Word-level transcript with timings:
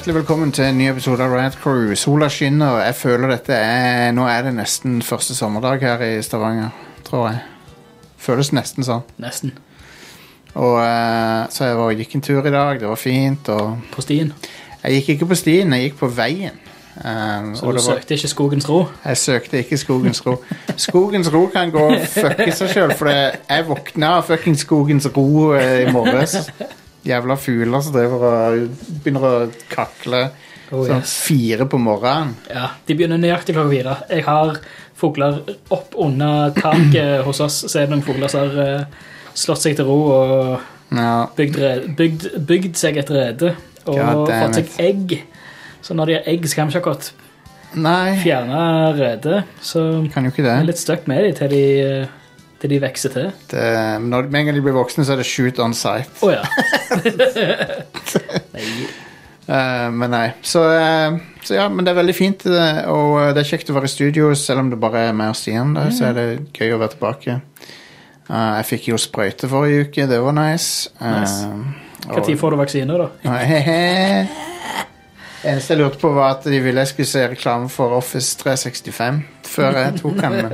Hjertelig 0.00 0.14
velkommen 0.22 0.48
til 0.56 0.64
en 0.64 0.78
ny 0.80 0.86
episode 0.88 1.20
av 1.20 1.34
Rad 1.36 1.58
Crew. 1.60 1.90
Sola 1.92 2.30
skinner, 2.32 2.78
og 2.78 2.78
jeg 2.80 2.94
føler 2.96 3.34
dette 3.34 3.52
er 3.52 4.14
Nå 4.16 4.24
er 4.32 4.46
det 4.46 4.54
nesten 4.56 5.02
første 5.04 5.36
sommerdag 5.36 5.82
her 5.84 6.00
i 6.06 6.22
Stavanger, 6.24 6.70
tror 7.04 7.26
jeg. 7.28 7.42
Føles 8.16 8.48
nesten 8.56 8.86
sånn. 8.88 9.04
Nesten. 9.20 9.52
Og 10.56 10.78
eh, 10.80 11.42
Så 11.52 11.68
jeg 11.68 11.76
var, 11.82 11.92
gikk 12.00 12.16
en 12.16 12.24
tur 12.24 12.40
i 12.48 12.54
dag, 12.56 12.80
det 12.80 12.88
var 12.88 12.96
fint. 12.96 13.52
Og 13.52 13.76
På 13.92 14.00
stien. 14.00 14.32
jeg 14.86 15.02
gikk 15.02 15.12
ikke 15.18 15.30
på 15.34 15.40
stien, 15.42 15.76
jeg 15.76 15.90
gikk 15.90 16.00
på 16.00 16.08
veien. 16.16 16.56
Um, 16.96 17.52
Så 17.60 17.68
du 17.68 17.76
var, 17.76 17.84
søkte 17.90 18.16
ikke 18.16 18.32
skogens 18.32 18.68
ro? 18.72 18.86
jeg 19.04 19.16
søkte 19.20 19.60
ikke 19.60 19.76
Skogens 19.84 20.24
ro. 20.26 20.38
Skogens 20.80 21.28
ro 21.32 21.44
kan 21.52 21.76
gå 21.76 21.84
og 21.92 22.08
fucke 22.08 22.48
seg 22.56 22.72
sjøl, 22.72 22.96
for 22.96 23.12
jeg 23.12 23.68
våkna 23.68 24.16
av 24.16 24.32
fucking 24.32 24.56
Skogens 24.64 25.12
ro 25.12 25.52
eh, 25.60 25.82
i 25.84 25.92
morges. 25.92 26.40
Jævla 27.06 27.36
fugler 27.40 27.80
som 27.84 27.94
driver 27.94 28.24
og 28.28 28.86
begynner 29.04 29.26
å 29.26 29.34
kakle 29.72 30.26
Oh, 30.70 30.84
sånn 30.86 31.00
yes. 31.00 31.12
fire 31.26 31.64
på 31.66 31.80
morgenen. 31.82 32.36
Ja, 32.46 32.68
De 32.86 32.94
begynner 32.94 33.18
nøyaktig 33.18 33.56
klokka 33.56 33.72
fire. 33.72 33.94
Jeg 34.12 34.22
har 34.22 34.60
fugler 35.00 35.40
opp 35.74 35.96
under 35.98 36.52
taket 36.54 37.22
hos 37.26 37.40
oss. 37.42 37.56
Så 37.66 37.80
er 37.80 37.88
det 37.88 37.96
noen 37.96 38.04
fugler 38.06 38.30
som 38.30 38.44
har 38.44 38.60
eh, 38.62 39.00
slått 39.34 39.64
seg 39.64 39.74
til 39.80 39.88
ro 39.88 39.96
og 40.14 40.94
Ja, 40.94 41.26
bygd, 41.34 41.58
red, 41.58 41.88
bygd, 41.98 42.28
bygd 42.46 42.78
seg 42.78 43.00
et 43.02 43.10
rede. 43.10 43.50
Og 43.90 44.30
fått 44.30 44.60
seg 44.60 44.70
egg. 44.78 45.16
Så 45.82 45.96
når 45.98 46.06
de 46.12 46.16
har 46.20 46.30
egg, 46.36 46.46
så 46.46 46.60
kan 46.60 46.70
vi 46.70 46.76
ikke 46.76 46.84
akkurat 46.84 47.10
fjerne 48.22 48.62
redet. 48.98 49.42
Så 49.62 49.84
kan 50.14 50.26
jo 50.26 50.30
ikke 50.30 50.46
det. 50.46 50.54
er 50.54 50.70
litt 50.70 50.78
stuck 50.82 51.06
med 51.10 51.24
dem 51.24 51.34
til 51.38 51.50
de, 51.54 51.64
eh, 51.82 52.06
til 52.60 52.74
de 52.74 52.80
vokser 52.82 53.12
til. 53.14 53.30
det 53.50 53.66
når, 54.04 54.28
med 54.28 54.42
en 54.42 54.50
gang 54.50 54.58
de 54.58 54.64
blir 54.64 54.76
voksne, 54.76 55.04
så 55.04 55.14
er 55.14 55.22
det 55.22 55.28
shoot 55.28 55.60
on 55.62 55.76
sight. 55.76 56.12
Å 56.20 56.34
ja. 56.34 56.42
Nei. 58.56 58.66
Eh, 59.50 59.90
men 59.90 60.12
nei. 60.12 60.28
Så, 60.46 60.62
uh, 60.62 61.16
så 61.42 61.56
ja, 61.56 61.66
men 61.72 61.82
det 61.86 61.90
er 61.90 61.98
veldig 61.98 62.14
fint, 62.14 62.44
uh, 62.46 62.84
og 62.92 63.34
det 63.34 63.42
er 63.42 63.48
kjekt 63.48 63.72
å 63.72 63.74
være 63.74 63.90
i 63.90 63.92
studio, 63.94 64.30
selv 64.38 64.62
om 64.62 64.70
det 64.70 64.78
bare 64.80 65.08
er 65.08 65.16
meg 65.16 65.32
og 65.32 65.38
Stian. 65.38 65.74
Der, 65.74 65.90
Så 65.94 66.10
er 66.10 66.14
det 66.18 66.26
gøy 66.54 66.76
å 66.76 66.80
være 66.82 66.94
tilbake. 66.94 67.40
Jeg 68.30 68.66
fikk 68.68 68.92
jo 68.92 68.98
sprøyte 69.00 69.48
forrige 69.50 69.88
uke, 69.88 70.06
det 70.06 70.20
var 70.22 70.36
nice. 70.36 70.92
Nice. 71.02 71.48
Uh, 71.50 72.12
Når 72.14 72.30
får 72.38 72.54
du 72.54 72.60
vaksine, 72.60 73.00
da? 73.00 73.08
Eneste 75.40 75.72
jeg 75.72 75.80
lurte 75.80 75.96
på, 76.02 76.10
var 76.12 76.34
at 76.34 76.44
de 76.44 76.58
ville 76.60 76.82
jeg 76.82 76.90
skulle 76.90 77.08
se 77.08 77.22
reklame 77.32 77.68
for 77.72 77.94
Office 77.96 78.36
365 78.42 79.22
før 79.48 79.78
jeg 79.78 79.94
tok 80.02 80.18
den. 80.20 80.32
Men 80.36 80.52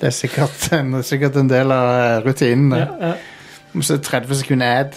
det 0.00 0.08
er 0.10 0.14
sikkert 0.14 0.66
en, 0.76 0.98
sikkert 1.06 1.38
en 1.40 1.48
del 1.48 1.72
av 1.72 1.88
eh, 1.94 2.16
rutinen. 2.26 2.74
Ja, 2.76 2.88
ja. 3.00 3.12
Må 3.72 3.86
se 3.86 3.96
30 4.02 4.34
sekunder 4.42 4.82
ad. 4.82 4.92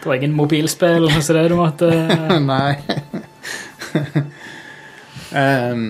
Det 0.00 0.08
var 0.08 0.16
ingen 0.16 0.32
mobilspill, 0.32 1.10
så 1.20 1.34
det 1.36 1.48
du 1.52 1.56
måtte 1.58 1.90
Nei. 2.52 2.78
um, 5.36 5.82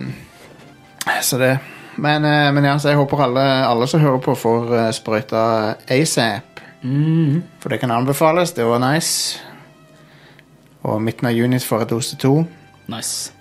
så 1.23 1.39
det 1.39 1.53
men, 2.01 2.25
eh, 2.25 2.49
men 2.55 2.65
ja, 2.65 2.79
jeg 2.83 2.97
håper 2.97 3.23
alle, 3.27 3.45
alle 3.69 3.87
som 3.91 4.01
hører 4.01 4.19
på, 4.25 4.35
får 4.35 4.73
sprøyta 4.97 5.43
ASAP. 5.87 6.63
mm. 6.83 7.43
For 7.61 7.69
det 7.69 7.81
kan 7.83 7.91
anbefales. 7.93 8.55
Det 8.57 8.65
var 8.65 8.81
nice. 8.81 9.50
Og 10.83 11.03
midten 11.03 11.27
av 11.29 11.33
juni 11.37 11.59
får 11.61 11.85
jeg 11.85 11.91
dose 11.91 12.17
to. 12.17 12.35
Nice. 12.89 13.33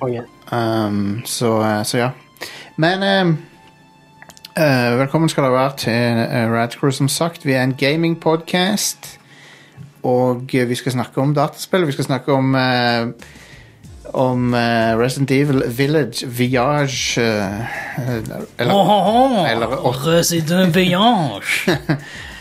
Konge. 0.00 0.24
Um, 0.52 1.22
så, 1.24 1.60
eh, 1.64 1.82
så 1.82 1.98
ja. 1.98 2.10
Men 2.76 3.02
um, 3.02 3.38
uh, 4.58 4.98
velkommen 4.98 5.28
skal 5.32 5.46
dere 5.46 5.56
være 5.56 5.76
til 5.76 6.20
Radcrew, 6.52 6.90
som 6.90 7.08
sagt. 7.08 7.46
Vi 7.46 7.52
er 7.52 7.64
en 7.64 7.74
gamingpodkast. 7.74 9.18
Og 10.06 10.52
vi 10.52 10.74
skal 10.74 10.92
snakke 10.92 11.20
om 11.20 11.34
dataspill. 11.34 11.86
Vi 11.86 11.92
skal 11.96 12.04
snakke 12.04 12.32
om 12.32 12.54
uh, 12.54 13.08
om 14.14 14.54
uh, 14.54 14.94
Resident 14.98 15.30
Evil 15.30 15.62
Village 15.66 16.26
Viage 16.26 17.20
Eller 18.58 18.84
eller 19.50 19.86
åtte. 19.86 20.18
Resident 20.18 20.76
Viage. 20.76 21.78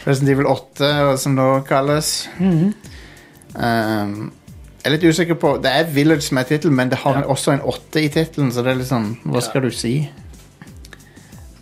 Resident 0.07 0.29
Evil 0.29 0.45
8, 0.45 1.17
som 1.17 1.35
det 1.35 1.43
nå 1.43 1.61
kalles. 1.67 2.29
Mhm. 2.37 2.73
Um, 3.55 4.33
jeg 4.83 4.91
er 4.91 4.93
litt 4.97 5.03
usikker 5.07 5.37
på 5.39 5.53
Det 5.63 5.71
er 5.71 5.87
Village 5.95 6.21
som 6.21 6.37
er 6.37 6.43
tittelen, 6.49 6.75
men 6.75 6.89
det 6.91 6.97
har 7.01 7.21
Ja. 7.21 7.21
også 7.31 7.51
en 7.55 7.61
åtte 7.65 8.01
i 8.03 8.09
tittelen, 8.11 8.51
så 8.51 8.61
det 8.61 8.71
er 8.73 8.75
litt 8.81 8.89
sånn 8.89 9.17
Hva 9.25 9.41
skal 9.41 9.61
du 9.63 9.69
si? 9.71 10.09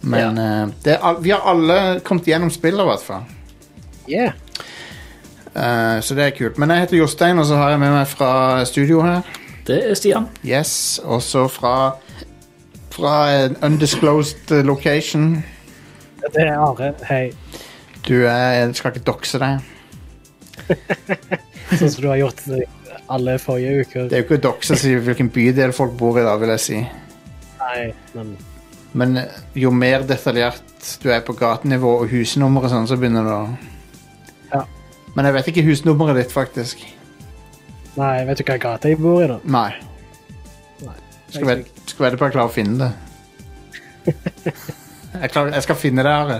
Men 0.01 0.37
eh, 0.37 0.67
det 0.83 0.97
er, 0.97 1.19
vi 1.23 1.29
har 1.31 1.45
alle 1.47 1.99
kommet 2.03 2.25
gjennom 2.27 2.49
spillet, 2.51 2.81
i 2.81 2.89
hvert 2.89 3.05
fall. 3.05 3.23
Yeah. 4.09 4.33
Uh, 5.55 6.01
så 6.03 6.15
det 6.17 6.25
er 6.25 6.33
kult. 6.35 6.57
Men 6.57 6.69
jeg 6.73 6.79
heter 6.79 6.97
Jostein, 6.97 7.39
og 7.39 7.45
så 7.45 7.55
har 7.55 7.69
jeg 7.69 7.79
med 7.79 7.93
meg 7.93 8.07
fra 8.11 8.65
studio 8.65 8.99
her. 9.05 9.21
Det 9.67 9.77
er 9.91 9.93
Stian. 9.95 10.25
Yes, 10.43 10.99
Og 11.05 11.21
så 11.21 11.47
fra 11.47 11.95
Fra 12.91 13.13
en 13.45 13.55
undisclosed 13.63 14.51
location. 14.65 15.43
Det 16.33 16.41
er 16.47 16.57
Are. 16.59 16.93
Hei. 17.09 17.31
Du 18.07 18.25
er 18.25 18.51
Jeg 18.65 18.75
skal 18.75 18.91
ikke 18.91 19.05
dokse 19.05 19.39
deg. 19.39 19.59
Sånn 21.79 21.91
som 21.93 22.03
du 22.03 22.09
har 22.11 22.19
gjort 22.21 22.41
alle 23.13 23.37
forrige 23.41 23.83
uker. 23.83 24.07
Det 24.09 24.17
er 24.17 24.23
jo 24.23 24.27
ikke 24.27 24.41
dere 24.45 24.67
som 24.67 24.79
sier 24.79 25.03
hvilken 25.03 25.29
bydel 25.33 25.73
folk 25.75 25.95
bor 25.99 26.19
i, 26.19 26.25
da, 26.25 26.35
vil 26.41 26.53
jeg 26.55 26.63
si. 26.63 26.81
Nei, 27.63 27.93
men 28.15 28.33
Men 28.93 29.17
eh, 29.17 29.37
jo 29.57 29.71
mer 29.73 30.03
detaljert 30.05 30.61
du 31.01 31.07
er 31.09 31.23
på 31.25 31.33
gatenivå 31.33 31.95
og 32.03 32.11
husnummer 32.11 32.67
og 32.67 32.69
sånn, 32.69 32.85
så 32.89 32.97
begynner 32.99 33.25
det 33.25 33.37
å 33.37 33.45
Ja. 34.53 34.65
Men 35.15 35.25
jeg 35.25 35.33
vet 35.33 35.47
ikke 35.49 35.63
husnummeret 35.65 36.19
ditt, 36.19 36.31
faktisk. 36.33 36.83
Nei, 37.97 38.25
vet 38.25 38.37
du 38.37 38.43
hva 38.43 38.57
gate 38.61 38.91
jeg 38.93 38.99
bor 39.01 39.23
i, 39.23 39.27
da? 39.31 39.39
Nei. 39.43 39.71
Nei. 40.83 40.95
Skal 41.29 41.49
være 41.49 41.65
vedde 41.99 42.17
på 42.17 42.25
at 42.25 42.31
jeg 42.31 42.35
klarer 42.37 42.49
å 42.49 42.53
finne 42.53 42.77
det. 42.83 42.93
Jeg, 45.13 45.29
klarer, 45.29 45.51
jeg 45.53 45.61
skal 45.63 45.75
finne 45.77 46.03
det, 46.03 46.09
Are. 46.09 46.37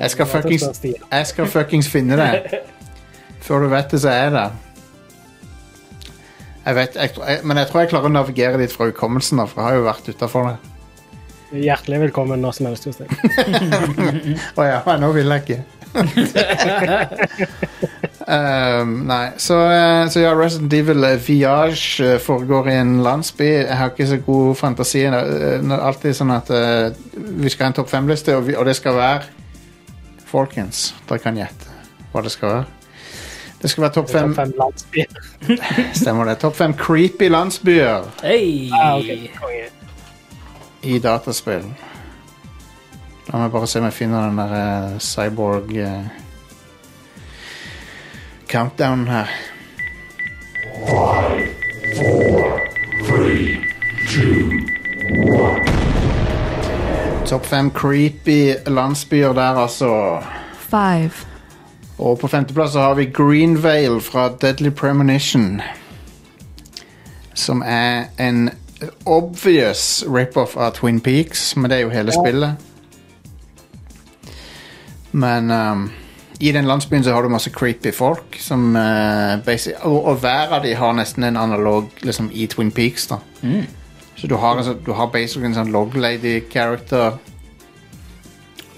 Jeg 0.00 0.10
skal 0.10 0.26
fuckings 0.26 0.80
Jeg 0.82 1.26
skal 1.30 1.46
fuckings 1.46 1.88
finne 1.88 2.16
det. 2.18 2.58
Før 3.40 3.64
du 3.64 3.70
vet 3.72 3.90
det, 3.92 4.00
så 4.02 4.12
er 4.12 4.34
det. 4.34 4.48
Jeg 6.66 6.76
vet, 6.76 6.96
jeg, 6.96 7.10
jeg, 7.16 7.40
men 7.44 7.56
jeg 7.56 7.70
tror 7.70 7.80
jeg 7.80 7.90
klarer 7.90 8.10
å 8.10 8.12
navigere 8.12 8.60
dit 8.60 8.72
fra 8.72 8.90
hukommelsen, 8.90 9.40
for 9.48 9.62
jeg 9.62 9.66
har 9.66 9.78
jo 9.78 9.86
vært 9.88 10.10
utafor 10.12 10.50
det. 10.50 10.56
Hjertelig 11.50 11.98
velkommen 12.04 12.38
når 12.44 12.52
som 12.58 12.68
helst 12.68 12.86
hos 12.86 13.00
deg. 13.00 13.10
Å 14.60 14.66
ja, 14.68 14.80
nå 15.02 15.08
vil 15.16 15.32
jeg 15.34 15.42
ikke. 15.42 15.56
um, 18.30 18.92
nei, 19.08 19.24
så, 19.42 19.56
eh, 19.74 20.04
så 20.12 20.22
ja, 20.22 20.30
Resident 20.38 20.76
Evil 20.78 21.02
eh, 21.08 21.16
Viage 21.18 22.06
eh, 22.06 22.20
foregår 22.22 22.70
i 22.70 22.76
en 22.78 23.00
landsby. 23.02 23.48
Jeg 23.64 23.78
har 23.80 23.90
ikke 23.90 24.06
så 24.12 24.20
god 24.28 24.54
fantasi. 24.60 25.02
Det 25.10 25.24
er 25.58 25.74
alltid 25.80 26.14
sånn 26.20 26.30
at 26.36 26.54
uh, 26.54 26.94
vi 27.16 27.50
skal 27.50 27.66
ha 27.66 27.72
en 27.72 27.80
topp 27.80 27.90
fem-liste, 27.90 28.36
og, 28.38 28.52
og 28.54 28.70
det 28.70 28.78
skal 28.78 28.98
være 29.00 29.38
Folkens, 30.30 30.92
dere 31.08 31.18
kan 31.24 31.34
gjette 31.34 31.66
hva 32.12 32.22
det 32.22 32.30
skal 32.30 32.52
være. 32.52 32.79
Det 33.62 33.70
skal 33.70 33.82
være 33.82 33.92
topp 33.92 34.10
fem. 34.10 34.34
Stemmer 36.00 36.24
det. 36.24 36.38
Topp 36.38 36.56
fem 36.56 36.74
creepy 36.74 37.28
landsbyer 37.28 38.08
Hei! 38.22 38.70
Ah, 38.72 38.96
okay. 38.98 39.28
I 40.82 40.98
dataspill. 40.98 41.66
La 43.28 43.38
meg 43.38 43.52
bare 43.52 43.68
se 43.68 43.78
om 43.78 43.84
jeg 43.84 43.92
finner 43.94 44.26
den 44.26 44.38
der 44.40 44.54
uh, 44.94 44.98
cyborg 44.98 45.68
uh, 45.76 46.06
countdownen 48.50 49.06
her. 49.08 49.28
Topp 57.26 57.46
fem 57.46 57.70
creepy 57.70 58.54
landsbyer 58.66 59.32
der, 59.32 59.60
altså. 59.68 60.22
Five. 60.58 61.29
Og 62.00 62.16
på 62.22 62.28
femteplass 62.32 62.74
har 62.80 62.94
vi 62.96 63.04
Greenvale 63.12 64.00
fra 64.00 64.28
Deadly 64.40 64.70
Premonition. 64.72 65.60
Som 67.36 67.62
er 67.66 68.08
en 68.18 68.50
obvious 69.04 70.04
rip-off 70.08 70.56
av 70.56 70.72
Twin 70.78 71.00
Peaks, 71.04 71.50
men 71.56 71.68
det 71.70 71.78
er 71.78 71.84
jo 71.84 71.92
hele 71.92 72.14
spillet. 72.14 72.56
Men 75.12 75.50
um, 75.50 75.90
i 76.40 76.52
den 76.52 76.64
landsbyen 76.64 77.04
så 77.04 77.12
har 77.12 77.22
du 77.22 77.28
masse 77.28 77.50
creepy 77.52 77.92
folk, 77.92 78.38
som 78.40 78.70
uh, 78.76 79.36
basic, 79.44 79.74
og, 79.82 79.98
og 80.04 80.16
hver 80.22 80.54
av 80.56 80.64
de 80.64 80.72
har 80.78 80.96
nesten 80.96 81.26
en 81.28 81.36
analog 81.36 81.90
liksom, 82.06 82.30
i 82.32 82.46
Twin 82.46 82.70
Peaks. 82.72 83.06
da. 83.10 83.20
Mm. 83.42 83.66
Så 84.16 84.28
du 84.28 84.36
har, 84.40 84.62
sånn- 84.64 84.80
du 84.86 84.92
har 84.96 85.10
basically 85.12 85.48
en 85.50 85.56
sånn 85.56 85.72
log 85.72 85.94
lady-character. 85.96 87.18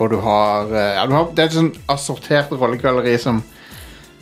Og 0.02 0.10
du 0.10 0.18
har, 0.24 0.68
eh, 0.74 0.94
ja, 0.98 1.06
du 1.06 1.14
har 1.14 1.30
Det 1.30 1.44
er 1.44 1.50
et 1.50 1.56
sånn 1.56 1.74
assortert 1.88 2.50
rollegalleri 2.50 3.16
som 3.18 3.42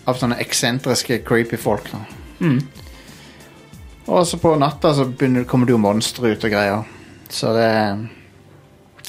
av 0.09 0.17
sånne 0.19 0.39
eksentriske, 0.43 1.21
creepy 1.25 1.57
folk. 1.61 1.91
Da. 1.93 2.01
Mm. 2.41 2.61
Og 4.11 4.27
så 4.27 4.41
på 4.41 4.57
natta 4.59 4.95
så 4.97 5.05
begynner, 5.07 5.45
kommer 5.45 5.69
det 5.69 5.77
jo 5.77 5.83
monstre 5.83 6.33
ut 6.33 6.45
og 6.45 6.51
greier. 6.51 6.85
Så 7.29 7.55
det 7.55 8.09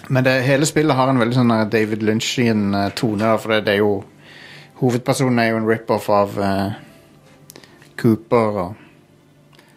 Men 0.10 0.24
det, 0.24 0.42
hele 0.44 0.66
spillet 0.66 0.96
har 0.96 1.10
en 1.10 1.20
veldig 1.20 1.36
sånn 1.36 1.52
eh, 1.52 1.66
David 1.70 2.04
Lynchian 2.04 2.74
eh, 2.76 2.90
tone, 2.96 3.38
for 3.40 3.54
det, 3.54 3.66
det 3.66 3.74
er 3.76 3.84
jo 3.84 4.04
Hovedpersonen 4.82 5.40
er 5.40 5.52
jo 5.52 5.58
en 5.60 5.68
rip-off 5.70 6.08
av 6.10 6.38
uh, 6.42 6.72
Cooper 8.02 8.56
og 8.64 8.80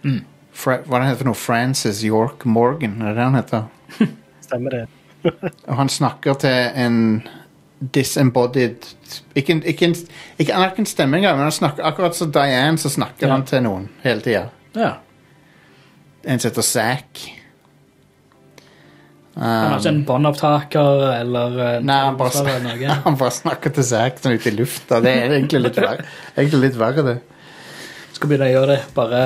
Mm. 0.05 0.21
Fra 0.53 0.79
Hva 0.85 1.01
det 1.01 1.09
heter 1.09 1.23
for 1.23 1.31
noe? 1.31 1.39
Francis 1.39 2.03
York 2.05 2.45
Morgan, 2.45 3.01
er 3.01 3.15
det 3.15 3.17
det 3.17 3.25
han 3.25 3.39
heter? 3.39 3.63
Stemmer 4.47 4.77
det. 4.77 4.83
Og 5.69 5.77
han 5.79 5.89
snakker 5.89 6.35
til 6.45 6.71
en 6.85 6.99
disembodied 7.95 8.87
Ikke, 9.37 9.53
en- 9.57 9.63
ikke, 9.67 9.85
en- 9.91 9.97
ikke, 10.39 10.53
Han 10.53 10.63
har 10.63 10.71
ikke 10.71 10.85
en 10.85 10.87
stemme 10.91 11.17
engang, 11.19 11.37
men 11.37 11.49
han 11.49 11.53
snakker 11.57 11.85
akkurat 11.89 12.17
som 12.17 12.31
Diane, 12.33 12.79
så 12.79 12.89
snakker 12.93 13.27
Ja. 13.27 13.33
han 13.35 13.45
til 13.49 13.63
noen 13.67 13.89
hele 14.05 14.21
tida. 14.25 14.45
Ja. 14.77 14.93
En 16.25 16.39
som 16.41 16.49
heter 16.51 16.63
Zack. 16.65 17.25
Han 19.37 19.71
har 19.73 19.81
ikke 19.81 19.91
en 19.91 20.05
båndopptaker 20.07 21.01
eller 21.19 21.57
eh, 21.59 21.79
Nei, 21.83 21.97
han 22.07 22.17
bare, 22.21 22.45
eller 22.45 22.69
noe. 22.69 22.99
han 23.09 23.17
bare 23.19 23.35
snakker 23.35 23.73
til 23.75 23.85
Zack 23.89 24.21
sånn 24.23 24.37
ute 24.39 24.53
i 24.53 24.55
lufta. 24.55 25.01
Det 25.03 25.11
er 25.11 25.35
egentlig 25.41 25.65
litt 25.67 25.81
verre, 25.83 26.05
egentlig 26.39 26.61
litt 26.69 26.79
verre 26.79 27.03
det. 27.09 27.17
Skal 28.15 28.31
begynne 28.31 28.47
å 28.47 28.53
gjøre 28.55 28.77
det. 28.77 28.81
Bare 28.95 29.23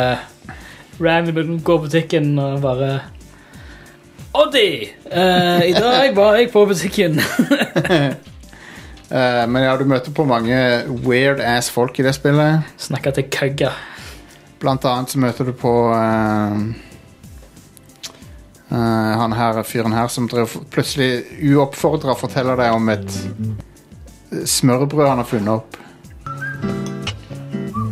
random 0.98 1.58
gå 1.60 1.76
på 1.76 1.84
butikken 1.90 2.32
og 2.40 2.62
bare 2.64 2.88
Oddi! 4.38 4.94
Uh, 5.10 5.62
I 5.66 5.72
dag 5.74 6.12
var 6.14 6.36
jeg 6.38 6.52
på 6.52 6.62
butikken. 6.66 7.18
uh, 7.18 8.12
men 9.50 9.64
ja, 9.64 9.72
du 9.74 9.82
møter 9.88 10.14
på 10.14 10.26
mange 10.28 10.58
weird 11.02 11.40
ass 11.42 11.70
folk 11.74 11.98
i 11.98 12.04
det 12.06 12.14
spillet. 12.14 12.62
Snakka 12.78 13.10
til 13.16 13.26
køgga. 13.34 13.72
Blant 14.62 14.86
annet 14.86 15.10
så 15.10 15.18
møter 15.22 15.48
du 15.48 15.52
på 15.58 15.72
uh, 15.90 16.54
eh, 18.70 19.12
han 19.22 19.34
her 19.38 19.62
fyren 19.66 19.94
her 19.94 20.10
som 20.10 20.26
drev, 20.30 20.54
plutselig 20.70 21.24
uoppfordra 21.42 22.14
forteller 22.18 22.58
deg 22.58 22.74
om 22.74 22.90
et 22.94 23.20
smørbrød 24.50 25.06
han 25.08 25.22
har 25.22 25.30
funnet 25.30 25.54
opp. 25.56 25.78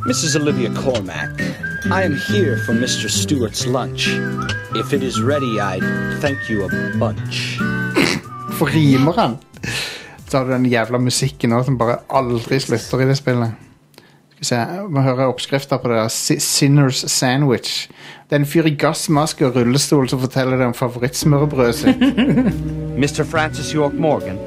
Mrs. 0.06 0.36
Olivia 0.38 0.70
Cormack, 0.78 1.42
I 1.90 2.02
am 2.02 2.14
here 2.16 2.56
for 2.66 2.72
Mr. 2.72 3.08
Stewart's 3.08 3.66
lunch. 3.66 4.08
If 4.74 4.92
it 4.92 5.02
is 5.02 5.20
ready, 5.22 5.60
I'd 5.60 5.82
thank 6.20 6.50
you 6.50 6.64
a 6.64 6.68
bunch. 6.98 7.58
For 8.58 8.66
rimer 8.66 9.12
han? 9.12 9.36
Så 10.28 10.38
har 10.38 10.44
du 10.44 10.52
den 10.52 10.66
jævla 10.66 10.98
musikken 10.98 11.52
også, 11.52 11.64
som 11.66 11.78
bare 11.78 11.96
aldri 12.10 12.58
slutter 12.60 13.00
i 13.00 13.06
det 13.08 13.16
spillet. 13.16 13.52
Skal 14.30 14.40
vi 14.40 14.44
se, 14.44 14.56
Vi 14.56 14.92
må 14.92 15.00
høre 15.02 15.26
oppskrifta 15.26 15.76
på 15.76 15.88
det 15.88 15.96
der. 15.96 16.08
Si- 16.08 16.38
Sinners 16.40 17.04
Sandwich. 17.10 17.88
Det 18.30 18.36
er 18.36 18.36
en 18.40 18.46
fyr 18.46 18.66
i 18.66 18.74
gassmaske 18.74 19.46
og 19.46 19.56
rullestol 19.56 20.08
som 20.08 20.20
forteller 20.20 20.56
deg 20.58 20.66
om 20.66 20.74
favorittsmørbrødet 20.74 21.74
sitt. 21.74 22.02
Mr. 23.02 23.24
Francis 23.24 23.70
York 23.70 23.92
Morgan. 23.94 24.38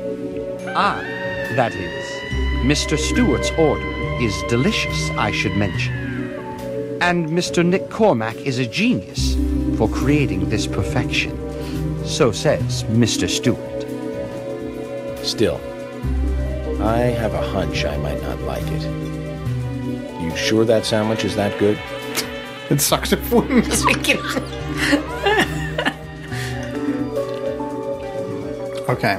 Ah, 0.75 0.99
that 1.55 1.71
is. 1.73 2.05
Mr. 2.65 2.97
Stewart's 2.97 3.51
order 3.57 3.87
is 4.21 4.33
delicious, 4.49 5.09
I 5.17 5.31
should 5.31 5.57
mention. 5.57 6.08
And 7.01 7.29
Mr. 7.29 7.65
Nick 7.65 7.89
Cormack 7.89 8.35
is 8.45 8.59
a 8.59 8.65
genius 8.65 9.35
for 9.77 9.87
creating 9.87 10.49
this 10.49 10.67
perfection. 10.67 11.35
So 12.05 12.31
says 12.31 12.83
Mr. 12.85 13.29
Stewart. 13.29 13.59
Still, 15.25 15.59
I 16.81 16.99
have 16.99 17.33
a 17.33 17.41
hunch 17.41 17.85
I 17.85 17.97
might 17.97 18.21
not 18.21 18.39
like 18.41 18.65
it. 18.67 20.21
You 20.21 20.35
sure 20.35 20.65
that 20.65 20.85
sandwich 20.85 21.23
is 21.23 21.35
that 21.35 21.57
good? 21.59 21.79
It 22.69 22.79
sucks 22.79 23.09
Den 23.09 23.19
saksofonmusikken. 23.19 24.19
OK. 28.87 29.17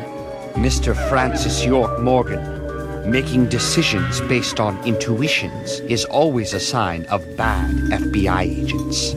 Mr. 0.54 0.94
Francis 1.08 1.64
York 1.64 2.00
Morgan. 2.00 2.59
Making 3.06 3.48
decisions 3.48 4.20
based 4.20 4.60
on 4.60 4.78
intuitions 4.84 5.80
is 5.88 6.04
always 6.04 6.54
a 6.54 6.60
sign 6.60 7.04
of 7.06 7.24
bad 7.36 7.70
FBI 7.90 8.42
agents. 8.42 9.14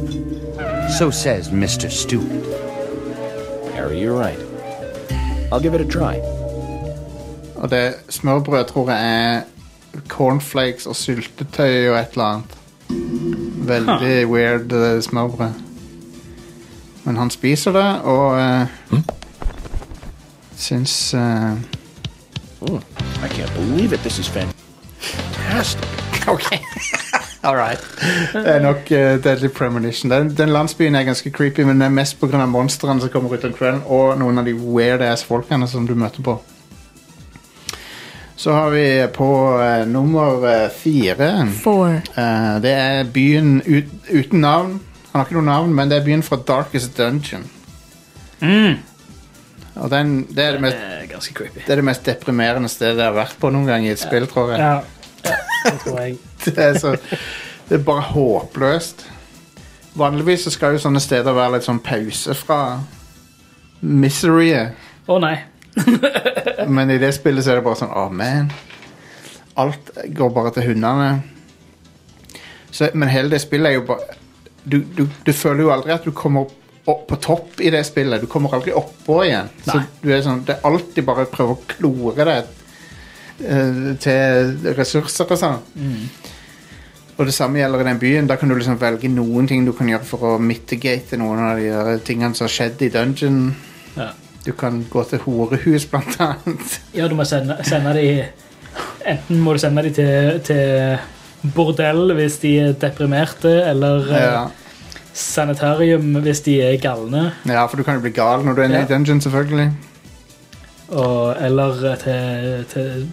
So 0.98 1.12
says 1.12 1.50
Mr. 1.50 1.90
Stewart. 1.92 2.46
Harry, 3.74 4.00
you're 4.00 4.18
right. 4.18 4.40
I'll 5.52 5.60
give 5.60 5.74
it 5.74 5.82
a 5.82 5.86
try. 5.86 6.20
Og 7.56 7.70
det 7.70 7.94
smørbrød 8.10 8.66
tror 8.66 8.92
jeg 8.92 9.36
er 9.36 9.42
cornflakes 10.08 10.86
og 10.86 10.96
syltetøy 10.96 11.90
og 11.90 12.00
et 12.00 12.08
eller 12.12 12.26
annet. 12.26 12.58
Veldig 13.68 14.28
weird 14.28 14.72
eh, 14.72 15.02
smørbrød. 15.02 15.52
Men 17.04 17.18
han 17.18 17.30
spiser 17.30 17.72
det, 17.72 18.02
og 18.02 18.32
uh, 18.32 19.00
syns 20.56 21.14
eh, 21.14 21.58
I 23.24 23.30
can't 23.30 23.54
believe 23.54 23.94
it. 23.94 24.04
This 24.04 24.20
is 24.20 24.28
fantastic. 24.28 25.90
Okay. 26.28 26.60
All 27.44 27.56
right. 27.56 27.80
Det 28.34 28.56
er 28.56 28.60
nok 28.60 28.78
uh, 28.92 29.24
Deadly 29.24 29.48
Premonition. 29.48 30.12
Den, 30.12 30.38
den 30.38 30.50
landsbyen 30.50 30.96
er 30.96 31.04
ganske 31.04 31.32
creepy, 31.32 31.62
men 31.62 31.82
det 31.82 31.86
er 31.86 31.90
mest 31.90 32.20
pga. 32.20 32.46
monstrene 32.46 33.02
som 33.02 33.10
kommer 33.10 33.34
ut 33.34 33.44
om 33.44 33.54
kvelden, 33.54 33.82
og 33.86 34.18
noen 34.20 34.40
av 34.40 34.46
de 34.46 34.54
weird 34.54 35.02
ass 35.02 35.24
folkene 35.28 35.68
som 35.68 35.88
du 35.88 35.96
møter 35.96 36.24
på. 36.24 36.38
Så 38.36 38.52
har 38.56 38.70
vi 38.70 38.86
på 39.14 39.28
uh, 39.60 39.84
nummer 39.88 40.48
eh, 40.48 40.70
fire 40.72 41.48
four, 41.64 42.00
Eh, 42.18 42.62
det 42.62 42.72
er 42.72 43.04
byen 43.04 43.62
ut, 43.68 43.92
uten 44.10 44.40
navn. 44.40 44.80
Han 45.12 45.20
har 45.20 45.26
ikke 45.26 45.42
noe 45.42 45.46
navn, 45.46 45.76
men 45.76 45.92
det 45.92 46.00
er 46.00 46.06
byen 46.06 46.24
fra 46.24 46.40
Darkest 46.48 46.98
Dungeon. 46.98 47.44
Mm. 48.40 48.80
Og 49.76 49.90
den, 49.90 50.28
det, 50.30 50.44
er 50.44 50.52
det, 50.52 50.60
Det 50.60 50.62
mest, 50.62 50.78
er 50.78 51.06
ganske 51.10 51.34
creepy. 51.34 51.62
det 51.66 51.72
er 51.74 51.82
det 51.82 51.86
mest 51.88 52.06
deprimerende 52.06 52.70
stedet 52.70 53.00
jeg 53.00 53.10
har 53.10 53.16
vært 53.16 53.40
på 53.42 53.50
noen 53.50 53.66
gang 53.72 53.88
i 53.88 53.94
et 53.94 54.02
spill, 54.02 54.28
tror 54.30 54.54
jeg. 54.54 54.60
Ja, 54.62 55.32
det 55.66 55.80
tror 55.86 56.00
jeg. 56.02 56.18
Det 56.44 56.60
er, 56.60 56.78
så, 56.78 56.92
det 57.70 57.78
er 57.78 57.84
bare 57.88 58.02
håpløst. 58.02 59.06
Vanligvis 59.96 60.44
så 60.44 60.52
skal 60.52 60.76
jo 60.76 60.82
sånne 60.84 61.00
steder 61.00 61.34
være 61.34 61.56
litt 61.56 61.66
sånn 61.66 61.80
pause 61.80 62.36
fra 62.36 62.58
miseryet. 63.80 64.76
Å 65.08 65.20
nei. 65.24 65.38
Men 66.76 66.92
i 66.92 67.00
det 67.00 67.14
spillet 67.16 67.46
så 67.46 67.54
er 67.54 67.62
det 67.62 67.66
bare 67.66 67.80
sånn 67.80 67.96
oh, 67.96 68.12
man. 68.12 68.52
Alt 69.56 69.94
går 70.18 70.34
bare 70.36 70.52
til 70.56 70.74
hundene. 70.74 71.14
Så, 72.74 72.90
men 72.98 73.12
hele 73.14 73.30
det 73.30 73.44
spillet 73.44 73.70
er 73.70 73.76
jo 73.78 73.84
bare 73.86 74.16
du, 74.64 74.80
du, 74.82 75.04
du 75.06 75.30
føler 75.36 75.62
jo 75.62 75.72
aldri 75.76 75.92
at 75.94 76.06
du 76.08 76.10
kommer 76.16 76.48
opp 76.48 76.63
på 76.86 77.16
topp 77.24 77.62
i 77.64 77.70
det 77.72 77.84
spillet. 77.88 78.22
Du 78.22 78.28
kommer 78.28 78.54
aldri 78.58 78.74
oppå 78.76 79.22
igjen. 79.24 79.50
Så 79.64 79.80
du 80.02 80.10
er 80.12 80.24
sånn, 80.26 80.44
det 80.48 80.58
er 80.58 80.68
alltid 80.68 81.06
bare 81.08 81.24
å 81.28 81.32
prøve 81.32 81.56
å 81.56 81.62
klore 81.70 82.26
deg 82.28 82.50
eh, 83.48 83.84
til 84.04 84.74
ressurser 84.76 85.32
og 85.32 85.40
sånn. 85.40 85.62
Og 87.14 87.30
det 87.30 87.36
samme 87.36 87.62
gjelder 87.62 87.84
i 87.84 87.88
den 87.92 88.02
byen. 88.02 88.28
Da 88.28 88.36
kan 88.42 88.50
du 88.50 88.58
liksom 88.58 88.80
velge 88.82 89.12
noen 89.12 89.48
ting 89.48 89.64
du 89.68 89.72
kan 89.78 89.90
gjøre 89.92 90.08
for 90.08 90.34
å 90.34 90.42
mitigate 90.42 91.20
noen 91.22 91.44
av 91.52 91.62
de 91.62 91.98
tingene 92.08 92.36
som 92.36 92.48
har 92.50 92.56
skjedd 92.56 92.82
i 92.84 92.92
dungeon. 92.94 93.40
Ja. 93.96 94.10
Du 94.44 94.52
kan 94.60 94.82
gå 94.92 95.04
til 95.08 95.22
horehus, 95.24 95.86
blant 95.88 96.18
annet. 96.20 96.80
Ja, 96.98 97.08
du 97.08 97.16
må 97.16 97.24
sende, 97.28 97.60
sende 97.68 97.94
de 97.96 98.08
Enten 99.06 99.38
må 99.44 99.54
du 99.54 99.60
sende 99.62 99.84
de 99.86 99.92
til, 99.94 100.40
til 100.48 101.52
bordell 101.54 102.10
hvis 102.18 102.40
de 102.42 102.54
er 102.64 102.76
deprimerte, 102.82 103.52
eller 103.70 104.08
eh, 104.10 104.24
Ja. 104.26 104.44
Sanitarium 105.14 106.16
hvis 106.26 106.42
de 106.46 106.56
er 106.62 106.78
galne, 106.82 107.32
ja, 107.46 107.66
for 107.66 107.78
du 107.78 107.84
kan 107.84 107.96
jo 108.00 108.02
bli 108.06 108.12
gal 108.16 108.44
når 108.46 108.54
du 108.58 108.62
er 108.62 108.66
inne 108.70 108.80
Ja. 108.82 108.86
i 108.86 108.92
dungeon, 108.94 109.22
selvfølgelig. 109.22 109.72
og, 110.90 111.36
eller 111.42 111.96
til, 112.04 112.66
til 112.74 113.08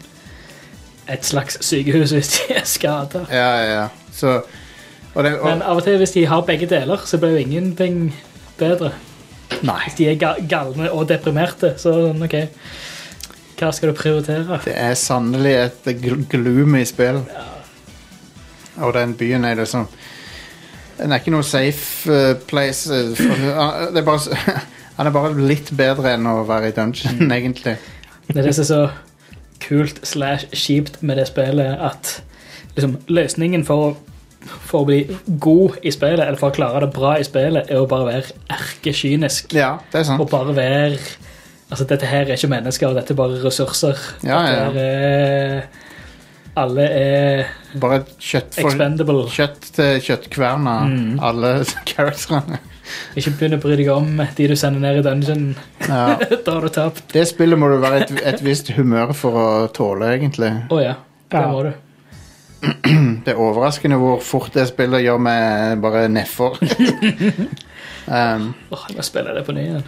et 1.09 1.25
slags 1.27 1.59
sykehus 1.65 2.11
hvis 2.11 2.29
de 2.39 2.55
er 2.57 2.65
skada. 2.65 3.25
Ja, 3.31 3.49
ja, 3.57 3.73
ja. 3.81 3.87
Så, 4.13 4.43
og 5.15 5.25
det, 5.25 5.39
og, 5.39 5.47
Men 5.51 5.63
av 5.63 5.77
og 5.77 5.85
til 5.85 5.97
hvis 5.99 6.11
de 6.15 6.27
har 6.27 6.41
begge 6.47 6.67
deler, 6.71 6.97
så 7.05 7.19
blir 7.19 7.31
jo 7.31 7.37
ingenting 7.45 8.15
bedre. 8.59 8.93
nei, 9.63 9.79
Hvis 9.87 9.95
de 9.99 10.09
er 10.11 10.15
ga 10.21 10.35
galne 10.49 10.91
og 10.93 11.09
deprimerte, 11.09 11.75
så 11.77 11.93
sånn, 11.93 12.23
OK. 12.23 12.37
Hva 13.61 13.73
skal 13.77 13.91
du 13.91 13.95
prioritere? 13.99 14.61
det 14.65 14.73
er 14.77 14.95
sannelig 14.95 15.55
et 15.55 15.89
gl- 16.01 16.25
gloomy 16.31 16.85
spill. 16.89 17.19
Og 18.81 18.95
den 18.95 19.15
byen 19.15 19.45
er 19.45 19.55
liksom 19.59 19.89
Den 21.01 21.13
er 21.13 21.21
ikke 21.23 21.33
noe 21.35 21.47
safe 21.47 22.11
eh, 22.13 22.35
place. 22.51 22.91
eh, 22.93 23.15
for, 23.17 23.47
det 23.95 24.03
er 24.03 24.07
bare, 24.07 24.21
s- 24.21 24.65
han 24.99 25.09
er 25.09 25.15
bare 25.17 25.33
litt 25.39 25.73
bedre 25.77 26.15
enn 26.17 26.27
å 26.29 26.43
være 26.49 26.71
i 26.73 26.77
dungeon, 26.77 27.31
egentlig. 27.33 27.77
Det 28.29 28.37
er 28.39 28.47
det 28.51 28.55
som 28.59 28.63
er 28.67 28.71
så 28.71 28.83
kult 29.61 29.99
slash 30.07 30.47
kjipt 30.57 31.01
med 31.05 31.19
det 31.21 31.27
spillet, 31.29 31.77
at 31.81 32.23
liksom, 32.77 32.99
løsningen 33.13 33.65
for 33.69 33.89
å, 33.89 33.91
for 34.71 34.83
å 34.85 34.89
bli 34.89 35.01
god 35.43 35.81
i 35.85 35.91
spillet, 35.93 36.23
eller 36.27 36.39
for 36.41 36.53
å 36.53 36.57
klare 36.57 36.85
det 36.87 36.93
bra 36.97 37.17
i 37.21 37.25
spillet, 37.27 37.69
er 37.69 37.81
å 37.83 37.89
bare 37.91 38.07
være 38.09 38.37
erkekynisk. 38.57 39.53
Ja, 39.57 39.75
det 39.93 40.01
er 40.03 40.09
sant. 40.13 40.21
Og 40.23 40.31
bare 40.33 40.57
være 40.57 41.01
Altså, 41.71 41.85
dette 41.87 42.03
her 42.11 42.25
er 42.27 42.35
ikke 42.35 42.49
mennesker, 42.51 42.91
dette 42.97 43.13
er 43.15 43.19
bare 43.21 43.37
ressurser. 43.45 43.95
Ja, 44.27 44.41
ja. 44.43 44.63
Dette 44.75 44.87
er, 44.91 45.61
alle 46.59 46.85
er 46.91 47.45
Bare 47.81 48.01
kjøtt 48.19 48.57
for 48.59 48.71
expendable. 48.73 49.27
Kjøtt 49.31 49.69
til 49.77 50.01
kjøttkverna, 50.07 50.75
Mm. 50.91 51.19
alle 51.23 51.53
characterene. 51.91 52.59
Ikke 53.15 53.31
begynn 53.39 53.55
å 53.55 53.61
bry 53.63 53.77
deg 53.79 53.89
om 53.95 54.17
de 54.37 54.47
du 54.51 54.57
sender 54.59 54.81
ned 54.83 54.99
i 54.99 55.05
dungeon. 55.07 55.45
Ja. 55.87 56.17
da 56.45 56.57
har 56.57 56.61
du 56.67 56.69
tapt. 56.75 57.05
Det 57.15 57.23
spillet 57.31 57.59
må 57.59 57.69
du 57.71 57.77
være 57.83 58.01
et, 58.03 58.11
et 58.33 58.43
visst 58.43 58.73
humør 58.75 59.13
for 59.15 59.39
å 59.39 59.47
tåle, 59.77 60.11
egentlig. 60.17 60.51
Å 60.75 60.81
ja, 60.83 60.97
det 61.31 61.39
Ja. 61.45 61.47
må 61.53 61.63
du. 61.69 61.73
det 63.25 63.33
er 63.33 63.39
overraskende 63.41 63.97
hvor 63.97 64.19
fort 64.21 64.53
det 64.53 64.67
spillet 64.69 65.01
gjør 65.07 65.23
meg 65.23 65.79
bare 65.81 66.09
nedfor. 66.13 66.59
um, 68.11 68.51
Åh, 68.75 68.83
jeg 68.91 68.99
må 68.99 69.07
spille 69.07 69.33
det 69.39 69.47
på 69.47 69.55
ny 69.57 69.63
igjen. 69.69 69.87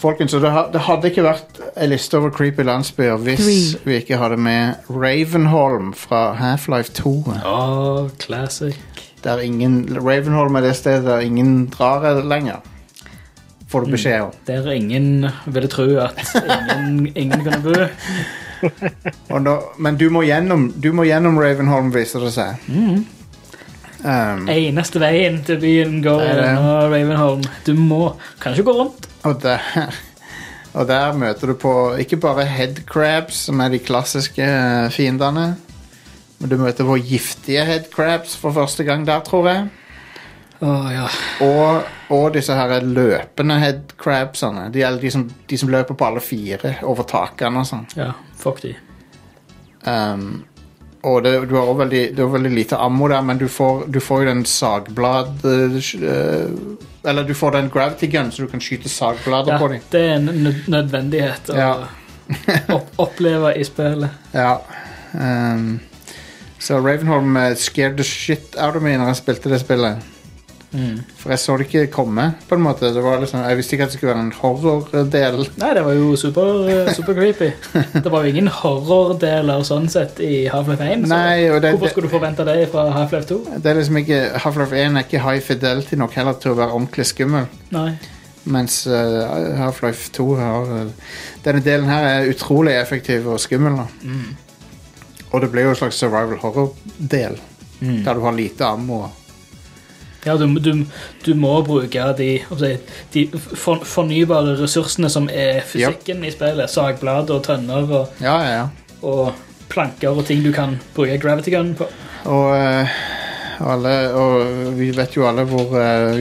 Folkens, 0.00 0.32
det, 0.32 0.80
hadde 0.86 1.10
ikke 1.10 1.24
vært 1.26 1.60
en 1.76 1.90
liste 1.92 2.16
over 2.18 2.32
creepy 2.34 2.64
landsbyer 2.66 3.20
hvis 3.20 3.42
Three. 3.44 3.80
vi 3.84 3.98
ikke 4.00 4.18
hadde 4.20 4.38
med 4.40 4.88
Ravenholm 4.88 5.92
fra 5.96 6.32
Half-Life 6.38 6.94
2. 6.96 7.12
Åh, 7.44 8.08
classic. 8.22 8.78
Der 9.24 9.42
ingen, 9.44 9.82
Ravenholm 10.00 10.56
er 10.56 10.64
det 10.64 10.76
stedet 10.78 11.04
der 11.04 11.20
ingen 11.20 11.66
drar 11.72 12.22
lenger. 12.24 12.62
Får 13.70 13.84
du 13.84 13.92
beskjed 13.92 14.20
om. 14.24 14.32
Der 14.48 14.66
ingen 14.72 15.26
ville 15.46 15.68
tro 15.70 15.84
at 16.02 16.18
ingen, 16.40 17.12
ingen 17.14 17.44
kunne 17.44 17.60
bo. 17.62 17.74
Og 19.34 19.42
nå, 19.42 19.54
men 19.78 19.96
du 20.00 20.08
må, 20.10 20.24
gjennom, 20.26 20.70
du 20.82 20.90
må 20.92 21.06
gjennom 21.06 21.38
Ravenholm, 21.38 21.92
viser 21.94 22.24
det 22.26 22.32
seg. 22.34 22.72
Um, 24.00 24.48
Eneste 24.48 25.00
veien 25.00 25.38
til 25.44 25.60
byen 25.60 26.00
går 26.04 26.24
gjennom 26.24 26.66
Ravenholm. 26.90 27.46
Du 27.68 27.74
må 27.78 28.16
Kan 28.40 28.56
ikke 28.56 28.70
gå 28.72 28.76
rundt. 28.80 29.09
Og, 29.24 29.42
der, 29.42 29.66
og 30.78 30.86
der 30.88 31.18
møter 31.18 31.52
du 31.52 31.56
på 31.58 31.74
ikke 32.00 32.20
bare 32.20 32.46
headcrabs, 32.48 33.46
som 33.48 33.60
er 33.60 33.74
de 33.74 33.82
klassiske 33.82 34.44
eh, 34.44 34.90
fiendene, 34.94 35.52
men 36.40 36.52
du 36.52 36.56
møter 36.60 36.88
på 36.88 36.96
giftige 37.04 37.64
headcrabs 37.68 38.36
for 38.40 38.56
første 38.56 38.84
gang 38.84 39.06
der, 39.06 39.20
tror 39.26 39.48
jeg. 39.50 39.68
Oh, 40.60 40.88
ja. 40.92 41.06
Og, 41.40 41.86
og 42.12 42.34
disse 42.34 42.52
her 42.52 42.82
løpende 42.84 43.56
headcrabsene. 43.62 44.66
De, 44.72 44.84
de, 45.00 45.10
som, 45.12 45.24
de 45.48 45.58
som 45.58 45.72
løper 45.72 45.96
på 45.96 46.04
alle 46.04 46.20
fire 46.20 46.74
over 46.84 47.08
takene 47.08 47.62
og 47.62 47.68
sånn. 47.68 47.86
ja. 47.96 48.12
Fuck 48.40 48.62
de. 48.64 48.74
Um, 49.84 50.42
og 51.02 51.22
det, 51.24 51.32
du 51.48 51.54
har 51.56 51.64
også 51.64 51.78
veldig, 51.80 52.02
veldig 52.32 52.52
lite 52.52 52.76
ammo 52.76 53.08
der, 53.08 53.22
men 53.24 53.40
du 53.40 53.46
får, 53.48 53.86
du 53.88 54.00
får 54.04 54.22
jo 54.22 54.28
den 54.28 54.42
sagblad 54.48 55.44
eh, 55.48 55.78
Eller 57.04 57.24
du 57.24 57.34
får 57.34 57.50
den 57.56 57.70
gravity 57.72 58.06
gun, 58.12 58.32
så 58.32 58.42
du 58.42 58.48
kan 58.48 58.60
skyte 58.60 58.88
sagblader 58.88 59.52
Ja, 59.54 59.58
på 59.58 59.68
dem. 59.72 59.80
det 59.90 60.00
er 60.00 60.14
en 60.18 60.54
nødvendighet 60.66 61.48
å 61.50 61.56
Ja. 61.56 61.70
opp 62.76 62.90
oppleve 63.00 63.54
i 63.58 63.64
spillet. 63.64 64.10
Ja. 64.36 64.60
Um, 65.12 65.80
så 66.58 66.76
Ravenholm 66.78 67.36
eh, 67.36 67.54
scared 67.56 67.96
the 67.96 68.04
shit 68.04 68.54
out 68.60 68.76
of 68.76 68.82
me 68.82 68.92
når 69.00 69.06
jeg 69.14 69.16
spilte 69.22 69.50
det 69.50 69.60
spillet. 69.64 70.04
For 71.18 71.32
jeg 71.34 71.40
så 71.42 71.56
det 71.58 71.64
ikke 71.66 71.86
komme, 71.90 72.28
på 72.46 72.54
en 72.54 72.62
måte. 72.62 72.92
Det 72.94 73.02
var 73.02 73.18
liksom, 73.18 73.40
jeg 73.42 73.58
visste 73.58 73.74
ikke 73.74 73.86
at 73.88 73.90
det 73.90 73.96
skulle 73.98 74.12
være 74.12 74.22
en 74.22 74.32
horrordel. 74.38 75.40
Nei, 75.58 75.70
det 75.74 75.82
var 75.86 75.96
jo 75.98 76.12
super, 76.20 76.52
eh, 76.70 76.92
super 76.94 77.16
creepy. 77.18 77.48
Det 78.04 78.12
var 78.12 78.22
jo 78.22 78.30
ingen 78.30 78.46
horrordeler 78.60 79.64
sånn 79.66 79.88
sett 79.90 80.20
i 80.22 80.44
Half-Life 80.52 80.86
1. 80.86 81.08
Nei, 81.10 81.48
det- 81.58 81.72
hvorfor 81.74 81.90
skulle 81.94 82.06
du 82.08 82.14
forvente 82.14 82.46
det 82.46 82.68
fra 82.70 82.86
Half-Life 82.94 83.26
2? 83.32 83.40
Det 83.58 83.66
er 83.72 83.80
liksom 83.80 83.98
ikke, 84.04 84.20
Half-Life 84.46 84.78
1 84.84 84.96
er 84.96 85.08
ikke 85.08 85.24
high 85.26 85.42
fidelity 85.42 85.98
nok 85.98 86.14
heller 86.20 86.38
til 86.38 86.54
å 86.54 86.60
være 86.62 86.76
ordentlig 86.78 87.06
skummel. 87.10 87.50
Nei. 87.74 87.90
Mens 88.50 88.86
uh, 88.88 89.56
Half-Life 89.58 90.12
2 90.16 90.28
har 90.38 90.70
uh, 90.86 91.10
Denne 91.44 91.60
delen 91.60 91.90
her 91.90 92.06
er 92.08 92.30
utrolig 92.30 92.72
effektiv 92.78 93.26
og 93.28 93.40
skummel. 93.42 93.82
Mm. 94.00 94.30
Og 95.32 95.42
det 95.42 95.50
blir 95.52 95.66
jo 95.68 95.74
en 95.74 95.78
slags 95.82 95.98
survival 96.00 96.38
horror-del. 96.40 97.36
Der 97.80 98.14
du 98.14 98.20
har 98.24 98.32
lite 98.36 98.64
ammo. 98.66 99.06
Ja, 100.26 100.36
du, 100.36 100.46
du, 100.60 100.84
du 101.24 101.30
må 101.34 101.62
bruke 101.64 102.12
de, 102.18 102.28
si, 102.60 102.72
de 103.14 103.24
for, 103.38 103.84
fornybare 103.88 104.56
ressursene 104.60 105.08
som 105.12 105.30
er 105.32 105.62
fysikken 105.68 106.24
i 106.26 106.32
spillet. 106.34 106.70
Sagblad 106.72 107.32
og 107.32 107.44
tønner 107.46 107.88
og, 107.88 108.20
Ja, 108.20 108.36
ja, 108.44 108.50
ja. 108.58 108.66
og 109.00 109.32
planker 109.70 110.10
og 110.12 110.26
ting 110.28 110.44
du 110.44 110.52
kan 110.52 110.78
bruke 110.96 111.18
gravity 111.22 111.54
gun 111.54 111.74
på. 111.78 111.88
Og, 112.28 112.56
eh, 112.56 112.88
alle, 113.60 113.94
og 114.16 114.76
vi 114.76 114.90
vet 114.96 115.16
jo 115.16 115.26
alle 115.28 115.44
hvor 115.48 115.72
uh, 115.76 116.20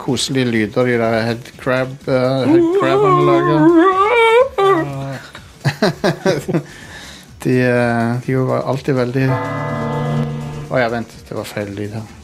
koselige 0.00 0.50
lyder 0.50 0.84
de 0.88 0.98
der 1.00 1.20
headcrab 1.30 1.88
uh, 2.08 2.44
headcrabene 2.48 3.22
lager. 3.28 3.60
de, 7.42 7.60
eh, 7.60 8.16
de 8.26 8.34
var 8.34 8.62
alltid 8.62 8.94
veldig 8.94 9.26
Å 10.68 10.80
ja, 10.80 10.88
vent. 10.92 11.12
Det 11.28 11.36
var 11.36 11.48
feil 11.48 11.72
lyd 11.76 11.96
her. 11.96 12.17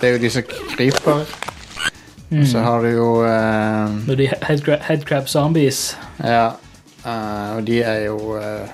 Det 0.00 0.08
er 0.08 0.12
jo 0.12 0.18
de 0.18 0.30
som 0.30 0.42
kryper. 0.76 1.24
Og 2.30 2.46
så 2.46 2.60
har 2.60 2.80
du 2.80 2.88
jo 2.88 3.22
uh, 3.24 4.18
de 4.18 4.30
headcrab, 4.42 4.80
headcrab 4.82 5.28
zombies 5.28 5.98
Ja. 6.24 6.48
Uh, 7.04 7.56
og 7.56 7.66
de 7.66 7.82
er 7.82 8.04
jo 8.04 8.36
uh, 8.36 8.68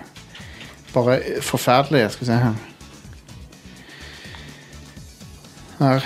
bare 0.95 1.21
forferdelige. 1.41 2.11
Skal 2.11 2.21
vi 2.21 2.27
se 2.27 2.33
her. 2.33 2.55
Her. 5.79 6.01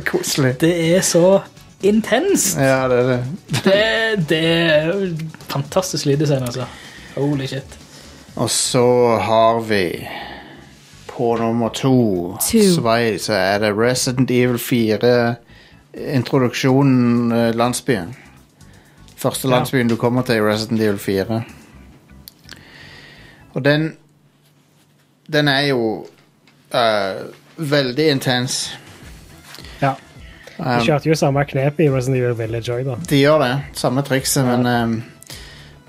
Koselig. 0.10 0.60
Det 0.60 0.96
er 0.96 1.00
så 1.00 1.40
intenst! 1.82 2.56
Ja, 2.56 2.88
det 2.88 2.98
er 2.98 3.02
det. 3.02 3.24
Det, 3.64 4.28
det 4.28 4.46
er 4.46 5.16
fantastisk 5.48 6.06
lyddesign, 6.06 6.42
altså. 6.42 6.64
Holy 7.16 7.46
shit. 7.46 7.79
Og 8.36 8.50
så 8.50 9.16
har 9.20 9.60
vi 9.60 10.08
på 11.06 11.36
nummer 11.36 11.68
to 11.68 12.36
Svei, 12.40 13.18
så 13.18 13.32
er 13.34 13.58
det 13.58 13.72
Resident 13.76 14.30
Evil 14.30 14.58
4 14.58 15.34
introduksjonen 16.14 17.32
eh, 17.32 17.54
landsbyen. 17.54 18.14
Første 19.16 19.48
Ja. 19.48 19.54
landsbyen 19.56 19.88
du 19.88 19.96
kommer 19.96 20.22
til 20.22 20.34
i 20.34 20.40
Resident 20.40 20.80
Evil 20.80 20.98
4. 20.98 21.42
Og 23.54 23.64
den 23.64 23.96
Den 25.32 25.48
er 25.48 25.60
jo 25.60 26.06
uh, 26.74 27.26
veldig 27.56 28.10
intens. 28.10 28.78
Ja. 29.82 29.92
De 30.58 30.64
Um, 30.64 30.80
kjørte 30.84 31.08
jo 31.08 31.14
samme 31.14 31.44
knep 31.44 31.80
i 31.80 31.86
Resident 31.90 32.16
Evil 32.16 32.34
Village 32.38 32.72
òg, 32.72 32.84
da. 32.84 32.96
De 33.10 33.16
gjør 33.16 33.38
det, 33.38 33.52
samme 33.72 34.02
trikset, 34.02 34.44
men 34.44 34.66
um, 34.66 35.02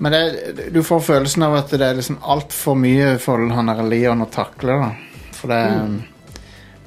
Men 0.02 0.12
det, 0.12 0.54
du 0.74 0.80
får 0.82 1.00
følelsen 1.06 1.44
av 1.46 1.60
at 1.60 1.70
det 1.70 1.86
er 1.86 1.98
liksom 1.98 2.18
altfor 2.34 2.74
mye 2.74 3.12
for 3.22 3.44
han 3.54 3.70
der 3.70 3.84
Leon 3.86 4.24
å 4.24 4.30
takle. 4.32 4.74
da 4.80 5.28
For 5.36 5.52
det 5.52 5.60
mm. 5.78 6.00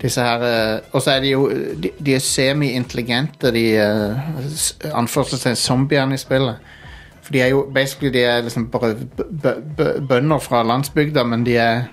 Disse 0.01 0.23
her 0.25 0.43
eh, 0.43 0.89
Og 0.91 0.99
så 1.01 1.13
er 1.13 1.21
de 1.23 1.29
jo 1.31 1.45
De, 1.49 1.93
de 1.95 2.15
er 2.17 2.23
semi-intelligente, 2.23 3.53
de 3.55 3.63
uh, 3.79 4.33
anførselstegn 4.99 5.55
zombiene 5.55 6.17
i 6.17 6.21
spillet. 6.21 6.73
For 7.23 7.33
de 7.33 7.41
er 7.45 7.53
jo 7.53 7.65
basically 7.73 8.11
De 8.13 8.25
er 8.27 8.43
liksom 8.43 8.67
bare 8.73 8.93
bønder 10.09 10.43
fra 10.43 10.65
landsbygda, 10.67 11.23
men 11.23 11.47
de 11.47 11.55
er 11.57 11.85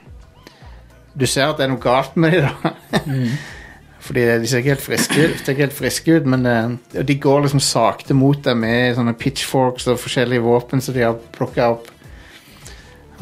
Du 1.15 1.27
ser 1.27 1.47
at 1.47 1.61
det 1.61 1.69
er 1.69 1.75
noe 1.77 1.83
galt 1.83 2.17
med 2.17 2.35
dem, 2.35 2.51
da. 2.65 2.75
Fordi 4.03 4.25
de 4.43 4.49
ser 4.51 4.63
ikke 4.63 4.75
helt 4.75 4.83
friske 4.83 5.27
ser 5.31 5.53
ikke 5.53 5.67
helt 5.69 5.77
friske 5.77 6.17
ut 6.19 6.25
men 6.27 6.47
eh, 6.51 7.03
de 7.07 7.15
går 7.23 7.45
liksom 7.45 7.63
sakte 7.63 8.17
mot 8.19 8.41
deg 8.43 8.57
med 8.59 8.97
sånne 8.99 9.15
pitchforks 9.19 9.87
og 9.93 10.01
forskjellige 10.03 10.43
våpen 10.43 10.83
som 10.83 10.97
de 10.97 11.05
har 11.07 11.19
plukka 11.37 11.69
opp. 11.77 11.91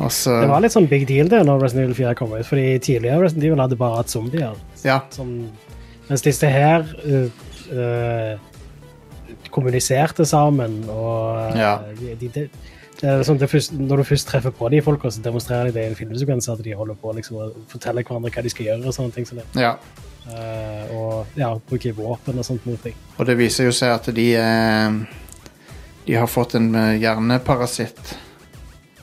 Også, 0.01 0.33
Det 0.41 0.49
var 0.49 0.63
litt 0.65 0.73
sånn 0.73 0.89
big 0.89 1.05
deal 1.11 1.29
det 1.29 1.43
når 1.45 1.65
Resident 1.67 1.91
Evil 1.91 1.99
4 1.99 2.15
kom 2.17 2.33
ut, 2.33 2.47
fordi 2.49 2.79
tidligere 2.81 3.21
Resident 3.27 3.45
Evil 3.51 3.61
hadde 3.61 3.77
bare 3.81 3.99
hatt 4.01 4.13
zombier. 4.13 4.57
Ja. 4.87 5.01
Som, 5.13 5.35
mens 6.09 6.25
disse 6.25 6.49
her 6.49 6.87
uh, 7.05 7.29
uh, 7.75 8.39
kommuniserte 9.53 10.25
sammen, 10.29 10.81
og 10.89 11.53
uh, 11.53 11.59
Ja. 11.59 11.75
de, 11.99 12.15
de, 12.23 12.31
de, 12.39 12.47
det 13.01 13.09
er 13.09 13.17
liksom 13.23 13.39
det 13.41 13.49
først, 13.49 13.73
Når 13.73 13.97
du 13.97 14.05
først 14.05 14.29
treffer 14.29 14.53
på 14.53 14.69
de 14.69 14.83
folka, 14.85 15.11
så 15.11 15.23
demonstrerer 15.25 15.71
de 15.71 15.73
det 15.73 15.85
i 15.85 15.91
en 15.91 15.97
filmsekvens 15.97 16.49
at 16.53 16.61
de 16.65 16.75
holder 16.77 16.99
på 17.01 17.13
liksom, 17.17 17.37
å 17.41 17.67
fortelle 17.71 18.05
hverandre 18.05 18.33
hva 18.35 18.45
de 18.45 18.53
skal 18.53 18.67
gjøre. 18.67 18.87
og 18.87 18.95
sånne 18.95 19.15
ting 19.17 19.27
Sånn. 19.27 19.45
ja. 19.57 19.77
Uh, 20.31 20.91
og 20.95 21.27
ja, 21.41 21.49
bruke 21.67 21.95
våpen 21.97 22.39
og 22.39 22.45
sånt 22.45 22.67
mot 22.69 22.83
ting. 22.83 22.95
Og 23.17 23.27
det 23.27 23.39
viser 23.39 23.65
jo 23.65 23.73
seg 23.73 23.95
at 23.95 24.11
de 24.15 24.27
uh, 24.37 25.01
De 26.05 26.15
har 26.15 26.29
fått 26.29 26.55
en 26.59 26.69
hjerneparasitt 27.01 27.01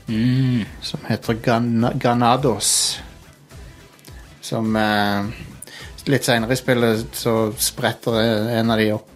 hjerneparasitt 0.07 0.65
som 0.81 0.99
heter 1.07 1.33
Gan 1.43 1.89
Ganados. 1.99 2.99
Som 4.41 4.75
uh, 4.75 5.27
Litt 6.07 6.23
seinere 6.23 6.55
i 6.55 6.59
spillet 6.59 7.17
så 7.19 7.51
spretter 7.59 8.15
en 8.55 8.71
av 8.71 8.79
de 8.79 8.93
opp 8.95 9.09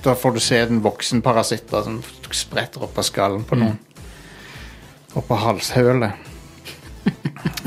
Da 0.00 0.14
får 0.16 0.32
du 0.32 0.40
se 0.40 0.62
den 0.64 0.80
voksen 0.80 1.20
parasitt 1.20 1.68
som 1.68 1.98
spretter 2.32 2.86
opp 2.86 2.96
av 2.98 3.04
skallen 3.04 3.44
på 3.44 3.58
noen. 3.60 3.76
Opp 3.76 3.93
av 5.22 5.40
halshølet. 5.44 6.30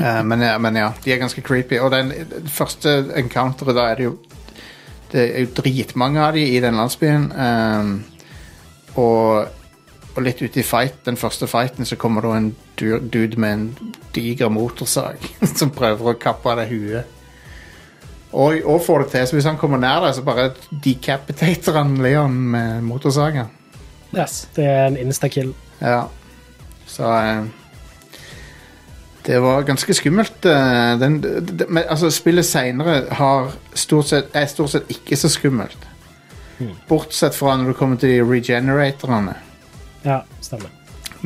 uh, 0.00 0.22
men, 0.28 0.42
ja, 0.42 0.56
men 0.58 0.76
ja, 0.76 0.92
de 1.04 1.12
er 1.14 1.20
ganske 1.22 1.44
creepy. 1.44 1.78
Og 1.82 1.92
den, 1.94 2.12
den 2.30 2.48
første 2.52 3.00
encounteret 3.18 3.78
da 3.78 3.90
er 3.92 4.00
det 4.00 4.10
jo 4.10 4.16
Det 5.08 5.22
er 5.24 5.46
jo 5.46 5.54
dritmange 5.56 6.20
av 6.20 6.34
de 6.36 6.42
i 6.44 6.58
den 6.60 6.76
landsbyen. 6.76 7.30
Um, 7.32 7.92
og, 9.00 9.48
og 10.14 10.18
litt 10.20 10.42
ute 10.42 10.60
i 10.60 10.66
fight, 10.66 10.98
den 11.06 11.16
første 11.16 11.48
fighten 11.48 11.88
så 11.88 11.96
kommer 11.96 12.26
det 12.26 12.32
en 12.36 12.50
dude 12.76 13.40
med 13.40 13.52
en 13.52 13.94
diger 14.12 14.52
motorsag 14.52 15.24
som 15.58 15.72
prøver 15.72 16.12
å 16.12 16.18
kappe 16.20 16.52
av 16.52 16.60
deg 16.60 16.74
huet. 16.74 17.14
Og, 18.32 18.60
og 18.68 18.82
får 18.84 19.06
det 19.06 19.10
til, 19.14 19.26
så 19.30 19.38
hvis 19.38 19.48
han 19.48 19.56
kommer 19.56 19.80
nær 19.80 20.02
deg, 20.04 20.12
så 20.18 20.24
bare 20.26 20.50
decapitater 20.84 21.78
han 21.78 21.96
Leon 22.04 22.34
med 22.52 22.84
motorsagen. 22.84 23.48
Yes. 24.12 24.42
Det 24.56 24.66
er 24.68 24.86
en 24.90 24.98
instakill. 25.00 25.54
Ja. 25.80 26.04
Så 26.88 27.10
eh, 27.12 27.44
Det 29.26 29.42
var 29.44 29.66
ganske 29.68 29.94
skummelt. 29.94 30.46
eh, 30.48 30.94
den, 31.00 31.20
men, 31.68 31.84
altså, 31.84 32.10
spillet 32.10 32.48
seinere 32.48 33.02
er 33.12 33.52
stort 33.76 34.08
sett 34.08 34.90
ikke 34.96 35.16
så 35.16 35.30
skummelt. 35.32 35.88
Bortsett 36.88 37.36
fra 37.36 37.54
når 37.56 37.70
du 37.70 37.76
kommer 37.78 38.00
til 38.00 38.16
de 38.16 38.24
regeneratorene. 38.26 39.36
Ja, 40.04 40.22
stemmer. 40.42 40.72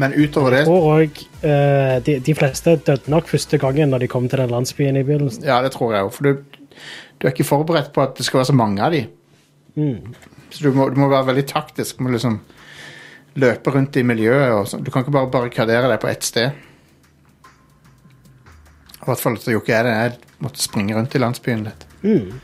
Men 0.01 0.15
utover 0.17 0.55
det 0.55 0.65
tror 0.65 0.87
også, 0.95 1.27
uh, 1.45 1.99
de, 2.05 2.17
de 2.25 2.35
fleste 2.35 2.77
døde 2.87 3.13
nok 3.13 3.29
første 3.29 3.59
gangen 3.61 3.93
når 3.93 4.05
de 4.05 4.09
kom 4.09 4.29
til 4.29 4.41
den 4.41 4.53
landsbyen 4.53 4.97
i 4.97 5.05
begynnelsen. 5.05 5.45
Ja, 5.45 5.61
det 5.65 5.75
tror 5.75 5.93
jeg 5.93 6.07
òg. 6.07 6.13
For 6.15 6.29
du, 6.29 6.63
du 7.21 7.27
er 7.27 7.35
ikke 7.35 7.49
forberedt 7.49 7.93
på 7.93 8.05
at 8.05 8.17
det 8.17 8.27
skal 8.27 8.41
være 8.41 8.51
så 8.53 8.57
mange 8.57 8.85
av 8.85 8.97
dem. 8.97 9.11
Mm. 9.77 10.15
Så 10.51 10.65
du 10.65 10.73
må, 10.77 10.89
du 10.89 11.01
må 11.01 11.09
være 11.13 11.29
veldig 11.33 11.45
taktisk. 11.49 12.01
Må 12.01 12.13
liksom 12.13 12.41
løpe 13.41 13.73
rundt 13.75 13.97
i 13.97 14.05
miljøet. 14.07 14.53
Og 14.57 14.69
sånn. 14.71 14.85
du 14.85 14.91
kan 14.93 15.05
ikke 15.05 15.15
bare 15.15 15.33
barrikadere 15.33 15.91
deg 15.91 16.01
på 16.03 16.11
ett 16.11 16.27
sted. 16.27 16.53
I 19.03 19.05
hvert 19.09 19.23
fall 19.23 19.39
så 19.41 19.55
gjorde 19.55 19.67
ikke 19.67 19.77
jeg 19.77 19.87
det. 19.89 19.95
Jeg 19.99 20.43
måtte 20.45 20.63
springe 20.63 20.97
rundt 20.97 21.15
i 21.17 21.23
landsbyen 21.23 21.65
litt. 21.67 21.87
Mm. 22.03 22.41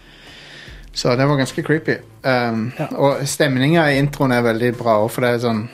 Så 0.98 1.14
det 1.14 1.26
var 1.30 1.38
ganske 1.38 1.62
creepy. 1.62 2.00
Um, 2.26 2.72
Ja. 2.78 2.88
Og 2.98 3.22
stemninga 3.28 3.84
i 3.92 4.00
introen 4.00 4.34
er 4.34 4.42
veldig 4.42 4.72
bra 4.78 4.98
òg, 5.04 5.10
for 5.14 5.22
det 5.22 5.36
er 5.36 5.44
sånn 5.44 5.68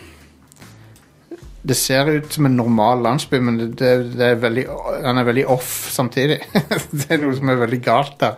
Det 1.64 1.76
ser 1.80 2.10
ut 2.12 2.28
som 2.28 2.44
en 2.44 2.56
normal 2.58 3.00
landsby, 3.00 3.38
men 3.40 3.56
det, 3.56 3.68
det, 3.80 3.92
det 4.18 4.26
er 4.26 4.34
veldig, 4.42 4.64
den 5.00 5.18
er 5.18 5.24
veldig 5.24 5.46
off 5.48 5.70
samtidig. 5.94 6.42
det 6.98 7.06
er 7.08 7.22
noe 7.22 7.32
som 7.38 7.48
er 7.48 7.62
veldig 7.62 7.78
galt 7.80 8.18
der. 8.20 8.34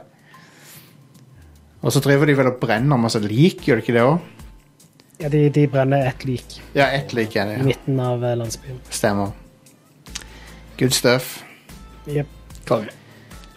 Og 1.82 1.90
så 1.90 1.98
driver 2.04 2.30
de 2.30 2.36
vel 2.38 2.52
og 2.52 2.60
brenner 2.62 3.00
masse 3.02 3.18
lik, 3.18 3.66
gjør 3.66 3.80
de 3.80 3.82
ikke 3.82 3.96
det 3.96 4.04
òg? 4.06 4.35
Ja, 5.18 5.28
de, 5.28 5.48
de 5.48 5.66
brenner 5.66 6.06
ett 6.06 6.24
lik 6.24 6.62
Ja, 6.72 6.86
ett 6.86 7.12
lik 7.12 7.36
igjen, 7.36 7.50
ja. 7.50 7.58
i 7.58 7.62
midten 7.62 8.00
av 8.00 8.24
eh, 8.24 8.36
landsbyen. 8.36 8.80
Stemmer. 8.88 9.30
Good 10.78 10.92
stuff. 10.92 11.44
Yep. 12.06 12.26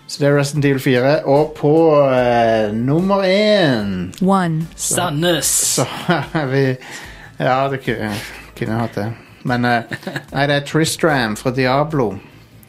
Så 0.08 0.22
det 0.24 0.28
er 0.28 0.38
Resident 0.38 0.66
Evil 0.66 0.80
4. 0.80 1.10
Og 1.26 1.52
på 1.58 1.72
uh, 2.00 2.72
nummer 2.76 3.26
én 3.28 4.14
One. 4.26 4.66
Sandnes. 4.76 5.46
så 5.76 5.86
er 6.34 6.46
vi 6.46 6.64
Ja, 7.40 7.68
det 7.70 7.82
kunne, 7.86 8.14
kunne 8.58 8.80
hatt 8.80 8.96
det. 8.96 9.10
Men 9.44 9.66
uh, 9.66 9.84
Nei, 10.32 10.48
det 10.50 10.56
er 10.56 10.66
Tristram 10.68 11.36
fra 11.40 11.52
Diablo. 11.56 12.14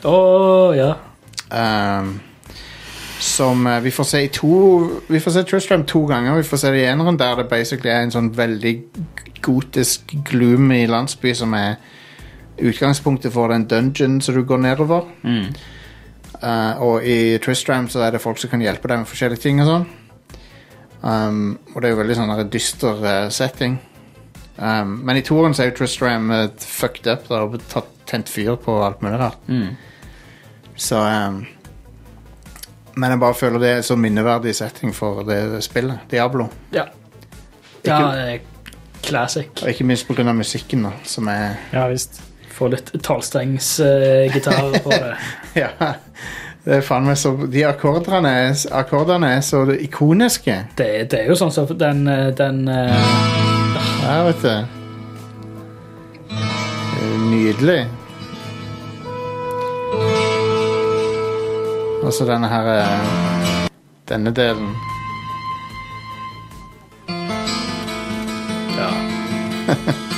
Å, 0.05 0.19
ja. 0.77 0.91
ehm, 1.53 2.13
som 3.21 3.67
eh, 3.67 3.81
vi 3.81 3.91
får 3.91 4.05
se 4.05 4.23
i 4.25 4.29
to 4.33 4.91
Vi 5.07 5.21
får 5.21 5.31
se 5.31 5.43
Tristram 5.45 5.85
to 5.87 6.07
ganger. 6.07 6.37
Vi 6.37 6.49
får 6.49 6.57
se 6.57 6.71
det 6.71 6.83
i 6.83 6.89
eneren 6.89 7.19
der 7.21 7.37
det 7.37 7.49
basically 7.51 7.93
er 7.93 8.07
en 8.07 8.15
sånn 8.15 8.33
veldig 8.37 8.75
gotisk, 9.45 10.15
gloomy 10.29 10.87
landsby 10.89 11.35
som 11.37 11.55
er 11.57 11.77
utgangspunktet 12.61 13.33
for 13.33 13.53
den 13.53 13.67
dungeon 13.69 14.21
som 14.21 14.35
du 14.37 14.43
går 14.45 14.61
nedover. 14.65 15.07
Eh, 16.41 16.81
og 16.81 17.05
i 17.05 17.39
Tristram 17.45 17.89
så 17.89 18.07
er 18.07 18.17
det 18.17 18.23
folk 18.25 18.41
som 18.41 18.51
kan 18.53 18.65
hjelpe 18.65 18.89
deg 18.89 19.03
med 19.03 19.11
forskjellige 19.11 19.45
ting 19.45 19.61
og 19.61 19.69
sånn. 19.69 19.87
Um, 21.01 21.59
og 21.73 21.81
det 21.81 21.89
er 21.89 21.95
jo 21.95 22.01
veldig 22.03 22.17
sånn 22.19 22.33
der 22.35 22.51
dyster 22.53 22.99
uh, 23.05 23.29
setting. 23.33 23.79
Um, 24.61 24.99
men 25.09 25.17
i 25.17 25.25
toeren 25.25 25.57
så 25.57 25.65
er 25.65 25.71
jo 25.71 25.79
Tristram 25.79 26.29
uh, 26.33 26.43
fucked 26.61 27.09
up 27.09 27.25
da, 27.29 27.45
og 27.47 27.57
tatt, 27.73 27.89
tent 28.09 28.29
fyr 28.29 28.59
på 28.61 28.75
alt 28.85 29.01
mulig 29.05 29.21
rart. 29.21 29.41
Så 30.81 31.01
um, 31.01 31.41
Men 33.01 33.15
jeg 33.15 33.21
bare 33.23 33.37
føler 33.39 33.63
det 33.63 33.71
er 33.79 33.85
så 33.87 33.97
minneverdig 33.97 34.53
setting 34.57 34.93
for 34.95 35.23
det 35.25 35.63
spillet. 35.65 36.03
Diablo. 36.11 36.51
Ja. 36.75 36.85
ja 37.87 38.01
eh, 38.13 38.41
classic. 39.03 39.49
Og 39.63 39.71
ikke 39.73 39.87
minst 39.89 40.09
pga. 40.09 40.33
musikken, 40.37 40.85
da, 40.85 40.93
som 41.05 41.29
er 41.33 41.57
Ja 41.73 41.87
visst. 41.89 42.21
Få 42.53 42.69
litt 42.69 42.93
tolvstrengs-gitar 42.93 44.83
på 44.85 44.91
det. 44.93 45.15
Ja. 45.63 45.95
Det 46.61 46.75
er 46.77 46.83
faen 46.85 47.07
meg 47.09 47.17
så 47.17 47.31
De 47.49 47.63
akkordene 47.65 48.31
akkordene 48.77 49.31
er 49.39 49.41
så 49.41 49.63
ikoniske. 49.73 50.59
Det, 50.77 50.91
det 51.11 51.23
er 51.23 51.31
jo 51.33 51.39
sånn 51.41 51.55
som 51.55 51.71
den, 51.73 52.05
eh, 52.05 52.29
den 52.37 52.69
uh... 52.69 52.93
Ja, 54.05 54.19
vet 54.29 54.45
du. 54.45 54.77
Nydelig. 57.31 57.81
Så 62.11 62.27
denne 62.27 62.49
her 62.51 62.67
eh, 62.75 63.67
Denne 64.09 64.31
delen. 64.35 64.73
Ja. 68.79 68.91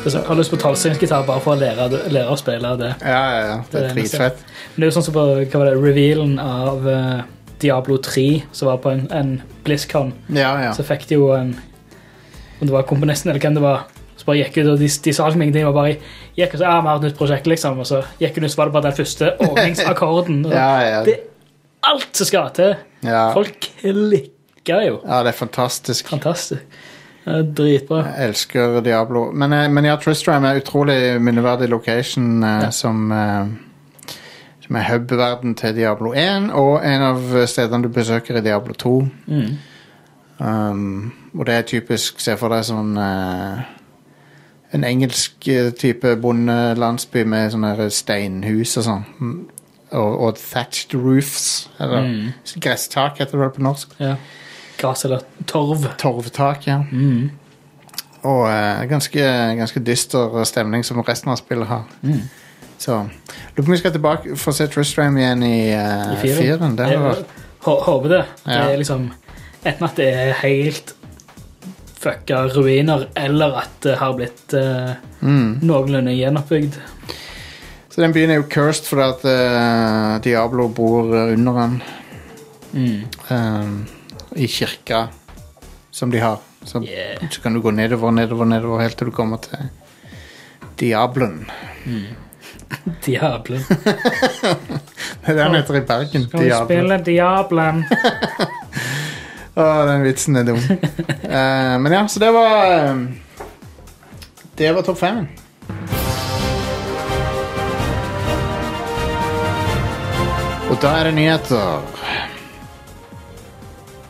Jeg 0.00 0.22
har 0.26 0.34
lyst 0.34 0.50
på 0.50 0.56
tolvstrengsgitar 0.56 1.26
bare 1.28 1.42
for 1.44 1.54
å 1.54 1.60
lære, 1.60 1.86
lære 2.10 2.32
å 2.32 2.36
spille 2.40 2.72
det. 2.80 2.88
Ja, 3.04 3.20
ja, 3.20 3.40
ja. 3.44 3.56
Det 3.70 3.82
er 3.82 3.92
dritfett. 3.94 4.40
Men 4.72 4.80
det 4.80 4.86
er 4.86 4.90
jo 4.90 4.94
sånn 4.96 5.06
som 5.06 5.14
på 5.14 5.24
hva 5.28 5.60
var 5.60 5.68
det, 5.68 5.74
revealen 5.76 6.38
av 6.40 6.88
uh, 6.88 7.20
Diablo 7.60 7.98
3, 8.02 8.24
som 8.56 8.70
var 8.72 8.80
på 8.82 8.94
en, 8.94 9.04
en 9.12 9.34
BlizzCon, 9.66 10.14
Ja, 10.32 10.54
ja. 10.64 10.72
så 10.74 10.86
fikk 10.88 11.04
de 11.10 11.20
jo 11.20 11.28
en 11.36 11.52
Om 12.60 12.68
det 12.68 12.74
var 12.74 12.88
komponisten 12.88 13.30
eller 13.30 13.44
hvem 13.44 13.60
det 13.60 13.64
var, 13.64 13.84
så 14.20 14.28
bare 14.28 14.42
gikk 14.42 14.60
ut, 14.60 14.68
og 14.74 14.82
de, 14.82 14.90
de 15.06 15.14
sa 15.16 15.26
liksom 15.26 15.42
ingenting. 15.46 15.66
og 15.68 15.76
bare 15.78 15.96
gikk 16.36 16.54
og 16.54 16.60
sa, 16.60 16.66
ja, 16.66 16.76
vi 16.80 16.90
har 16.92 17.00
et 17.00 17.08
nytt 17.08 17.18
prosjekt, 17.18 17.50
liksom, 17.50 17.80
og 17.80 17.88
så 17.88 18.02
gikk 18.20 18.38
hun 18.38 18.46
ut, 18.46 18.52
så 18.52 18.60
var 18.60 18.70
det 18.70 18.76
bare 18.76 18.88
den 18.90 18.98
første 19.00 19.32
åpningsakkorden. 19.48 20.44
Ja, 20.52 20.70
ja. 20.84 21.02
Det 21.08 21.16
er 21.16 21.90
alt 21.90 22.20
som 22.20 22.28
skal 22.28 22.54
til. 22.56 22.76
ja. 23.06 23.24
Folk 23.36 23.70
klikker 23.80 24.86
jo. 24.86 25.00
ja, 25.06 25.22
det 25.24 25.32
er 25.32 25.38
fantastisk. 25.40 26.12
Fantastisk. 26.12 26.80
Dritbra. 27.24 28.04
Jeg 28.16 28.30
elsker 28.30 28.80
Diablo. 28.80 29.26
Men, 29.32 29.52
eh, 29.52 29.66
men 29.70 29.84
ja, 29.84 29.96
Tristram 30.00 30.44
er 30.48 30.60
utrolig 30.62 31.20
minneverdig 31.20 31.68
location 31.68 32.40
ja. 32.42 32.70
som 32.72 33.10
eh, 33.12 33.50
Som 34.64 34.76
er 34.78 34.86
hub-verden 34.86 35.54
til 35.58 35.74
Diablo 35.74 36.12
1, 36.14 36.52
og 36.54 36.84
en 36.86 37.02
av 37.02 37.46
stedene 37.50 37.82
du 37.82 37.88
besøker 37.90 38.38
i 38.38 38.42
Diablo 38.44 38.72
2. 38.78 38.92
Mm. 39.26 39.56
Um, 40.38 41.12
og 41.34 41.46
det 41.46 41.54
er 41.54 41.66
typisk 41.68 42.20
Se 42.22 42.32
for 42.40 42.48
deg 42.54 42.62
sånn 42.64 42.94
eh, 42.96 43.58
En 44.72 44.84
engelsk 44.84 45.48
eh, 45.48 45.70
type 45.74 46.16
bondelandsby 46.22 47.24
med 47.26 47.50
sånne 47.52 47.88
steinhus 47.90 48.76
og 48.78 48.84
sånn. 48.86 49.04
Mm, 49.20 49.40
Og, 49.92 50.20
og 50.22 50.36
thatched 50.38 50.94
roofs. 50.94 51.68
Eller 51.80 52.00
Mm. 52.04 52.32
gresstak, 52.62 53.18
heter 53.18 53.32
det 53.32 53.40
vel 53.40 53.50
på 53.50 53.62
norsk. 53.62 53.88
Ja. 53.98 54.14
Gras 54.78 55.04
eller 55.04 55.20
torv. 55.46 55.88
Torvtak, 55.98 56.66
ja. 56.66 56.76
Mm. 56.92 57.30
Og 58.22 58.44
eh, 58.48 58.84
ganske, 58.86 59.24
ganske 59.58 59.80
dyster 59.80 60.44
stemning 60.44 60.84
som 60.84 61.00
resten 61.02 61.30
av 61.32 61.36
spillet 61.40 61.66
har. 61.66 61.84
Mm. 62.02 62.20
Så 62.78 62.92
Lurer 63.56 63.56
på 63.56 63.66
om 63.66 63.72
vi 63.72 63.76
skal 63.82 63.92
tilbake 63.92 64.36
for 64.36 64.52
å 64.52 64.54
se 64.54 64.66
Tristram 64.70 65.16
igjen 65.18 65.42
i 65.42 65.72
uh, 65.74 66.12
I 66.14 66.16
firen. 66.22 66.38
firen. 66.38 66.76
Det 66.76 66.86
hadde 66.86 66.92
Jeg 66.92 67.02
vært 67.02 67.26
håper 67.84 68.08
det. 68.08 68.24
Det 68.44 68.52
Ja. 68.54 68.68
er 68.70 68.76
liksom 68.78 69.10
Enten 69.64 69.84
at 69.84 69.96
det 69.96 70.06
er 70.14 70.32
helt 70.32 70.94
fucka 72.00 72.46
ruiner, 72.54 73.08
eller 73.14 73.58
at 73.60 73.80
det 73.84 73.96
har 74.00 74.14
blitt 74.16 74.54
eh, 74.56 74.92
mm. 75.20 75.60
noenlunde 75.62 76.14
gjenoppbygd. 76.16 76.78
Så 77.90 78.00
den 78.00 78.14
byen 78.14 78.30
er 78.32 78.40
jo 78.40 78.46
cursed 78.48 78.86
fordi 78.88 79.06
at 79.08 79.26
eh, 79.28 80.12
Diablo 80.24 80.68
bor 80.72 81.10
eh, 81.12 81.34
under 81.34 81.58
den. 81.60 81.80
Mm. 82.72 83.02
um, 83.28 83.74
I 84.38 84.46
kirka 84.46 85.08
som 85.90 86.10
de 86.10 86.22
har. 86.22 86.38
Så, 86.62 86.82
Yeah. 86.84 87.24
så 87.30 87.40
kan 87.40 87.54
du 87.54 87.60
gå 87.60 87.70
nedover, 87.70 88.10
nedover, 88.10 88.44
nedover 88.44 88.82
helt 88.82 88.98
til 88.98 89.08
du 89.08 89.12
kommer 89.16 89.40
til 89.40 89.68
Diablen. 90.80 91.50
Diablen. 93.06 93.64
Det 95.20 95.28
er 95.28 95.36
det 95.36 95.42
han 95.42 95.54
heter 95.54 95.76
i 95.76 95.80
Bergen. 95.84 96.22
Skal 96.28 96.40
vi 96.40 96.46
Diablen. 96.46 96.66
spille 96.66 96.98
Diablen? 97.04 97.84
Å, 99.58 99.66
den 99.88 100.04
vitsen 100.06 100.38
er 100.40 100.48
dum. 100.50 100.60
Eh, 101.30 101.74
men 101.78 101.92
ja, 101.94 102.00
så 102.10 102.18
det 102.18 102.32
var 102.34 102.64
eh, 102.74 103.02
Det 104.58 104.72
var 104.74 104.82
topp 104.82 104.98
fem. 104.98 105.20
Og 110.70 110.76
da 110.82 110.90
er 110.98 111.06
det 111.06 111.14
nyheter. 111.14 111.86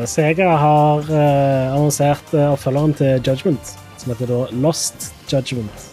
Sega 0.08 0.48
har 0.56 1.12
eh, 1.12 1.68
annonsert 1.74 2.32
eh, 2.32 2.48
oppfølgeren 2.54 2.96
til 2.96 3.20
Judgment, 3.20 3.72
som 4.00 4.12
heter 4.12 4.32
da 4.32 4.40
Lost 4.64 5.10
Judgment. 5.28 5.86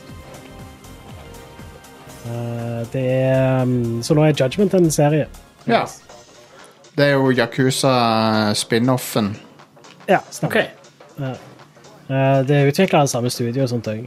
Eh, 2.27 2.81
det 2.93 3.03
er 3.03 3.63
um, 3.63 3.99
Så 4.03 4.15
nå 4.15 4.23
er 4.27 4.35
Judgment 4.35 4.75
en 4.79 4.91
serie. 4.91 5.27
Ja. 5.67 5.83
Det 6.97 7.05
er 7.05 7.11
jo 7.13 7.31
Yakuza-spin-offen. 7.31 9.35
Ja, 10.09 10.19
stemmer. 10.31 10.55
OK. 10.55 10.57
Uh, 12.07 12.39
det 12.47 12.55
er 12.55 12.67
utvikla 12.71 13.01
av 13.03 13.07
samme 13.11 13.27
studio 13.29 13.63
og 13.65 13.69
sånt 13.69 13.87
òg. 13.91 14.05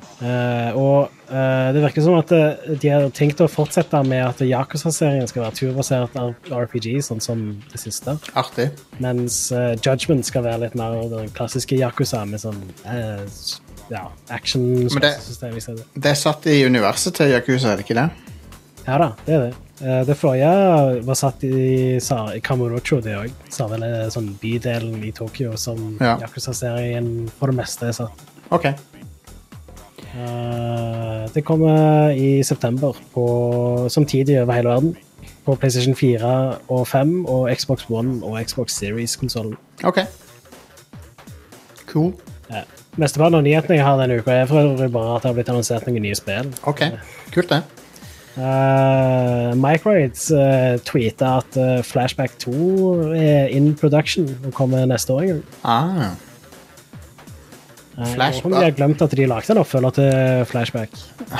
og 0.72 1.10
uh, 1.28 1.68
det 1.76 1.82
virker 1.84 2.02
som 2.06 2.16
at 2.16 2.32
de 2.80 2.88
har 2.88 3.04
tenkt 3.12 3.40
å 3.44 3.48
fortsette 3.50 4.00
med 4.08 4.24
at 4.24 4.40
Yakuza-serien 4.40 5.28
skal 5.28 5.42
være 5.44 5.54
turbasert 5.58 6.16
RPG, 6.48 6.96
sånn 7.04 7.20
som 7.22 7.60
det 7.70 7.78
siste. 7.82 8.16
Artig. 8.40 8.70
Mens 9.04 9.52
Judgment 9.84 10.24
skal 10.26 10.42
være 10.48 10.60
litt 10.64 10.74
mer 10.80 10.96
den 11.12 11.28
klassiske 11.36 11.76
Yakuza, 11.76 12.24
med 12.26 12.40
sånn 12.42 12.62
eh, 12.88 13.20
ja, 13.90 14.08
Men 14.08 14.12
det- 14.24 14.34
action-system 14.34 15.56
i 15.56 15.60
stedet. 15.60 15.84
Det 15.94 16.10
er 16.10 16.14
satt 16.14 16.46
i 16.46 16.64
universet 16.64 17.14
til 17.14 17.26
Yakuza, 17.36 17.72
er 17.72 17.76
det 17.76 17.84
ikke 17.84 18.00
det? 18.00 18.10
Ja 18.86 18.98
da, 18.98 19.12
det 19.26 19.34
er 19.34 19.40
det. 19.50 19.54
Eh, 19.80 20.02
Det 20.06 20.16
forrige 20.16 21.02
var 21.06 21.14
satt 21.16 21.44
i, 21.44 21.98
Kamurocho, 22.44 23.00
det 23.00 23.14
òg. 23.16 23.30
Samme 23.48 23.78
sånn 24.12 24.34
bydelen 24.42 25.02
i 25.04 25.12
Tokyo 25.12 25.56
som 25.56 25.96
Ja. 26.00 26.18
Yakuza-serien 26.20 27.30
for 27.38 27.46
det 27.50 27.56
meste 27.56 27.88
er 27.88 27.92
satt. 27.92 28.12
OK. 28.50 28.66
Eh, 30.10 31.28
det 31.34 31.44
kommer 31.44 32.10
i 32.12 32.42
september 32.42 32.96
på, 33.14 33.26
samtidig 33.90 34.40
over 34.42 34.52
hele 34.54 34.68
verden. 34.68 34.96
På 35.46 35.54
PlayStation 35.56 35.94
4 35.94 36.58
og 36.68 36.86
5 36.86 37.24
og 37.26 37.48
Xbox 37.56 37.86
One 37.90 38.20
og 38.24 38.36
Xbox 38.46 38.72
Series-konsollen. 38.76 39.56
ok 39.84 40.00
Cool. 41.86 42.12
Ja. 42.50 42.62
Mesteparten 42.96 43.34
av 43.38 43.42
nyhetene 43.42 43.76
jeg 43.78 43.84
har 43.86 43.96
denne 43.98 44.18
uka, 44.20 44.30
er 44.42 44.46
for 44.46 44.76
bare 44.88 45.16
at 45.16 45.22
det 45.22 45.28
har 45.30 45.34
blitt 45.34 45.48
annonsert 45.48 45.86
noen 45.88 46.02
nye 46.02 46.14
spill. 46.18 46.52
Ok, 46.66 46.82
Kult, 47.32 47.48
det. 47.48 47.62
Uh, 48.40 49.52
Microids 49.60 50.30
uh, 50.32 50.78
tweeta 50.86 51.36
at 51.42 51.56
uh, 51.60 51.82
Flashback 51.84 52.38
2 52.38 52.52
er 53.18 53.50
in 53.52 53.74
production 53.76 54.28
og 54.46 54.54
kommer 54.56 54.86
neste 54.88 55.12
år. 55.12 55.20
en 55.22 55.28
gang. 55.28 55.44
Ah, 55.64 56.10
Uh, 58.00 58.06
jeg 58.16 58.34
tror 58.40 58.50
de 58.50 58.56
har 58.64 58.70
glemt 58.70 59.02
at 59.02 59.12
de 59.12 59.26
lagde 59.28 59.52
en 59.52 59.58
oppfølger 59.60 59.90
til 59.90 60.44
Flashback. 60.48 60.90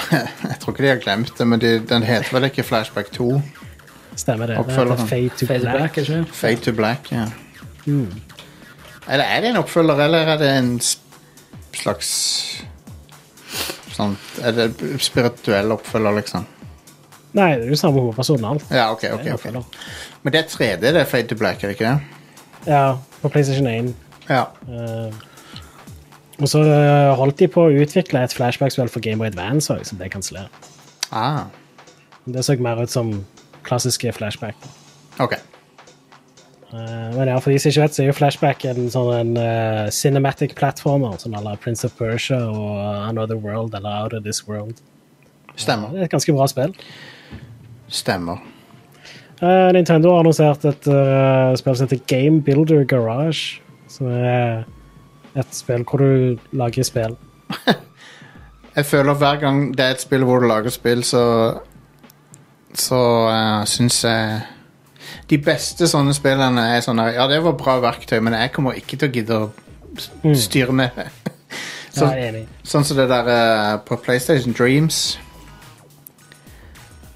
jeg 0.51 0.57
tror 0.61 0.73
ikke 0.75 0.83
de 0.83 0.89
har 0.89 0.99
glemt 1.01 1.31
det, 1.39 1.47
men 1.49 1.61
de, 1.61 1.71
den 1.89 2.03
heter 2.05 2.35
vel 2.37 2.45
ikke 2.51 2.63
Flashback 2.63 3.09
2? 3.15 3.29
Stemmer 4.17 4.47
det. 4.47 4.57
Det 4.57 4.65
Oppfølgeren. 4.67 4.99
heter 4.99 5.07
Fade 5.09 5.29
to 5.39 5.47
Fade 5.47 5.61
Black. 5.61 5.95
Black, 5.95 6.35
Fade 6.35 6.57
to 6.67 6.73
Black, 6.77 7.13
ja. 7.13 7.25
Eller 9.09 9.25
er 9.25 9.41
det 9.41 9.51
en 9.55 9.57
oppfølger, 9.57 10.03
eller 10.05 10.19
er 10.35 10.37
det 10.43 10.51
en 10.59 10.81
slags 11.73 12.11
Sånn 13.95 14.19
Er 14.45 14.53
det 14.53 14.69
spirituell 15.01 15.73
oppfølger, 15.73 16.19
liksom? 16.21 16.45
Nei, 17.37 17.51
det 17.61 17.67
er 17.69 17.71
jo 17.71 17.79
samme 17.79 18.01
hovedperson 18.03 18.45
alt. 18.45 18.65
Ja, 18.75 18.89
ok, 18.93 19.05
ok. 19.15 19.27
ok. 19.35 19.77
Men 20.23 20.35
det 20.35 20.41
er 20.41 20.49
3D, 20.51 20.81
det 20.83 20.97
er 21.01 21.09
Fade 21.09 21.31
to 21.31 21.39
Black, 21.39 21.63
er 21.63 21.71
det 21.71 21.77
ikke 21.79 21.93
det? 21.93 22.01
Ja, 22.67 22.97
på 23.23 23.31
PlayStation 23.33 23.67
1. 23.71 23.93
Ja. 24.29 24.45
Uh, 24.67 25.15
og 26.41 26.49
så 26.49 26.63
holdt 27.21 27.39
de 27.39 27.49
på 27.53 27.67
å 27.69 27.77
utvikle 27.83 28.25
et 28.25 28.35
flashback-spill 28.35 28.91
for 28.91 29.05
Game 29.05 29.21
Boy 29.21 29.31
Advance 29.31 29.71
også, 29.73 29.93
som 29.93 30.01
ble 30.01 30.09
kansellert. 30.13 30.69
Ah, 31.13 31.45
Det 32.27 32.45
så 32.45 32.57
mer 32.61 32.83
ut 32.83 32.91
som 32.91 33.25
klassiske 33.67 34.13
flashback. 34.13 34.57
ok. 35.19 35.39
Uh, 36.71 37.11
men 37.17 37.27
ja, 37.27 37.39
for 37.43 37.51
de 37.51 37.59
som 37.59 37.73
ikke 37.73 37.83
vet, 37.83 37.95
så 37.97 38.03
er 38.05 38.07
jo 38.07 38.15
Flashback 38.15 38.65
en 38.71 38.85
sånn 38.95 39.09
en, 39.11 39.31
uh, 39.35 39.89
cinematic 39.91 40.53
platformer, 40.55 41.17
sånn 41.19 41.35
à 41.35 41.41
la 41.43 41.57
Prince 41.59 41.83
of 41.89 41.97
Persia 41.99 42.39
og 42.47 42.77
Another 43.09 43.35
World 43.35 43.75
eller 43.75 44.05
Out 44.05 44.15
of 44.15 44.23
This 44.23 44.45
World. 44.47 44.79
Stemmer. 45.59 45.91
Det 45.91 45.99
er 45.99 46.07
et 46.07 46.13
ganske 46.15 46.35
bra 46.37 46.47
spill. 46.47 46.71
Stemmer. 47.91 48.41
Uh, 49.41 49.71
Nintendo 49.73 50.13
har 50.13 50.21
annonsert 50.21 50.65
et 50.69 50.89
uh, 50.93 51.57
spill 51.57 51.77
som 51.77 51.89
heter 51.89 52.03
Game 52.11 52.43
Builder 52.45 52.85
Garage, 52.85 53.63
som 53.89 54.11
er 54.13 54.67
et 55.39 55.55
spill 55.57 55.87
hvor 55.89 56.03
du 56.03 56.37
lager 56.53 56.85
spill. 56.87 57.17
Jeg 58.77 58.87
føler 58.87 59.15
hver 59.19 59.41
gang 59.41 59.63
det 59.75 59.85
er 59.85 59.97
et 59.97 60.03
spill 60.03 60.25
hvor 60.25 60.43
du 60.43 60.47
lager 60.47 60.71
spill, 60.71 61.03
så 61.05 61.25
Så 62.75 62.99
uh, 63.27 63.65
syns 63.67 64.05
jeg 64.05 64.43
De 65.29 65.39
beste 65.43 65.89
sånne 65.91 66.15
spillene 66.15 66.69
er 66.77 66.85
sånn 66.85 67.01
Ja, 67.03 67.27
det 67.27 67.41
var 67.43 67.57
bra 67.59 67.81
verktøy, 67.83 68.21
men 68.23 68.37
jeg 68.39 68.53
kommer 68.55 68.79
ikke 68.79 68.97
til 68.97 69.09
å 69.09 69.15
gidde 69.17 69.41
å 69.41 70.35
styre 70.39 70.73
med 70.73 70.95
det. 70.97 71.09
Så, 71.97 72.07
Ja, 72.07 72.45
sånn 72.63 72.85
som 72.87 73.01
det 73.01 73.09
der 73.11 73.27
uh, 73.27 73.81
på 73.83 73.99
PlayStation 73.99 74.55
Dreams. 74.55 75.19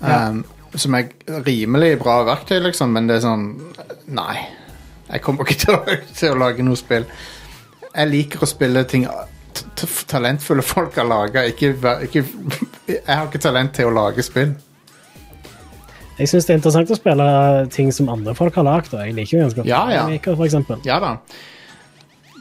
Ja. 0.03 0.33
Som 0.75 0.97
er 0.99 1.13
rimelig 1.47 1.99
bra 2.01 2.21
verktøy, 2.27 2.59
liksom, 2.65 2.95
men 2.97 3.07
det 3.11 3.21
er 3.21 3.27
sånn 3.29 3.49
Nei. 4.15 4.37
Jeg 5.09 5.23
kommer 5.25 5.47
ikke 5.47 5.61
til 5.61 5.77
å, 5.77 5.99
til 6.19 6.35
å 6.35 6.41
lage 6.41 6.65
noe 6.67 6.79
spill. 6.79 7.07
Jeg 7.95 8.11
liker 8.11 8.43
å 8.43 8.51
spille 8.51 8.83
ting 8.91 9.07
talentfulle 10.11 10.63
folk 10.67 10.97
har 10.99 11.07
laga. 11.07 11.45
Jeg 11.51 12.25
har 13.07 13.27
ikke 13.29 13.43
talent 13.43 13.75
til 13.77 13.91
å 13.91 13.95
lage 13.95 14.25
spill. 14.27 14.55
Jeg 16.15 16.31
syns 16.31 16.47
det 16.47 16.55
er 16.55 16.61
interessant 16.61 16.93
å 16.95 16.99
spille 16.99 17.27
ting 17.75 17.91
som 17.95 18.11
andre 18.13 18.37
folk 18.39 18.55
har 18.61 18.67
lagd. 18.67 18.93
og 18.95 19.03
Jeg 19.03 19.17
liker 19.17 19.37
jo 19.37 19.43
ganske 19.43 19.61
godt 19.63 19.71
Ja, 19.71 19.83
ja. 19.91 20.05
Maker, 20.11 20.37
for 20.39 20.47
eksempel. 20.47 20.83
Ja 20.87 21.01
da. 21.03 21.17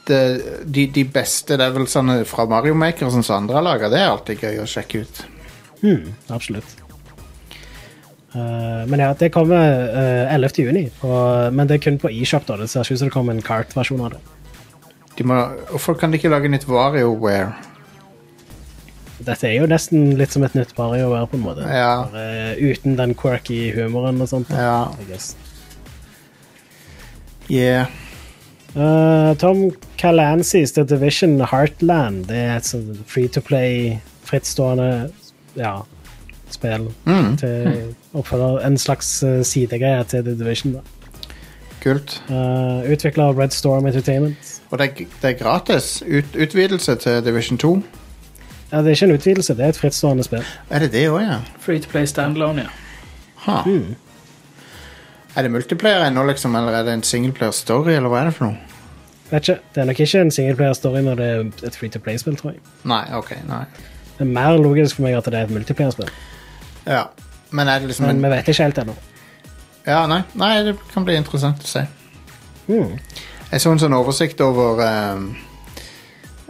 Det, 0.04 0.20
de, 0.68 0.88
de 0.94 1.06
beste 1.08 1.58
det 1.58 1.70
vel 1.74 1.88
sånne 1.90 2.20
fra 2.28 2.46
Mario 2.50 2.76
Maker 2.78 3.10
sånn 3.10 3.26
som 3.26 3.42
andre 3.42 3.58
har 3.58 3.66
laga. 3.66 3.90
Det 3.90 4.02
er 4.02 4.12
alltid 4.12 4.46
gøy 4.46 4.62
å 4.62 4.70
sjekke 4.70 5.06
ut. 5.06 5.24
Mm, 5.82 6.12
absolutt. 6.36 6.83
Eh, 8.34 8.86
men 8.90 9.00
ja, 9.00 9.12
det 9.14 9.30
kommer 9.34 9.90
uh, 9.94 10.34
11. 10.34 10.50
juni, 10.58 10.88
på, 11.00 11.10
men 11.54 11.70
det 11.70 11.78
er 11.78 11.84
kun 11.86 12.00
på 12.02 12.10
eShop. 12.10 12.48
da. 12.48 12.58
Det 12.58 12.70
ser 12.70 12.82
ikke 12.86 12.98
ut 12.98 13.04
som 13.04 13.12
det 13.12 13.16
kommer 13.16 13.38
en 13.38 13.46
kart-versjon 13.46 14.02
av 14.08 14.16
det. 14.16 14.24
De 15.18 15.28
må, 15.30 15.38
hvorfor 15.70 15.98
kan 16.00 16.12
de 16.12 16.18
ikke 16.18 16.32
lage 16.34 16.50
nytt 16.50 16.66
WarioWare? 16.70 17.54
Dette 19.24 19.48
er 19.48 19.60
jo 19.62 19.70
nesten 19.70 20.16
litt 20.20 20.34
som 20.34 20.44
et 20.44 20.56
nytt 20.58 20.74
WarioWare, 20.78 21.30
på 21.30 21.38
en 21.38 21.46
måte. 21.46 21.68
Ja. 21.70 22.08
Bare 22.10 22.56
uten 22.58 22.98
den 22.98 23.14
quirky 23.16 23.68
humoren 23.78 24.22
og 24.22 24.32
sånt. 24.32 24.50
da, 24.50 24.90
Ja. 25.10 25.20
Yeah. 27.52 27.92
Uh, 28.74 29.36
Tom 29.38 29.70
Calancys 30.02 30.72
The 30.74 30.84
Division 30.84 31.38
Heartland. 31.42 32.26
Det 32.32 32.38
er 32.38 32.56
et 32.58 32.66
sånt 32.66 33.04
free 33.06 33.30
to 33.30 33.42
play, 33.46 34.00
frittstående 34.26 35.12
ja, 35.60 35.84
spill. 36.54 36.90
Mm. 37.06 37.38
Til 37.38 37.96
oppfølger, 38.14 38.60
en 38.68 38.78
slags 38.78 39.10
uh, 39.24 39.42
sidegreie 39.46 40.04
til 40.04 40.24
The 40.24 40.36
Division. 40.40 40.74
da. 40.74 40.80
Kult. 41.84 42.16
Uh, 42.30 42.92
Utvikla 42.92 43.32
Red 43.32 43.52
Storm 43.52 43.88
Entertainment. 43.88 44.62
Og 44.72 44.80
det 44.80 44.90
er, 44.90 45.06
det 45.22 45.30
er 45.30 45.38
gratis. 45.44 46.04
Ut, 46.08 46.36
utvidelse 46.42 46.96
til 46.96 47.26
Division 47.26 47.58
2. 47.58 47.74
Ja, 48.72 48.78
det 48.78 48.86
er 48.86 48.90
ikke 48.90 49.06
en 49.06 49.12
utvidelse, 49.12 49.54
det 49.54 49.66
er 49.66 49.70
et 49.70 49.78
frittstående 49.78 50.24
spill. 50.24 50.46
Er 50.70 50.80
det 50.80 50.92
det 50.94 51.08
òg, 51.10 51.20
ja? 51.22 51.42
Free 51.62 51.80
to 51.80 51.90
play 51.90 52.06
standalone, 52.10 52.62
ja. 52.62 52.68
Ha. 53.44 53.62
Er 55.36 55.42
det 55.42 55.52
multiplayer 55.52 56.08
ennå, 56.08 56.24
liksom, 56.26 56.56
eller 56.56 56.72
er 56.72 56.84
det 56.84 56.94
en 56.94 57.04
singleplayer 57.04 57.52
story, 57.52 57.92
eller 57.92 58.10
hva 58.10 58.24
er 58.24 58.32
det 58.32 58.34
for 58.34 58.50
noe? 58.50 58.74
Vet 59.34 59.50
ikke, 59.50 59.62
Det 59.76 59.82
er 59.82 59.86
nok 59.86 60.00
ikke 60.00 60.22
en 60.22 60.32
singleplayer-story 60.32 61.02
når 61.02 61.16
det 61.16 61.26
er 61.26 61.68
et 61.68 61.76
free 61.76 61.90
to 61.90 62.00
play-spill, 62.00 62.36
tror 62.38 62.52
jeg. 62.52 62.60
Nei, 62.86 63.02
ok, 63.18 63.32
nei. 63.50 63.64
Det 64.18 64.22
er 64.28 64.30
mer 64.30 64.58
logisk 64.62 64.96
for 64.96 65.08
meg 65.08 65.16
at 65.18 65.26
det 65.26 65.40
er 65.40 65.48
et 65.48 65.54
multiplayer-spill, 65.56 66.10
Ja. 66.86 67.08
Men 67.52 67.70
er 67.70 67.80
det 67.80 67.92
liksom 67.92 68.08
men 68.08 68.18
en 68.18 68.24
vi 68.24 68.32
vet 68.34 68.48
ikke 68.48 68.64
helt 68.64 68.80
ennå. 68.82 68.96
Ja, 69.86 70.06
nei, 70.08 70.22
nei, 70.40 70.54
det 70.64 70.78
kan 70.94 71.06
bli 71.06 71.16
interessant 71.20 71.64
å 71.64 71.68
se. 71.68 71.84
Mm. 72.68 72.96
Jeg 73.52 73.62
så 73.62 73.74
en 73.74 73.82
sånn 73.82 73.96
oversikt 73.98 74.40
over 74.42 74.80
um, 74.82 75.26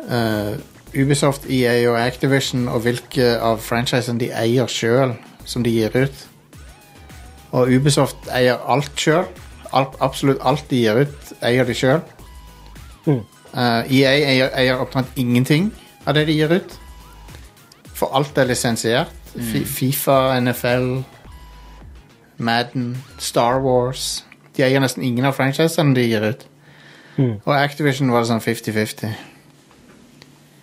uh, 0.05 0.53
Ubisoft, 0.93 1.47
EA 1.49 1.89
og 1.89 1.97
Activision 1.97 2.67
og 2.69 2.85
hvilke 2.85 3.33
av 3.41 3.63
franchisene 3.65 4.21
de 4.21 4.29
eier 4.37 4.69
sjøl, 4.69 5.15
som 5.49 5.65
de 5.65 5.73
gir 5.73 5.95
ut. 5.97 6.21
Og 7.53 7.73
Ubisoft 7.73 8.29
eier 8.33 8.61
alt 8.69 8.93
sjøl. 8.97 9.25
Absolutt 9.73 10.41
alt 10.45 10.67
de 10.69 10.83
gir 10.83 11.01
ut, 11.01 11.33
eier 11.41 11.65
de 11.65 11.75
sjøl. 11.77 12.03
Mm. 13.07 13.23
EA 13.57 14.13
eier, 14.13 14.53
eier 14.53 14.81
opptatt 14.81 15.17
ingenting 15.19 15.71
av 16.05 16.13
det 16.17 16.27
de 16.29 16.37
gir 16.37 16.53
ut. 16.53 16.77
For 17.97 18.13
alt 18.13 18.37
er 18.37 18.49
lisensiert. 18.49 19.22
Fi- 19.33 19.65
Fifa, 19.65 20.35
NFL, 20.39 21.03
Madden, 22.37 22.97
Star 23.17 23.59
Wars. 23.63 24.23
De 24.55 24.63
eier 24.65 24.79
nesten 24.83 25.03
ingen 25.05 25.25
av 25.25 25.33
franchisene 25.37 25.95
de 25.97 26.03
gir 26.07 26.25
ut. 26.33 26.45
Mm. 27.17 27.35
Og 27.45 27.53
Activision 27.55 28.11
var 28.13 28.21
det 28.23 28.29
sånn 28.31 28.41
50-50. 28.43 29.13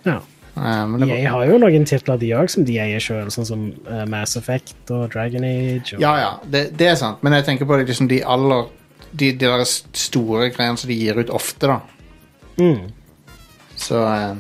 Ja. 0.07 0.21
Um, 0.57 0.97
men 0.99 1.09
var- 1.09 1.31
har 1.31 1.47
jo 1.47 1.59
noen 1.63 1.85
titler 1.87 2.19
de 2.19 2.31
òg 2.35 2.51
som 2.51 2.65
de 2.65 2.77
eier 2.83 3.01
sjøl, 3.01 3.31
sånn 3.31 3.47
som 3.47 3.73
eh, 3.89 4.05
Mass 4.11 4.37
Effect 4.37 4.91
og 4.91 5.11
Dragon 5.13 5.45
Age. 5.45 5.95
Og, 5.95 6.01
Ja, 6.03 6.17
ja, 6.19 6.31
det, 6.45 6.77
det 6.77 6.89
er 6.91 6.95
sant. 6.99 7.23
Men 7.23 7.33
jeg 7.39 7.45
tenker 7.47 7.67
på 7.71 7.79
det, 7.79 7.87
liksom 7.89 8.09
de 8.11 8.23
aller 8.25 8.67
De, 9.13 9.33
de 9.35 9.47
store 9.99 10.51
greiene 10.55 10.79
som 10.79 10.87
de 10.87 10.95
gir 10.95 11.17
ut 11.19 11.31
ofte, 11.35 11.67
da. 11.67 11.81
Mm. 12.61 12.93
Så 13.75 13.99
eh. 14.07 14.37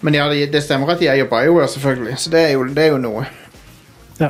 Men 0.00 0.14
ja, 0.14 0.28
det, 0.30 0.62
stemmer 0.62 0.92
at 0.94 1.00
de 1.00 1.08
eier 1.10 1.26
BioWare, 1.26 1.68
selvfølgelig. 1.68 2.18
Så 2.22 2.30
det 2.30 2.40
er 2.40 2.52
jo, 2.54 2.64
det 2.70 2.84
er 2.84 2.92
jo 2.92 2.98
noe. 3.02 3.24
Ja. 4.20 4.28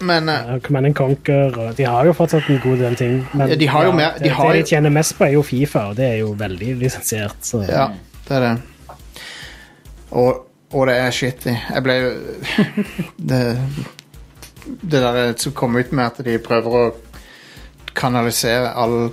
Men 0.00 0.28
uh, 0.28 0.34
Ja, 0.34 0.58
Command 0.64 0.86
and 0.86 0.94
Conquer, 0.98 1.58
og 1.58 1.76
de 1.76 1.84
har 1.86 2.06
jo 2.08 2.12
fortsatt 2.16 2.48
en 2.50 2.60
god 2.62 2.80
del 2.80 2.96
ting. 2.96 3.18
Men 3.34 3.48
Ja, 3.52 3.58
de 3.60 3.68
har 3.68 3.84
jo 3.84 3.92
mer- 3.92 4.16
de 4.18 4.24
det, 4.24 4.32
har 4.38 4.52
det 4.52 4.62
de 4.64 4.70
tjener 4.72 4.90
mest 4.90 5.14
på, 5.18 5.24
er 5.28 5.36
jo 5.36 5.42
Fifa, 5.42 5.84
og 5.92 5.96
det 5.96 6.06
er 6.08 6.16
jo 6.22 6.32
veldig 6.38 6.74
lisensiert. 6.80 7.36
Så. 7.44 7.60
ja, 7.68 7.88
det 8.28 8.36
er 8.36 8.40
det. 8.40 8.54
Og, 10.10 10.46
og 10.72 10.86
det 10.88 10.96
er 10.96 11.10
shitty. 11.10 11.52
Jeg 11.74 11.82
ble 11.84 11.94
jo 12.00 12.10
Det 13.32 13.42
Det 14.82 15.00
der 15.02 15.32
som 15.36 15.52
kom 15.52 15.76
ut 15.76 15.92
med 15.92 16.04
at 16.04 16.24
de 16.24 16.38
prøver 16.38 16.76
å 16.78 16.94
kanalisere 17.98 18.70
all, 18.78 19.10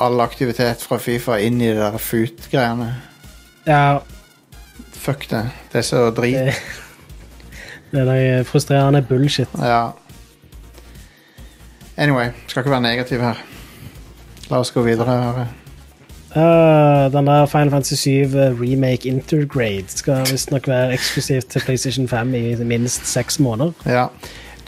all 0.00 0.20
aktivitet 0.24 0.80
fra 0.82 0.98
Fifa 0.98 1.36
inn 1.38 1.60
i 1.60 1.68
det 1.70 1.76
der 1.78 1.98
FUT-greiene. 2.00 2.88
Ja, 3.66 4.00
Fuck 5.02 5.30
det. 5.30 5.50
Det 5.72 5.78
er 5.78 5.82
så 5.82 6.10
drit. 6.10 6.34
det, 6.34 6.54
det 8.06 8.18
er 8.28 8.42
frustrerende 8.42 9.02
bullshit. 9.02 9.48
Ja. 9.58 9.88
Anyway, 11.96 12.28
skal 12.46 12.60
ikke 12.60 12.70
være 12.70 12.80
negativ 12.80 13.20
her. 13.20 13.42
La 14.50 14.58
oss 14.58 14.70
gå 14.70 14.82
videre. 14.82 15.06
her. 15.06 15.46
Uh, 16.36 17.12
den 17.12 17.26
der 17.26 17.46
Final 17.46 17.70
Fantasy 17.70 17.94
7 17.94 18.10
Remake 18.60 19.08
Intergrade 19.08 19.84
skal 19.86 20.26
visstnok 20.30 20.68
være 20.68 20.92
eksklusivt 20.92 21.46
til 21.46 21.60
PlayStation 21.60 22.08
5 22.08 22.34
i 22.34 22.54
minst 22.54 23.06
seks 23.06 23.38
måneder. 23.38 23.72
Ja. 23.86 24.06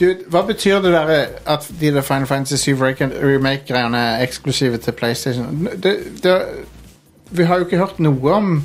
Du, 0.01 0.14
hva 0.29 0.42
betyr 0.42 0.81
det 0.83 0.92
der 0.92 1.09
eh, 1.09 1.27
at 1.47 1.70
de 1.81 1.94
der 1.94 2.01
Final 2.01 2.27
Fantasy 2.27 2.62
7 2.62 2.77
remake-greiene 2.83 3.99
er 3.99 4.23
eksklusive 4.23 4.77
til 4.77 4.92
PlayStation? 4.92 5.68
Det, 5.83 5.97
det, 6.23 6.42
vi 7.31 7.44
har 7.44 7.57
jo 7.57 7.64
ikke 7.64 7.79
hørt 7.79 8.01
noe 8.01 8.33
om 8.33 8.64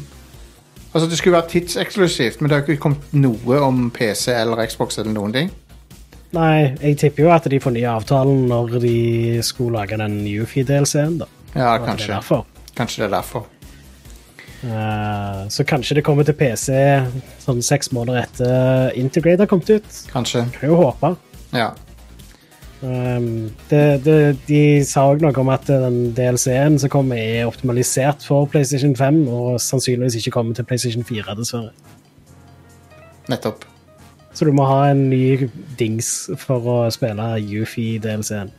Altså, 0.89 1.05
det 1.09 1.17
skulle 1.19 1.37
være 1.37 1.51
tidseksklusivt, 1.51 2.41
men 2.41 2.49
det 2.49 2.57
har 2.57 2.65
ikke 2.65 2.81
kommet 2.81 3.11
noe 3.13 3.59
om 3.61 3.89
PC 3.93 4.33
eller 4.33 4.65
Xbox 4.65 4.97
eller 4.97 5.13
noen 5.13 5.35
ting. 5.35 5.51
Nei, 6.33 6.75
jeg 6.77 6.97
tipper 7.01 7.25
jo 7.25 7.29
at 7.33 7.45
de 7.49 7.59
får 7.61 7.73
ny 7.73 7.83
avtalen 7.89 8.43
når 8.49 8.79
de 8.81 8.97
skulle 9.45 9.77
lage 9.77 9.97
den 9.97 10.19
Yufi-DLC-en, 10.29 11.19
da. 11.21 11.29
Ja, 11.55 11.77
kanskje. 11.81 12.07
det 12.07 12.17
er 12.17 12.25
kanskje. 12.25 12.73
Kanskje 12.77 13.03
det 13.03 13.07
er 13.09 13.15
derfor. 13.15 13.47
Uh, 14.59 15.47
så 15.49 15.63
kanskje 15.63 15.95
det 15.95 16.03
kommer 16.03 16.27
til 16.27 16.35
PC 16.35 16.73
sånn 17.39 17.61
seks 17.63 17.93
måneder 17.95 18.25
etter 18.25 18.97
Integrate 18.99 19.45
har 19.45 19.51
kommet 19.51 19.71
ut. 19.71 20.01
Kanskje. 20.11 20.43
Kan 20.57 20.73
jo 20.73 20.81
håpe. 20.81 21.13
Ja. 21.55 21.71
Um, 22.81 23.49
det, 23.69 23.81
det, 24.05 24.17
de 24.47 24.59
sa 24.87 25.01
òg 25.11 25.19
noe 25.23 25.35
om 25.41 25.49
at 25.51 25.65
den 25.67 26.13
DLC-en 26.15 26.77
som 26.79 26.91
kommer, 26.93 27.19
er 27.19 27.49
optimalisert 27.49 28.23
for 28.23 28.47
PlayStation 28.47 28.93
5, 28.95 29.17
og 29.27 29.57
sannsynligvis 29.63 30.15
ikke 30.21 30.31
kommer 30.37 30.55
til 30.55 30.63
PlayStation 30.69 31.03
4, 31.03 31.35
dessverre. 31.35 31.73
Nettopp. 33.29 33.65
Så 34.33 34.45
du 34.47 34.53
må 34.55 34.63
ha 34.69 34.85
en 34.93 35.09
ny 35.11 35.49
dings 35.79 36.29
for 36.39 36.63
å 36.71 36.77
spille 36.93 37.25
Yufi-DLC-en. 37.43 38.53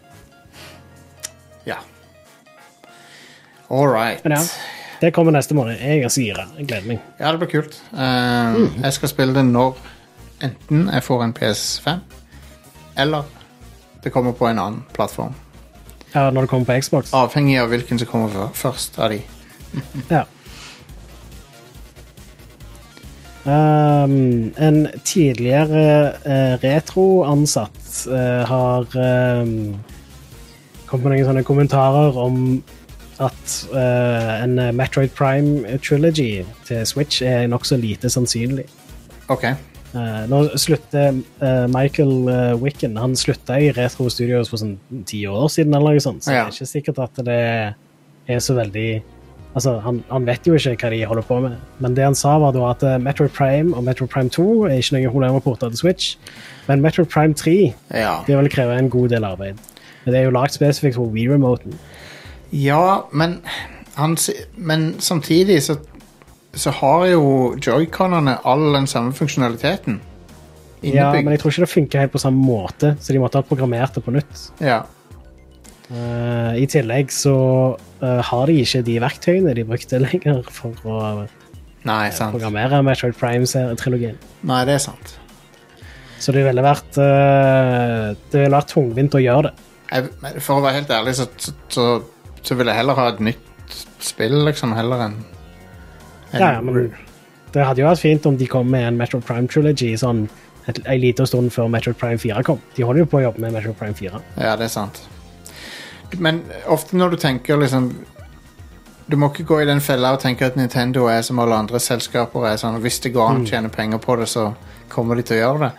Ja. 1.66 1.78
All 3.70 3.88
right. 3.88 4.20
Men 4.26 4.36
ja, 4.36 4.42
det 5.00 5.14
kommer 5.16 5.32
neste 5.32 5.56
måned. 5.56 5.78
Jeg 5.80 6.04
er 6.04 6.12
så 6.12 6.20
gira. 6.26 6.44
Jeg 6.58 6.68
gleder 6.68 6.88
meg. 6.92 7.00
Ja, 7.22 7.30
det 7.32 7.40
blir 7.40 7.52
kult. 7.54 7.80
Eh, 7.94 8.60
Jeg 8.82 8.92
skal 8.98 9.12
spille 9.14 9.36
det 9.38 9.46
når 9.48 9.78
enten 10.44 10.88
jeg 10.92 11.06
får 11.08 11.24
en 11.24 11.34
PS5, 11.36 12.00
eller 13.00 13.24
det 14.02 14.10
kommer 14.10 14.32
på 14.32 14.46
en 14.48 14.58
annen 14.58 14.82
plattform. 14.92 15.34
Ja, 16.12 16.30
når 16.30 16.40
det 16.40 16.50
kommer 16.50 16.66
på 16.66 16.80
Xbox. 16.80 17.12
Avhengig 17.14 17.60
av 17.60 17.68
hvilken 17.70 17.98
som 17.98 18.08
kommer 18.08 18.28
før- 18.34 18.54
først 18.54 18.98
av 18.98 19.10
de. 19.10 19.22
Ja. 20.10 20.24
Um, 23.44 24.52
en 24.58 24.88
tidligere 25.04 26.12
uh, 26.26 26.58
retroansatt 26.60 28.06
uh, 28.10 28.44
har 28.44 28.84
um, 29.40 29.78
kommet 30.86 31.06
med 31.06 31.14
noen 31.14 31.28
sånne 31.30 31.44
kommentarer 31.48 32.18
om 32.20 32.58
at 33.20 33.54
uh, 33.72 34.42
en 34.42 34.60
Metroid 34.76 35.14
Prime 35.16 35.78
trilogy 35.80 36.44
til 36.68 36.84
Switch 36.86 37.22
er 37.24 37.48
nokså 37.48 37.80
lite 37.80 38.12
sannsynlig. 38.12 38.66
OK. 39.32 39.46
Uh, 39.90 40.22
nå 40.30 40.44
slutter 40.54 41.16
uh, 41.42 41.66
Michael 41.66 42.12
uh, 42.30 42.52
Wicken 42.62 42.94
Han 43.00 43.16
slutta 43.18 43.56
i 43.58 43.72
Retro 43.74 44.04
Studios 44.12 44.46
for 44.52 44.60
sånn 44.60 44.76
ti 45.08 45.24
år 45.26 45.48
siden, 45.50 45.74
eller 45.74 45.96
noe 45.96 46.02
sånt, 46.04 46.22
så 46.22 46.30
Ja. 46.30 46.44
det 46.46 46.52
er 46.52 46.58
ikke 46.60 46.68
sikkert 46.70 47.00
at 47.02 47.18
det 47.26 47.38
er 48.30 48.38
så 48.44 48.54
veldig 48.54 49.02
Altså, 49.50 49.80
han, 49.82 49.96
han 50.12 50.28
vet 50.28 50.46
jo 50.46 50.54
ikke 50.54 50.76
hva 50.78 50.90
de 50.94 51.00
holder 51.10 51.26
på 51.26 51.40
med, 51.42 51.56
men 51.82 51.96
det 51.96 52.04
han 52.06 52.14
sa, 52.14 52.36
var 52.38 52.52
da 52.54 52.68
at 52.70 52.84
Metroid 53.02 53.32
Prime 53.34 53.74
og 53.74 53.82
Metroid 53.82 54.12
Prime 54.12 54.30
2 54.30 54.44
er 54.68 54.76
ikke 54.78 54.94
noe 55.00 55.10
problem 55.10 55.38
å 55.40 55.42
porte 55.42 55.66
til 55.72 55.80
Switch, 55.80 56.12
men 56.68 56.78
Metroid 56.84 57.10
Prime 57.10 57.34
3 57.34 57.56
Ja. 57.90 58.12
det 58.28 58.36
vil 58.38 58.48
kreve 58.54 58.76
en 58.78 58.88
god 58.94 59.08
del 59.10 59.26
arbeid. 59.26 59.58
Men 60.04 60.14
det 60.14 60.20
er 60.20 60.28
jo 60.28 60.36
lagd 60.38 60.54
spesifikt 60.54 60.94
for 61.00 61.10
Wii-remoten. 61.10 61.74
ja, 62.52 63.02
men 63.10 63.40
han 63.96 64.14
Men 64.56 64.94
samtidig 65.02 65.62
så, 65.66 65.76
så 66.54 66.72
har 66.80 67.04
jo 67.12 67.24
joyconene 67.62 68.38
all 68.48 68.72
den 68.74 68.88
samme 68.90 69.12
funksjonaliteten. 69.16 70.00
Ja, 70.82 71.10
men 71.12 71.34
jeg 71.34 71.42
tror 71.42 71.52
ikke 71.52 71.66
det 71.66 71.74
funker 71.74 72.02
helt 72.04 72.14
på 72.14 72.22
samme 72.22 72.40
måte, 72.40 72.94
så 73.04 73.12
de 73.12 73.20
måtte 73.20 73.38
ha 73.38 73.44
programmert 73.46 73.94
det 73.94 74.02
på 74.06 74.14
nytt. 74.14 74.46
Ja. 74.64 74.80
Uh, 75.90 76.54
I 76.56 76.66
tillegg 76.70 77.10
så 77.12 77.34
uh, 77.76 78.20
har 78.24 78.44
de 78.46 78.60
ikke 78.62 78.80
de 78.86 78.96
verktøyene 79.02 79.54
de 79.58 79.64
brukte 79.66 79.98
lenger 80.00 80.44
for 80.54 80.76
å 80.86 81.00
Nei, 81.88 82.10
sant. 82.12 82.34
programmere 82.34 82.82
Metroid 82.86 83.16
Prime-trilogien. 83.18 84.18
Nei, 84.46 84.60
det 84.68 84.78
er 84.78 84.84
sant. 84.84 85.16
Så 86.20 86.34
det 86.36 86.42
ville 86.44 86.60
vært 86.60 86.92
Det 86.92 88.36
ville 88.36 88.52
vært 88.52 88.68
tungvint 88.74 89.14
å 89.16 89.22
gjøre 89.22 89.48
det. 89.48 89.66
Jeg, 89.90 90.42
for 90.44 90.58
å 90.60 90.64
være 90.64 90.76
helt 90.82 90.90
ærlig, 90.92 91.14
så, 91.16 91.24
så, 91.40 91.54
så, 91.72 91.86
så 92.44 92.56
vil 92.58 92.68
jeg 92.68 92.76
heller 92.76 92.98
ha 92.98 93.06
et 93.14 93.22
nytt 93.24 93.78
spill, 94.04 94.36
liksom, 94.46 94.74
heller 94.76 95.06
enn- 95.08 95.22
Ja, 96.32 96.52
ja, 96.56 96.60
men 96.60 96.92
det 97.54 97.64
hadde 97.66 97.82
jo 97.82 97.88
vært 97.88 98.02
fint 98.02 98.26
om 98.26 98.36
de 98.38 98.46
kom 98.46 98.70
med 98.70 98.86
en 98.86 98.98
Metroid 99.00 99.24
Prime 99.26 99.50
Trilogy 99.50 99.96
sånn 99.98 100.28
en 100.70 101.00
liten 101.00 101.26
stund 101.26 101.50
før 101.52 101.70
Metroid 101.72 101.98
Prime 101.98 102.18
4 102.20 102.42
kom. 102.46 102.60
De 102.76 102.84
holder 102.86 103.04
jo 103.04 103.08
på 103.10 103.18
å 103.18 103.24
jobbe 103.24 103.42
med 103.42 103.56
Metroid 103.56 103.78
Prime 103.78 103.96
4. 103.96 104.20
Ja, 104.38 104.54
det 104.60 104.68
er 104.68 104.72
sant. 104.72 105.02
Men 106.18 106.42
ofte 106.70 106.98
når 106.98 107.14
du 107.14 107.20
tenker 107.22 107.60
liksom 107.60 107.92
Du 109.10 109.16
må 109.18 109.28
ikke 109.30 109.44
gå 109.46 109.60
i 109.62 109.66
den 109.66 109.80
fella 109.82 110.12
og 110.14 110.20
tenke 110.22 110.46
at 110.46 110.56
Nintendo 110.58 111.08
er 111.10 111.22
som 111.26 111.38
alle 111.42 111.54
andre 111.54 111.78
selskaper 111.82 112.44
er 112.46 112.58
sånn 112.58 112.80
Hvis 112.82 113.00
det 113.02 113.12
går 113.14 113.28
an 113.30 113.40
å 113.42 113.46
tjene 113.46 113.70
penger 113.70 113.98
på 114.02 114.14
det, 114.20 114.28
så 114.30 114.52
kommer 114.90 115.18
de 115.18 115.24
til 115.26 115.38
å 115.38 115.40
gjøre 115.40 115.60
det. 115.64 115.70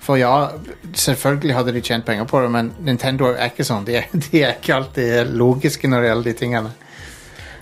For 0.00 0.18
ja, 0.18 0.32
selvfølgelig 0.96 1.54
hadde 1.54 1.74
de 1.76 1.82
tjent 1.84 2.06
penger 2.06 2.26
på 2.30 2.40
det, 2.42 2.50
men 2.54 2.70
Nintendo 2.86 3.32
er 3.34 3.50
ikke 3.50 3.66
sånn. 3.66 3.84
De 3.86 3.98
er, 3.98 4.06
de 4.30 4.42
er 4.42 4.54
ikke 4.56 4.76
alltid 4.78 5.34
logiske 5.36 5.90
når 5.90 6.02
det 6.02 6.10
gjelder 6.10 6.30
de 6.30 6.36
tingene. 6.38 6.72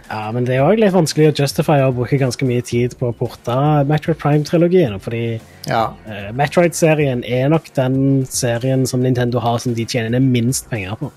Ja, 0.08 0.30
men 0.32 0.46
det 0.48 0.54
er 0.56 0.64
òg 0.64 0.78
litt 0.80 0.94
vanskelig 0.94 1.28
å 1.28 1.34
justify 1.42 1.82
å 1.84 1.90
bruke 1.92 2.16
ganske 2.16 2.46
mye 2.48 2.62
tid 2.64 2.94
på 2.96 3.10
å 3.10 3.16
porte 3.16 3.54
Metroid 3.90 4.16
Prime-trilogien, 4.22 4.94
fordi 5.04 5.40
Ja, 5.68 5.90
uh, 6.08 6.30
Metroid-serien 6.32 7.20
er 7.28 7.50
nok 7.52 7.68
den 7.76 8.24
serien 8.24 8.86
som 8.88 9.02
Nintendo 9.04 9.38
har 9.44 9.58
som 9.60 9.74
de 9.76 9.84
tjener 9.84 10.20
minst 10.24 10.70
penger 10.70 10.96
på. 10.96 11.10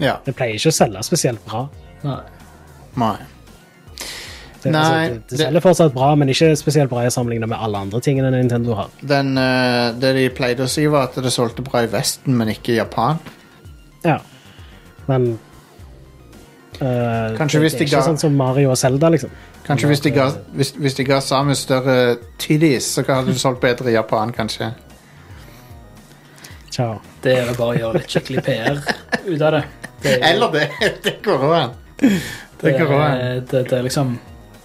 ja. 0.00 0.16
Det 0.24 0.34
pleier 0.36 0.56
ikke 0.56 0.72
å 0.72 0.78
selge 0.78 1.02
spesielt 1.04 1.44
bra. 1.44 1.66
Nei. 2.02 2.20
Nei. 2.96 3.16
Det, 4.64 4.70
Nei, 4.72 4.80
altså, 4.80 5.12
det, 5.12 5.20
det 5.28 5.36
det- 5.36 5.38
selger 5.44 5.60
fortsatt 5.60 5.92
bra, 5.92 6.14
men 6.16 6.28
ikke 6.32 6.54
spesielt 6.56 6.88
bra 6.88 7.02
i 7.04 7.10
sammenlignet 7.12 7.48
med 7.52 7.58
alle 7.60 7.76
andre 7.84 8.00
tingene 8.00 8.30
Nintendo 8.32 8.74
har. 8.78 8.88
Den, 9.02 9.36
uh, 9.36 9.92
det 10.00 10.14
de 10.16 10.28
pleide 10.32 10.64
å 10.64 10.68
si, 10.72 10.86
var 10.88 11.10
at 11.10 11.20
det 11.20 11.32
solgte 11.34 11.60
bra 11.66 11.82
i 11.84 11.90
Vesten, 11.92 12.32
men 12.40 12.48
ikke 12.48 12.72
i 12.72 12.78
Japan. 12.80 13.20
Ja. 14.04 14.18
Men 15.06 15.34
eh, 16.80 17.36
Kanskje 17.38 17.58
det, 17.60 17.64
hvis 17.64 17.72
det 17.72 17.78
de 17.78 17.84
er 17.84 17.88
ikke 17.88 17.96
ga- 18.00 18.06
sånn 18.08 18.18
som 18.18 18.34
Mario 18.36 18.70
og 18.70 18.78
Zelda, 18.78 19.08
liksom. 19.14 19.30
Kanskje 19.66 19.88
hvis 19.88 20.00
de 20.04 20.10
ga, 20.10 20.26
hvis, 20.52 20.70
hvis 20.76 20.94
de 20.94 21.04
ga 21.04 21.20
Samus 21.20 21.58
større 21.64 22.16
titties, 22.38 22.84
så 22.94 23.04
hadde 23.08 23.32
det 23.32 23.40
solgt 23.40 23.60
bedre 23.60 23.90
i 23.90 23.94
Japan, 23.94 24.32
kanskje. 24.32 24.72
Ciao. 26.74 26.98
Det 27.22 27.32
er 27.38 27.46
vel 27.48 27.56
bare 27.58 27.74
å 27.74 27.78
gjøre 27.78 28.00
litt 28.00 28.10
skikkelig 28.10 28.42
PR 28.44 28.80
ut 29.28 29.42
av 29.46 29.52
det. 29.54 29.60
det 30.02 30.14
er, 30.18 30.24
Eller 30.32 30.50
det! 30.54 30.64
Det 31.04 31.12
går 31.24 31.44
òg 31.46 31.54
an. 31.58 31.74
Det 32.00 32.10
det, 32.64 32.72
går 32.80 32.90
òg 32.90 33.02
an. 33.04 33.20
er- 33.20 33.44
det, 33.50 33.60
det 33.70 33.78
er 33.78 33.84
liksom 33.86 34.16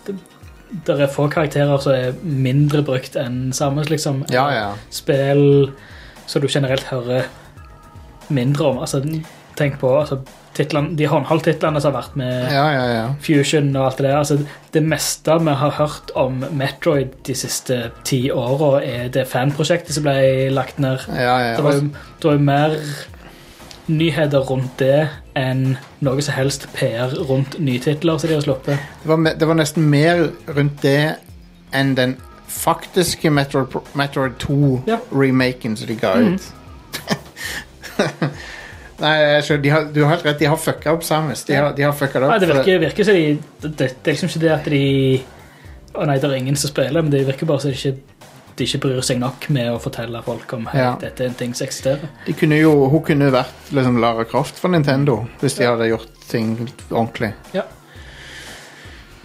det, 0.08 0.16
det 0.88 0.96
er 1.06 1.12
få 1.14 1.28
karakterer 1.32 1.78
som 1.84 1.94
er 1.94 2.18
mindre 2.24 2.82
brukt 2.86 3.16
enn 3.20 3.52
Samus, 3.54 3.90
liksom. 3.94 4.24
Ja, 4.34 4.48
ja. 4.56 4.68
Spill 4.94 5.70
som 6.30 6.42
du 6.44 6.50
generelt 6.50 6.84
hører 6.90 7.30
mindre 8.30 8.68
om. 8.74 8.82
Altså, 8.84 9.00
tenk 9.58 9.80
på 9.82 9.94
altså, 10.00 10.20
titlene, 10.58 10.96
de 10.98 11.06
håndholdtitlene 11.08 11.82
som 11.82 11.94
har 11.94 12.02
vært 12.02 12.16
med 12.20 12.52
Ja, 12.52 12.66
ja, 12.74 12.86
ja. 12.94 13.04
Fusion 13.24 13.70
og 13.76 13.86
alt 13.86 13.98
det 14.02 14.08
der. 14.08 14.18
Altså, 14.18 14.38
det 14.74 14.84
meste 14.84 15.38
vi 15.46 15.54
har 15.62 15.76
hørt 15.78 16.12
om 16.16 16.44
Metroid 16.52 17.14
de 17.28 17.36
siste 17.38 17.92
ti 18.08 18.30
åra, 18.32 18.82
er 18.84 19.08
det 19.14 19.28
fanprosjektet 19.30 19.96
som 19.96 20.04
ble 20.08 20.50
lagt 20.54 20.80
ned. 20.80 21.06
ja, 21.10 21.38
ja. 21.50 21.56
Det 21.58 21.64
var 21.64 21.74
jo 21.80 21.88
det 21.90 22.28
var 22.28 22.34
jo 22.34 22.46
mer 22.50 22.76
nyheter 23.90 24.40
rundt 24.50 24.78
det 24.80 25.10
enn 25.40 25.78
noe 26.06 26.22
som 26.22 26.36
helst 26.36 26.68
PR 26.76 27.14
rundt 27.30 27.56
nytitler 27.60 28.20
som 28.22 28.30
de 28.30 28.36
har 28.38 28.44
sluppet. 28.46 28.78
Det 29.04 29.10
var, 29.10 29.24
det 29.40 29.48
var 29.48 29.58
nesten 29.58 29.88
mer 29.90 30.28
rundt 30.48 30.82
det 30.84 31.16
enn 31.74 31.96
den 31.98 32.18
faktiske 32.50 33.30
Metroid, 33.34 33.74
Metroid 33.98 34.34
Ja. 34.88 34.98
2-remaken 35.12 35.78
som 35.78 35.88
de 35.88 35.96
ga 35.96 36.14
ut. 36.18 36.42
Nei, 39.00 39.16
skjønner, 39.46 39.62
de 39.64 39.70
har, 39.74 39.84
du 39.96 40.00
har 40.04 40.10
helt 40.16 40.26
rett, 40.28 40.40
de 40.42 40.48
har 40.52 40.58
fucka 40.60 40.92
opp 40.94 41.04
Samus. 41.08 41.46
De 41.48 41.56
har, 41.56 41.72
de 41.78 41.84
har 41.88 41.94
fucka 41.96 42.20
det 42.20 42.28
opp. 42.28 42.34
Nei, 42.34 42.40
det 42.44 42.50
virker, 42.52 42.80
virker 42.84 43.08
som 43.08 43.16
de 43.16 43.38
det, 43.64 43.78
det 43.80 43.90
er 44.12 44.16
liksom 44.16 44.30
ikke 44.34 44.42
det 44.44 44.52
at 44.58 44.66
de 44.74 44.82
Å 46.00 46.06
nei, 46.06 46.18
det 46.22 46.28
er 46.30 46.36
ingen 46.38 46.56
som 46.60 46.70
spiller, 46.72 47.02
men 47.02 47.12
det 47.14 47.24
virker 47.28 47.48
bare 47.50 47.64
som 47.64 47.72
de 47.72 47.78
ikke, 47.80 48.20
de 48.60 48.66
ikke 48.68 48.82
bryr 48.84 49.00
seg 49.08 49.18
nok 49.22 49.48
med 49.56 49.72
å 49.72 49.80
fortelle 49.82 50.20
folk 50.26 50.52
om 50.54 50.68
Ja. 50.76 50.92
dette 51.02 51.24
er 51.24 51.32
en 51.32 51.38
ting 51.40 51.54
som 51.56 51.66
eksisterer. 51.66 52.10
de 52.26 52.34
kunne 52.38 52.60
jo, 52.60 52.74
hun 52.92 53.02
kunne 53.08 53.32
vært 53.34 53.72
liksom 53.74 53.98
Lara 54.04 54.26
Croft 54.30 54.60
for 54.60 54.70
Nintendo 54.70 55.22
hvis 55.42 55.56
de 55.58 55.66
hadde 55.66 55.88
gjort 55.90 56.12
ting 56.30 56.54
ordentlig. 56.92 57.32
Ja. 57.56 57.64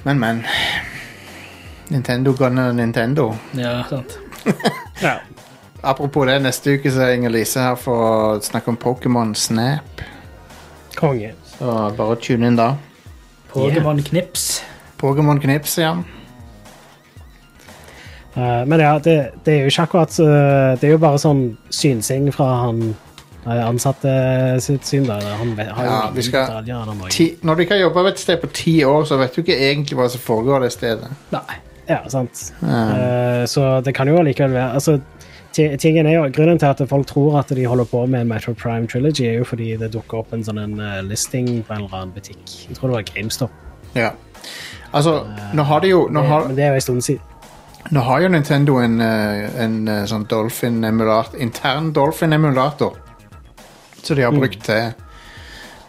Men, 0.05 0.19
men. 0.21 0.45
Nintendo 1.89 2.33
gunner 2.33 2.73
Nintendo. 2.73 3.35
Ja, 3.53 3.83
sant. 3.91 4.19
Ja. 5.03 5.19
Apropos 5.85 6.27
det, 6.27 6.39
neste 6.43 6.79
uke 6.79 6.91
så 6.93 7.05
er 7.05 7.15
Inger-Lise 7.19 7.61
her 7.61 7.79
for 7.81 8.05
å 8.09 8.41
snakke 8.45 8.73
om 8.73 8.79
Pokémon 8.81 9.35
Snap. 9.37 10.03
Konge. 10.97 11.35
Så 11.55 11.75
bare 11.99 12.17
tune 12.23 12.49
inn 12.51 12.57
da. 12.59 12.73
Pokémon 13.53 14.01
Knips. 14.03 14.63
Pokémon 14.99 15.41
Knips, 15.43 15.79
ja. 15.79 15.95
Uh, 18.35 18.65
men 18.67 18.81
ja, 18.81 18.99
det, 18.99 19.15
det 19.47 19.53
er 19.55 19.61
jo 19.63 19.71
ikke 19.71 19.83
akkurat 19.87 20.17
uh, 20.19 20.73
Det 20.81 20.89
er 20.89 20.95
jo 20.97 21.03
bare 21.05 21.21
sånn 21.23 21.43
synsing 21.71 22.33
fra 22.35 22.49
han 22.65 22.81
eh, 22.89 23.61
ansatte 23.63 24.11
sitt 24.65 24.89
syn. 24.89 25.05
da. 25.07 25.21
Han 25.39 25.53
har 25.55 25.69
jo 25.69 25.85
Ja, 25.85 26.01
vi 26.15 26.25
skal- 26.27 26.49
detaljer. 26.65 27.13
Ti, 27.15 27.29
når 27.43 27.55
du 27.55 27.63
ikke 27.63 27.77
har 27.77 27.85
jobba 27.85 28.09
et 28.09 28.19
sted 28.19 28.41
på 28.43 28.51
ti 28.57 28.75
år, 28.85 29.05
så 29.07 29.21
vet 29.21 29.37
du 29.37 29.43
ikke 29.45 29.61
egentlig 29.69 30.01
hva 30.01 30.09
som 30.11 30.21
foregår 30.25 30.67
det 30.67 30.73
stedet. 30.75 31.13
Nei. 31.31 31.61
Ja, 31.87 32.01
sant. 32.09 32.47
Ja. 32.65 32.81
Uh, 32.81 33.47
så 33.47 33.81
det 33.85 33.95
kan 33.95 34.09
jo 34.09 34.17
allikevel 34.19 34.57
være 34.57 34.81
altså, 34.81 34.99
tingen 35.55 36.07
er 36.07 36.17
jo, 36.17 36.25
Grunnen 36.35 36.59
til 36.59 36.67
at 36.67 36.83
folk 36.91 37.07
tror 37.07 37.39
at 37.41 37.53
de 37.55 37.65
holder 37.67 37.87
på 37.91 38.05
med 38.07 38.25
en 38.25 38.29
Metro 38.29 38.55
Prime 38.59 38.89
Trilogy, 38.91 39.27
er 39.29 39.39
jo 39.39 39.45
fordi 39.49 39.77
det 39.81 39.93
dukker 39.95 40.19
opp 40.23 40.33
en 40.35 40.45
sånn 40.45 40.59
en, 40.59 40.81
eh, 40.81 41.03
listing 41.07 41.63
på 41.63 41.75
en 41.75 41.85
eller 41.85 41.95
annen 41.95 42.15
butikk. 42.15 42.43
Jeg 42.69 42.77
tror 42.79 42.91
det 42.91 42.99
var 42.99 43.07
GameStop. 43.15 43.51
Ja. 43.95 44.11
Altså, 44.93 45.21
nå 45.55 45.63
har 45.63 45.81
de 45.81 45.89
jo 45.89 46.09
Nå 46.11 46.21
Det, 46.21 46.29
har, 46.29 46.47
men 46.47 46.57
det 46.57 46.65
er 46.65 46.69
jo 46.69 46.75
en 46.75 46.81
stund 46.81 47.05
siden. 47.05 47.23
nå 47.91 48.01
har 48.01 48.21
jo 48.23 48.29
Nintendo 48.29 48.79
en, 48.79 49.01
eh, 49.01 49.63
en 49.65 49.89
eh, 49.89 50.05
sånn 50.07 50.27
Dolphin-emulator 50.31 51.39
Intern 51.39 51.93
Dolphin-emulator. 51.93 52.97
Så 54.03 54.15
de 54.15 54.23
har 54.23 54.33
brukt 54.33 54.63
til 54.65 54.93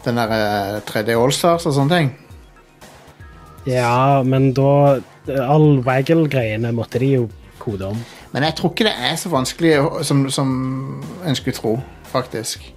den 0.05 0.15
der 0.15 0.31
eh, 0.35 0.81
3D 0.85 1.15
Allstars 1.17 1.65
og 1.65 1.73
sånne 1.73 1.97
ting. 1.97 2.11
Ja, 3.65 4.21
men 4.23 4.53
da 4.53 4.99
All 5.41 5.81
Waggle-greiene 5.81 6.71
måtte 6.75 6.99
de 7.01 7.15
jo 7.15 7.29
kode 7.59 7.89
om. 7.95 8.03
Men 8.35 8.43
jeg 8.43 8.55
tror 8.55 8.73
ikke 8.73 8.83
det 8.83 8.93
er 8.99 9.15
så 9.15 9.29
vanskelig 9.31 9.75
som, 10.03 10.25
som 10.29 10.49
en 11.23 11.35
skulle 11.35 11.55
tro, 11.55 11.77
faktisk. 12.03 12.73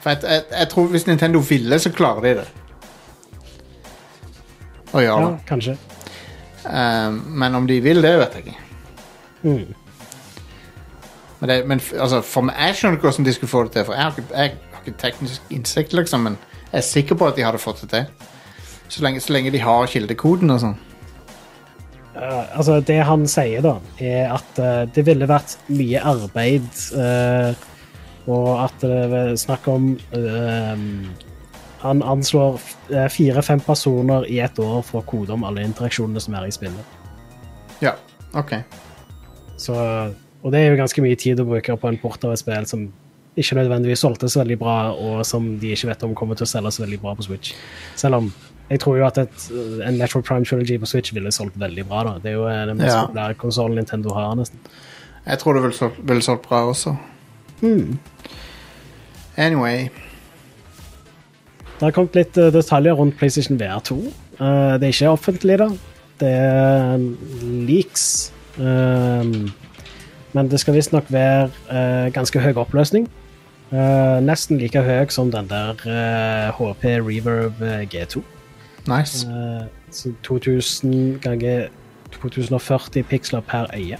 For 0.00 0.10
jeg, 0.10 0.18
jeg, 0.22 0.42
jeg 0.58 0.68
tror 0.68 0.86
hvis 0.92 1.06
Nintendo 1.06 1.38
ville, 1.38 1.78
så 1.78 1.90
klarer 1.90 2.20
de 2.22 2.34
det. 2.38 2.44
Å 4.92 5.02
gjøre 5.02 5.24
Ja, 5.24 5.32
kanskje. 5.48 5.74
Um, 6.62 7.18
men 7.42 7.58
om 7.58 7.66
de 7.66 7.80
vil 7.82 7.98
det, 8.02 8.12
vet 8.20 8.36
jeg 8.38 8.46
ikke. 8.46 8.60
Mm. 9.42 9.74
Men, 11.40 11.50
det, 11.50 11.58
men 11.66 11.82
altså, 11.98 12.22
for 12.22 12.46
meg, 12.46 12.54
jeg 12.62 12.78
skjønner 12.78 13.00
ikke 13.00 13.08
hvordan 13.08 13.26
de 13.26 13.34
skulle 13.34 13.50
få 13.56 13.64
det 13.66 13.74
til. 13.74 13.88
For 13.88 13.98
jeg 13.98 14.02
har 14.04 14.14
ikke, 14.14 14.28
jeg 14.30 14.54
har 14.76 14.86
ikke 14.86 14.98
teknisk 15.02 15.50
innsikt, 15.50 15.98
liksom, 15.98 16.28
men 16.30 16.38
jeg 16.70 16.78
er 16.78 16.86
sikker 16.92 17.18
på 17.18 17.26
at 17.26 17.34
de 17.40 17.48
hadde 17.48 17.58
fått 17.58 17.82
det 17.82 17.90
til. 17.90 18.30
Så 18.86 19.02
lenge, 19.02 19.26
så 19.26 19.34
lenge 19.34 19.50
de 19.50 19.66
har 19.66 19.90
kildekoden 19.90 20.54
og 20.54 20.62
sånn. 20.62 20.78
Eh, 22.14 22.58
altså, 22.58 22.80
det 22.84 23.00
han 23.08 23.24
sier, 23.30 23.64
da, 23.64 23.76
er 24.02 24.32
at 24.34 24.58
uh, 24.60 24.84
det 24.92 25.04
ville 25.06 25.28
vært 25.28 25.56
mye 25.72 26.00
arbeid, 26.12 26.66
uh, 26.92 27.52
og 28.28 28.48
at 28.66 28.84
det 28.84 28.98
er 29.18 29.36
snakk 29.40 29.64
om 29.66 29.96
Han 31.82 32.02
anslår 32.06 32.60
fire-fem 33.10 33.58
personer 33.66 34.28
i 34.30 34.36
et 34.38 34.58
år 34.62 34.84
for 34.86 35.00
å 35.00 35.08
kode 35.08 35.34
om 35.34 35.42
alle 35.42 35.64
interaksjonene 35.66 36.22
som 36.22 36.36
er 36.38 36.46
i 36.46 36.52
spillet. 36.54 36.92
Ja, 37.82 37.96
ok. 38.38 38.52
Så, 39.58 39.74
og 39.74 40.54
det 40.54 40.60
er 40.60 40.70
jo 40.70 40.78
ganske 40.78 41.02
mye 41.02 41.18
tid 41.18 41.42
å 41.42 41.48
bruke 41.48 41.74
på 41.74 41.90
en 41.90 41.98
port 41.98 42.22
av 42.22 42.36
et 42.36 42.44
spill 42.44 42.68
som 42.70 42.86
ikke 43.34 43.58
nødvendigvis 43.58 44.04
solgte 44.04 44.30
så 44.30 44.44
veldig 44.44 44.60
bra, 44.60 44.76
og 44.94 45.26
som 45.26 45.56
de 45.58 45.72
ikke 45.74 45.90
vet 45.90 46.06
om 46.06 46.14
kommer 46.14 46.38
til 46.38 46.46
å 46.46 46.52
selge 46.52 46.76
så 46.76 46.84
veldig 46.84 47.00
bra 47.02 47.16
på 47.18 47.26
Switch. 47.26 47.56
Selv 47.98 48.20
om 48.20 48.30
jeg 48.72 48.80
tror 48.80 48.96
jo 48.96 49.04
at 49.06 49.18
et, 49.20 49.42
en 49.84 49.98
Metro 50.00 50.22
Prime 50.24 50.46
Trilogy 50.48 50.78
på 50.80 50.88
Switch 50.88 51.12
ville 51.14 51.32
solgt 51.34 51.58
veldig 51.60 51.84
bra. 51.88 52.02
da. 52.08 52.14
Det 52.22 52.30
er 52.32 52.38
jo 52.38 52.46
eh, 52.48 52.62
den 52.70 52.78
mest 52.80 52.94
Ja. 52.94 53.02
populære 53.06 53.34
konsollen 53.40 53.76
Nintendo 53.76 54.14
har, 54.16 54.34
nesten. 54.38 54.58
Jeg 55.26 55.38
tror 55.38 55.52
det 55.52 55.62
ville 55.62 55.76
solgt, 55.76 56.00
vil 56.08 56.22
solgt 56.24 56.48
bra 56.48 56.62
også. 56.70 56.96
Anyway. 59.36 59.88
Det 61.78 61.88
har 61.88 61.94
kommet 61.96 62.16
litt 62.16 62.38
eh, 62.38 62.50
detaljer 62.54 62.96
rundt 62.98 63.18
PlayStation 63.18 63.60
VR2. 63.60 63.98
Uh, 64.40 64.78
det 64.80 64.88
er 64.88 64.94
ikke 64.94 65.10
offentlig, 65.12 65.58
da. 65.60 65.68
Det 66.20 66.28
er 66.28 66.98
leaks. 67.68 68.32
Um, 68.58 69.52
men 70.32 70.48
det 70.50 70.60
skal 70.60 70.74
visstnok 70.74 71.12
være 71.12 71.50
uh, 71.68 72.12
ganske 72.14 72.40
høy 72.40 72.54
oppløsning. 72.56 73.08
Uh, 73.72 74.20
nesten 74.20 74.58
like 74.60 74.80
høy 74.84 75.08
som 75.08 75.30
den 75.32 75.46
der 75.48 75.78
eh, 75.88 76.50
HP 76.52 76.84
Reverb 77.00 77.62
eh, 77.64 77.86
G2. 77.88 78.20
Nice. 78.88 79.26
Eh, 79.26 79.66
så 79.92 80.12
2000 80.22 81.18
ganger 81.22 81.68
2040 82.20 83.02
piksler 83.08 83.40
per 83.40 83.66
øye. 83.74 83.98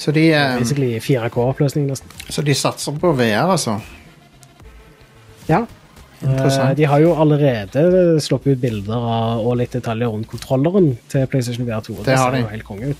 Så 0.00 0.12
de, 0.16 0.30
eh, 0.32 0.58
Basically 0.58 0.98
4K-oppløsning, 1.00 1.86
nesten. 1.90 2.08
så 2.30 2.42
de 2.42 2.54
satser 2.54 2.92
på 2.98 3.12
VR, 3.12 3.50
altså. 3.52 3.80
Ja. 5.48 5.64
Interessant. 6.22 6.70
Eh, 6.70 6.76
de 6.76 6.84
har 6.84 6.98
jo 7.00 7.14
allerede 7.16 8.20
sluppet 8.20 8.52
ut 8.56 8.60
bilder 8.60 8.94
av, 8.96 9.46
og 9.46 9.56
litt 9.56 9.72
detaljer 9.72 10.08
rundt 10.08 10.28
kontrolleren 10.28 10.98
til 11.08 11.26
PlayStation 11.26 11.66
VR2. 11.66 11.98
og 11.98 12.04
Det 12.04 12.16
har 12.16 12.30
ser 12.30 12.36
de. 12.36 12.42
jo 12.42 12.48
helt 12.48 12.64
konge 12.64 12.90
ut. 12.90 12.96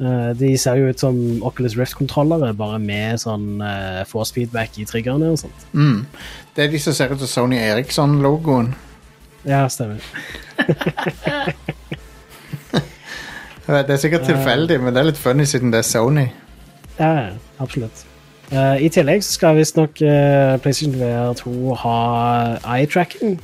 Eh, 0.00 0.32
de 0.38 0.56
ser 0.58 0.74
jo 0.76 0.88
ut 0.88 1.00
som 1.00 1.42
Oculus 1.42 1.76
Rift-kontrollere, 1.76 2.54
bare 2.56 2.78
med 2.78 3.18
sånn 3.18 3.62
force 4.06 4.32
feedback 4.34 4.78
i 4.78 4.84
triggerne 4.84 5.30
og 5.32 5.38
sånt. 5.38 5.66
Mm. 5.72 6.06
Det 6.54 6.64
er 6.64 6.70
de 6.70 6.78
som 6.78 6.92
ser 6.92 7.12
ut 7.14 7.18
som 7.18 7.26
Sony 7.28 7.56
Eriksson-logoen. 7.56 8.74
Ja, 9.46 9.68
stemmer. 9.68 10.02
Det 13.66 13.90
er 13.90 13.96
sikkert 13.98 14.22
tilfeldig, 14.28 14.76
men 14.78 14.94
det 14.94 15.00
er 15.00 15.08
litt 15.08 15.18
funny 15.18 15.42
siden 15.42 15.72
det 15.74 15.80
er 15.80 15.86
Sony. 15.88 16.28
Ja, 17.00 17.32
absolutt. 17.58 18.04
Uh, 18.52 18.78
I 18.78 18.86
tillegg 18.94 19.24
så 19.26 19.32
skal 19.34 19.56
visstnok 19.58 19.98
uh, 20.06 20.54
PlayStation 20.62 20.94
VR2 21.00 21.74
ha 21.82 21.96
eye-tracking, 22.76 23.40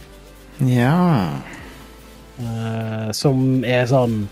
Ja 0.62 0.95
uh, 2.38 3.11
som 3.11 3.65
er 3.67 3.88
sånn 3.91 4.29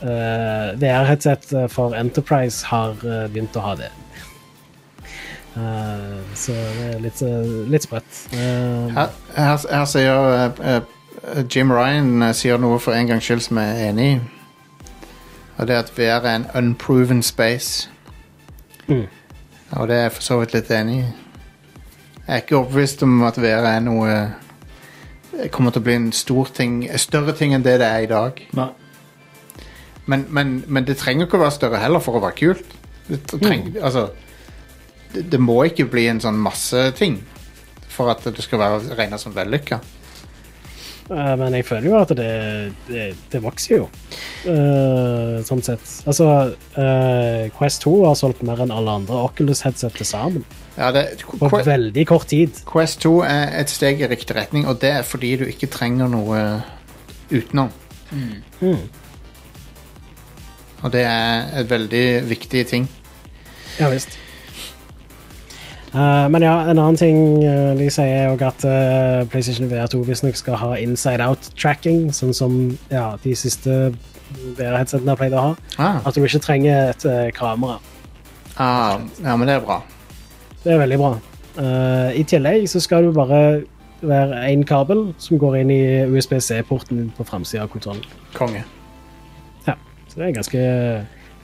uh, 0.00 0.72
VR-headset 0.80 1.52
for 1.72 1.92
Enterprise 1.98 2.64
har 2.70 2.96
begynt 3.04 3.56
å 3.60 3.66
ha 3.68 3.76
det. 3.82 3.92
Så 6.34 6.50
det 6.50 6.86
er 6.88 7.02
litt, 7.04 7.20
litt 7.70 7.84
sprøtt. 7.86 8.16
Eh, 8.34 8.88
Her, 8.96 9.12
her, 9.36 9.60
her 9.70 9.84
sier 9.86 10.80
Jim 11.50 11.72
Ryan 11.72 12.22
eh, 12.22 12.34
sier 12.36 12.60
noe 12.60 12.78
for 12.82 12.96
en 12.96 13.08
gangs 13.08 13.24
skyld 13.24 13.44
som 13.46 13.60
jeg 13.60 13.74
er 13.74 13.90
enig 13.90 14.08
i. 14.12 14.20
Og 15.56 15.68
det 15.68 15.76
er 15.76 15.84
at 15.84 15.92
VR 15.96 16.26
er 16.26 16.36
en 16.36 16.46
unproven 16.58 17.22
space. 17.22 17.90
Mm. 18.86 19.06
Og 19.70 19.88
det 19.88 19.96
er 19.96 20.02
jeg 20.02 20.12
for 20.12 20.26
så 20.26 20.38
vidt 20.40 20.54
litt 20.54 20.70
enig 20.74 20.98
i. 21.00 21.04
Jeg 22.24 22.32
er 22.36 22.42
ikke 22.42 22.58
overbevist 22.58 23.02
om 23.06 23.22
at 23.26 23.38
VR 23.40 23.68
er 23.68 23.82
noe 23.84 24.10
eh, 24.14 25.48
kommer 25.52 25.74
til 25.74 25.82
å 25.82 25.86
bli 25.88 25.96
en 25.98 26.12
stor 26.12 26.50
ting, 26.56 26.82
større 27.00 27.34
ting 27.36 27.54
enn 27.56 27.64
det 27.64 27.78
det 27.82 27.88
er 27.88 28.04
i 28.04 28.10
dag. 28.10 28.44
Nei. 28.56 28.70
Men, 30.06 30.26
men, 30.28 30.54
men 30.68 30.84
det 30.84 30.98
trenger 31.00 31.26
ikke 31.26 31.38
å 31.38 31.44
være 31.46 31.56
større 31.56 31.80
heller 31.80 32.02
for 32.04 32.18
å 32.18 32.24
være 32.24 32.36
kult. 32.36 32.78
Det, 33.08 33.20
treng, 33.32 33.70
altså, 33.84 34.08
det, 35.14 35.26
det 35.32 35.40
må 35.40 35.62
ikke 35.68 35.88
bli 35.88 36.06
en 36.10 36.20
sånn 36.20 36.40
masseting 36.40 37.18
for 37.92 38.10
at 38.12 38.24
det 38.24 38.44
skal 38.44 38.60
være 38.60 38.96
regna 38.98 39.20
som 39.20 39.32
vellykka. 39.36 39.80
Eh, 41.10 41.36
Men 41.36 41.52
jeg 41.52 41.66
føler 41.68 41.90
jo 41.90 41.96
at 41.98 42.12
det, 42.16 42.30
det, 42.88 43.04
det 43.32 43.40
vokser 43.44 43.82
jo, 43.82 43.88
uh, 44.48 45.36
sånn 45.44 45.62
sett. 45.64 45.84
Altså, 46.08 46.28
uh, 46.78 47.42
Quest 47.58 47.84
2 47.84 47.92
har 48.06 48.16
solgt 48.16 48.40
mer 48.46 48.62
enn 48.64 48.72
alle 48.72 48.94
andre 49.02 49.20
Oculus-headset 49.26 49.98
til 49.98 50.08
sammen. 50.08 50.46
Ja, 50.78 50.90
det, 50.96 51.04
På 51.28 51.50
veldig 51.52 52.06
kort 52.08 52.30
tid. 52.32 52.56
Quest 52.68 53.02
2 53.04 53.14
er 53.28 53.52
et 53.60 53.72
steg 53.72 54.00
i 54.00 54.08
riktig 54.10 54.36
retning, 54.38 54.64
og 54.70 54.80
det 54.82 54.94
er 54.96 55.06
fordi 55.06 55.36
du 55.42 55.46
ikke 55.48 55.68
trenger 55.72 56.08
noe 56.10 56.40
utenom. 57.28 57.68
Mm. 58.14 58.84
Og 60.84 60.92
det 60.92 61.04
er 61.08 61.60
et 61.60 61.70
veldig 61.70 62.06
viktig 62.32 62.66
ting. 62.70 62.88
Ja 63.80 63.88
visst. 63.92 64.16
Eh, 65.94 66.28
men 66.28 66.42
ja, 66.42 66.54
en 66.66 66.78
annen 66.78 66.96
ting 66.98 67.18
uh, 67.46 67.70
de 67.78 67.86
sier 67.92 68.24
er 68.26 68.40
at 68.42 68.64
uh, 68.66 69.20
PlayStation 69.30 69.68
VR2 69.70 70.00
visstnok 70.08 70.38
skal 70.38 70.58
ha 70.58 70.72
inside 70.82 71.22
out-tracking, 71.22 72.08
sånn 72.10 72.34
som 72.34 72.56
ja, 72.90 73.12
de 73.22 73.36
siste 73.38 73.92
VR-headsetene 74.58 75.12
har 75.12 75.20
pleid 75.20 75.36
å 75.38 75.44
ha. 75.44 75.52
Ah, 75.78 76.00
At 76.02 76.18
du 76.18 76.24
ikke 76.24 76.42
trenger 76.42 76.90
et 76.90 77.06
kamera. 77.36 77.78
ah, 78.58 78.98
ja, 79.22 79.36
men 79.36 79.46
det 79.46 79.60
er 79.60 79.62
bra. 79.62 79.78
Det 80.64 80.74
er 80.74 80.82
veldig 80.82 80.98
bra. 80.98 81.12
I 82.18 82.22
tillegg 82.26 82.64
så 82.66 82.80
skal 82.82 83.04
du 83.06 83.12
bare 83.14 83.38
være 84.02 84.40
én 84.48 84.64
kabel 84.66 85.12
som 85.22 85.38
går 85.38 85.60
inn 85.60 85.70
i 85.70 85.82
USBC-porten 86.10 87.12
på 87.14 87.26
framsida 87.28 87.62
av 87.62 87.70
kontrollen. 87.70 88.02
Konge. 88.34 88.64
Ja, 89.68 89.76
så 90.08 90.18
det 90.18 90.26
er 90.26 90.38
ganske 90.40 90.64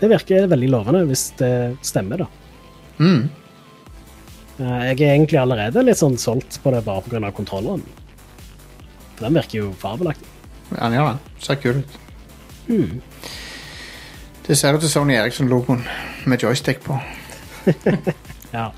Det 0.00 0.08
virker 0.10 0.48
veldig 0.50 0.70
lovende, 0.72 1.04
hvis 1.06 1.28
det 1.38 1.76
stemmer, 1.86 2.24
da. 2.24 2.26
Mm. 2.98 3.28
Eh, 4.60 4.82
Jeg 4.90 5.00
er 5.00 5.14
egentlig 5.14 5.38
allerede 5.40 5.82
litt 5.86 5.96
sånn 6.00 6.18
solgt 6.20 6.58
på 6.62 6.70
det 6.74 6.84
bare 6.84 7.02
pga. 7.02 7.30
kontrolleren. 7.32 7.82
For 9.16 9.24
den 9.26 9.34
virker 9.34 9.58
jo 9.62 9.72
fabelaktig. 9.80 10.26
Ja, 10.76 10.88
det. 10.90 11.18
Ser 11.42 11.54
kul 11.56 11.80
ut. 11.82 11.98
Det 14.46 14.56
ser 14.58 14.74
ut 14.74 14.82
som 14.82 14.90
Sony 15.02 15.14
Eriksson-logoen 15.14 15.82
med 16.26 16.40
joystick 16.42 16.80
på. 16.84 17.00
Ja. 18.52 18.70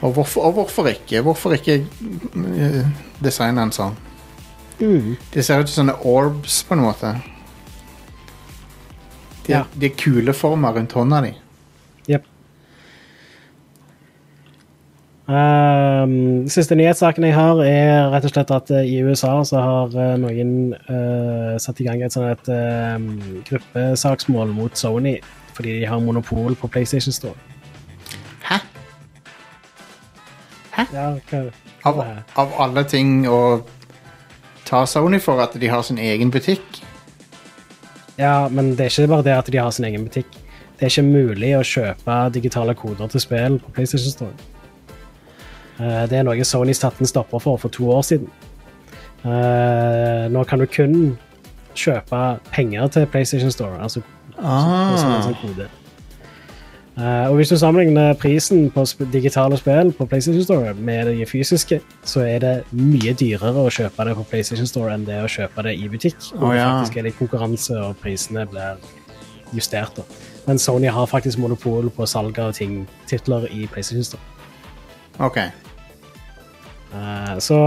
Og 0.00 0.12
hvorfor, 0.14 0.42
og 0.48 0.52
hvorfor 0.54 0.86
ikke? 0.88 1.20
Hvorfor 1.20 1.52
ikke 1.52 1.74
eh, 2.56 2.86
designe 3.20 3.60
en 3.66 3.72
sånn? 3.74 3.96
Mm. 4.80 5.16
Det 5.34 5.42
ser 5.44 5.60
ut 5.60 5.68
som 5.68 5.82
sånne 5.82 5.96
orbs, 6.08 6.62
på 6.64 6.72
en 6.76 6.80
måte. 6.86 7.10
De, 9.44 9.52
Ja. 9.52 9.64
de 9.74 9.86
er 9.90 9.96
kuleformer 10.00 10.72
rundt 10.78 10.92
hånda 10.96 11.20
di. 11.26 11.34
Um, 15.28 16.46
siste 16.48 16.72
nyhetssaken 16.78 17.26
jeg 17.26 17.34
har, 17.36 17.58
er 17.60 18.06
rett 18.14 18.24
og 18.24 18.32
slett 18.32 18.52
at 18.54 18.70
eh, 18.72 18.86
i 18.88 19.02
USA 19.04 19.34
så 19.44 19.60
har 19.60 19.92
uh, 19.92 20.14
noen 20.16 20.72
uh, 20.88 21.58
satt 21.60 21.82
i 21.82 21.84
gang 21.84 22.00
et 22.00 22.16
sånt 22.16 22.30
et, 22.32 22.48
um, 22.96 23.10
gruppesaksmål 23.44 24.54
mot 24.56 24.72
Sony 24.80 25.18
fordi 25.52 25.74
de 25.82 25.86
har 25.90 26.00
monopol 26.00 26.56
på 26.56 26.70
PlayStation 26.72 27.12
Store. 27.12 27.36
Hæ? 28.46 28.62
Ja, 30.94 31.10
hva, 31.28 31.44
Av, 31.84 32.02
av 32.38 32.58
alle 32.64 32.88
ting 32.88 33.26
å 33.28 33.60
ta 34.64 34.86
Sony 34.88 35.20
for 35.20 35.44
at 35.44 35.60
de 35.60 35.68
har 35.68 35.84
sin 35.84 36.00
egen 36.00 36.32
butikk? 36.32 36.84
ja, 38.18 38.48
men 38.48 38.72
det 38.78 38.86
er 38.86 38.94
ikke 38.94 39.12
bare 39.12 39.28
det 39.28 39.36
at 39.36 39.52
de 39.52 39.60
har 39.60 39.70
sin 39.70 39.86
egen 39.86 40.08
butikk. 40.08 40.38
Det 40.78 40.86
er 40.86 40.94
ikke 40.94 41.10
mulig 41.10 41.52
å 41.58 41.66
kjøpe 41.66 42.22
digitale 42.34 42.74
koder 42.78 43.10
til 43.12 43.22
spill 43.22 43.58
på 43.60 43.76
PlayStation 43.76 44.14
Store. 44.14 44.57
Eh, 45.80 46.06
Det 46.10 46.18
er 46.18 46.22
noe 46.26 46.44
Sony 46.44 46.72
satte 46.72 47.00
en 47.00 47.06
stopper 47.06 47.38
for 47.40 47.56
for 47.56 47.68
to 47.68 47.84
år 47.90 48.02
siden. 48.02 48.28
Eh, 49.24 50.28
Nå 50.30 50.44
kan 50.44 50.58
du 50.58 50.66
kun 50.66 51.18
kjøpe 51.74 52.38
penger 52.52 52.86
til 52.88 53.06
PlayStation 53.06 53.50
Store, 53.50 53.78
altså 53.82 54.02
Ah. 54.40 54.96
som 54.96 55.12
en 55.12 55.22
sånn 55.22 55.40
kode. 55.42 55.68
Eh, 56.98 57.28
og 57.30 57.36
hvis 57.36 57.48
du 57.48 57.56
sammenligner 57.56 58.14
prisen 58.18 58.70
på 58.70 58.82
sp 58.86 59.06
digitale 59.12 59.56
spill 59.56 59.92
på 59.92 60.06
PlayStation 60.08 60.42
Store 60.42 60.74
med 60.74 61.06
de 61.06 61.26
fysiske, 61.26 61.80
så 62.04 62.20
er 62.26 62.38
det 62.38 62.64
mye 62.72 63.14
dyrere 63.14 63.54
å 63.54 63.70
kjøpe 63.70 64.04
det 64.04 64.16
på 64.16 64.24
PlayStation 64.30 64.66
Store 64.66 64.94
enn 64.94 65.04
det 65.06 65.20
å 65.22 65.28
kjøpe 65.30 65.62
det 65.62 65.76
i 65.78 65.88
butikk. 65.88 66.16
Og 66.34 66.42
oh, 66.42 66.54
ja. 66.56 66.64
faktisk 66.80 66.96
er 66.98 67.02
det 67.02 67.14
konkurranse, 67.18 67.76
og 67.78 67.96
prisene 68.02 68.46
blir 68.50 68.76
justert. 69.54 69.94
da. 69.96 70.02
Men 70.46 70.58
Sony 70.58 70.88
har 70.88 71.06
faktisk 71.06 71.38
monopol 71.38 71.90
på 71.90 72.06
salg 72.06 72.38
av 72.38 72.52
ting, 72.54 72.88
titler 73.06 73.46
i 73.50 73.66
PlayStation 73.66 74.04
Store. 74.04 74.22
Ok. 75.20 75.38
Eh, 76.88 77.34
så 77.44 77.58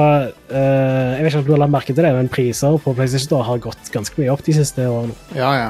eh, 0.49 1.11
jeg 1.15 1.21
vet 1.21 1.29
ikke 1.29 1.41
om 1.43 1.45
du 1.45 1.53
har 1.53 1.61
lagt 1.61 1.75
merke 1.75 1.93
til 1.93 2.05
det, 2.05 2.13
men 2.15 2.31
priser 2.31 2.77
på 2.81 2.93
PlayStation 2.97 3.27
Store 3.27 3.47
har 3.49 3.61
gått 3.61 3.91
ganske 3.93 4.17
mye 4.17 4.31
opp 4.33 4.43
de 4.45 4.55
siste 4.57 4.87
årene. 4.89 5.15
Ja, 5.37 5.51
ja. 5.57 5.69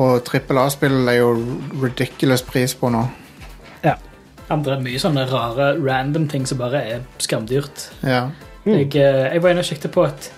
Og 0.00 0.22
trippel 0.24 0.60
A-spill 0.62 1.02
er 1.10 1.20
jo 1.20 1.34
ridiculous 1.82 2.44
pris 2.46 2.74
på 2.78 2.92
nå. 2.92 3.04
Ja. 3.84 3.98
Andre 4.50 4.80
mye 4.82 4.98
sånne 4.98 5.26
rare 5.30 5.74
random 5.78 6.26
ting 6.30 6.46
som 6.48 6.58
bare 6.58 6.82
er 6.96 7.04
skamdyrt. 7.22 7.90
Ja. 8.02 8.28
Jeg, 8.64 8.92
eh, 8.96 9.26
jeg 9.34 9.44
var 9.44 9.52
inne 9.52 9.64
og 9.64 9.68
siktet 9.68 9.92
på 9.94 10.06
et, 10.08 10.30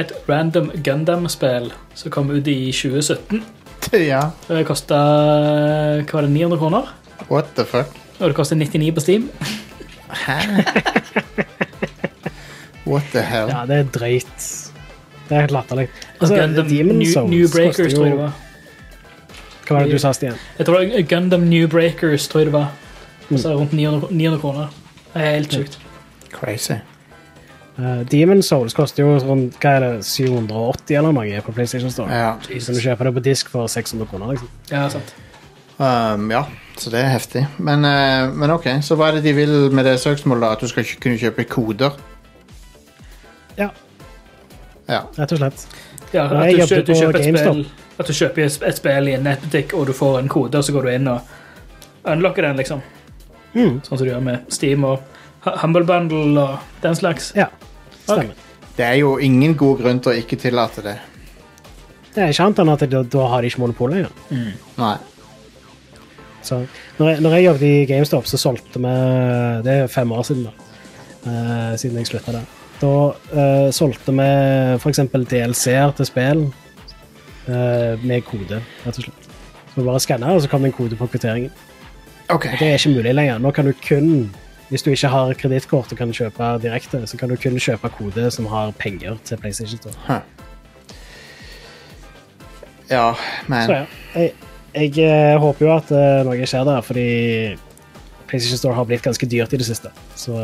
et 0.00 0.12
random 0.28 0.72
Gundam-spill 0.84 1.70
som 1.94 2.14
kom 2.14 2.32
ut 2.32 2.48
i 2.48 2.72
2017. 2.72 3.44
ja. 4.12 4.26
Det 4.48 4.64
kosta 4.68 4.98
hva 6.00 6.16
var 6.16 6.26
det, 6.26 6.32
900 6.32 6.60
kroner. 6.60 6.94
What 7.28 7.52
the 7.56 7.68
fuck? 7.68 7.92
Og 8.20 8.30
det 8.30 8.36
koster 8.36 8.56
99 8.56 8.94
på 8.96 9.04
Steam. 9.04 9.28
Hæ? 10.14 10.38
What 12.90 13.02
the 13.12 13.22
hell? 13.22 13.48
Ja, 13.48 13.64
det 13.68 13.76
er 13.78 13.84
drøyt. 13.94 14.46
Det 15.28 15.36
er 15.36 15.40
helt 15.40 15.50
latterlig. 15.54 15.88
Altså, 16.20 16.36
Gundam 16.36 16.66
New, 16.66 17.26
New 17.28 17.48
Breakers, 17.54 17.94
tror 17.94 18.04
jeg 18.04 18.12
det 18.12 18.18
var. 18.22 18.32
Hva 19.66 19.74
var 19.76 19.84
det 19.86 19.92
du 19.92 19.98
sa, 20.02 20.12
Stian? 20.12 20.34
Jeg 20.58 20.66
tror 20.66 20.78
det 20.80 20.92
var 20.92 21.02
Gundam 21.08 21.40
New 21.40 21.68
Breakers, 21.68 22.28
tror 22.28 22.40
jeg 22.40 22.46
det 22.46 22.52
var. 22.52 22.72
Så 23.36 23.52
rundt 23.54 23.72
900, 23.72 24.08
900 24.10 24.40
kroner. 24.40 24.66
Det 25.14 25.22
er 25.22 25.30
helt 25.30 25.52
sjukt. 25.54 25.78
Crazy. 26.32 26.72
Uh, 27.78 28.02
Demon 28.10 28.42
Souls 28.42 28.74
koster 28.74 29.04
jo 29.04 29.14
rundt 29.24 29.54
hva 29.62 29.76
er 29.78 29.84
det, 29.84 30.04
780 30.04 30.96
eller 30.98 31.14
noe 31.14 31.42
på 31.46 31.52
PlayStation 31.54 31.90
Store. 31.90 32.10
Ja. 32.10 32.32
Så 32.60 32.74
du 32.74 32.80
kjøper 32.82 33.08
det 33.08 33.14
på 33.14 33.22
disk 33.24 33.48
for 33.52 33.70
600 33.70 34.08
kroner. 34.10 34.32
liksom. 34.34 34.50
Ja, 34.72 34.88
sant. 34.92 35.14
Um, 35.78 36.26
ja, 36.30 36.42
så 36.80 36.90
det 36.90 37.00
er 37.04 37.10
heftig. 37.12 37.42
Men, 37.58 37.84
eh, 37.84 38.30
men 38.32 38.50
ok, 38.54 38.64
så 38.82 38.96
hva 38.96 39.10
er 39.10 39.18
det 39.18 39.24
de 39.28 39.32
vil 39.36 39.54
med 39.70 39.84
det 39.84 39.98
søksmålet? 40.00 40.40
da? 40.46 40.52
At 40.56 40.60
du 40.64 40.68
skal 40.70 40.84
ikke 40.86 41.00
kunne 41.04 41.18
kjøpe 41.20 41.44
koder? 41.48 41.98
Ja, 43.58 43.68
Ja. 44.88 45.02
rett 45.18 45.32
og 45.32 45.38
slett. 45.38 45.66
Ja, 46.12 46.24
at, 46.26 46.32
jeg 46.46 46.54
du, 46.56 46.60
jobbet 46.60 46.86
du 46.86 46.92
på 46.92 46.98
kjøper 47.00 47.18
et 47.20 47.26
GameStop. 47.26 47.52
spill, 47.54 47.66
at 47.98 48.06
du 48.06 48.12
kjøper 48.12 48.44
et- 48.46 48.62
et 48.68 48.76
spill 48.76 49.08
i 49.08 49.12
en 49.14 49.22
nettbutikk, 49.24 49.74
og 49.74 49.86
du 49.86 49.92
får 49.92 50.18
en 50.18 50.28
kode, 50.28 50.54
og 50.58 50.64
så 50.64 50.72
går 50.72 50.82
du 50.82 50.88
inn 50.88 51.08
og 51.08 51.20
unlocker 52.04 52.42
den, 52.42 52.56
liksom. 52.56 52.82
Mm. 53.54 53.80
Sånn 53.82 53.98
som 53.98 54.06
du 54.06 54.12
gjør 54.12 54.22
med 54.22 54.40
Steam 54.52 54.84
og 54.84 55.00
Hu- 55.44 55.56
Humble 55.62 55.84
Bundle 55.84 56.40
og 56.40 56.58
den 56.82 56.94
slags. 56.94 57.32
Ja, 57.36 57.46
stemmer. 58.06 58.34
Det 58.76 58.84
er 58.86 58.94
jo 58.94 59.16
ingen 59.18 59.54
god 59.54 59.78
grunn 59.82 60.00
til 60.00 60.12
å 60.12 60.16
ikke 60.24 60.38
tillate 60.40 60.82
det. 60.82 60.98
Det 62.14 62.22
er 62.24 62.28
ikke 62.32 62.44
annet 62.46 62.58
enn 62.58 62.72
at 62.72 62.90
da, 62.90 63.02
da 63.02 63.26
har 63.28 63.40
de 63.42 63.46
ikke 63.48 63.58
monopol 63.60 63.90
lenger. 63.90 64.10
Nei. 64.78 64.96
Så 66.42 66.62
når 66.98 67.08
jeg, 67.08 67.20
når 67.20 67.36
jeg 67.36 67.44
jobbet 67.44 67.66
i 67.66 67.84
GameStop, 67.90 68.26
så 68.26 68.40
solgte 68.40 68.80
vi 68.80 68.94
Det 69.66 69.74
er 69.74 69.86
fem 69.92 70.12
år 70.12 70.22
siden, 70.22 70.48
da. 70.48 70.68
Uh, 71.20 71.78
siden 71.78 71.98
jeg 71.98 72.08
slutta 72.08 72.32
der. 72.32 72.44
Da 72.80 72.92
uh, 73.12 73.70
solgte 73.76 74.12
vi 74.16 74.28
f.eks. 74.80 75.02
DLC-er 75.12 75.96
til 75.96 76.08
spill 76.08 76.46
uh, 77.48 78.04
med 78.04 78.22
kode, 78.28 78.62
rett 78.86 78.96
og 78.96 79.04
slett. 79.04 79.26
Så 79.74 79.84
bare 79.84 80.00
skanna, 80.00 80.32
og 80.34 80.42
så 80.42 80.48
kom 80.48 80.64
det 80.64 80.72
en 80.72 80.78
kode 80.78 80.96
på 80.96 81.10
kvitteringen. 81.12 81.52
Okay. 82.30 82.56
Det 82.58 82.68
er 82.68 82.78
ikke 82.78 82.94
mulig 82.96 83.14
lenger. 83.14 83.38
Nå 83.38 83.50
kan 83.50 83.66
du 83.66 83.74
kun 83.84 84.30
hvis 84.70 84.84
du 84.86 84.90
ikke 84.90 85.08
har 85.10 85.32
kredittkort 85.34 85.90
og 85.90 85.98
kan 85.98 86.12
kjøpe 86.14 86.46
direkte, 86.62 87.02
så 87.06 87.18
kan 87.18 87.28
du 87.28 87.34
kun 87.42 87.58
kjøpe 87.58 87.88
kode 87.90 88.28
som 88.30 88.46
har 88.46 88.70
penger 88.78 89.16
til 89.26 89.40
PlayStation 89.42 89.80
Store. 89.80 89.94
Huh. 90.06 90.20
Ja, 92.90 93.12
men 93.48 93.66
Så 93.66 93.72
ja, 93.72 93.84
jeg, 94.14 94.32
jeg 94.74 94.92
eh, 95.02 95.36
håper 95.40 95.66
jo 95.66 95.72
at 95.74 95.90
eh, 95.94 96.20
noe 96.26 96.46
skjer 96.46 96.66
der, 96.68 96.80
fordi 96.86 97.06
PlayStation 98.30 98.60
Store 98.60 98.76
har 98.76 98.86
blitt 98.86 99.02
ganske 99.02 99.26
dyrt 99.26 99.52
i 99.54 99.58
det 99.58 99.66
siste. 99.66 99.90
Så 100.14 100.36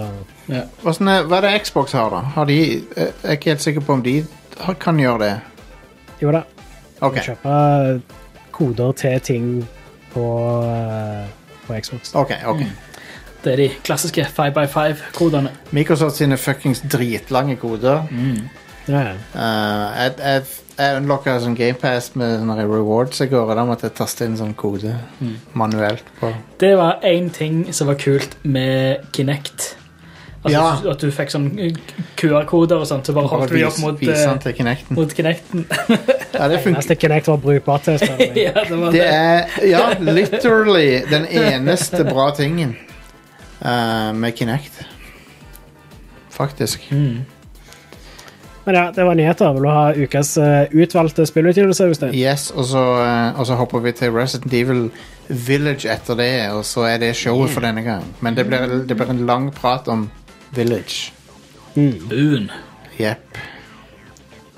Hvordan 0.82 1.12
er, 1.12 1.28
Hva 1.30 1.38
er 1.38 1.46
det 1.46 1.54
Xbox 1.66 1.94
har, 1.94 2.10
da? 2.10 2.24
Har 2.34 2.48
de, 2.50 2.58
jeg 2.82 3.12
er 3.22 3.38
ikke 3.38 3.54
helt 3.54 3.62
sikker 3.62 3.86
på 3.86 3.98
om 3.98 4.02
de 4.02 4.18
har, 4.60 4.78
kan 4.82 4.98
gjøre 4.98 5.22
det. 5.22 5.32
jo 6.22 6.32
da, 6.34 6.42
Ok, 7.04 7.20
kjøpe 7.20 7.56
koder 8.56 8.92
til 8.96 9.20
ting 9.20 9.48
på, 10.14 10.26
eh, 10.64 11.26
på 11.66 11.80
Xbox. 11.82 12.14
ok, 12.14 12.32
ok. 12.46 12.62
Det 13.44 13.52
er 13.52 13.56
de 13.56 13.68
klassiske 13.84 14.24
5x5-kodene. 14.36 15.50
Microsoft 15.70 16.16
sine 16.16 16.36
fuckings 16.36 16.80
dritlange 16.92 17.56
koder. 17.56 18.08
Ja, 18.88 19.00
ja. 19.00 19.12
Uh, 19.34 20.02
jeg, 20.02 20.12
jeg, 20.18 20.42
jeg 20.78 20.96
unlocka 21.00 21.38
sånn 21.40 21.54
GamePass 21.56 22.10
med 22.20 22.38
sånne 22.40 22.66
rewards 22.68 23.20
i 23.24 23.26
går, 23.30 23.48
og 23.50 23.56
da 23.56 23.64
måtte 23.64 23.88
jeg 23.88 23.94
taste 23.96 24.24
inn 24.28 24.36
sånn 24.36 24.54
kode 24.58 24.92
manuelt. 25.56 26.04
på 26.20 26.32
Det 26.60 26.74
var 26.76 27.00
én 27.02 27.30
ting 27.32 27.72
som 27.72 27.86
var 27.88 27.94
kult 28.00 28.36
med 28.44 29.06
Kinect. 29.12 29.76
Altså, 30.44 30.52
Ja. 30.52 30.92
At 30.92 31.00
du 31.00 31.10
fikk 31.10 31.30
sånn 31.32 31.46
QR-koder 32.16 32.76
og 32.78 32.86
sånt, 32.86 33.06
så 33.08 33.12
bare 33.16 33.26
holdt 33.26 33.50
du 33.50 33.64
opp 33.66 33.78
mot, 33.82 33.98
vise 33.98 34.28
eh, 34.30 34.52
Kinecten. 34.54 34.94
mot 34.94 35.10
Kinecten. 35.16 35.64
Ja, 36.34 36.46
det 36.48 36.60
eneste 36.66 36.94
Kinect 36.94 37.26
var 37.26 37.36
brukbart 37.42 37.82
til. 37.88 37.98
ja, 38.46 38.52
det 38.68 38.78
var 38.78 38.92
Det 38.92 39.00
det. 39.00 39.08
er 39.08 39.66
ja, 39.66 39.80
literally 39.98 41.00
den 41.10 41.26
eneste 41.26 42.04
bra 42.04 42.30
tingen 42.36 42.76
uh, 43.64 44.12
med 44.14 44.36
Kinect. 44.38 44.84
Faktisk. 46.30 46.80
Men 48.66 48.74
ja, 48.74 48.84
det 48.94 49.04
var 49.06 49.14
nyheter. 49.14 49.52
Vil 49.54 49.62
du 49.62 49.68
ha 49.70 49.92
ukas 49.94 50.36
eh, 50.42 50.72
utvalgte 50.74 51.26
spillutgivelse? 51.26 51.86
Øystein? 51.86 52.14
Yes, 52.14 52.50
og 52.50 52.64
så, 52.64 52.82
eh, 53.02 53.38
og 53.38 53.46
så 53.46 53.54
hopper 53.54 53.78
vi 53.84 53.92
til 53.92 54.10
Resident 54.10 54.54
Evil 54.54 54.88
Village 55.28 55.86
etter 55.90 56.18
det, 56.18 56.50
og 56.50 56.64
så 56.64 56.80
er 56.90 56.98
det 56.98 57.16
showet 57.16 57.50
for 57.50 57.62
denne 57.62 57.82
gang. 57.82 58.04
Men 58.20 58.36
det 58.36 58.46
blir, 58.46 58.66
det 58.88 58.96
blir 58.96 59.10
en 59.10 59.26
lang 59.26 59.52
prat 59.54 59.88
om 59.88 60.08
Village. 60.50 61.12
Boon. 61.74 62.50
Jepp. 62.98 63.38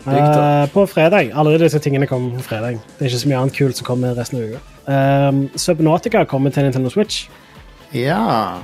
Uh, 0.07 0.65
på 0.73 0.87
fredag. 0.87 1.33
Alle 1.35 1.59
disse 1.61 1.79
tingene 1.79 2.07
kommer 2.07 2.37
på 2.39 2.43
fredag. 2.43 2.81
Det 2.99 3.05
er 3.05 3.11
ikke 3.11 3.19
så 3.19 3.29
mye 3.29 3.39
annet 3.43 3.57
kult 3.59 3.77
som 3.77 3.87
kommer 3.87 4.17
resten 4.17 4.41
av 4.41 4.49
uka. 4.49 4.65
Um, 4.89 5.45
Subnautica 5.57 6.25
kommer 6.25 6.51
til 6.51 6.65
Nintendo 6.65 6.89
Switch. 6.89 7.29
Ja. 7.93 8.57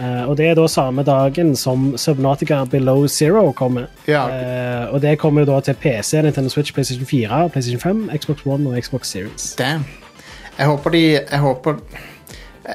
Eh, 0.00 0.28
og 0.28 0.36
det 0.38 0.46
er 0.48 0.54
da 0.56 0.64
samme 0.70 1.02
dagen 1.04 1.52
som 1.56 1.90
Subnautica 2.00 2.62
Below 2.64 3.06
Zero 3.06 3.50
kommer. 3.52 3.90
Ja. 4.08 4.22
Uh, 4.28 4.94
og 4.94 5.02
det 5.02 5.18
kommer 5.18 5.44
jo 5.44 5.52
da 5.52 5.60
til 5.60 5.74
PC, 5.74 6.22
Nintendo 6.24 6.48
Switch, 6.48 6.72
PlayStation 6.72 7.06
4, 7.06 7.48
PlayStation 7.52 7.80
5, 7.80 8.10
Xbox 8.22 8.46
One 8.46 8.70
og 8.70 8.82
Xbox 8.82 9.06
Series. 9.12 9.54
Damn. 9.58 9.84
Jeg 10.58 10.66
håper 10.66 10.90
de 10.90 11.00
Jeg 11.12 11.38
håper 11.38 11.74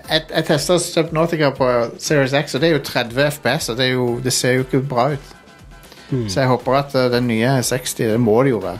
Jeg, 0.09 0.21
jeg 0.35 0.45
testa 0.45 0.77
Subnautica 0.77 1.49
på 1.49 1.69
Series 1.99 2.33
X, 2.45 2.55
og 2.55 2.61
det 2.61 2.69
er 2.69 2.73
jo 2.73 2.83
30 2.83 3.31
FPS, 3.31 3.69
og 3.69 3.77
det, 3.77 3.91
jo, 3.93 4.19
det 4.23 4.33
ser 4.33 4.51
jo 4.51 4.59
ikke 4.59 4.81
bra 4.81 5.11
ut. 5.13 5.35
Så 6.29 6.39
jeg 6.39 6.47
håper 6.47 6.73
at 6.73 6.95
uh, 6.95 7.11
den 7.11 7.27
nye 7.27 7.45
er 7.57 7.61
60. 7.61 7.93
Det 7.93 8.19
må 8.19 8.43
det 8.43 8.49
jo 8.49 8.57
være. 8.57 8.79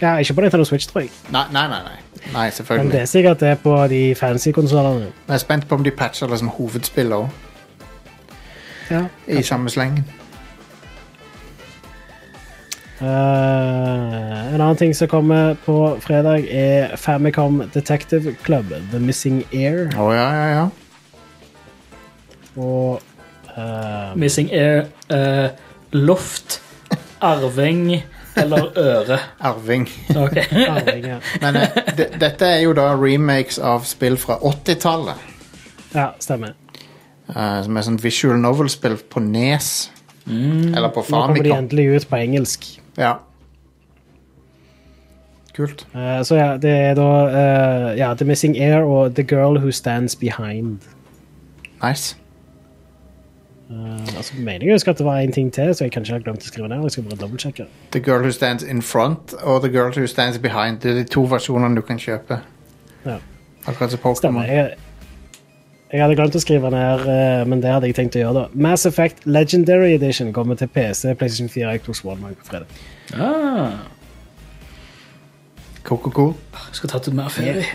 Ja, 0.00 0.16
ikke 0.16 0.34
på 0.34 0.40
Nintendo 0.40 0.64
Switch, 0.64 0.88
tror 0.88 1.00
jeg. 1.00 1.10
Nei, 1.30 1.48
nei, 1.52 1.68
nei. 1.68 1.82
nei. 1.82 2.05
Nei 2.32 2.50
selvfølgelig. 2.50 2.86
Men 2.86 2.92
det 2.92 3.00
er 3.00 3.04
sikkert 3.10 3.40
det 3.40 3.58
på 3.62 3.86
de 3.88 4.14
fancy 4.14 4.48
konsollene. 4.54 5.10
Jeg 5.28 5.34
er 5.34 5.38
spent 5.38 5.68
på 5.68 5.74
om 5.74 5.84
de 5.84 5.90
patcher 5.90 6.26
liksom 6.26 6.48
hovedspillet 6.48 7.12
hovedspill 7.12 7.12
også, 7.12 7.30
Ja. 8.90 9.38
i 9.38 9.42
samme 9.42 9.70
slengen. 9.70 10.04
Uh, 13.00 14.54
en 14.54 14.60
annen 14.60 14.76
ting 14.76 14.96
som 14.96 15.08
kommer 15.08 15.54
på 15.66 15.98
fredag, 16.00 16.46
er 16.50 16.96
Famicom 16.96 17.62
Detective 17.74 18.34
Club, 18.44 18.64
The 18.90 18.98
Missing 18.98 19.44
Air. 19.52 19.90
Å 20.00 20.12
ja, 20.16 20.28
ja, 20.32 20.46
ja. 20.54 20.68
Og 22.56 23.02
uh, 23.52 24.16
Missing 24.16 24.48
Air, 24.52 24.86
uh, 25.12 25.48
Loft, 25.92 26.62
arving 27.20 28.02
eller 28.36 28.78
øre. 28.78 29.18
Arving. 29.40 29.88
Okay. 30.10 30.44
arving, 30.72 31.06
ja. 31.06 31.18
Men 31.42 31.56
eh, 31.60 31.78
de, 31.96 32.08
dette 32.20 32.46
er 32.46 32.62
jo 32.64 32.74
da 32.76 32.90
remakes 32.94 33.58
av 33.58 33.86
spill 33.88 34.18
fra 34.20 34.38
80-tallet. 34.38 35.28
ja, 35.94 36.10
stemmer. 36.20 36.56
Uh, 37.26 37.62
som 37.66 37.76
er 37.76 37.86
sånn 37.88 38.00
visual 38.02 38.38
novel-spill 38.38 39.00
på 39.10 39.22
Nes. 39.24 39.70
Eller 40.26 40.90
på 40.94 41.02
Nå 41.06 41.22
kommer 41.28 41.42
de 41.42 41.54
endelig 41.54 41.86
ut 41.86 42.10
på 42.10 42.18
engelsk. 42.18 42.68
Ja. 42.98 43.16
Kult. 45.56 45.86
Uh, 45.94 46.20
så 46.26 46.38
ja, 46.38 46.50
det 46.60 46.74
er 46.90 46.94
da 46.98 47.10
uh, 47.30 47.88
ja, 47.98 48.12
The 48.14 48.28
Missing 48.28 48.58
Air 48.60 48.84
og 48.84 49.16
The 49.16 49.24
Girl 49.26 49.58
Who 49.58 49.72
Stands 49.74 50.16
Behind. 50.16 50.84
Nice. 51.82 52.16
Uh, 53.70 54.16
altså, 54.16 54.32
mener 54.38 54.66
jeg 54.66 54.74
husker 54.74 54.92
at 54.92 54.98
det 54.98 55.06
var 55.06 55.18
en 55.18 55.32
ting 55.32 55.52
til, 55.52 55.74
så 55.74 55.84
jeg 55.84 55.92
kanskje 55.92 56.14
har 56.14 56.20
glemt 56.22 56.44
å 56.44 56.46
skrive 56.46 56.68
ned. 56.70 56.82
Jeg 56.86 56.94
skal 56.94 57.06
bare 57.08 57.18
dobbeltsjekke. 57.20 57.66
The 57.96 58.00
Girl 58.00 58.22
Who 58.22 58.30
Stands 58.30 58.62
In 58.62 58.82
Front 58.82 59.34
og 59.42 59.62
The 59.64 59.70
Girl 59.72 59.90
Who 59.90 60.06
Stands 60.06 60.38
Behind. 60.38 60.78
Det 60.84 60.90
er 60.90 61.00
de 61.00 61.04
to 61.10 61.24
versjonene 61.30 61.74
du 61.74 61.82
kan 61.86 61.98
kjøpe. 61.98 62.38
Ja. 63.06 63.18
Akkurat 63.66 63.90
som 63.90 64.02
Pokémon. 64.04 64.46
Jeg, 64.46 64.76
jeg 65.92 66.02
hadde 66.02 66.14
glemt 66.18 66.38
å 66.38 66.42
skrive 66.42 66.70
ned, 66.70 67.02
eh, 67.10 67.42
men 67.50 67.62
det 67.62 67.74
hadde 67.74 67.90
jeg 67.90 67.98
tenkt 67.98 68.18
å 68.18 68.22
gjøre. 68.22 68.44
da. 68.44 68.62
Mass 68.68 68.86
Effect 68.86 69.26
Legendary 69.26 69.92
Edition 69.94 70.32
kommer 70.32 70.54
til 70.58 70.70
PC, 70.70 71.14
PlayStation 71.14 71.50
4 71.50 71.78
Xbox 71.78 72.04
One 72.04 72.34
på 72.38 72.46
fredag. 72.46 72.66
Ah, 73.14 73.82
Coco-Cool. 75.86 76.34
skulle 76.72 76.90
tatt 76.90 77.08
ut 77.08 77.14
mer 77.14 77.28
ferie. 77.30 77.66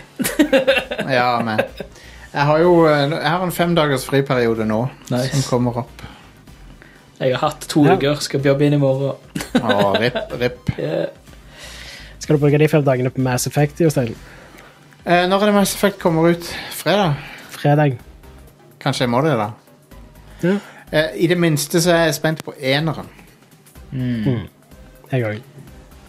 Ja, 1.08 1.40
men 1.44 1.60
Jeg 2.32 2.46
har 2.48 2.58
jo 2.62 2.86
eh, 2.88 3.10
Jeg 3.10 3.30
har 3.30 3.42
en 3.44 3.52
femdagers 3.52 4.06
friperiode 4.08 4.64
nå 4.66 4.86
Nice. 5.10 5.28
som 5.36 5.42
kommer 5.50 5.76
opp. 5.84 6.02
Jeg 7.20 7.34
har 7.36 7.42
hatt 7.50 7.66
to 7.68 7.84
Ja. 7.86 7.94
uker, 7.96 8.14
skal 8.20 8.40
jobbe 8.42 8.66
inn 8.66 8.72
i 8.72 8.78
morgen. 8.82 9.12
Å, 9.54 9.92
rip, 10.00 10.16
rip. 10.40 10.72
Yeah. 10.78 11.06
Skal 12.22 12.36
du 12.36 12.40
bruke 12.42 12.58
de 12.58 12.68
fem 12.68 12.82
dagene 12.86 13.10
på 13.10 13.20
Mass 13.22 13.46
Effect, 13.46 13.80
Jostein? 13.80 14.14
Eh, 15.04 15.26
når 15.28 15.42
er 15.42 15.46
det 15.50 15.54
Mass 15.54 15.74
Effect 15.74 15.98
kommer 15.98 16.30
ut? 16.30 16.48
Fredag? 16.70 17.14
Fredag. 17.50 17.98
Kanskje 18.80 19.04
jeg 19.04 19.10
må 19.10 19.20
det, 19.26 19.36
da. 19.38 19.50
Ja. 20.42 20.56
Eh, 20.92 21.08
I 21.24 21.26
det 21.30 21.38
minste 21.38 21.80
så 21.82 21.90
er 21.94 22.04
jeg 22.08 22.14
spent 22.14 22.44
på 22.46 22.54
eneren. 22.58 23.08
Jeg 23.92 25.24
òg. 25.28 25.40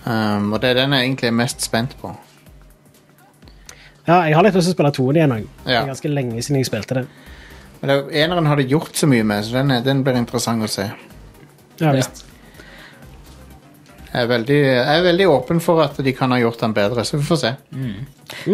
Um, 0.06 0.54
og 0.54 0.62
det 0.62 0.70
er 0.70 0.74
den 0.82 0.94
jeg 0.94 1.06
egentlig 1.08 1.28
er 1.28 1.36
mest 1.38 1.62
spent 1.62 1.98
på. 2.02 2.12
Ja, 4.08 4.22
jeg 4.28 4.36
har 4.36 4.44
litt 4.44 4.54
lyst 4.58 4.68
til 4.68 4.74
å 4.74 4.78
spille 4.78 4.92
toen 4.92 5.16
igjen 5.16 5.32
òg. 5.32 5.46
Det 5.66 5.72
Ja. 5.74 5.82
er 5.84 5.88
ganske 5.88 6.10
lenge 6.14 6.42
siden 6.44 6.58
jeg 6.58 6.66
spilte 6.68 6.94
det. 6.96 7.08
Men 7.82 7.90
det, 7.90 7.98
er- 7.98 8.26
eneren 8.26 8.46
har 8.48 8.56
de 8.58 8.64
gjort 8.64 8.94
så 8.96 9.08
mye 9.08 9.24
med, 9.24 9.44
så 9.46 9.52
den, 9.54 9.72
er, 9.72 9.82
den 9.82 10.04
blir 10.04 10.16
interessant 10.18 10.64
å 10.64 10.68
se. 10.70 10.84
Ja, 11.80 11.88
Ja. 11.88 11.92
visst. 11.94 12.26
Jeg 14.14 14.24
er, 14.24 14.28
veldig, 14.28 14.58
jeg 14.66 15.00
er 15.00 15.04
veldig 15.04 15.28
åpen 15.28 15.60
for 15.60 15.82
at 15.82 15.98
de 15.98 16.12
kan 16.14 16.30
ha 16.32 16.38
gjort 16.38 16.60
den 16.60 16.74
bedre, 16.74 17.02
så 17.04 17.18
vi 17.18 17.24
får 17.24 17.38
se. 17.38 17.56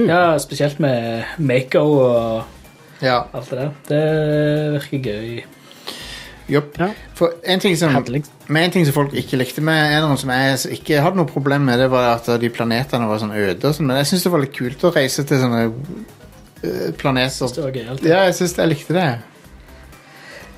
ja, 0.08 0.38
spesielt 0.38 0.80
med 0.80 1.26
Mako 1.38 1.80
og 2.00 2.44
Ja, 3.02 3.24
alt 3.34 3.50
det 3.50 3.60
der. 3.60 3.72
Det 3.88 4.82
virker 4.92 5.04
gøy. 5.04 5.44
Jopp. 6.52 6.78
Ja. 6.82 6.90
For 7.18 7.40
en 7.44 7.64
ting 7.64 7.78
som, 7.80 7.96
men 8.48 8.64
en 8.64 8.74
ting 8.74 8.86
som 8.88 8.96
folk 8.96 9.16
ikke 9.18 9.40
likte 9.40 9.64
med 9.66 9.80
eneren, 9.98 10.20
som 10.20 10.32
jeg 10.34 10.80
ikke 10.80 11.02
hadde 11.06 11.22
noe 11.22 11.30
problem 11.30 11.68
med, 11.70 11.82
det 11.82 11.90
var 11.94 12.14
at 12.16 12.30
de 12.42 12.52
planetene 12.54 13.10
var 13.10 13.22
sånn 13.22 13.36
øde 13.38 13.74
sånn, 13.74 13.90
men 13.90 14.02
jeg 14.02 14.12
syns 14.12 14.28
det 14.28 14.34
var 14.36 14.44
litt 14.46 14.56
kult 14.58 14.86
å 14.88 14.94
reise 14.96 15.26
til 15.28 15.42
sånne 15.42 15.66
øh, 15.70 16.88
planeter. 17.00 17.56
Det 17.56 17.66
var 17.66 17.76
gøyalt. 17.82 18.08
Ja, 18.08 18.24
jeg 18.30 18.40
syns 18.40 18.58
jeg 18.58 18.74
likte 18.74 18.98
det. 18.98 19.10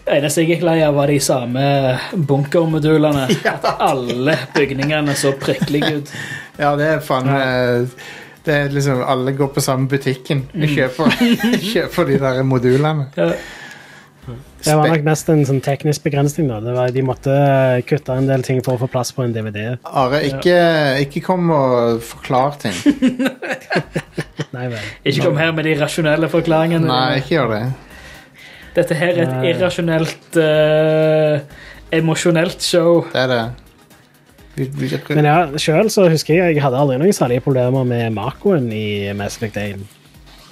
Det 0.01 0.17
eneste 0.17 0.41
jeg 0.41 0.55
gikk 0.55 0.63
lei 0.65 0.79
av, 0.81 0.95
var 0.97 1.11
de 1.11 1.19
samme 1.21 1.63
bunkermodulene. 2.11 3.27
At 3.53 3.67
alle 3.77 4.35
bygningene 4.55 5.13
så 5.17 5.35
prikkelige 5.39 5.99
ut. 5.99 6.15
Ja, 6.61 6.75
det 6.77 6.85
er 6.85 6.99
faen 7.01 7.29
eh, 7.31 8.09
Det 8.45 8.53
er 8.53 8.73
liksom 8.75 8.99
Alle 9.07 9.31
går 9.33 9.47
på 9.55 9.61
samme 9.63 9.87
butikken 9.89 10.43
og 10.51 10.67
kjøper, 10.69 11.13
kjøper 11.71 12.09
de 12.09 12.17
der 12.21 12.41
modulene. 12.45 13.07
Ja. 13.15 13.31
Det 14.61 14.75
var 14.77 14.91
nok 14.91 15.05
mest 15.05 15.29
en 15.33 15.43
sånn 15.47 15.61
teknisk 15.63 16.03
begrensning. 16.05 16.49
da. 16.51 16.59
Det 16.63 16.73
var, 16.75 16.91
de 16.93 17.03
måtte 17.05 17.33
eh, 17.33 17.81
kutte 17.87 18.17
en 18.17 18.29
del 18.29 18.43
ting 18.45 18.61
for 18.65 18.77
å 18.77 18.81
få 18.83 18.89
plass 18.91 19.13
på 19.15 19.25
en 19.25 19.33
DVD. 19.35 19.77
Are, 19.87 20.21
ikke, 20.27 20.57
ikke 21.05 21.23
kom 21.25 21.49
og 21.55 22.01
forklar 22.05 22.59
ting. 22.61 22.77
Nei 24.55 24.67
vel. 24.71 24.91
Ikke 25.07 25.25
kom 25.25 25.39
her 25.39 25.53
med 25.55 25.65
de 25.69 25.77
rasjonelle 25.79 26.29
forklaringene. 26.31 26.85
Nei, 26.89 27.21
ikke 27.21 27.37
gjør 27.39 27.55
det. 27.55 27.63
Dette 28.75 28.95
her 28.95 29.17
er 29.17 29.25
et 29.25 29.49
irrasjonelt, 29.49 30.37
uh, 30.39 31.41
emosjonelt 31.91 32.63
show. 32.63 33.01
Det 33.11 33.25
er 33.25 33.31
det. 33.31 33.41
Vi, 34.55 34.67
vi, 34.75 34.89
Men 35.15 35.27
ja, 35.27 35.37
sjøl 35.59 35.89
så 35.91 36.09
husker 36.11 36.35
jeg 36.35 36.57
jeg 36.57 36.63
hadde 36.63 36.79
aldri 36.79 36.97
noen 36.99 37.15
særlige 37.15 37.43
problemer 37.45 37.87
med 37.87 38.11
Makoen 38.15 38.67
i 38.75 39.11
Mass 39.15 39.39
Effect 39.39 39.59
1. 39.59 39.83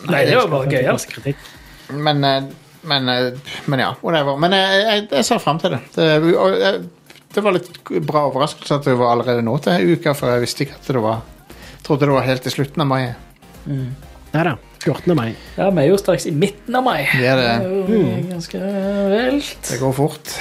Nei, 0.08 0.24
det 0.28 0.38
var 0.38 0.48
bare 0.52 0.70
gøy. 0.72 0.86
gøyalt. 0.88 1.48
men, 1.92 2.24
eh, 2.24 2.44
men, 2.82 3.10
eh, 3.10 3.56
men 3.66 3.84
ja, 3.84 3.90
whatever. 4.04 4.38
Men 4.40 4.56
jeg, 4.56 4.86
jeg, 4.86 5.08
jeg 5.12 5.28
ser 5.28 5.42
fram 5.44 5.60
til 5.60 5.76
det. 5.76 5.82
Det, 5.96 6.08
og, 6.36 6.56
jeg, 6.60 7.18
det 7.36 7.44
var 7.46 7.56
litt 7.56 7.72
bra 8.08 8.26
overraskelse 8.30 8.80
at 8.80 8.88
det 8.90 8.96
var 9.00 9.14
allerede 9.14 9.44
nå 9.46 9.58
til 9.64 9.96
uka, 9.96 10.16
for 10.18 10.34
jeg 10.34 10.46
visste 10.46 10.66
ikke 10.66 10.80
at 10.80 10.90
det 10.90 11.04
var 11.04 11.28
Trodde 11.86 12.06
det 12.06 12.14
var 12.14 12.26
helt 12.28 12.44
til 12.46 12.54
slutten 12.54 12.84
av 12.84 12.90
mai. 12.90 13.04
Nei 13.66 14.42
da. 14.46 14.52
14. 14.84 15.16
mai. 15.18 15.32
Ja, 15.58 15.72
vi 15.74 15.82
er 15.82 15.90
jo 15.90 15.98
straks 15.98 16.28
i 16.30 16.34
midten 16.36 16.76
av 16.78 16.84
mai. 16.86 17.00
Det 17.10 17.26
er 17.28 17.40
det. 17.40 17.48
er 17.56 17.90
jo 17.90 18.02
ganske 18.30 18.60
vilt. 19.10 19.64
Det 19.72 19.80
går 19.82 19.96
fort. 19.98 20.34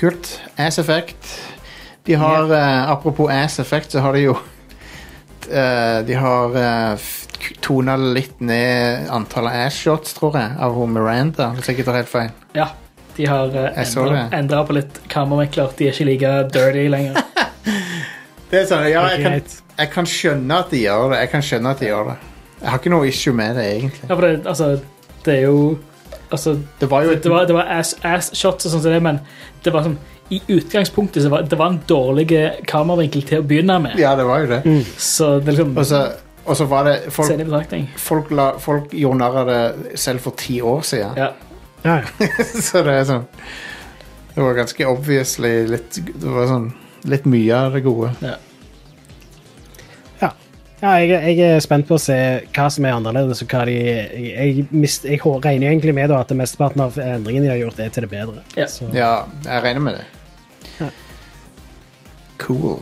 Kult. 0.00 0.30
Ass 0.56 0.80
Effect. 0.80 1.28
De 2.08 2.16
har 2.18 2.54
eh, 2.56 2.90
Apropos 2.90 3.30
Ass 3.30 3.58
Effect, 3.60 3.92
så 3.92 4.00
har 4.00 4.16
de 4.16 4.24
jo 4.24 4.32
uh, 4.32 5.98
De 6.06 6.16
har 6.16 6.56
uh, 6.56 7.10
tona 7.64 7.96
litt 8.00 8.40
ned 8.44 9.08
antallet 9.12 9.66
ass-shots, 9.66 10.14
tror 10.18 10.38
jeg, 10.38 10.54
av 10.58 10.76
hun 10.76 10.94
Miranda. 10.94 11.50
Hvis 11.56 11.70
jeg 11.70 11.78
ikke 11.78 11.88
tar 11.90 12.00
helt 12.00 12.12
feil. 12.12 12.30
Ja, 12.56 12.70
de 13.16 13.26
har 13.28 13.52
uh, 13.52 14.20
endra 14.36 14.62
på 14.66 14.76
litt 14.76 15.00
kameravinkler. 15.12 15.74
De 15.78 15.88
er 15.88 15.96
ikke 15.96 16.08
like 16.08 16.34
dirty 16.54 16.86
lenger. 16.92 17.20
Det 18.50 18.64
er 18.64 18.64
sånn, 18.66 18.88
ja, 18.90 19.04
jeg 19.14 19.22
kan, 19.22 19.58
jeg 19.78 19.90
kan 19.92 20.08
skjønne 20.10 20.56
at 20.64 20.72
de 20.74 20.80
gjør 20.82 21.12
det. 21.12 21.20
Jeg 21.20 21.30
kan 21.30 21.44
skjønne 21.46 21.70
at 21.70 21.82
de 21.82 21.86
gjør 21.86 22.08
det. 22.08 22.16
Jeg 22.60 22.72
har 22.72 22.80
ikke 22.80 22.90
noe 22.90 23.06
issue 23.06 23.36
med 23.36 23.54
det, 23.60 23.66
egentlig. 23.76 24.08
Ja, 24.08 24.16
for 24.16 24.26
det, 24.26 24.32
altså, 24.50 24.72
det 25.24 25.36
er 25.36 25.46
jo 25.46 25.60
Altså, 26.30 26.52
Det 26.78 26.86
var 26.90 27.02
jo 27.02 27.10
et 27.10 27.24
det 27.24 27.30
var, 27.30 27.46
det 27.46 27.54
var 27.56 27.66
ass, 27.74 27.96
ass 28.06 28.30
shots 28.38 28.68
og 28.68 28.76
sånn 28.76 29.02
men 29.02 29.16
det 29.64 29.72
var 29.74 29.82
sånn 29.82 29.96
i 30.30 30.38
utgangspunktet 30.54 31.24
så 31.24 31.30
var 31.32 31.42
det 31.42 31.56
var 31.58 31.72
en 31.72 31.80
dårlig 31.90 32.28
kameravinkel 32.70 33.24
til 33.26 33.40
å 33.42 33.46
begynne 33.46 33.80
med. 33.82 33.96
Ja, 33.98 34.12
det 34.14 34.26
var 34.28 34.44
jo 34.44 34.50
det. 34.52 34.60
Så 34.94 35.32
det 35.42 35.56
liksom 35.56 35.72
Og 35.74 35.88
så, 35.88 36.04
og 36.50 36.56
så 36.58 36.66
var 36.66 36.84
det 36.88 36.96
folk, 37.14 37.30
betraktning. 37.38 37.86
folk, 37.96 38.30
la, 38.34 38.50
folk 38.58 38.92
gjorde 38.96 39.20
narr 39.22 39.40
av 39.44 39.50
det 39.50 39.98
selv 40.02 40.24
for 40.24 40.34
ti 40.38 40.58
år 40.60 40.82
siden. 40.86 41.16
Ja. 41.16 41.30
Ja, 41.84 42.00
ja. 42.02 42.28
så 42.66 42.82
det 42.84 42.92
er 42.92 43.06
sånn 43.08 43.22
Det 44.34 44.42
var 44.44 44.58
ganske 44.58 44.84
obviously 44.84 45.62
litt 45.64 45.96
Det 45.96 46.28
var 46.28 46.50
sånn 46.50 46.66
litt 47.08 47.24
mye 47.24 47.56
av 47.56 47.72
det 47.72 47.80
gode. 47.86 48.10
ja. 48.20 48.34
ja 50.82 50.90
jeg, 51.00 51.38
jeg 51.38 51.54
er 51.54 51.62
spent 51.64 51.88
på 51.88 51.96
å 51.96 52.00
se 52.00 52.16
hva 52.56 52.66
som 52.72 52.84
er 52.88 52.96
annerledes. 52.96 53.40
og 53.44 53.52
hva 53.52 53.64
de, 53.68 53.76
jeg, 53.76 54.28
jeg, 54.30 54.66
mist, 54.72 55.04
jeg 55.08 55.20
regner 55.24 55.70
egentlig 55.70 55.94
med 55.96 56.08
da, 56.12 56.20
at 56.24 56.32
mesteparten 56.36 56.84
av 56.84 56.96
endringene 57.00 57.46
de 57.46 57.52
har 57.52 57.60
gjort, 57.62 57.80
er 57.80 57.94
til 57.94 58.06
det 58.06 58.10
bedre. 58.12 58.44
Ja. 58.56 58.68
Så, 58.68 58.88
Ja, 58.96 59.12
jeg 59.44 59.64
regner 59.64 59.86
med 59.86 60.00
det. 60.00 60.04
Ja. 60.80 60.90
Cool. 62.40 62.80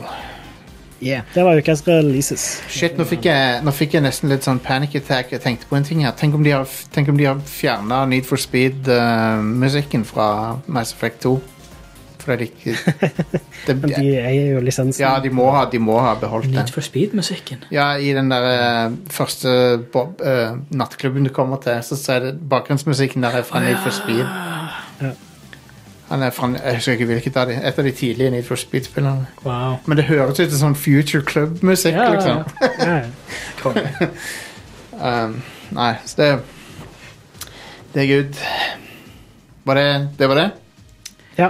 Yeah. 1.00 1.26
Det 1.34 1.44
var 1.44 1.58
ukas 1.58 1.84
releases. 1.86 2.62
Shit, 2.68 2.98
nå 2.98 3.06
fikk, 3.08 3.28
jeg, 3.30 3.60
nå 3.64 3.74
fikk 3.74 3.98
jeg 3.98 4.04
nesten 4.06 4.32
litt 4.32 4.46
sånn 4.46 4.60
panic 4.62 4.96
attack. 4.98 5.32
Jeg 5.34 5.44
tenkte 5.44 5.68
på 5.70 5.78
en 5.78 5.86
ting 5.86 6.02
her. 6.06 6.16
Tenk 6.18 6.38
om 6.38 6.46
de 6.46 6.56
har, 6.56 6.66
tenk 6.94 7.12
om 7.12 7.18
de 7.18 7.28
har 7.28 7.38
fjerna 7.48 8.04
Need 8.10 8.26
for 8.28 8.40
Speed-musikken 8.40 10.06
fra 10.08 10.28
Mass 10.66 10.94
Effect 10.96 11.24
2. 11.26 11.38
Fordi 12.28 12.44
de 12.44 12.50
ikke 12.50 12.94
det, 13.66 13.74
Men 13.80 13.92
de 13.94 14.10
eier 14.20 14.50
jo 14.52 14.60
lisensen. 14.60 15.00
Ja, 15.00 15.14
de 15.24 15.30
må 15.32 15.46
ha, 15.54 15.64
de 15.70 15.80
må 15.80 15.96
ha 16.02 16.12
beholdt 16.20 16.50
Need 16.52 16.72
for 16.74 16.84
speed-musikken. 16.84 17.64
Ja, 17.72 17.94
i 17.96 18.12
den 18.16 18.28
der 18.32 18.48
uh, 18.48 18.96
første 19.12 19.78
Bob, 19.92 20.20
uh, 20.20 20.58
nattklubben 20.70 21.24
du 21.24 21.32
kommer 21.32 21.62
til, 21.64 21.80
så, 21.82 21.96
så 21.96 22.18
er 22.18 22.26
det 22.26 22.34
bakgrunnsmusikken 22.50 23.24
der 23.24 23.40
er 23.40 23.48
fra 23.48 23.62
Need 23.64 23.80
for 23.84 23.96
Speed. 23.96 24.26
Han 26.08 26.22
er 26.22 26.30
fra, 26.30 26.48
jeg 26.64 26.74
husker 26.74 26.92
ikke 26.92 27.04
hvilket 27.04 27.36
av 27.36 27.50
de, 27.50 27.56
et 27.60 27.78
av 27.78 27.84
de 27.84 27.90
tidlige 27.92 28.30
Need 28.30 28.46
for 28.48 28.56
Speed-spillerne. 28.56 29.26
Wow. 29.44 29.76
Men 29.86 29.98
det 30.00 30.06
høres 30.08 30.40
ut 30.40 30.50
som 30.50 30.58
sånn 30.58 30.76
Future 30.76 31.24
Club-musikk, 31.24 31.94
Ja, 31.94 32.12
liksom. 32.14 32.44
Ja, 32.80 33.00
ja. 33.00 34.14
Um, 34.98 35.36
nei, 35.70 35.92
så 36.06 36.16
det 36.18 36.28
Det 37.94 38.02
er 38.02 38.08
good. 38.16 38.40
Var 39.64 39.74
det 39.74 40.08
det? 40.18 40.28
var 40.28 40.34
det? 40.34 40.50
Ja. 41.38 41.48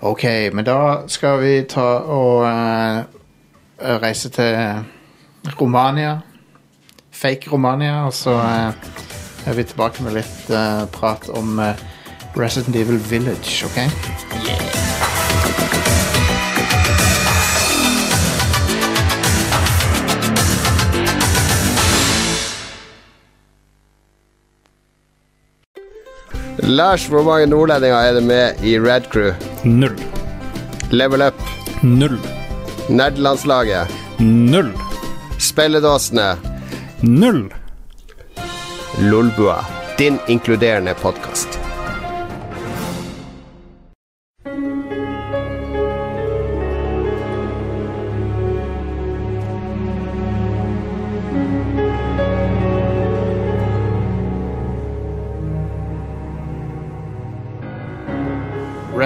Ok, 0.00 0.24
men 0.52 0.64
da 0.64 1.06
skal 1.06 1.40
vi 1.42 1.62
ta 1.62 1.86
og 2.10 2.42
uh, 2.42 3.04
reise 4.02 4.28
til 4.28 4.58
Romania. 5.60 6.20
Fake 7.10 7.50
Romania, 7.52 8.04
og 8.06 8.12
så 8.12 8.34
uh, 8.34 8.74
er 9.46 9.54
vi 9.54 9.62
tilbake 9.62 10.02
med 10.02 10.12
litt 10.12 10.50
uh, 10.50 10.86
prat 10.90 11.28
om 11.28 11.58
eh, 11.58 11.78
Resident 12.34 12.76
Evil 12.76 12.98
Village, 12.98 13.64
ok? 13.64 13.78
Lars, 26.58 27.06
hvor 27.06 27.22
mange 27.22 27.46
nordlendinger 27.46 27.96
er 27.96 28.12
det 28.12 28.22
med 28.22 28.64
i 28.64 28.78
Red 28.80 29.00
Crew? 29.12 29.32
Null. 29.64 29.98
Level 30.90 31.22
Up, 31.26 31.34
Null. 31.82 32.18
Nerdelandslaget, 32.88 33.88
Null. 34.20 34.72
Spelledåsene, 35.38 36.36
Null. 37.02 37.52
Lolbua. 39.00 39.64
Din 39.98 40.18
inkluderende 40.28 40.94
podkast. 40.94 41.51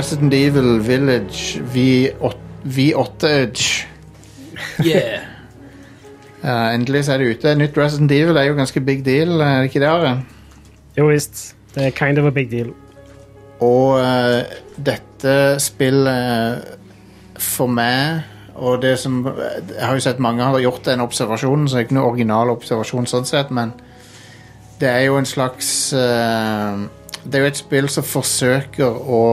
Resident 0.07 0.34
Evil 0.34 0.78
Village 0.86 1.61
V8, 1.74 2.36
V8 2.64 3.26
Edge. 3.26 3.88
Yeah. 4.84 5.20
uh, 6.44 6.74
endelig 6.74 7.04
så 7.04 7.12
er 7.12 7.18
det 7.18 7.26
ute. 7.26 7.54
Nytt 7.59 7.78
Resident 7.78 8.12
Evil 8.12 8.36
er 8.36 8.42
jo 8.42 8.54
ganske 8.54 8.80
big 8.80 9.02
deal, 9.04 9.40
er 9.40 9.57
det 9.57 9.64
ikke 9.64 9.80
det? 9.80 9.88
Are? 9.88 10.22
Jo 10.98 11.09
visst. 11.11 11.57
Det 11.74 11.86
er 11.86 11.90
kind 11.90 12.18
of 12.18 12.24
a 12.24 12.30
big 12.30 12.50
deal. 12.50 12.70
Og 13.59 13.98
uh, 13.98 14.46
dette 14.78 15.59
spillet 15.59 16.62
for 17.42 17.66
meg 17.66 18.22
og 18.54 18.82
det 18.82 18.94
som 19.02 19.26
Jeg 19.26 19.82
har 19.82 19.98
jo 19.98 20.07
sett 20.07 20.22
mange 20.22 20.44
har 20.44 20.61
gjort 20.61 20.86
den 20.86 21.02
observasjonen, 21.02 21.66
så 21.68 21.76
det 21.76 21.82
er 21.82 21.90
ikke 21.90 21.98
noe 21.98 22.12
original 22.14 22.54
observasjon 22.54 23.11
sånn 23.11 23.26
sett, 23.26 23.50
men 23.50 23.74
det 24.78 24.86
er 24.86 25.09
jo 25.11 25.18
en 25.18 25.26
slags 25.26 25.92
uh, 25.98 26.78
Det 27.24 27.34
er 27.34 27.48
jo 27.48 27.54
et 27.57 27.64
spill 27.66 27.90
som 27.90 28.07
forsøker 28.07 29.02
å 29.02 29.24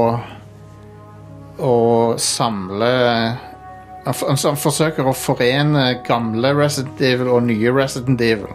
å 1.59 2.15
samle 2.17 2.89
han 4.03 4.37
Han 4.43 4.57
forsøker 4.59 5.07
å 5.07 5.13
forene 5.15 5.83
gamle 6.03 6.49
Resident 6.57 6.99
Evil 6.99 7.29
og 7.31 7.45
nye 7.47 7.71
Resident 7.71 8.19
Evil. 8.19 8.49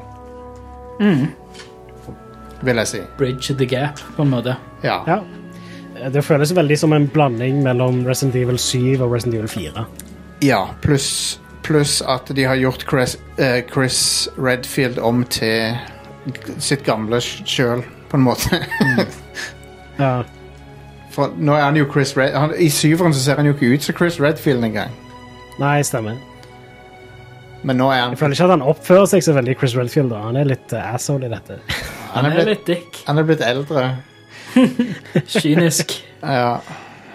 Vil 2.61 2.81
jeg 2.83 2.91
si. 2.91 3.01
Bridge 3.17 3.57
the 3.57 3.65
gap, 3.65 4.03
på 4.17 4.27
en 4.27 4.35
måte. 4.35 4.59
Ja. 4.85 4.99
Ja. 5.09 5.23
Det 6.13 6.21
føles 6.23 6.53
veldig 6.53 6.77
som 6.79 6.93
en 6.93 7.09
blanding 7.09 7.63
mellom 7.65 8.03
Resident 8.07 8.37
Evil 8.37 8.61
7 8.61 9.01
og 9.01 9.15
Resident 9.15 9.39
Evil 9.41 9.49
4. 9.49 9.87
Ja, 10.45 10.67
pluss 10.85 11.39
plus 11.69 12.03
at 12.03 12.31
de 12.33 12.45
har 12.45 12.55
gjort 12.55 12.85
Chris, 12.91 13.19
eh, 13.37 13.65
Chris 13.73 14.29
Redfield 14.37 14.99
om 14.99 15.25
til 15.25 15.77
sitt 16.59 16.85
gamle 16.87 17.21
sjøl, 17.21 17.83
på 18.09 18.17
en 18.17 18.25
måte. 18.25 18.63
Ja. 19.99 20.23
For 21.19 21.33
nå 21.35 21.55
er 21.59 21.65
han 21.67 21.75
jo 21.81 21.85
Chris 21.91 22.13
Red... 22.17 22.37
Han, 22.39 22.53
I 22.55 22.69
syveren 22.71 23.11
så 23.17 23.21
ser 23.25 23.41
han 23.41 23.49
jo 23.49 23.53
ikke 23.57 23.73
ut 23.75 23.83
som 23.89 23.97
Chris 23.99 24.21
Redfield 24.23 24.63
engang. 24.69 24.93
Nei, 25.59 25.81
stemmer. 25.83 26.15
Men 27.67 27.81
nå 27.81 27.89
er 27.91 28.05
han 28.05 28.13
Jeg 28.15 28.21
føler 28.21 28.37
ikke 28.39 28.45
at 28.47 28.53
han 28.55 28.63
oppfører 28.71 29.09
seg 29.11 29.25
så 29.27 29.33
veldig 29.35 29.57
Chris 29.59 29.75
Redfield. 29.75 30.13
da. 30.15 30.21
Han 30.29 30.39
er 30.39 30.47
litt 30.47 30.71
uh, 30.79 30.93
asshole 30.95 31.27
i 31.27 31.33
dette. 31.33 31.57
Han 32.13 32.23
Han 32.23 32.29
er 32.31 32.37
blitt, 32.37 32.47
litt 32.53 32.67
dick. 32.71 33.01
han 33.09 33.19
er 33.19 33.27
blitt 33.27 33.43
eldre. 33.43 33.89
Kynisk. 35.35 35.97
Ja. 36.23 36.61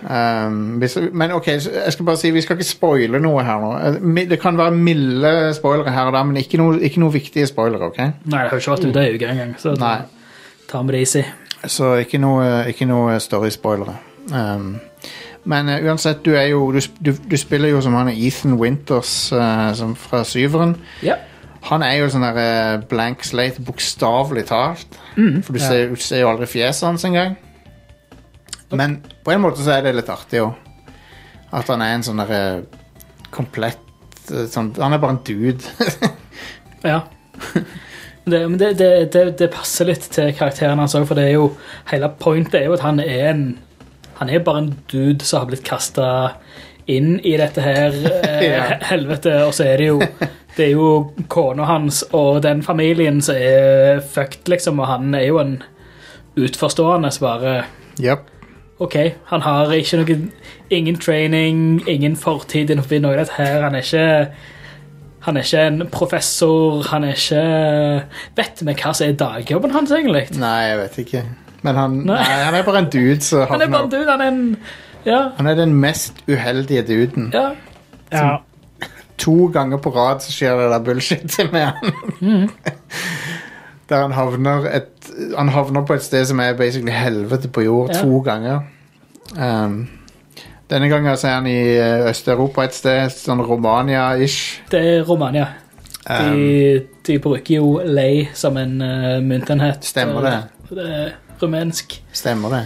Um, 0.04 0.58
hvis, 0.84 0.98
men 1.16 1.32
ok, 1.32 1.48
så 1.64 1.72
jeg 1.78 1.94
skal 1.96 2.06
bare 2.10 2.20
si 2.20 2.32
vi 2.36 2.42
skal 2.44 2.58
ikke 2.60 2.68
spoile 2.68 3.22
noe 3.24 3.44
her 3.48 3.62
nå. 3.64 3.70
Eh, 3.88 4.02
mi- 4.04 4.26
Det 4.28 4.40
kan 4.44 4.58
være 4.60 4.76
milde 4.76 5.32
spoilere 5.56 5.92
her 5.96 6.10
og 6.12 6.14
der, 6.18 6.24
men 6.28 6.38
ikke 6.44 6.60
noe, 6.60 6.76
ikke 6.84 7.00
noe 7.00 7.14
viktige 7.16 7.48
spoilere. 7.48 7.88
ok? 7.88 7.98
Nei, 8.04 8.12
det 8.44 8.50
har 8.52 8.60
ikke 8.60 8.76
vært 8.76 8.90
ute 8.90 9.06
ei 9.06 9.16
uke 9.16 9.30
engang, 9.32 9.56
så 9.64 9.78
Nei. 9.80 9.96
ta 10.68 10.82
med 10.84 10.94
det 10.98 11.06
easy. 11.08 11.24
Så 11.68 11.94
ikke 12.04 12.20
noe, 12.20 12.66
ikke 12.72 12.88
noe 12.90 13.20
story-spoilere. 13.24 13.96
Um, 14.34 14.76
men 15.50 15.70
uh, 15.70 15.78
uansett, 15.84 16.24
du, 16.26 16.34
er 16.36 16.50
jo, 16.52 16.66
du, 16.72 16.80
du, 17.04 17.14
du 17.32 17.38
spiller 17.40 17.74
jo 17.74 17.82
som 17.84 17.96
han 18.00 18.12
er 18.12 18.20
Ethan 18.20 18.58
Winters 18.60 19.32
uh, 19.36 19.72
som 19.78 19.96
fra 20.00 20.24
syveren. 20.28 20.76
Yep. 21.04 21.30
Han 21.70 21.86
er 21.86 21.98
jo 22.02 22.10
sånn 22.12 22.26
der 22.26 22.40
uh, 22.40 22.84
blank 22.90 23.24
slate, 23.28 23.64
bokstavelig 23.64 24.46
talt. 24.52 25.00
For 25.16 25.56
du 25.56 25.62
ser, 25.64 25.94
du 25.94 26.00
ser 26.04 26.24
jo 26.26 26.32
aldri 26.34 26.50
fjeset 26.52 26.88
hans 26.90 27.08
engang. 27.08 27.38
Men 28.74 29.00
på 29.24 29.32
en 29.32 29.44
måte 29.44 29.64
så 29.64 29.78
er 29.78 29.86
det 29.86 29.96
litt 29.96 30.12
artig 30.12 30.42
òg. 30.44 30.56
At 31.54 31.70
han 31.70 31.84
er 31.86 31.96
en 31.96 32.04
sånn 32.06 32.20
derre 32.24 32.44
komplett 33.34 33.80
sånn, 34.26 34.72
Han 34.80 34.96
er 34.96 35.02
bare 35.02 35.18
en 35.18 35.24
dude. 35.28 35.64
Ja. 36.84 36.98
Det, 38.26 38.40
men 38.50 38.58
det, 38.58 38.74
det, 38.80 38.90
det, 39.12 39.24
det 39.40 39.50
passer 39.52 39.90
litt 39.90 40.06
til 40.14 40.32
karakteren 40.38 40.80
hans 40.80 40.96
òg, 40.96 41.08
for 41.10 41.20
det 41.20 41.28
er 41.28 41.36
jo 41.36 41.50
hele 41.92 42.08
pointet 42.22 42.62
er 42.62 42.70
jo 42.70 42.78
at 42.78 42.86
han 42.86 43.02
er 43.04 43.30
en 43.34 43.46
Han 44.20 44.30
er 44.30 44.44
bare 44.46 44.62
en 44.62 44.76
dude 44.92 45.26
som 45.26 45.42
har 45.42 45.50
blitt 45.50 45.66
kasta 45.66 46.06
inn 46.88 47.18
i 47.26 47.34
dette 47.40 47.62
her 47.64 47.96
eh, 48.30 48.76
helvete, 48.88 49.34
og 49.44 49.54
så 49.58 49.66
er 49.74 49.82
det 49.82 49.88
jo 49.90 50.00
Det 50.56 50.68
er 50.68 50.76
jo 50.76 50.90
kona 51.34 51.66
hans 51.66 52.04
og 52.14 52.44
den 52.46 52.62
familien 52.64 53.22
som 53.26 53.36
er 53.36 54.04
fucked, 54.06 54.48
liksom, 54.48 54.80
og 54.80 54.88
han 54.88 55.16
er 55.18 55.26
jo 55.26 55.40
en 55.42 55.56
utforstående 56.38 57.12
som 57.12 57.28
bare 57.28 57.56
Yep. 58.00 58.30
OK, 58.82 58.96
han 59.30 59.42
har 59.42 59.72
ikke 59.74 60.00
noe 60.02 60.16
Ingen 60.74 60.96
training, 60.98 61.82
ingen 61.88 62.16
fortid 62.16 62.72
innenfor 62.72 63.02
noe 63.02 63.14
av 63.14 63.20
dette 63.22 63.36
her. 63.38 63.62
Han 63.62 63.76
er 63.78 63.84
ikke 63.84 64.06
han 65.24 65.38
er 65.40 65.46
ikke 65.48 65.62
en 65.68 65.88
professor, 65.92 66.82
han 66.92 67.04
er 67.08 67.14
ikke 67.16 67.44
Vet 68.36 68.62
vi 68.68 68.74
hva 68.76 68.94
som 68.94 69.08
er 69.08 69.14
dagjobben 69.20 69.72
hans, 69.72 69.92
egentlig? 69.96 70.26
Nei, 70.40 70.56
jeg 70.70 70.78
vet 70.82 70.98
ikke. 71.06 71.22
Men 71.64 71.76
han, 71.80 71.92
Nei. 72.04 72.18
nei, 72.20 72.40
han 72.44 72.56
er 72.60 72.66
bare 72.68 72.82
en 72.84 72.90
dude 72.92 73.22
som 73.24 73.46
Han 73.48 73.62
er 73.64 73.70
bare 73.72 73.86
en 73.88 73.92
dude, 73.94 74.10
han 74.12 74.22
er 74.22 74.34
en 74.34 74.58
Ja. 75.06 75.22
Han 75.38 75.48
er 75.48 75.56
den 75.60 75.74
mest 75.80 76.20
uheldige 76.28 76.84
duden. 76.90 77.30
ja. 77.34 77.52
Ja. 78.14 78.38
To 79.24 79.46
ganger 79.54 79.78
på 79.78 79.90
rad 79.96 80.20
så 80.26 80.32
skjer 80.34 80.58
det 80.60 80.70
der 80.74 80.80
bullshitet 80.84 81.52
med 81.54 81.66
han. 81.70 82.50
Der 83.90 84.02
han 84.02 84.12
havner, 84.16 84.66
et, 84.76 85.10
han 85.38 85.50
havner 85.54 85.84
på 85.86 85.94
et 85.98 86.04
sted 86.04 86.26
som 86.26 86.40
er 86.40 86.54
basically 86.58 86.92
helvete 86.96 87.48
på 87.52 87.62
jord 87.66 87.90
Ja. 87.94 88.02
to 88.02 88.20
ganger. 88.26 88.62
Um, 89.38 89.90
denne 90.74 90.90
gangen 90.90 91.12
er 91.14 91.34
han 91.36 91.48
i 91.48 91.58
eh, 91.78 92.08
Øst-Europa 92.10 92.66
et 92.66 92.74
sted, 92.74 93.12
sånn 93.14 93.44
Romania-ish. 93.46 94.64
Det 94.72 94.80
er 94.82 95.04
Romania. 95.06 95.52
Um, 96.04 96.34
De, 96.34 96.82
de 97.08 97.18
bruker 97.22 97.60
jo 97.60 97.76
lei 97.86 98.26
som 98.36 98.58
en 98.58 98.82
uh, 98.82 99.20
myntenhet. 99.24 99.86
Stemmer 99.86 100.26
det. 100.26 100.34
Det 100.72 100.88
er 100.90 101.12
rumensk. 101.44 101.94
Stemmer 102.14 102.56
det. 102.58 102.64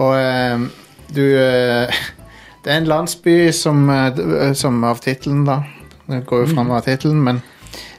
Og 0.00 0.14
ehm, 0.16 0.70
du 1.14 1.22
uh, 1.36 2.00
Det 2.64 2.72
er 2.72 2.76
en 2.82 2.88
landsby 2.88 3.50
som, 3.56 3.88
uh, 3.88 4.52
som 4.56 4.82
av 4.84 5.00
tittelen, 5.04 5.44
da. 5.48 5.62
Det 6.10 6.24
går 6.26 6.46
jo 6.46 6.54
fram 6.54 6.72
av 6.74 6.84
tittelen, 6.84 7.20
men 7.24 7.42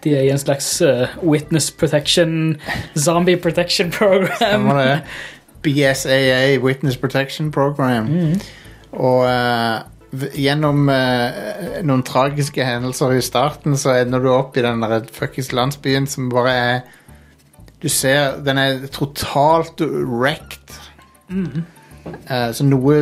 De 0.03 0.15
er 0.17 0.25
i 0.25 0.31
en 0.33 0.41
slags 0.41 0.67
uh, 0.81 1.05
witness 1.21 1.69
protection, 1.71 2.57
zombie 2.97 3.37
protection 3.37 3.91
program. 3.91 4.33
Stemmer 4.41 4.81
det. 4.81 4.97
BSAA, 5.61 6.57
Witness 6.57 6.97
Protection 6.97 7.51
Program. 7.51 8.07
Og 8.91 9.23
uh, 9.23 10.27
gjennom 10.35 10.89
uh, 10.91 11.81
noen 11.87 12.03
tragiske 12.07 12.65
hendelser 12.67 13.15
i 13.15 13.23
starten, 13.23 13.77
så 13.79 13.95
ender 14.01 14.23
du 14.23 14.31
opp 14.33 14.57
i 14.57 14.65
den 14.65 14.83
der 14.83 15.05
fuckings 15.15 15.53
landsbyen 15.55 16.09
som 16.09 16.31
bare 16.33 16.55
er 16.55 16.81
Du 17.81 17.89
ser, 17.89 18.35
den 18.45 18.59
er 18.61 18.83
totalt 18.93 19.81
wrecked. 19.81 20.75
Eh, 22.29 22.51
så 22.53 22.65
noe 22.65 22.99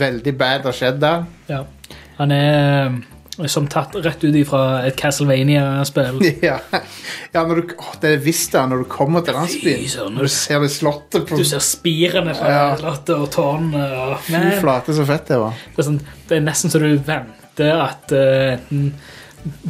veldig 0.00 0.34
bad 0.38 0.66
har 0.68 0.76
skjedd 0.76 1.00
der. 1.02 1.24
Ja. 1.48 1.62
Han 2.18 2.34
er 2.34 2.92
Som 3.48 3.66
tatt 3.70 3.94
rett 4.04 4.24
ut 4.24 4.34
ifra 4.36 4.82
et 4.86 4.96
Castlevania-spill. 5.00 6.18
ja. 6.42 6.58
ja, 7.32 7.44
du 7.62 7.74
åh, 7.78 7.92
Det 8.00 8.10
er 8.10 8.18
jeg 8.58 8.68
når 8.68 8.82
du 8.84 8.88
kommer 8.90 9.24
til 9.24 9.34
landsbyen. 9.38 9.86
Når 10.16 10.28
du 10.28 10.32
ser 10.34 10.60
det 10.60 10.70
slottet 10.74 11.28
på 11.28 11.38
Du 11.40 11.44
ser 11.44 11.62
spirene 11.64 12.34
fra 12.36 12.50
Ja. 12.50 12.66
slottet 12.80 13.14
og 13.16 13.30
tårnene. 13.34 13.86
Og, 14.04 14.18
Fy 14.26 14.42
flate, 14.60 14.94
så 14.96 15.06
fett 15.08 15.26
det 15.32 15.38
var. 15.40 15.54
det, 15.70 15.78
er 15.78 15.88
sånn, 15.88 16.00
det 16.28 16.36
er 16.36 16.44
nesten 16.50 16.70
så 16.72 16.82
du 16.82 16.90
venter 16.98 17.80
at 17.80 18.12
eh, 18.12 18.58
enten 18.58 18.92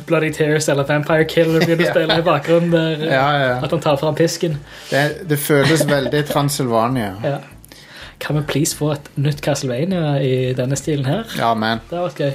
Bloody 0.07 0.33
Tears 0.35 0.66
eller 0.68 0.83
Vampire 0.89 1.25
Killer 1.31 1.62
begynner 1.62 1.87
å 1.87 1.93
spille 1.95 2.18
i 2.18 2.27
bakgrunnen. 2.27 2.73
Der, 2.75 3.07
Ja, 3.07 3.29
ja. 3.39 3.55
At 3.62 3.71
han 3.71 3.81
tar 3.85 3.97
fram 4.01 4.16
pisken. 4.18 4.59
Det, 4.91 5.05
det 5.31 5.39
føles 5.39 5.87
veldig 5.87 6.25
Transylvania. 6.33 7.14
Ja. 7.31 7.39
Kan 8.21 8.37
vi 8.37 8.43
please 8.45 8.77
få 8.77 8.91
et 8.93 9.07
nytt 9.16 9.39
Castlevania 9.41 10.18
i 10.21 10.51
denne 10.53 10.77
stilen 10.77 11.07
her? 11.09 11.23
Ja, 11.39 11.55
men. 11.57 11.81
Det 11.89 11.97
har 11.97 12.11
vært 12.11 12.18
gøy. 12.21 12.35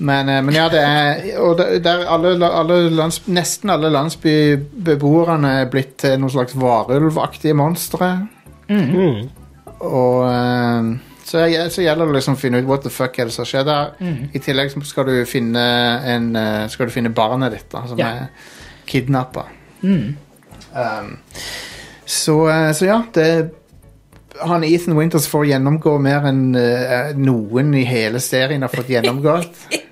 Men, 0.00 0.28
eh, 0.32 0.40
men 0.42 0.54
ja, 0.56 0.68
det 0.72 0.80
er 0.80 1.38
Og 1.44 1.58
der 1.60 2.06
alle, 2.08 2.32
alle 2.46 2.78
lands, 2.94 3.20
nesten 3.28 3.70
alle 3.72 3.90
landsbybeboerne 3.92 5.50
er 5.60 5.68
blitt 5.72 6.06
noen 6.16 6.32
slags 6.32 6.56
varulvaktige 6.56 7.54
monstre. 7.58 8.08
Mm. 8.70 9.28
Og 9.80 10.24
eh, 10.30 10.90
så, 11.24 11.44
så 11.70 11.84
gjelder 11.84 12.08
det 12.08 12.16
liksom 12.16 12.34
å 12.38 12.40
finne 12.40 12.62
ut 12.62 12.66
what 12.70 12.82
the 12.86 12.90
fuck 12.90 13.18
er 13.20 13.28
det 13.28 13.36
som 13.36 13.46
skjer 13.48 13.66
der. 13.68 13.92
Mm. 14.00 14.30
I 14.34 14.42
tillegg 14.42 14.72
skal 14.88 15.06
du 15.06 15.14
finne 15.28 15.62
en 16.14 16.32
eh, 16.36 16.64
Skal 16.72 16.88
du 16.88 16.94
finne 16.96 17.12
barnet 17.14 17.54
ditt, 17.58 17.68
da, 17.72 17.84
som 17.86 18.00
Ja. 18.00 18.08
er 18.24 18.56
kidnappa. 18.90 19.44
Mm. 19.82 20.16
Um, 20.74 21.12
så, 22.06 22.34
så 22.74 22.86
ja, 22.86 23.02
det 23.14 23.26
han 24.40 24.64
Ethan 24.64 24.96
Winters 24.96 25.26
får 25.30 25.46
gjennomgå 25.50 25.96
mer 26.02 26.26
enn 26.30 26.54
uh, 26.56 27.12
noen 27.18 27.74
i 27.76 27.84
hele 27.86 28.20
serien 28.22 28.62
har 28.64 28.72
fått 28.72 28.90
gjennomgått. 28.92 29.66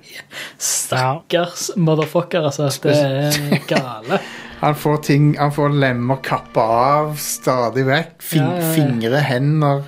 Stakkars 0.57 1.69
motherfucker, 1.75 2.45
altså. 2.49 2.69
Det 2.83 2.95
er 2.97 3.63
gale. 3.69 4.19
Han 4.63 4.75
får 4.75 4.97
ting 5.07 5.27
Han 5.39 5.53
får 5.55 5.69
lemmer 5.79 6.19
kappa 6.25 6.63
av 6.75 7.13
stadig 7.21 7.85
vekk. 7.87 8.15
Fin, 8.19 8.41
Ja, 8.43 8.49
ja, 8.57 8.65
ja. 8.65 8.73
Fingre, 8.75 9.21
hender. 9.23 9.83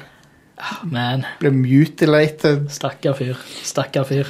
Man, 0.85 1.25
Blir 1.41 1.51
mutilated. 1.57 2.67
stakkar 2.71 3.15
fyr. 3.17 3.39
Stakkar 3.65 4.05
fyr. 4.05 4.29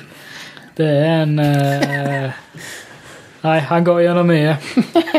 Det 0.77 0.87
er 0.87 1.25
en 1.25 1.39
eh, 1.43 2.31
Nei, 3.41 3.57
han 3.65 3.85
går 3.85 4.03
gjennom 4.03 4.27
mye. 4.29 4.53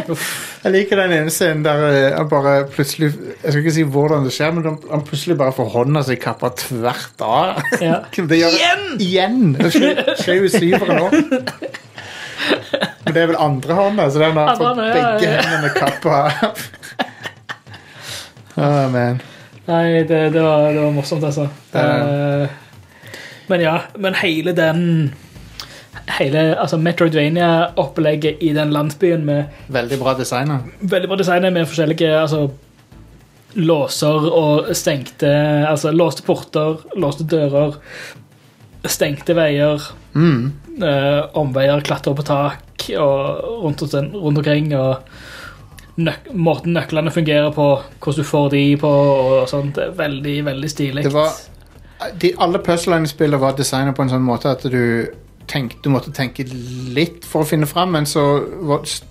Jeg 0.63 0.71
liker 0.77 1.01
den 1.01 1.15
ene 1.17 1.31
scenen 1.35 1.65
der 1.65 1.81
eh, 1.89 2.13
han 2.15 2.29
bare 2.31 2.69
plutselig 2.71 3.09
Jeg 3.11 3.49
skal 3.49 3.63
ikke 3.65 3.73
si 3.75 3.83
hvordan 3.97 4.29
det 4.29 4.35
skjer, 4.37 4.53
men 4.55 4.77
han, 4.93 5.03
plutselig 5.09 5.35
bare 5.41 5.55
får 5.57 5.73
hånda 5.73 6.05
si 6.07 6.15
kappa 6.23 6.53
tvert 6.61 7.25
av. 7.27 7.59
Ja. 7.83 7.99
Det 8.31 8.39
gjør, 8.39 8.55
igjen! 8.55 8.85
Igjen! 9.03 9.41
Det 9.59 9.73
skjer, 9.75 10.37
jo 10.39 10.47
i 10.47 10.53
syveren 10.53 11.03
òg. 11.09 11.19
Men 13.03 13.17
det 13.17 13.25
er 13.25 13.29
vel 13.33 13.41
andre 13.43 13.81
hånda, 13.81 14.07
så 14.11 14.23
den 14.23 14.39
har 14.39 14.55
fått 14.61 14.79
ja, 14.79 14.95
begge 14.95 15.27
ja. 15.27 15.43
hendene 15.43 15.75
kappa 15.75 16.23
av. 16.23 16.65
Åh, 18.63 18.87
man. 18.93 19.21
Nei, 19.67 19.85
det, 20.07 20.23
det, 20.35 20.43
var, 20.43 20.69
det 20.71 20.79
var 20.79 20.95
morsomt, 20.95 21.27
altså. 21.27 21.49
Ja. 21.75 21.87
Eh, 21.99 22.49
men 23.51 23.67
ja, 23.67 23.77
men 23.99 24.15
hele 24.23 24.55
den 24.55 24.83
Hele 26.19 26.43
altså 26.61 26.77
Metroidvania-opplegget 26.83 28.43
i 28.45 28.53
den 28.57 28.73
landsbyen 28.75 29.25
med 29.25 29.45
Veldig 29.73 29.99
bra 30.01 30.15
designer. 30.19 30.59
veldig 30.81 31.09
bra 31.09 31.17
designer 31.17 31.51
med 31.51 31.67
forskjellige 31.71 32.11
altså, 32.21 32.51
låser 33.55 34.27
og 34.33 34.71
stengte 34.77 35.31
Altså 35.69 35.93
låste 35.93 36.23
porter, 36.27 36.77
låste 36.97 37.25
dører, 37.29 37.77
stengte 38.89 39.35
veier, 39.39 39.81
Mm. 40.15 40.53
eh, 40.83 41.23
omveier, 41.35 41.81
klatre 41.81 42.15
på 42.15 42.25
tak 42.25 42.91
og 42.99 43.63
rundt, 43.63 43.83
rundt 44.15 44.39
omkring. 44.39 44.75
og 44.77 44.97
nøk 45.97 46.33
Måten 46.35 46.73
nøklene 46.75 47.11
fungerer 47.11 47.53
på, 47.55 47.81
hvordan 48.01 48.17
du 48.17 48.25
får 48.25 48.51
de 48.51 48.77
på 48.77 48.89
og 48.89 49.49
sånt. 49.49 49.75
Det 49.75 49.85
er 49.85 49.91
veldig, 49.97 50.45
veldig 50.45 50.71
stilig. 50.71 51.05
De, 52.21 52.33
Alle 52.39 52.59
puzzlene 52.59 53.05
i 53.05 53.07
spillet 53.09 53.41
var 53.41 53.53
designet 53.57 53.95
på 53.95 54.03
en 54.03 54.09
sånn 54.11 54.25
måte 54.27 54.51
at 54.51 54.63
du 54.63 55.07
tenk, 55.53 55.79
du 55.85 55.91
måtte 55.93 56.13
tenke 56.17 56.47
litt 56.49 57.27
for 57.29 57.45
å 57.45 57.49
finne 57.49 57.69
fram, 57.69 57.93
men 57.97 58.09
så 58.09 58.25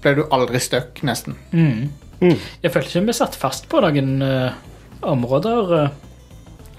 ble 0.02 0.16
du 0.18 0.24
aldri 0.34 0.62
stuck, 0.64 1.04
nesten. 1.08 1.38
Mm. 1.54 1.92
Mm. 2.22 2.38
Jeg 2.62 2.74
følte 2.74 2.90
ikke 2.90 3.10
vi 3.10 3.18
satt 3.18 3.38
fast 3.38 3.68
på 3.70 3.82
noen 3.84 4.16
uh, 4.22 4.50
områder. 5.10 5.76
Uh, 5.86 6.08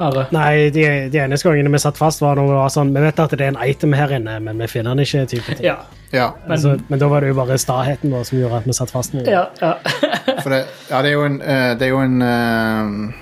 Are. 0.03 0.25
Nei, 0.35 0.71
de, 0.75 0.85
de 1.13 1.19
eneste 1.21 1.47
gangene 1.47 1.71
vi 1.71 1.79
satt 1.83 1.99
fast, 2.01 2.23
var 2.25 2.39
når 2.39 2.49
vi 2.49 2.55
var 2.57 2.71
sånn 2.73 2.93
Vi 2.95 3.03
vet 3.05 3.21
at 3.23 3.35
det 3.37 3.45
er 3.45 3.53
en 3.53 3.59
item 3.61 3.93
her 3.95 4.15
inne, 4.17 4.39
men 4.43 4.63
vi 4.63 4.69
finner 4.71 4.97
den 4.97 5.05
ikke. 5.05 5.27
type 5.31 5.59
ting. 5.59 5.67
Ja, 5.67 5.83
Ja, 6.13 6.31
men, 6.43 6.57
Altså, 6.57 6.77
men 6.89 7.01
da 7.01 7.09
var 7.09 7.25
det 7.25 7.31
jo 7.31 7.37
bare 7.39 7.59
staheten 7.61 8.13
da, 8.13 8.23
som 8.25 8.41
gjorde 8.41 8.63
at 8.63 8.67
vi 8.69 8.75
satt 8.77 8.91
fast. 8.93 9.15
Med. 9.15 9.29
ja, 9.29 9.45
ja. 9.61 9.75
for 10.43 10.53
det, 10.53 10.65
ja, 10.91 11.03
det 11.05 11.13
er 11.13 11.15
jo 11.15 11.27
en, 11.29 11.39
eh, 11.41 11.69
det 11.79 11.87
er 11.87 11.93
jo 11.93 12.03
en 12.03 13.15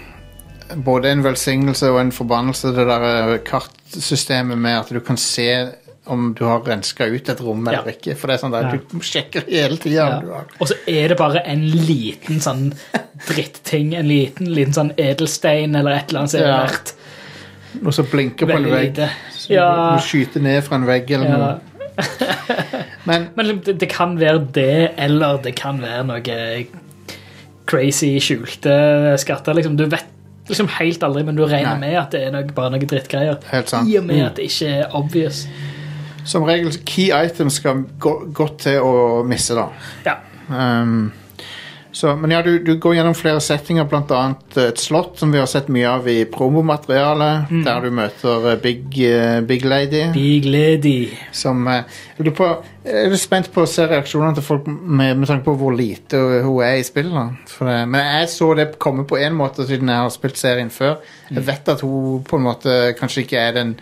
Både 0.70 1.11
en 1.11 1.24
velsignelse 1.24 1.88
og 1.91 2.01
en 2.01 2.12
forbannelse, 2.14 2.70
det 2.76 2.86
der 2.86 3.41
kartsystemet 3.43 4.59
med 4.59 4.76
at 4.78 4.93
du 4.95 5.01
kan 5.03 5.16
se 5.18 5.49
om 6.07 6.32
du 6.34 6.44
har 6.44 6.61
renska 6.64 7.07
ut 7.07 7.28
et 7.28 7.40
rom 7.40 7.66
eller 7.68 7.84
Ja. 7.86 7.92
ikke. 7.92 8.16
For 8.16 8.26
det 8.26 8.34
er 8.38 8.46
sånn 8.46 8.53
der, 8.53 8.62
Ja. 8.62 8.70
du 8.90 8.98
sjekker 9.01 9.44
hele 9.48 9.76
tida 9.76 9.94
Ja. 9.96 10.16
om 10.18 10.24
du 10.24 10.32
har 10.32 10.44
Og 10.61 10.68
så 10.68 10.74
er 10.88 11.09
det 11.09 11.16
bare 11.18 11.42
en 11.46 11.62
liten 11.70 12.40
sånn 12.40 12.72
dritting, 13.28 13.94
en 13.94 14.09
liten, 14.09 14.46
liten 14.55 14.72
sånn 14.72 14.92
edelstein 14.98 15.76
eller 15.76 15.92
et 15.92 16.09
eller 16.11 16.20
annet 16.20 16.30
som 16.30 16.40
er 16.40 16.66
verdt 16.66 16.94
noe 17.82 17.92
som 17.92 18.05
blinker 18.07 18.46
på 18.46 18.57
en 18.57 18.64
vegg. 18.64 18.96
Ja. 19.48 19.96
Du 19.96 20.03
skyter 20.03 20.40
ned 20.42 20.64
fra 20.64 20.76
en 20.76 20.86
vegg 20.86 21.11
eller 21.11 21.28
noe. 21.28 21.61
Men 23.07 23.28
Men 23.36 23.46
liksom, 23.46 23.64
det, 23.64 23.78
det 23.78 23.88
kan 23.88 24.16
være 24.18 24.53
det, 24.53 24.92
eller 24.96 25.36
det 25.42 25.55
kan 25.57 25.80
være 25.80 26.07
noe 26.07 26.66
crazy 27.66 28.18
skjulte 28.18 29.16
skatter. 29.20 29.55
Liksom. 29.55 29.76
Du 29.76 29.84
vet 29.86 30.05
liksom 30.51 30.66
helt 30.80 31.03
aldri, 31.07 31.22
men 31.24 31.36
du 31.36 31.44
regner 31.46 31.76
Nei. 31.78 31.90
med 31.90 31.96
at 32.01 32.11
det 32.11 32.22
er 32.26 32.32
noe, 32.34 32.42
bare 32.57 32.72
noe 32.74 32.80
drittgreier. 32.90 33.36
helt 33.53 33.68
sant. 33.70 33.88
I 33.88 33.98
og 34.01 34.07
med 34.09 34.24
at 34.26 34.34
det 34.40 34.48
ikke 34.51 34.70
er 34.80 34.96
obvious. 34.98 35.44
Som 36.31 36.47
regel 36.47 36.70
key 36.87 37.11
items 37.11 37.59
skal 37.59 37.83
gå 37.99 38.16
godt 38.37 38.61
til 38.68 38.85
å 38.85 39.22
misse, 39.26 39.57
da. 39.59 39.66
Ja. 40.07 40.20
Um, 40.51 41.11
så, 41.93 42.12
men 42.16 42.31
ja, 42.31 42.39
du, 42.43 42.53
du 42.62 42.76
går 42.78 42.95
gjennom 42.95 43.16
flere 43.18 43.41
settinger, 43.43 43.89
annet 43.91 44.59
et 44.62 44.78
slott, 44.78 45.16
som 45.18 45.33
vi 45.35 45.41
har 45.41 45.49
sett 45.51 45.66
mye 45.72 45.89
av 45.91 46.07
i 46.09 46.20
promomaterialet, 46.31 47.51
der 47.66 47.83
du 47.83 47.91
møter 47.95 48.47
eh, 48.53 48.59
Big, 48.62 48.95
uh, 49.03 49.41
Big 49.47 49.66
Lady. 49.66 50.05
Big 50.14 50.47
lady. 50.47 51.11
Som 51.35 51.66
uh, 51.66 51.83
jeg 52.20 52.35
på, 52.39 52.49
er 52.87 53.11
litt 53.11 53.22
spent 53.22 53.51
på 53.51 53.66
å 53.66 53.70
se 53.70 53.89
reaksjonene 53.91 54.39
til 54.39 54.47
folk 54.47 54.70
med, 54.70 55.18
med 55.18 55.26
tanke 55.26 55.49
på 55.49 55.57
hvor 55.59 55.74
lite 55.74 56.20
hun 56.47 56.62
er 56.62 56.78
i 56.78 56.87
spillet. 56.87 57.41
Det, 57.59 57.78
men 57.91 58.07
jeg 58.07 58.31
så 58.37 58.53
det 58.59 58.70
komme 58.78 59.07
på 59.11 59.18
en 59.18 59.35
måte 59.43 59.66
siden 59.66 59.91
jeg 59.91 60.07
har 60.07 60.14
spilt 60.14 60.39
serien 60.39 60.70
før. 60.70 61.01
Jeg 61.33 61.47
vet 61.51 61.74
at 61.74 61.83
hun 61.83 62.22
på 62.26 62.39
en 62.39 62.47
måte 62.47 62.83
kanskje 63.01 63.26
ikke 63.26 63.49
er 63.49 63.59
den 63.59 63.81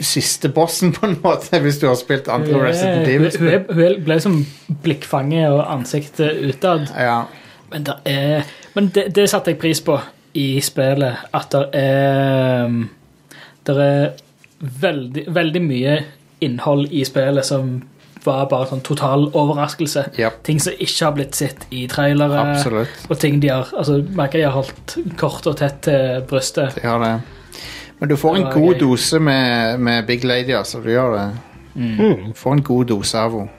siste 0.00 0.48
bossen, 0.52 0.92
på 0.96 1.06
en 1.06 1.16
måte, 1.22 1.60
hvis 1.62 1.78
du 1.82 1.86
har 1.88 1.96
spilt 2.00 2.28
andre 2.32 2.66
Resident 2.68 3.40
er- 3.40 3.72
hun 3.72 4.04
ble 4.04 4.20
som 4.20 4.38
blikkfanget 4.82 5.48
og 5.50 5.64
ansiktet 5.72 6.42
utad. 6.44 6.88
Ja. 6.96 7.22
Men, 7.72 7.86
det, 7.86 7.96
er, 8.06 8.46
men 8.74 8.90
det, 8.94 9.08
det 9.16 9.28
satte 9.30 9.50
jeg 9.50 9.58
pris 9.58 9.80
på 9.82 9.98
i 10.36 10.60
spillet. 10.62 11.26
At 11.34 11.50
det 11.52 11.64
er 11.80 12.70
Det 13.66 13.74
er 13.82 14.10
veldig, 14.60 15.24
veldig 15.34 15.62
mye 15.62 15.96
innhold 16.40 16.92
i 16.94 17.02
spillet 17.04 17.46
som 17.48 17.80
var 18.26 18.46
bare 18.50 18.66
sånn 18.70 18.82
total 18.86 19.28
overraskelse. 19.38 20.08
Yep. 20.18 20.40
Ting 20.46 20.60
som 20.62 20.74
ikke 20.78 21.04
har 21.04 21.14
blitt 21.16 21.38
sett 21.38 21.66
i 21.74 21.84
trailere. 21.90 22.42
Absolutt. 22.56 23.06
Og 23.10 23.18
ting 23.22 23.40
de 23.42 23.52
har 23.52 23.70
altså, 23.76 24.00
merker 24.18 24.42
de 24.42 24.46
har 24.48 24.56
holdt 24.56 24.96
kort 25.20 25.46
og 25.46 25.58
tett 25.60 25.80
til 25.86 26.22
brystet. 26.30 26.78
De 26.80 26.86
har 26.86 27.02
det. 27.02 27.12
Men 28.00 28.08
du 28.08 28.16
får 28.20 28.36
en 28.36 28.48
god 28.52 28.74
gøy. 28.74 28.80
dose 28.80 29.20
med, 29.20 29.78
med 29.80 30.06
Big 30.06 30.24
Lady, 30.24 30.52
altså. 30.56 30.80
Du 30.84 30.90
gjør 30.90 31.14
det. 31.16 31.28
Mm. 31.74 32.26
Du 32.28 32.34
får 32.36 32.58
en 32.58 32.62
god 32.62 32.90
dose 32.92 33.18
av 33.18 33.38
henne. 33.38 33.52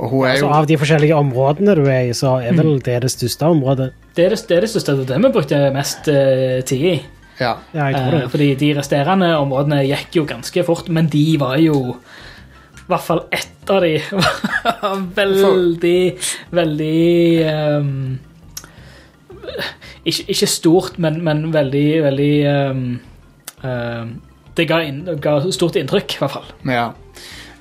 Og 0.00 0.08
hun 0.08 0.22
er 0.24 0.30
Altså, 0.32 0.46
jo 0.46 0.52
av 0.56 0.66
de 0.66 0.76
forskjellige 0.80 1.16
områdene 1.20 1.74
du 1.76 1.82
er 1.84 2.08
i, 2.08 2.14
så 2.16 2.38
er 2.40 2.56
vel 2.56 2.78
det 2.82 2.96
det 3.04 3.10
største 3.12 3.50
området. 3.52 3.90
Det 4.16 4.24
er 4.24 4.32
det, 4.32 4.40
det, 4.48 4.56
er 4.56 4.64
det 4.64 4.70
største. 4.72 4.96
Det 5.06 5.18
vi 5.20 5.32
brukte 5.34 5.60
mest 5.74 6.08
uh, 6.08 6.62
tid 6.66 6.86
i. 6.94 6.94
Ja. 7.40 7.52
Ja, 7.74 7.84
jeg 7.90 7.94
tror 7.98 8.18
det. 8.18 8.30
fordi 8.32 8.48
de 8.60 8.72
resterende 8.78 9.30
områdene 9.36 9.82
gikk 9.84 10.18
jo 10.20 10.26
ganske 10.28 10.64
fort, 10.64 10.88
men 10.88 11.08
de 11.12 11.24
var 11.40 11.56
jo 11.60 11.96
I 12.82 12.88
hvert 12.90 13.04
fall 13.06 13.22
ett 13.32 13.70
av 13.70 13.84
de 13.84 13.94
var 14.10 15.06
veldig, 15.20 16.00
veldig 16.50 17.06
um, 17.78 18.18
ikke, 20.04 20.24
ikke 20.34 20.50
stort, 20.50 20.98
men, 20.98 21.20
men 21.24 21.46
veldig, 21.54 21.86
veldig 22.04 22.32
ehm, 22.50 22.86
Det 23.62 24.66
ga, 24.68 24.80
inn, 24.84 25.04
ga 25.22 25.36
stort 25.54 25.76
inntrykk, 25.80 26.16
i 26.16 26.18
hvert 26.24 26.36
fall. 26.38 26.50
ja. 26.68 26.90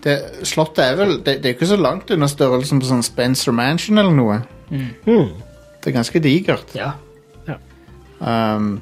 Det, 0.01 0.15
slottet 0.49 0.79
er 0.81 0.95
vel 0.97 1.11
det, 1.21 1.35
det 1.43 1.49
er 1.51 1.53
ikke 1.53 1.67
så 1.69 1.75
langt 1.77 2.09
under 2.09 2.25
størrelsen 2.31 2.79
på 2.81 2.87
sånn 2.89 3.03
Spencer 3.05 3.53
Mansion 3.53 4.01
eller 4.01 4.15
noe. 4.17 4.37
Mm. 4.73 4.87
Det 5.05 5.91
er 5.91 5.93
ganske 5.93 6.17
digert. 6.23 6.73
Ja. 6.73 6.95
Um, 8.17 8.79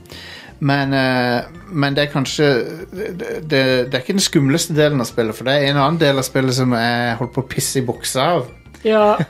Men, 0.60 0.94
eh, 0.94 1.44
men 1.72 1.96
det 1.96 2.02
er 2.04 2.10
kanskje 2.12 2.48
det, 2.92 3.14
det, 3.48 3.60
det 3.88 3.94
er 3.94 4.02
ikke 4.02 4.14
den 4.18 4.24
skumleste 4.24 4.74
delen 4.76 5.00
av 5.00 5.08
spillet, 5.08 5.32
for 5.36 5.48
det 5.48 5.54
er 5.56 5.70
en 5.70 5.78
annen 5.80 6.00
del 6.02 6.18
av 6.20 6.26
spillet 6.28 6.56
som 6.58 6.74
jeg 6.76 7.14
holdt 7.20 7.32
på 7.36 7.42
å 7.46 7.48
pisse 7.48 7.80
i 7.80 7.86
buksa 7.88 8.26
av. 8.34 8.50
Ja, 8.84 9.16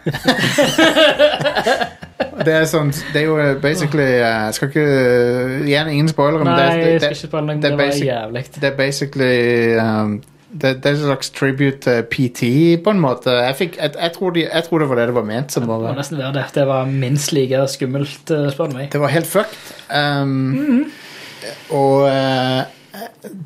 Det 2.20 2.52
er 2.54 2.66
sånn 2.68 2.90
Det 3.14 3.22
er 3.22 3.26
jo 3.30 3.36
eh, 3.40 3.54
basically 3.64 4.04
eh, 4.04 4.24
Jeg 4.50 4.56
skal 4.58 4.68
ikke 4.72 4.84
Igjen, 5.70 5.88
ingen 5.94 6.10
spoilere, 6.12 6.44
men 6.44 6.50
Nei, 6.52 6.58
det, 6.60 6.66
jeg 6.66 6.76
det, 6.76 7.00
skal 7.00 7.00
det, 7.00 7.16
ikke 7.16 7.30
spoilere, 7.30 7.56
det 7.56 7.62
Det 7.64 7.70
er 7.72 7.78
var 7.78 7.84
basic- 7.86 8.06
jævlig. 8.10 8.44
det 8.56 8.68
er 8.70 8.76
basically 8.78 9.34
um, 9.80 10.14
det, 10.50 10.72
det 10.84 10.90
er 10.90 10.96
en 10.98 11.04
slags 11.06 11.30
tribute 11.30 11.78
til 11.86 12.00
PT, 12.10 12.40
på 12.84 12.90
en 12.90 13.00
måte. 13.04 13.30
Jeg, 13.30 13.56
fikk, 13.60 13.76
jeg, 13.78 13.92
jeg, 14.02 14.12
tror 14.16 14.32
de, 14.34 14.44
jeg 14.48 14.64
tror 14.66 14.80
det 14.82 14.88
var 14.90 14.98
det 14.98 15.04
det 15.12 15.16
var 15.20 15.28
ment 15.28 15.54
som. 15.54 15.62
Det 15.62 15.70
må 15.70 15.92
nesten 15.94 16.18
være 16.18 16.34
det. 16.40 16.46
Det 16.56 16.64
var 16.68 16.88
minst 16.90 17.32
like 17.38 17.60
skummelt, 17.70 18.32
eh, 18.34 18.48
spør 18.56 18.72
du 18.72 18.76
meg. 18.80 18.88
Det 18.96 19.02
var 19.04 19.14
helt 19.14 19.30
fucked. 19.30 19.70
Um, 19.94 20.88
Og 21.70 22.02
uh, 22.10 22.64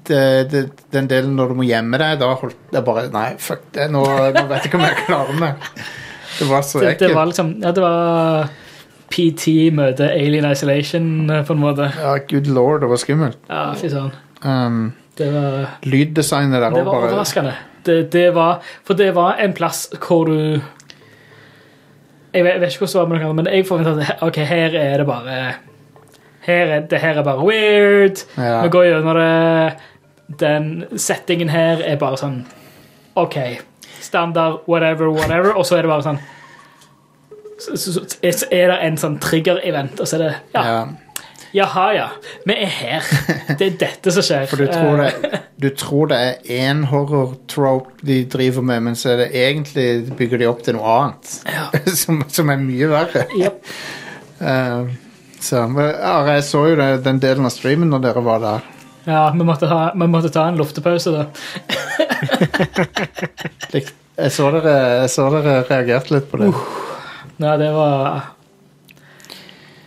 det, 0.08 0.22
det, 0.54 0.64
den 0.96 1.10
delen 1.12 1.36
når 1.36 1.52
du 1.52 1.60
må 1.60 1.68
gjemme 1.68 2.00
deg, 2.00 2.16
da 2.24 2.32
holdt 2.40 2.72
jeg 2.74 2.86
bare 2.88 3.04
Nei, 3.14 3.28
fuck 3.38 3.68
det. 3.76 3.90
Nå, 3.92 4.06
nå 4.08 4.46
vet 4.48 4.64
jeg 4.64 4.72
ikke 4.72 4.80
om 4.80 4.86
jeg 4.88 5.00
klarer 5.04 5.40
meg. 5.44 5.70
Det 6.40 6.48
var 6.50 6.64
så 6.66 6.80
Det, 6.88 6.96
det 7.04 7.12
var 7.14 7.28
liksom 7.30 7.52
Ja, 7.62 7.72
det 7.76 7.84
var 7.84 8.48
PT 9.14 9.70
møter 9.78 10.10
Alien 10.10 10.48
Isolation, 10.50 11.30
eh, 11.30 11.44
på 11.46 11.54
en 11.54 11.62
måte. 11.62 11.92
Ja, 12.00 12.18
good 12.30 12.50
lord, 12.50 12.82
det 12.82 12.90
var 12.90 13.02
skummelt. 13.02 13.38
Ja, 13.50 13.74
fy 13.78 13.88
søren. 13.94 14.12
Um, 14.44 14.94
Det 15.18 15.28
var 15.34 15.68
lyddesignet 15.86 16.62
der 16.62 16.70
Det 16.74 16.86
var 16.86 16.92
bare 16.92 17.10
overraskende. 17.12 17.54
Det, 17.86 18.12
det 18.12 18.36
var, 18.36 18.64
for 18.84 18.94
det 18.98 19.12
var 19.16 19.36
en 19.40 19.54
plass 19.54 19.90
hvor 20.08 20.26
du 20.26 20.62
Jeg 22.34 22.44
vet, 22.44 22.54
jeg 22.54 22.62
vet 22.62 22.74
ikke 22.74 22.86
hvordan 22.86 22.94
det 22.94 23.02
var 23.02 23.08
med 23.12 23.20
noen 23.22 23.36
men 23.36 23.46
jeg 23.52 23.68
forventa 23.68 23.94
at 24.02 24.24
ok, 24.26 24.36
her 24.50 24.76
er 24.80 24.98
det 24.98 25.06
bare 25.06 25.54
her 26.48 26.66
er, 26.66 26.80
Det 26.80 27.00
her 27.00 27.20
er 27.20 27.24
bare 27.24 27.46
weird. 27.46 28.24
Ja. 28.38 28.64
Vi 28.64 28.70
går 28.70 28.84
gjennom 28.84 29.16
det. 29.16 29.74
Den 30.40 30.84
settingen 30.98 31.50
her 31.50 31.84
er 31.86 31.96
bare 31.96 32.18
sånn 32.18 32.46
OK. 33.16 33.38
Standard, 34.02 34.64
whatever, 34.68 35.12
whatever. 35.14 35.54
Og 35.54 35.66
så 35.66 35.78
er 35.78 35.86
det 35.86 35.92
bare 35.94 36.04
sånn 36.04 36.20
så, 37.60 37.78
så, 37.78 37.92
så 38.02 38.46
er 38.52 38.68
det 38.72 38.78
en 38.88 38.98
sånn 39.00 39.20
trigger-event, 39.24 40.00
og 40.00 40.08
så 40.10 40.16
er 40.18 40.22
det 40.24 40.34
Ja, 40.56 40.64
ja. 40.68 40.84
jaha, 41.54 41.86
ja. 41.96 42.08
Vi 42.50 42.54
er 42.66 42.72
her. 42.80 43.02
Det 43.60 43.66
er 43.68 43.76
dette 43.86 44.10
som 44.16 44.24
skjer. 44.26 44.46
For 44.50 44.58
du 44.64 44.68
tror, 44.72 44.96
Eh, 45.06 45.12
det, 45.22 45.30
du 45.64 45.70
tror 45.80 46.06
det 46.12 46.18
er 46.18 46.34
én 46.64 46.80
horror-trope 46.90 47.90
de 48.06 48.18
driver 48.26 48.62
med, 48.66 48.80
men 48.90 48.96
så 49.00 49.06
er 49.14 49.18
det 49.24 49.30
egentlig 49.38 49.88
bygger 50.18 50.38
de 50.42 50.48
opp 50.50 50.62
til 50.66 50.74
noe 50.80 50.88
annet. 50.98 51.26
som, 52.02 52.14
som 52.28 52.50
er 52.54 52.58
mye 52.64 52.88
verre. 52.92 53.22
Yep. 53.38 53.56
Uh, 54.44 54.84
så 55.44 55.56
ja, 55.78 56.16
Jeg 56.34 56.44
så 56.48 56.60
jo 56.72 56.76
det, 56.80 56.90
den 57.06 57.20
delen 57.24 57.46
av 57.48 57.52
streamen 57.54 57.90
når 57.92 58.00
dere 58.10 58.22
var 58.26 58.40
der. 58.44 58.62
Ja, 59.04 59.24
vi 59.36 59.44
måtte, 59.44 59.68
ha, 59.68 59.90
vi 60.00 60.06
måtte 60.08 60.30
ta 60.32 60.46
en 60.48 60.56
luftepause, 60.60 61.12
da. 61.12 61.26
Jeg 64.14 64.30
så 64.32 64.46
dere, 64.54 64.74
jeg 65.02 65.10
så 65.10 65.24
dere 65.34 65.64
reagerte 65.66 66.14
litt 66.14 66.28
på 66.30 66.38
det. 66.38 66.52
Ja, 67.38 67.58
det 67.58 67.72
var 67.74 68.22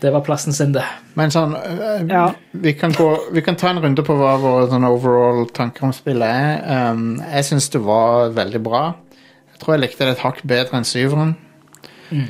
Det 0.00 0.10
var 0.12 0.20
plassen 0.20 0.52
sin, 0.52 0.72
det. 0.74 0.84
Men 1.16 1.30
sånn 1.32 1.54
eh, 1.56 2.02
Ja. 2.10 2.26
vi, 2.52 2.74
kan 2.76 2.92
gå, 2.92 3.06
vi 3.32 3.42
kan 3.42 3.56
ta 3.56 3.70
en 3.70 3.80
runde 3.80 4.02
på 4.04 4.14
hva 4.18 4.34
våre 4.38 4.66
sånn 4.68 4.84
overall 4.84 5.46
tanker 5.56 5.86
om 5.88 5.92
spillet 5.96 6.28
er. 6.28 6.90
Um, 6.92 7.16
jeg 7.24 7.46
syns 7.48 7.70
det 7.72 7.80
var 7.80 8.34
veldig 8.36 8.60
bra. 8.62 8.82
Jeg 9.54 9.62
tror 9.62 9.74
jeg 9.74 9.80
likte 9.86 10.04
det 10.04 10.18
et 10.18 10.24
hakk 10.26 10.42
bedre 10.44 10.76
enn 10.76 10.84
syveren. 10.84 11.32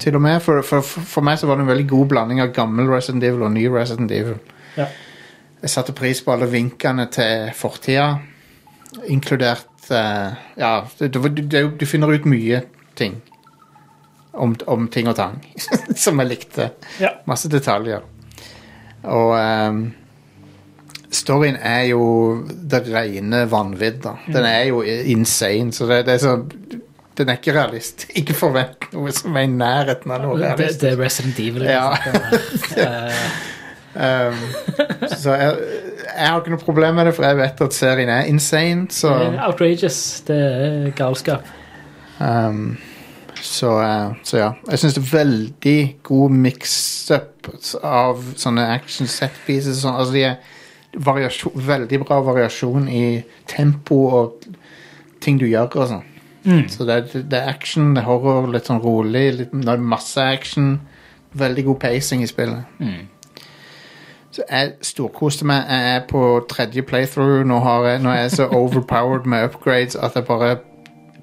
Til 0.00 0.14
og 0.16 0.22
med, 0.24 0.38
for, 0.40 0.62
for, 0.64 0.80
for 0.80 1.26
meg 1.26 1.36
så 1.40 1.50
var 1.50 1.58
det 1.58 1.66
en 1.66 1.72
veldig 1.72 1.88
god 1.90 2.06
blanding 2.08 2.40
av 2.40 2.54
gammel 2.56 2.86
Resident 2.88 3.26
Evil 3.26 3.42
og 3.44 3.52
ny 3.52 3.66
Resident 3.68 4.14
Evil. 4.14 4.38
Ja. 4.78 4.86
Jeg 5.60 5.72
satte 5.74 5.92
pris 5.92 6.22
på 6.22 6.32
alle 6.32 6.46
vinkene 6.48 7.08
til 7.12 7.50
fortida, 7.58 8.06
inkludert 9.10 9.90
uh, 9.90 10.38
Ja, 10.56 10.86
du, 11.02 11.08
du, 11.08 11.28
du, 11.28 11.58
du 11.76 11.86
finner 11.86 12.14
ut 12.14 12.24
mye 12.30 12.62
ting 12.96 13.18
om, 14.36 14.54
om 14.66 14.88
ting 14.92 15.08
og 15.10 15.16
tang 15.18 15.38
som 16.04 16.20
jeg 16.22 16.30
likte. 16.30 16.70
Ja. 17.02 17.16
Masse 17.28 17.50
detaljer. 17.52 18.04
Og 19.06 19.32
um, 19.36 19.82
storyen 21.14 21.58
er 21.60 21.86
jo 21.92 22.02
det 22.46 22.82
rene 22.88 23.44
vanvidd, 23.50 24.02
da. 24.04 24.16
Den 24.26 24.48
er 24.48 24.64
jo 24.70 24.82
insane, 24.82 25.72
så 25.74 25.88
det, 25.90 26.02
det 26.08 26.16
er 26.16 26.24
sånn 26.24 26.46
Den 27.16 27.30
er 27.32 27.38
ikke 27.38 27.54
realist. 27.56 28.08
Ikke 28.18 28.36
forvent 28.36 28.90
noe 28.92 29.12
som 29.16 29.36
er 29.38 29.46
i 29.46 29.52
nærheten 29.52 30.12
av 30.12 30.24
noe 30.24 30.40
realist. 30.40 30.82
det 30.82 30.92
er 30.92 30.98
Resident 31.00 31.38
Evil. 31.40 31.64
Ja. 31.64 31.94
Um, 33.96 34.42
så 35.22 35.36
jeg, 35.40 35.54
jeg 36.10 36.26
har 36.28 36.42
ikke 36.42 36.52
noe 36.52 36.60
problem 36.60 36.98
med 36.98 37.08
det, 37.08 37.14
for 37.16 37.24
jeg 37.24 37.38
vet 37.38 37.62
at 37.64 37.76
serien 37.76 38.12
er 38.12 38.28
insane, 38.28 38.90
så 38.92 39.14
det 39.22 39.40
outrageous. 39.46 40.02
Det 40.28 40.36
er 40.36 40.90
galskap. 40.98 41.48
Um, 42.20 42.76
så, 43.42 43.70
eh, 43.82 44.16
så 44.22 44.38
ja. 44.40 44.50
Jeg 44.70 44.78
syns 44.78 44.94
det 44.96 45.02
er 45.04 45.12
veldig 45.18 45.78
god 46.06 46.30
mix-up 46.30 47.50
av 47.82 48.22
sånne 48.36 48.66
action 48.74 49.08
set 49.10 49.34
pieces. 49.46 49.82
Sånn, 49.82 49.96
altså 49.96 50.16
de 50.16 50.24
er 50.30 50.36
variasjon, 51.06 51.56
veldig 51.66 52.00
bra 52.04 52.20
variasjon 52.24 52.88
i 52.88 53.06
tempo 53.50 54.06
og 54.20 54.46
ting 55.20 55.40
du 55.40 55.46
gjør 55.48 55.82
og 55.82 55.90
sånn. 55.94 56.06
Så 56.70 56.84
det 56.86 57.00
det 57.12 57.34
er 57.40 57.48
action, 57.50 57.94
det 57.94 58.04
er 58.04 58.06
horror, 58.06 58.46
litt 58.52 58.68
sånn 58.70 58.82
rolig, 58.82 59.32
litt, 59.34 59.52
det 59.52 59.72
er 59.72 59.82
masse 59.82 60.22
action. 60.22 60.76
Veldig 61.36 61.64
god 61.64 61.80
pacing 61.82 62.22
i 62.22 62.28
spillet. 62.30 62.64
Så 64.30 64.44
jeg 64.50 64.72
storkoste 64.84 65.46
meg. 65.48 65.64
Jeg 65.68 65.96
er 65.96 66.06
på 66.08 66.22
tredje 66.48 66.82
playthrough. 66.82 67.42
Nå, 67.48 67.58
har 67.64 67.86
jeg, 67.88 68.02
nå 68.04 68.12
er 68.12 68.20
jeg 68.20 68.30
så 68.36 68.46
overpowered 68.46 69.26
med 69.26 69.48
upgrades 69.48 69.96
at 69.96 70.14
jeg 70.14 70.24
bare 70.28 70.56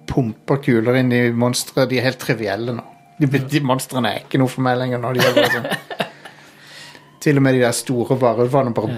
pumper 0.09 0.61
kuler 0.63 0.99
inn 0.99 1.11
i 1.15 1.21
monstre. 1.31 1.87
De 1.89 1.99
er 1.99 2.07
helt 2.09 2.21
trivielle 2.21 2.75
nå. 2.77 2.85
De, 3.19 3.27
de 3.27 3.61
monstrene 3.63 4.09
er 4.09 4.23
ikke 4.23 4.39
noe 4.41 4.51
for 4.51 4.65
meg 4.65 4.79
lenger. 4.81 5.01
Når 5.01 5.19
De 5.19 5.27
bare 5.27 5.51
sånn. 5.53 5.67
Til 7.23 7.39
og 7.39 7.45
med 7.45 7.55
de 7.55 7.61
der 7.63 7.75
store 7.75 8.17
varulvene 8.19 8.73
bare 8.75 8.97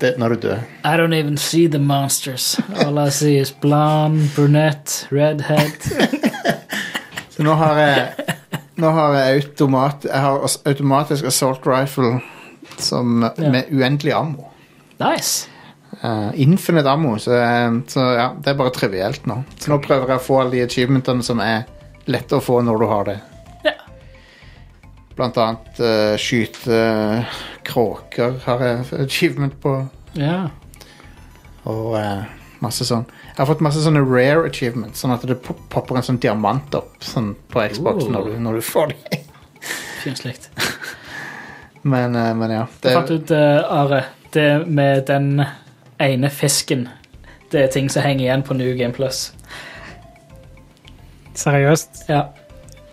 det, 0.00 0.14
Når 0.18 0.28
du 0.28 0.46
dør. 0.46 0.60
I 0.84 0.96
don't 0.96 1.12
even 1.12 1.36
see 1.36 1.66
the 1.66 1.78
monsters. 1.78 2.60
All 2.84 2.98
I 2.98 3.10
see 3.10 3.36
is 3.40 3.50
blonde, 3.50 4.30
brunette, 4.36 5.08
redhead. 5.10 5.76
Så 7.34 7.42
nå 7.42 7.54
har 7.54 7.80
jeg 7.80 8.28
Nå 8.80 8.90
har 8.96 9.14
jeg 9.14 9.42
automat 9.42 10.06
Jeg 10.08 10.20
har 10.24 10.46
automatisk 10.64 11.24
assault 11.28 11.66
rifle 11.68 12.20
som, 12.80 13.26
med 13.36 13.68
uendelig 13.72 14.12
ammo. 14.16 14.46
Nice. 15.00 15.48
Uh, 15.90 16.30
infinite 16.34 16.90
ammo, 16.90 17.18
så, 17.18 17.34
eh, 17.34 17.72
så 17.86 18.00
ja, 18.00 18.28
det 18.38 18.52
er 18.52 18.56
bare 18.56 18.70
trivielt 18.72 19.26
nå. 19.26 19.40
Så 19.58 19.72
nå 19.72 19.80
prøver 19.82 20.14
jeg 20.14 20.22
å 20.22 20.24
få 20.24 20.38
alle 20.40 20.54
de 20.54 20.62
achievementene 20.64 21.24
som 21.26 21.42
er 21.42 21.66
lette 22.10 22.38
å 22.38 22.42
få 22.42 22.60
når 22.64 22.80
du 22.80 22.86
har 22.88 23.08
det. 23.08 23.16
Ja. 23.66 23.74
Blant 25.18 25.40
annet 25.42 25.80
uh, 25.82 26.14
skyte 26.20 26.70
uh, 26.78 27.40
kråker 27.66 28.38
har 28.46 28.64
jeg 28.64 28.86
achievement 29.02 29.58
på, 29.60 29.74
Ja. 30.16 30.48
og 31.68 31.96
eh, 31.98 32.22
masse 32.64 32.86
sånn. 32.86 33.04
Jeg 33.26 33.36
har 33.42 33.48
fått 33.50 33.62
masse 33.64 33.82
sånne 33.84 34.00
rare 34.06 34.46
achievements, 34.48 35.02
sånn 35.02 35.12
at 35.14 35.26
det 35.26 35.36
popper 35.42 35.98
en 35.98 36.06
sånn 36.06 36.20
diamant 36.22 36.74
opp 36.78 37.02
sånn, 37.04 37.34
på 37.52 37.66
Xbox 37.74 38.06
når, 38.10 38.30
du, 38.30 38.38
når 38.46 38.58
du 38.58 38.64
får 38.64 38.94
det. 38.94 39.20
Fint 40.00 40.50
Men, 41.90 42.12
men 42.12 42.50
ja. 42.52 42.64
Jeg 42.84 42.92
fant 42.92 43.12
ut, 43.12 43.30
Are, 43.32 44.02
det 44.34 44.48
med 44.68 45.06
den 45.08 45.40
ene 46.00 46.30
fisken 46.30 46.88
Det 47.52 47.60
er 47.64 47.66
ting 47.74 47.88
som 47.90 48.02
henger 48.02 48.24
igjen 48.28 48.42
på 48.46 48.54
New 48.54 48.76
Game 48.78 48.92
Plus. 48.94 49.32
Seriøst? 51.34 52.04
Ja. 52.08 52.22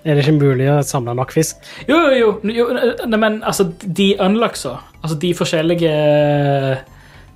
Er 0.08 0.16
det 0.16 0.24
ikke 0.24 0.38
mulig 0.40 0.68
å 0.72 0.78
samle 0.88 1.14
nok 1.18 1.34
fisk? 1.36 1.58
Jo, 1.90 1.98
jo, 2.16 2.30
jo. 2.48 2.54
jo 2.56 2.68
nei, 2.78 3.20
men 3.20 3.42
altså, 3.44 3.66
de 3.84 4.14
unlocksa, 4.24 4.78
altså 5.02 5.18
de 5.20 5.34
forskjellige 5.36 5.94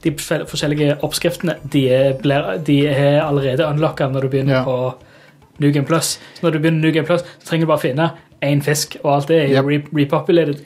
De 0.01 0.11
forskjellige 0.17 0.95
oppskriftene, 1.05 1.57
de 1.73 1.83
er, 1.93 2.13
blir, 2.23 2.47
de 2.65 2.79
er 2.89 3.19
allerede 3.21 3.67
unlocka 3.69 4.07
når 4.09 4.21
du 4.25 4.29
begynner 4.33 4.55
Ja. 4.55 4.63
på 4.65 4.95
New 5.61 5.69
Game 5.71 5.85
Plus. 5.85 6.15
Så 6.33 6.41
når 6.41 6.55
du 6.55 6.59
begynner 6.63 6.81
New 6.81 6.91
Game 6.95 7.05
Plus, 7.05 7.21
så 7.21 7.45
trenger 7.51 7.67
du 7.67 7.69
bare 7.69 7.83
finne 7.83 8.07
én 8.41 8.63
fisk, 8.65 8.95
og 9.03 9.11
alt 9.19 9.27
det 9.29 9.37
er 9.43 9.51
Yep. 9.61 9.65
re 9.69 9.77
repopulated. 10.01 10.63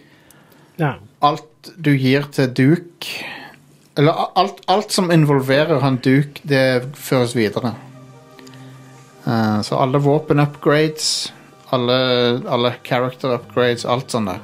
Ja. 0.79 0.93
alt 1.21 1.43
du 1.81 1.91
gir 1.97 2.23
til 2.31 2.47
Duke 2.55 3.25
Eller 3.97 4.25
alt, 4.35 4.61
alt 4.65 4.91
som 4.91 5.11
involverer 5.11 5.79
han 5.79 5.99
Duke, 6.03 6.41
det 6.43 6.95
føres 6.99 7.35
videre. 7.35 7.73
Uh, 9.25 9.61
så 9.65 9.79
alle 9.79 10.01
våpen-upgrades, 10.03 11.33
alle, 11.73 11.95
alle 12.51 12.73
character-upgrades, 12.83 13.85
alt 13.85 14.11
sånt 14.11 14.29
der. 14.33 14.43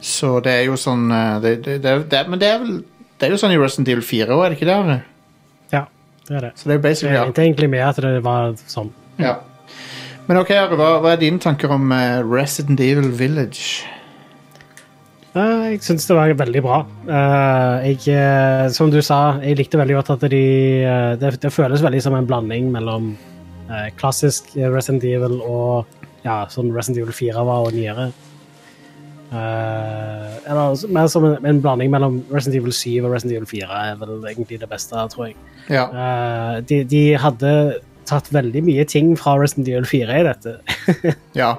Så 0.00 0.38
det 0.44 0.52
er 0.52 0.66
jo 0.68 0.76
sånn 0.78 1.08
eh, 1.10 1.38
det, 1.42 1.52
det, 1.64 1.72
det, 1.82 1.92
det, 2.08 2.20
Men 2.30 2.38
det 2.40 2.46
er 2.48 2.60
vel 2.62 2.76
Det 3.18 3.26
er 3.26 3.32
jo 3.34 3.38
sånn 3.40 3.50
i 3.50 3.58
Resident 3.58 3.88
Evil 3.90 4.04
4 4.06 4.30
òg, 4.30 4.44
er 4.44 4.52
det 4.54 4.58
ikke 4.60 4.68
det? 4.68 4.98
Ja, 5.74 5.80
det 6.28 6.36
er 6.38 6.44
det. 6.46 6.50
Så 6.54 6.70
det 6.70 6.76
er 6.76 6.84
basically 6.84 7.16
ja. 7.16 7.24
er 7.26 7.42
egentlig 7.42 7.68
med 7.72 7.82
at 7.82 7.98
det 8.04 8.22
var 8.24 8.54
sånn. 8.70 8.92
ja. 9.18 9.40
Men 10.28 10.42
ok, 10.42 10.52
Are, 10.54 10.76
hva, 10.76 10.88
hva 11.02 11.14
er 11.14 11.20
dine 11.22 11.40
tanker 11.40 11.72
om 11.72 11.90
eh, 11.96 12.20
Resident 12.22 12.80
Evil 12.84 13.10
Village? 13.16 13.88
Jeg 15.36 15.82
syns 15.84 16.06
det 16.08 16.16
var 16.16 16.32
veldig 16.40 16.60
bra. 16.64 16.78
Eh, 17.04 17.88
jeg, 17.90 18.14
eh, 18.16 18.68
som 18.72 18.90
du 18.90 19.00
sa, 19.04 19.38
jeg 19.44 19.58
likte 19.58 19.80
veldig 19.80 19.98
godt 19.98 20.14
at 20.16 20.24
de 20.32 20.44
eh, 20.88 21.16
det, 21.20 21.34
det 21.42 21.52
føles 21.52 21.84
veldig 21.84 22.00
som 22.02 22.16
en 22.16 22.28
blanding 22.28 22.72
mellom 22.74 23.16
klassisk 24.00 24.54
Resident 24.56 25.02
Evil 25.04 25.42
og 25.44 25.90
ja, 26.24 26.46
sånn 26.48 26.70
Resident 26.72 27.02
Evil 27.02 27.12
4 27.12 27.42
var 27.44 27.66
og 27.66 27.74
nyere. 27.76 28.06
Eller 29.28 30.86
mer 30.96 31.10
som 31.12 31.26
en, 31.28 31.34
en 31.44 31.60
blanding 31.60 31.92
mellom 31.92 32.16
Resident 32.32 32.62
Evil 32.62 32.72
7 32.72 33.04
og 33.04 33.12
Resident 33.12 33.34
Evil 33.36 33.50
4 33.50 33.82
er 33.90 34.00
vel 34.00 34.24
egentlig 34.30 34.62
det 34.62 34.70
beste, 34.70 35.04
tror 35.12 35.26
jeg. 35.28 35.36
Ja. 35.68 35.84
De, 36.64 36.80
de 36.88 37.02
hadde 37.20 37.52
tatt 38.08 38.30
veldig 38.34 38.62
mye 38.66 38.84
ting 38.88 39.12
fra 39.18 39.36
Resident 39.38 39.68
Evil 39.70 39.86
4 39.88 40.18
i 40.18 40.24
dette. 40.26 40.54
ja. 41.40 41.52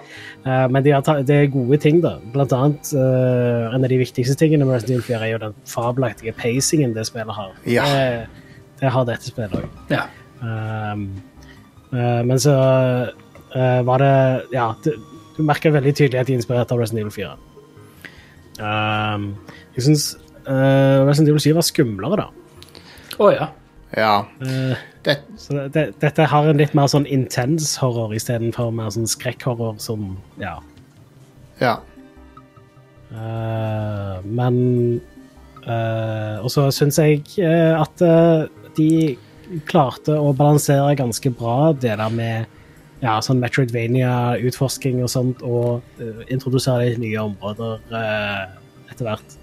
Eh, 0.45 0.65
men 0.71 0.85
de 0.85 0.93
har 0.95 1.03
tatt, 1.05 1.25
det 1.27 1.35
er 1.35 1.51
gode 1.53 1.79
ting, 1.83 2.01
da. 2.03 2.15
Blant 2.33 2.53
annet 2.55 2.91
uh, 2.95 3.69
en 3.73 3.83
av 3.83 3.89
de 3.91 3.99
viktigste 4.01 4.37
tingene 4.39 4.67
med 4.67 4.77
Resident 4.77 4.99
Evil 4.99 5.07
4 5.09 5.19
er 5.25 5.33
jo 5.33 5.41
den 5.45 5.57
fabelaktige 5.69 6.35
pacingen 6.37 6.95
det 6.97 7.05
spillet 7.09 7.35
har. 7.35 7.53
Ja. 7.69 7.85
Det, 7.89 8.47
det 8.81 8.93
har 8.95 9.07
dette 9.09 9.31
spillet 9.31 9.59
òg. 9.59 9.67
Ja. 9.93 10.07
Um, 10.39 11.05
uh, 11.91 12.21
men 12.25 12.39
så 12.39 12.55
uh, 12.55 13.79
var 13.83 13.99
det 13.99 14.13
Ja, 14.55 14.69
det, 14.85 14.95
du 15.35 15.43
merker 15.43 15.75
veldig 15.75 15.91
tydelig 15.95 16.21
at 16.21 16.29
de 16.29 16.35
er 16.35 16.41
inspirert 16.41 16.71
av 16.71 16.81
Resident 16.81 17.05
Evil 17.05 17.15
4. 17.15 17.35
Um, 18.59 19.31
jeg 19.75 19.85
syns 19.85 20.09
Resident 20.49 21.29
Evil 21.29 21.43
7 21.43 21.53
var 21.59 21.65
skumlere, 21.67 22.25
da. 22.25 22.85
Å 23.19 23.27
ja. 23.35 23.49
Ja. 23.97 24.25
Uh, 24.41 24.77
Det, 25.03 25.17
så 25.37 25.53
det, 25.53 25.67
det, 25.73 25.85
dette 26.03 26.25
har 26.27 26.49
en 26.49 26.59
litt 26.59 26.75
mer 26.77 26.89
sånn 26.91 27.07
intens 27.09 27.71
horror 27.79 28.11
istedenfor 28.13 28.73
mer 28.75 28.91
sånn 28.93 29.07
skrekkhorror 29.09 29.79
som 29.81 30.17
Ja. 30.41 30.59
ja. 31.61 31.79
Uh, 33.09 34.19
men 34.27 34.99
uh, 35.63 36.43
Og 36.43 36.51
så 36.53 36.67
syns 36.75 36.99
jeg 37.01 37.23
at 37.39 38.03
de 38.77 38.91
klarte 39.65 40.13
å 40.13 40.29
balansere 40.37 40.93
ganske 40.99 41.31
bra 41.33 41.71
det 41.73 41.95
der 41.97 42.13
med 42.13 42.45
ja, 42.99 43.15
sånn 43.23 43.39
Metroidvania-utforsking 43.39 44.99
og 45.01 45.09
sånt, 45.09 45.41
og 45.41 45.79
introdusere 46.27 46.91
litt 46.91 46.99
nye 47.01 47.21
områder 47.23 47.79
etter 48.91 49.07
hvert. 49.07 49.37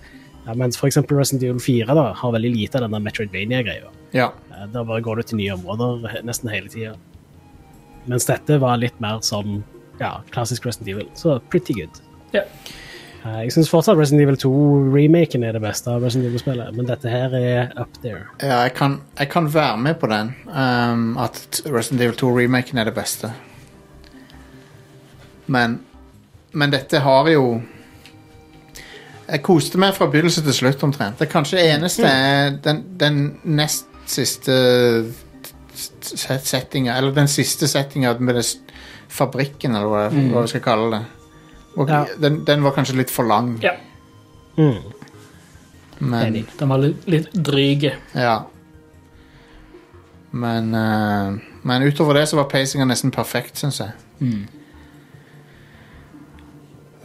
Ja, 0.45 0.55
mens 0.55 0.79
eksempel 0.87 1.19
Resident 1.19 1.43
Evil 1.49 1.63
4 1.65 1.97
da, 1.97 2.11
har 2.21 2.35
veldig 2.37 2.53
lite 2.53 2.79
av 2.79 2.85
denne 2.85 3.01
der 3.01 3.07
Metroidvania-greia. 3.09 3.96
Ja. 4.13 4.33
Eh, 4.53 4.67
Der 4.73 4.85
bare 4.85 5.01
går 5.03 5.17
du 5.17 5.23
til 5.23 5.37
nye 5.41 5.55
områder 5.55 6.23
nesten 6.25 6.51
hele 6.53 6.69
tida. 6.69 6.95
Mens 8.07 8.27
dette 8.29 8.61
var 8.63 8.77
litt 8.79 9.01
mer 9.01 9.21
som 9.27 9.65
ja, 10.01 10.21
klassisk 10.31 10.67
Resident 10.67 10.89
Evil. 10.95 11.09
Så 11.15 11.39
pretty 11.51 11.73
good. 11.75 12.03
Ja. 12.33 12.43
Eh, 13.25 13.41
Jeg 13.45 13.53
syns 13.53 13.71
fortsatt 13.71 13.99
Resident 13.99 14.23
Evil 14.23 14.37
2-remaken 14.39 15.43
er 15.45 15.53
det 15.57 15.63
beste 15.65 15.91
av 15.91 16.03
Resident 16.05 16.29
Evil-spillet, 16.31 16.75
men 16.77 16.87
dette 16.87 17.11
her 17.11 17.35
er 17.35 17.73
up 17.81 17.91
there. 18.03 18.27
Ja, 18.43 18.61
jeg 18.69 18.75
kan, 18.79 19.01
jeg 19.19 19.29
kan 19.33 19.49
være 19.55 19.77
med 19.77 19.95
på 19.99 20.07
den. 20.07 20.35
Um, 20.47 21.17
at 21.19 21.63
Resident 21.67 22.01
Evil 22.07 22.15
2-remaken 22.23 22.79
er 22.79 22.85
det 22.85 22.95
beste. 22.95 23.33
Men 25.47 25.81
Men 26.53 26.71
dette 26.73 26.99
har 26.99 27.29
jo 27.29 27.61
Jeg 29.29 29.43
koste 29.43 29.79
meg 29.79 29.95
fra 29.95 30.07
begynnelse 30.07 30.43
til 30.47 30.55
slutt 30.55 30.83
omtrent. 30.87 31.19
Det 31.19 31.29
kanskje 31.29 31.59
eneste 31.75 32.07
er 32.07 32.51
den, 32.63 32.85
den 32.99 33.17
nest 33.45 33.87
siste 34.09 34.57
set- 35.77 36.47
settinga 36.47 36.95
Eller 36.97 37.13
den 37.13 37.29
siste 37.29 37.69
settinga 37.69 38.15
med 38.19 38.35
den 38.35 38.45
fabrikken, 39.09 39.75
eller 39.77 39.87
hva, 39.89 40.03
hva 40.33 40.43
vi 40.43 40.49
skal 40.49 40.61
kalle 40.65 40.91
det. 40.97 41.05
Og, 41.77 41.89
Ja. 41.89 42.05
den, 42.21 42.45
den 42.45 42.63
var 42.65 42.73
kanskje 42.73 42.97
litt 42.97 43.11
for 43.11 43.25
lang. 43.29 43.59
ja. 43.63 43.73
Mm. 44.57 44.79
Men, 45.99 46.27
Enig. 46.27 46.47
Den 46.59 46.69
var 46.69 46.79
litt, 46.79 47.07
litt 47.09 47.33
dryg. 47.33 47.91
Ja. 48.15 48.43
Men 50.33 50.75
uh, 50.75 51.39
Men 51.63 51.83
utover 51.83 52.15
det 52.15 52.27
så 52.29 52.37
var 52.37 52.45
pacinga 52.51 52.85
nesten 52.85 53.11
perfekt, 53.13 53.57
syns 53.61 53.79
jeg. 53.81 53.93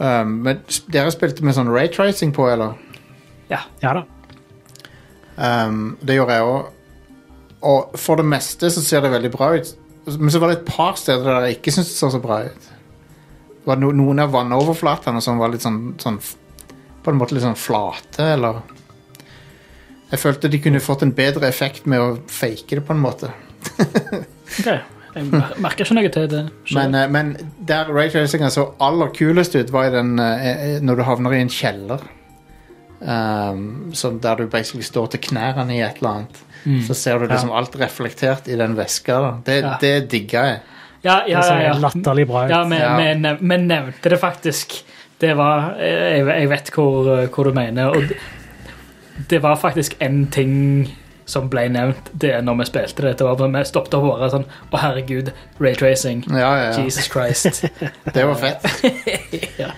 Um, 0.02 0.42
men 0.42 0.60
dere 0.90 1.12
spilte 1.14 1.44
med 1.46 1.54
sånn 1.54 1.70
raytracing 1.70 2.32
på, 2.34 2.48
eller? 2.50 2.74
Ja. 3.50 3.60
Ja 3.82 3.92
da. 4.00 4.04
Um, 5.36 5.96
det 6.02 6.16
gjorde 6.18 6.36
jeg 6.36 6.48
òg. 6.48 6.70
Og 7.62 7.96
for 8.00 8.20
det 8.20 8.26
meste 8.26 8.70
så 8.74 8.82
ser 8.84 9.04
det 9.04 9.12
veldig 9.12 9.30
bra 9.32 9.52
ut. 9.56 9.72
Men 10.18 10.30
så 10.34 10.40
var 10.42 10.50
det 10.50 10.60
et 10.60 10.70
par 10.70 10.96
steder 10.98 11.28
der 11.28 11.46
jeg 11.46 11.58
ikke 11.60 11.74
syntes 11.76 11.92
det 11.92 12.00
så 12.00 12.10
så 12.10 12.20
bra 12.22 12.42
ut. 12.46 12.70
Det 13.52 13.70
var 13.70 13.78
no 13.78 13.92
noen 13.94 14.22
av 14.24 14.32
vannoverflatene 14.34 15.22
som 15.22 15.38
var 15.38 15.52
litt 15.52 15.62
sånn, 15.62 15.94
sånn 16.02 16.18
På 17.02 17.12
en 17.12 17.18
måte 17.18 17.36
litt 17.36 17.44
sånn 17.44 17.58
flate, 17.58 18.32
eller 18.34 18.62
Jeg 20.10 20.20
følte 20.22 20.50
de 20.50 20.60
kunne 20.62 20.82
fått 20.82 21.04
en 21.06 21.14
bedre 21.14 21.46
effekt 21.48 21.86
med 21.86 22.02
å 22.02 22.08
fake 22.28 22.76
det, 22.76 22.82
på 22.86 22.96
en 22.96 23.04
måte. 23.06 23.32
Ok. 24.52 24.66
Jeg 25.12 25.28
merker 25.60 25.84
ikke 25.84 25.96
noe 25.96 26.10
til 26.12 26.26
det. 26.28 26.40
Men, 26.72 26.94
eh, 26.96 27.08
men 27.08 27.30
der 27.68 27.88
raytracinga 27.92 28.48
så 28.52 28.66
aller 28.80 29.12
kulest 29.16 29.56
ut, 29.56 29.72
var 29.72 29.90
den 29.92 30.18
eh, 30.20 30.50
eh, 30.50 30.82
når 30.84 31.00
du 31.00 31.04
havner 31.08 31.36
i 31.36 31.40
en 31.44 31.52
kjeller. 31.52 32.04
Um, 33.02 33.90
der 34.22 34.36
du 34.38 34.46
basically 34.46 34.84
står 34.86 35.06
til 35.12 35.20
knærne 35.20 35.74
i 35.74 35.80
et 35.82 35.98
eller 35.98 36.10
annet. 36.10 36.42
Så 36.86 36.94
ser 36.94 37.18
du 37.18 37.26
liksom 37.26 37.50
alt 37.52 37.74
reflektert 37.80 38.48
i 38.48 38.56
den 38.56 38.74
veska. 38.78 39.20
Da. 39.20 39.30
Det, 39.44 39.60
Ja. 39.62 39.76
det 39.80 40.10
digga 40.10 40.44
jeg. 40.46 40.60
Ja, 41.02 41.22
ja, 41.26 41.40
ja, 41.42 41.60
ja. 41.62 41.72
latterlig 41.82 42.26
bra 42.28 42.44
ut. 42.46 42.50
Ja, 42.50 42.64
vi, 42.64 42.76
Ja. 42.78 42.96
vi 42.96 43.36
vi 43.40 43.56
nevnte 43.58 44.08
det 44.10 44.18
faktisk. 44.20 44.82
Det 45.18 45.34
var 45.36 45.74
Jeg, 45.78 46.26
jeg 46.26 46.48
vet 46.48 46.70
hvor, 46.70 47.26
hvor 47.26 47.44
du 47.44 47.52
mener. 47.52 47.86
Og 47.90 48.08
det, 48.08 48.16
det 49.30 49.42
var 49.42 49.56
faktisk 49.56 49.96
en 50.00 50.26
ting 50.26 50.88
som 51.26 51.48
ble 51.50 51.68
nevnt 51.68 52.10
det 52.20 52.44
når 52.44 52.58
vi 52.58 52.64
spilte 52.64 53.02
det. 53.02 53.18
Det 53.18 53.26
var 53.26 53.36
Vi 53.48 53.64
stoppet 53.64 53.94
opp 53.94 54.04
året 54.04 54.32
sånn 54.34 54.44
Å, 54.72 54.78
herregud, 54.82 55.32
raytracing. 55.60 56.24
Ja, 56.30 56.38
ja, 56.38 56.72
ja. 56.72 56.82
Jesus 56.82 57.08
Christ. 57.10 57.64
Det 58.14 58.24
var 58.26 58.34
fett. 58.34 58.66
Ja. 59.58 59.70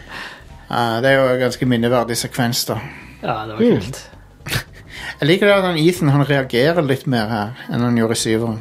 Uh, 0.70 1.01
det 1.03 1.11
er 1.11 1.14
jo 1.20 1.26
en 1.35 1.41
ganske 1.41 1.66
minneverdig 1.68 2.16
sekvens, 2.16 2.64
da. 2.64 2.78
Ja, 3.22 3.45
det 3.47 3.55
var 3.55 3.59
kult. 3.61 3.99
Jeg 5.21 5.29
liker 5.29 5.47
det 5.51 5.57
at 5.57 5.65
han 5.69 5.79
Ethan 5.81 6.09
han 6.15 6.25
reagerer 6.29 6.83
litt 6.87 7.07
mer 7.11 7.27
her 7.31 7.49
enn 7.71 7.81
han 7.87 7.99
gjorde 7.99 8.17
i 8.17 8.21
syveren. 8.23 8.61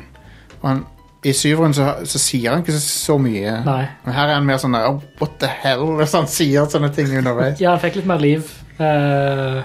Og 0.61 0.65
han, 0.69 0.79
I 1.23 1.31
syveren 1.35 1.73
så, 1.75 1.83
så 2.09 2.19
sier 2.19 2.51
han 2.51 2.61
ikke 2.63 2.75
så, 2.75 2.81
så 2.83 3.17
mye. 3.21 3.53
Nei. 3.65 3.83
Men 4.05 4.13
her 4.17 4.27
er 4.31 4.35
han 4.39 4.45
mer 4.47 4.57
sånn 4.61 4.75
der, 4.75 4.87
oh, 4.89 4.99
What 5.21 5.33
the 5.43 5.47
hell? 5.47 5.85
Hvis 5.99 6.15
han 6.17 6.27
sier 6.31 6.65
sånne 6.71 6.89
ting 6.95 7.07
underveis. 7.15 7.61
Ja, 7.63 7.69
han 7.75 7.81
fikk 7.83 7.95
litt 8.01 8.09
mer 8.09 8.19
liv. 8.23 8.41
Uh, 8.79 9.61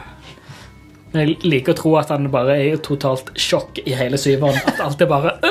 men 1.13 1.23
jeg 1.25 1.39
liker 1.49 1.73
å 1.73 1.77
tro 1.79 1.91
at 1.97 2.11
han 2.13 2.27
bare 2.31 2.53
er 2.61 2.65
i 2.75 2.77
totalt 2.85 3.31
sjokk 3.41 3.79
i 3.87 3.95
hele 3.97 4.19
syveren. 4.21 4.59
At 4.69 4.81
alt 4.85 5.01
er 5.01 5.07
bare 5.09 5.31
Det 5.41 5.49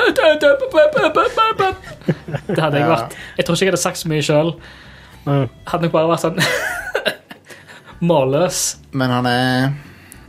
hadde 2.62 2.78
jeg 2.78 2.86
Ja. 2.86 2.92
vært. 2.92 3.16
Jeg 3.36 3.44
tror 3.46 3.54
ikke 3.56 3.64
jeg 3.66 3.72
hadde 3.72 3.82
sagt 3.82 3.98
så 3.98 4.08
mye 4.12 4.22
sjøl. 4.22 4.52
Mm. 5.26 5.48
Hadde 5.66 5.82
nok 5.88 5.92
bare 5.96 6.08
vært 6.12 6.24
sånn 6.24 6.38
målløs. 8.08 8.76
Men 8.94 9.10
han 9.10 9.26
er 9.26 9.72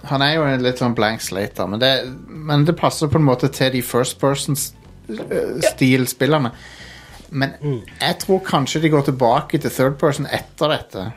Han 0.07 0.21
er 0.23 0.35
jo 0.35 0.43
en 0.47 0.61
litt 0.63 0.77
sånn 0.79 0.95
blank 0.95 1.21
slate, 1.23 1.55
da. 1.57 1.65
Men 1.67 1.79
det, 1.81 2.03
men 2.27 2.65
det 2.67 2.75
passer 2.79 3.07
på 3.11 3.17
en 3.19 3.25
måte 3.27 3.47
til 3.53 3.71
de 3.73 3.81
first 3.83 4.19
person-stil-spillerne. 4.21 6.51
Men 7.29 7.49
jeg 7.61 8.15
tror 8.23 8.39
kanskje 8.45 8.81
de 8.81 8.89
går 8.89 9.01
tilbake 9.09 9.57
til 9.61 9.71
third 9.73 9.95
person 10.01 10.27
etter 10.33 10.67
dette. 10.73 11.11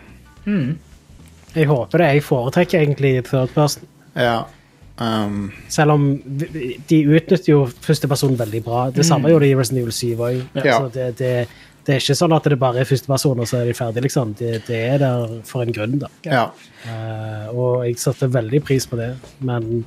Jeg 1.55 1.67
håper 1.69 1.99
det. 1.99 2.15
Jeg 2.17 2.23
foretrekker 2.27 2.81
egentlig 2.81 3.25
third 3.29 3.49
person. 3.55 3.83
Ja. 4.17 4.43
Um, 5.01 5.53
Selv 5.73 5.91
om 5.97 6.23
de 6.89 6.99
utnytter 7.09 7.49
jo 7.49 7.67
første 7.81 8.09
person 8.09 8.39
veldig 8.39 8.65
bra. 8.65 8.91
Det 8.95 9.07
samme 9.09 9.29
gjorde 9.33 9.47
de 9.47 9.51
i 9.55 9.57
Resident 9.59 9.83
Evil 9.83 9.93
7 9.93 10.17
òg. 10.17 10.43
Ja. 10.65 10.79
Så 10.79 10.89
det, 10.95 11.19
det, 11.19 11.49
det 11.87 11.95
er 11.95 12.03
ikke 12.03 12.15
sånn 12.15 12.35
at 12.37 12.45
det 12.47 12.59
bare 12.61 12.83
er 12.83 12.87
førsteperson, 12.87 13.41
og 13.43 13.49
så 13.51 13.59
er 13.61 13.71
de 13.71 13.75
ferdige, 13.75 14.05
liksom. 14.07 14.35
Det, 14.39 14.53
det 14.69 14.79
er 14.93 15.01
der 15.03 15.33
for 15.49 15.65
en 15.65 15.75
grunn, 15.75 15.99
da. 16.03 16.11
ja. 16.27 16.45
Uh, 16.83 17.47
og 17.55 17.85
jeg 17.87 17.99
satte 18.03 18.27
veldig 18.35 18.59
pris 18.67 18.87
på 18.91 18.99
det, 18.99 19.13
men 19.47 19.85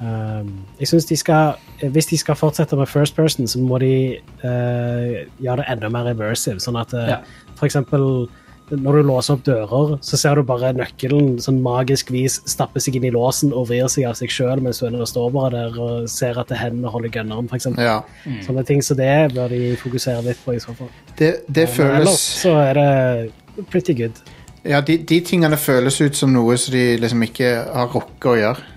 uh, 0.00 0.44
jeg 0.80 0.90
synes 0.90 1.06
de 1.08 1.16
skal 1.16 1.54
Hvis 1.94 2.10
de 2.10 2.18
skal 2.20 2.36
fortsette 2.36 2.76
med 2.76 2.88
first 2.90 3.16
person, 3.16 3.46
så 3.48 3.60
må 3.62 3.78
de 3.78 4.18
uh, 4.42 5.14
gjøre 5.40 5.60
det 5.62 5.68
enda 5.72 5.88
mer 5.94 6.08
reversive. 6.10 6.60
Sånn 6.60 6.76
at 6.80 6.92
eh, 6.96 7.12
Ja. 7.14 7.20
for 7.54 7.68
eksempel 7.68 8.28
når 8.70 8.98
du 8.98 9.08
låser 9.08 9.34
opp 9.36 9.44
dører, 9.46 9.94
så 10.04 10.18
ser 10.20 10.38
du 10.38 10.44
bare 10.48 10.74
nøkkelen 10.76 11.38
sånn 11.42 11.60
magisk 11.64 12.12
vis 12.12 12.38
stappe 12.48 12.82
seg 12.82 12.98
inn 12.98 13.08
i 13.08 13.12
låsen 13.14 13.52
og 13.56 13.68
vrir 13.70 13.88
seg 13.92 14.08
av 14.08 14.16
seg 14.18 14.32
sjøl 14.32 14.62
mens 14.64 14.82
du 14.82 14.98
står 15.08 15.30
bare 15.34 15.52
der 15.54 15.78
og 15.82 16.08
ser 16.12 16.40
at 16.40 16.52
hendene 16.52 16.92
holder 16.92 17.12
gunneren, 17.14 17.48
f.eks. 17.48 17.70
ja. 17.80 18.00
Sånne 18.44 18.64
ting 18.68 18.82
som 18.84 18.98
det 19.00 19.12
bør 19.34 19.52
de 19.52 19.74
fokusere 19.80 20.24
litt 20.26 20.40
på 20.44 20.56
i 20.56 20.62
så 20.62 20.74
fall. 20.76 20.90
Det, 21.18 21.32
det 21.48 21.68
Men 21.70 21.76
føles 21.76 22.00
ellers 22.00 22.26
så 22.42 22.56
er 22.62 22.80
det 22.80 23.66
pretty 23.72 23.96
good. 23.96 24.24
Ja, 24.68 24.80
de, 24.84 24.98
de 25.08 25.20
tingene 25.24 25.56
føles 25.60 26.00
ut 26.02 26.18
som 26.18 26.34
noe 26.34 26.56
som 26.60 26.74
de 26.74 26.98
liksom 27.00 27.22
ikke 27.24 27.52
har 27.64 27.92
rukket 27.94 28.32
å 28.32 28.36
gjøre. 28.38 28.74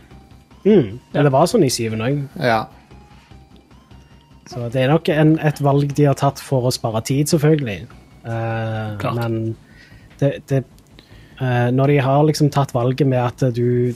Mm. 0.61 0.99
Ja, 1.11 1.23
det 1.25 1.31
var 1.33 1.49
sånn 1.49 1.65
i 1.65 1.71
syvende 1.73 2.07
òg. 2.07 2.21
Ja. 2.37 2.61
Så 4.51 4.67
det 4.71 4.83
er 4.83 4.91
nok 4.91 5.09
en, 5.11 5.35
et 5.39 5.59
valg 5.63 5.93
de 5.97 6.05
har 6.09 6.17
tatt 6.19 6.41
for 6.43 6.67
å 6.67 6.73
spare 6.75 7.01
tid, 7.07 7.29
selvfølgelig. 7.31 7.85
Uh, 8.21 8.97
Klart. 9.01 9.17
men 9.17 9.55
det, 10.21 10.31
det 10.51 10.61
uh, 11.41 11.67
når 11.73 11.95
de 11.95 11.99
har 12.05 12.23
liksom 12.29 12.49
tatt 12.53 12.73
valget 12.77 13.07
med 13.09 13.19
at 13.21 13.43
du 13.57 13.93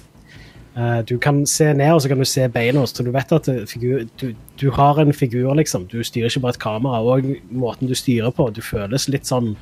uh, 0.76 1.02
du 1.08 1.16
kan 1.22 1.44
se 1.48 1.70
ned, 1.74 1.94
og 1.94 2.02
så 2.04 2.12
kan 2.12 2.20
du 2.20 2.26
se 2.28 2.48
beina, 2.52 2.84
så 2.90 3.06
du 3.06 3.12
vet 3.16 3.32
at 3.38 3.48
figur, 3.72 4.08
du, 4.20 4.34
du 4.60 4.70
har 4.76 5.00
en 5.00 5.14
figur, 5.16 5.54
liksom. 5.56 5.86
Du 5.92 6.02
styrer 6.04 6.28
ikke 6.32 6.44
bare 6.48 6.58
et 6.58 6.64
kamera. 6.66 7.00
Og 7.00 7.30
måten 7.52 7.88
du 7.88 7.96
styrer 7.96 8.34
på, 8.36 8.50
du 8.52 8.62
føles 8.66 9.08
litt 9.14 9.30
sånn 9.30 9.54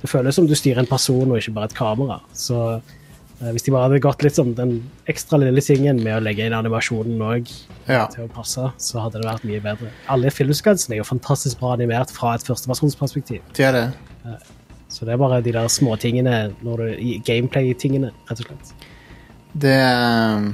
Det 0.00 0.08
føles 0.08 0.32
som 0.34 0.46
du 0.48 0.54
styrer 0.56 0.80
en 0.80 0.88
person 0.88 1.28
og 1.28 1.36
ikke 1.36 1.52
bare 1.52 1.68
et 1.68 1.74
kamera. 1.76 2.14
Så 2.32 2.56
eh, 2.72 3.50
hvis 3.52 3.66
de 3.66 3.72
bare 3.74 3.84
hadde 3.90 3.98
gått 4.00 4.22
litt 4.24 4.38
sånn 4.38 4.54
den 4.56 4.78
ekstra 5.12 5.36
lille 5.42 5.60
tingen 5.60 6.00
med 6.00 6.16
å 6.16 6.22
legge 6.24 6.46
inn 6.48 6.56
animasjonen 6.56 7.20
òg 7.20 7.50
Ja. 7.84 8.06
til 8.08 8.24
å 8.24 8.30
passe, 8.32 8.64
så 8.80 9.02
hadde 9.04 9.20
det 9.20 9.28
vært 9.28 9.44
mye 9.44 9.60
bedre. 9.60 9.90
Alle 10.08 10.32
filmskudsene 10.32 10.96
er 10.96 11.02
jo 11.02 11.04
fantastisk 11.10 11.60
bra 11.60 11.74
animert 11.76 12.14
fra 12.16 12.32
et 12.38 12.48
førstepersonsperspektiv. 12.48 13.44
Det 13.52 13.68
er 13.68 13.76
det. 13.76 13.84
Så 14.90 15.06
det 15.06 15.12
er 15.14 15.20
bare 15.22 15.40
de 15.40 15.52
der 15.54 15.68
småtingene, 15.70 16.54
gameplay-tingene, 17.26 18.10
rett 18.30 18.42
og 18.42 18.48
slett. 18.48 18.74
Det 19.62 19.76
um, 19.78 20.50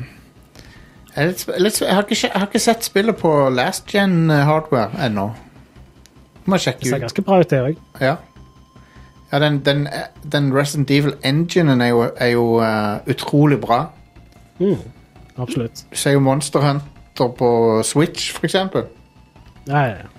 jeg, 1.16 1.34
litt, 1.59 1.80
jeg, 1.80 1.95
har 1.95 2.03
ikke, 2.05 2.18
jeg 2.22 2.32
har 2.34 2.47
ikke 2.47 2.61
sett 2.61 2.84
spillet 2.84 3.16
på 3.16 3.32
last 3.49 3.89
gen 3.89 4.30
eh, 4.30 4.45
hardware 4.45 5.07
ennå. 5.07 5.30
Må 6.45 6.59
jeg 6.59 6.59
Det 6.59 6.64
sjekke 6.64 6.89
ser 6.89 6.97
ut. 6.97 7.05
ganske 7.07 7.22
bra 7.22 7.39
ut, 7.41 7.51
det 7.51 7.61
òg. 7.64 7.78
Ja, 8.01 8.16
ja 9.32 9.41
den, 9.41 9.62
den, 9.64 9.89
den 10.32 10.51
Resident 10.55 10.91
Evil 10.91 11.16
enginen 11.24 11.80
er 11.80 11.89
jo, 11.89 12.03
er 12.16 12.34
jo 12.34 12.45
uh, 12.61 13.01
utrolig 13.09 13.61
bra. 13.61 13.87
Mm, 14.59 14.76
absolutt. 15.37 15.87
Du 15.91 15.97
ser 15.97 16.12
jo 16.12 16.20
Monster 16.20 16.61
Hunter 16.61 17.32
på 17.39 17.82
Switch, 17.84 18.32
for 18.32 18.45
eksempel. 18.45 18.84
Ja, 19.66 19.78
ja, 19.78 19.89
ja. 19.89 20.12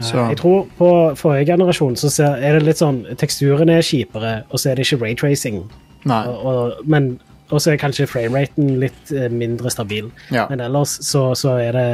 Så, 0.00 0.16
Jeg 0.30 0.38
tror 0.40 0.68
på 0.78 0.90
forrige 1.20 1.52
generasjon 1.52 1.96
så 2.00 2.10
er 2.32 2.56
det 2.56 2.64
litt 2.64 2.80
sånn 2.80 3.02
Teksturene 3.20 3.78
er 3.80 3.84
kjipere, 3.84 4.34
og 4.48 4.62
så 4.62 4.70
er 4.70 4.78
det 4.78 4.86
ikke 4.86 5.02
raytracing. 5.04 5.64
Og, 6.08 6.46
og, 6.48 6.78
men 6.88 7.18
og 7.50 7.58
så 7.58 7.72
er 7.72 7.80
kanskje 7.82 8.06
frameraten 8.10 8.76
litt 8.80 9.10
eh, 9.14 9.26
mindre 9.32 9.72
stabil. 9.74 10.10
Ja. 10.30 10.46
Men 10.50 10.62
ellers 10.62 10.96
så, 11.06 11.30
så 11.38 11.56
er 11.58 11.74
det, 11.74 11.88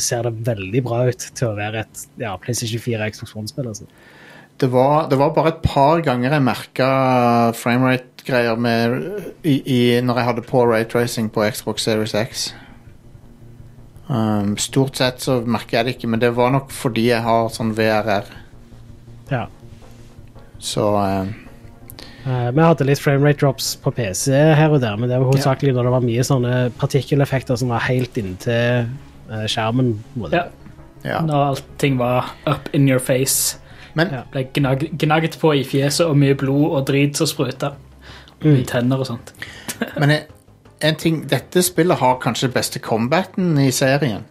ser 0.00 0.24
det 0.24 0.46
veldig 0.46 0.82
bra 0.86 1.02
ut 1.10 1.26
til 1.36 1.50
å 1.50 1.56
være 1.58 1.84
et 1.84 2.04
ja, 2.22 2.32
PlayStation 2.40 2.80
4 2.80 3.10
Xbox 3.12 3.36
One-spill. 3.36 3.68
Altså. 3.68 3.88
Det 4.60 4.70
var, 4.72 5.10
det 5.10 5.18
var 5.20 5.34
bare 5.36 5.52
et 5.52 5.62
par 5.64 6.00
ganger 6.04 6.32
jeg 6.32 6.46
merka 6.46 6.88
framerate-greier 7.58 8.56
med 8.60 8.96
i, 9.42 9.58
i, 9.60 9.80
når 10.04 10.20
jeg 10.20 10.28
hadde 10.30 10.46
på 10.48 10.64
raytracing 10.70 11.28
på 11.34 11.44
Xbox 11.50 11.84
Series 11.88 12.16
X. 12.16 12.50
Um, 14.12 14.56
stort 14.60 14.98
sett 15.00 15.22
så 15.24 15.38
merker 15.40 15.78
jeg 15.78 15.86
det 15.86 15.96
ikke, 15.96 16.10
men 16.12 16.20
det 16.20 16.34
var 16.36 16.52
nok 16.52 16.72
fordi 16.74 17.08
jeg 17.08 17.24
har 17.24 17.48
sånn 17.54 17.72
VRR. 17.76 18.28
Ja. 19.32 19.46
Så 20.62 20.90
um, 20.92 21.30
Eh, 22.22 22.50
vi 22.54 22.62
hadde 22.62 22.86
litt 22.86 23.02
framerate 23.02 23.40
drops 23.40 23.72
på 23.82 23.90
PC 23.96 24.30
her 24.30 24.70
og 24.70 24.82
der, 24.82 24.98
men 24.98 25.10
det 25.10 25.18
var 25.18 25.26
hovedsakelig 25.26 25.74
når 25.74 25.88
det 25.88 25.94
var 25.96 26.04
mye 26.04 26.26
sånne 26.26 26.58
partikkeleffekter 26.78 27.58
som 27.58 27.72
var 27.74 27.82
helt 27.88 28.18
inntil 28.20 28.84
uh, 29.30 29.46
skjermen. 29.50 29.96
på 30.12 30.20
en 30.20 30.24
måte. 30.26 30.42
Ja. 30.42 31.08
ja. 31.08 31.22
Når 31.26 31.48
allting 31.48 31.98
var 31.98 32.30
up 32.46 32.70
in 32.72 32.86
your 32.88 33.02
face. 33.02 33.58
Men 33.98 34.14
Ja. 34.14 34.22
Ble 34.32 34.46
gnag, 34.54 34.86
gnagget 35.02 35.38
på 35.40 35.50
i 35.58 35.64
fjeset, 35.66 36.06
og 36.06 36.16
mye 36.20 36.38
blod 36.38 36.70
og 36.70 36.86
drit 36.88 37.18
som 37.18 37.26
spruta. 37.26 37.74
Mm. 38.42 38.54
I 38.54 38.62
tenner 38.70 39.02
og 39.02 39.10
sånt. 39.10 39.34
Men 39.98 40.14
jeg, 40.14 40.28
en 40.82 40.96
ting, 40.98 41.22
dette 41.30 41.62
spillet 41.62 41.98
har 42.00 42.18
kanskje 42.22 42.48
beste 42.52 42.78
combaten 42.82 43.56
i 43.62 43.70
serien. 43.70 44.24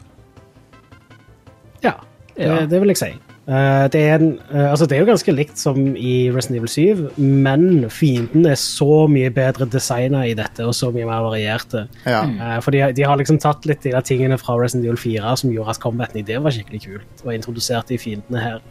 Ja, 1.83 1.93
det, 2.35 2.45
Ja. 2.47 2.65
det 2.65 2.79
vil 2.81 2.87
jeg 2.93 2.97
si. 2.97 3.11
Eh, 3.51 3.87
det, 3.91 4.01
er 4.01 4.15
en, 4.21 4.39
eh, 4.53 4.69
altså 4.69 4.85
det 4.87 4.95
er 4.95 4.99
jo 5.01 5.07
ganske 5.09 5.33
likt 5.33 5.57
som 5.57 5.95
i 5.97 6.29
Resident 6.31 6.59
Evil 6.59 6.69
7, 6.69 7.09
men 7.17 7.89
fienden 7.89 8.45
er 8.45 8.55
så 8.55 9.07
mye 9.09 9.31
bedre 9.33 9.65
designa 9.65 10.21
i 10.29 10.35
dette, 10.37 10.63
og 10.63 10.73
så 10.77 10.91
mye 10.93 11.05
mer 11.09 11.23
varierte. 11.25 11.87
Ja. 12.05 12.21
Eh, 12.23 12.59
for 12.61 12.71
de, 12.71 12.83
de 12.93 13.03
har 13.03 13.17
liksom 13.17 13.39
tatt 13.41 13.65
litt 13.65 13.81
de 13.83 13.91
der 13.95 14.05
tingene 14.05 14.37
fra 14.37 14.55
Resident 14.61 14.85
Evil 14.85 14.97
4 14.97 15.33
som 15.41 15.51
gjorde 15.51 15.69
at 15.73 15.79
combaten 15.81 16.21
i 16.21 16.23
det 16.27 16.37
var 16.43 16.51
skikkelig 16.53 16.83
kult, 16.85 17.25
og 17.25 17.33
introduserte 17.33 17.95
de 17.95 17.97
fiendene 17.97 18.39
her. 18.45 18.61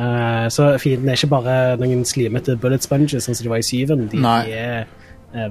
Eh, 0.00 0.48
så 0.48 0.72
fienden 0.80 1.08
er 1.12 1.18
ikke 1.20 1.30
bare 1.36 1.76
noen 1.82 2.02
slimete 2.08 2.56
bullet 2.56 2.82
sponges, 2.82 3.26
sånn 3.28 3.36
som 3.36 3.44
de 3.44 3.50
var 3.52 3.60
i 3.60 3.68
7 3.68 3.84
De, 4.08 4.16
Nei. 4.16 4.44
de 4.46 4.52
er 4.54 4.84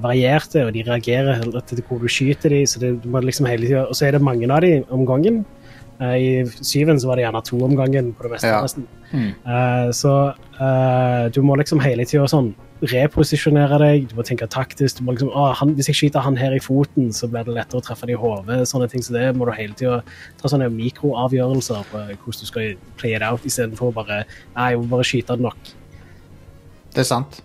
varierte, 0.02 0.66
og 0.66 0.74
de 0.76 0.82
reagerer 0.84 1.40
etter 1.56 1.80
hvor 1.88 2.02
du 2.02 2.08
skyter 2.10 2.52
dem, 2.52 2.66
så 2.68 2.82
det, 2.82 2.90
du 3.00 3.08
må 3.08 3.22
liksom 3.24 3.48
hele 3.48 3.64
tiden, 3.64 3.86
og 3.88 3.96
så 3.96 4.06
er 4.06 4.16
det 4.16 4.24
mange 4.24 4.50
av 4.52 4.60
dem 4.64 4.84
om 4.92 5.06
gangen. 5.08 5.40
Eh, 6.00 6.16
I 6.16 6.64
syven 6.64 7.00
så 7.00 7.10
var 7.10 7.18
det 7.18 7.26
gjerne 7.26 7.42
to 7.44 7.60
om 7.64 7.76
gangen 7.76 8.14
på 8.16 8.24
det 8.24 8.32
meste. 8.34 8.48
Ja. 8.48 8.62
nesten. 8.64 8.86
Mm. 9.12 9.30
Eh, 9.52 9.90
så 9.96 10.14
eh, 10.32 11.28
du 11.34 11.42
må 11.44 11.58
liksom 11.60 11.82
hele 11.84 12.06
tida 12.08 12.24
sånn 12.30 12.54
reposisjonere 12.80 13.76
deg, 13.82 14.06
du 14.08 14.14
må 14.16 14.24
tenke 14.24 14.48
taktisk. 14.48 14.98
du 14.98 15.04
må 15.04 15.12
liksom, 15.12 15.32
ah, 15.36 15.52
han, 15.58 15.74
Hvis 15.76 15.90
jeg 15.90 15.98
skyter 15.98 16.24
han 16.24 16.38
her 16.40 16.56
i 16.56 16.62
foten, 16.64 17.10
så 17.12 17.28
blir 17.28 17.44
det 17.44 17.58
lettere 17.58 17.82
å 17.82 17.84
treffe 17.84 18.08
det 18.08 18.16
i 18.16 18.20
hodet. 18.20 18.62
Sånne 18.70 18.88
ting, 18.88 19.04
så 19.04 19.12
det 19.12 19.26
må 19.36 19.44
du 19.44 19.52
hele 19.52 19.76
tida 19.76 20.00
ta 20.40 20.48
sånne 20.48 20.70
mikroavgjørelser 20.72 21.84
på 21.92 22.06
hvordan 22.08 22.40
du 22.40 22.48
skal 22.48 22.72
play 22.96 23.12
it 23.18 23.26
out, 23.26 23.44
istedenfor 23.44 23.92
bare 23.92 24.24
Nei, 24.56 24.72
jeg 24.72 24.80
må 24.80 24.88
bare 24.96 25.08
skyte 25.10 25.36
nok. 25.36 25.74
Det 26.90 27.04
er 27.04 27.10
sant. 27.12 27.42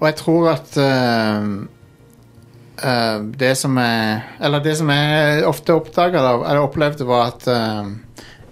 Og 0.00 0.06
jeg 0.08 0.16
tror 0.16 0.48
at 0.54 0.76
uh, 0.80 1.48
uh, 2.84 3.18
det 3.40 3.52
som 3.60 3.76
er 3.76 4.22
Eller 4.40 4.62
det 4.64 4.76
som 4.78 4.90
jeg 4.90 5.44
ofte 5.46 5.76
oppdaga, 5.76 6.18
eller 6.18 6.64
opplevde, 6.64 7.06
var 7.06 7.34
at 7.34 7.48
uh, 7.48 7.90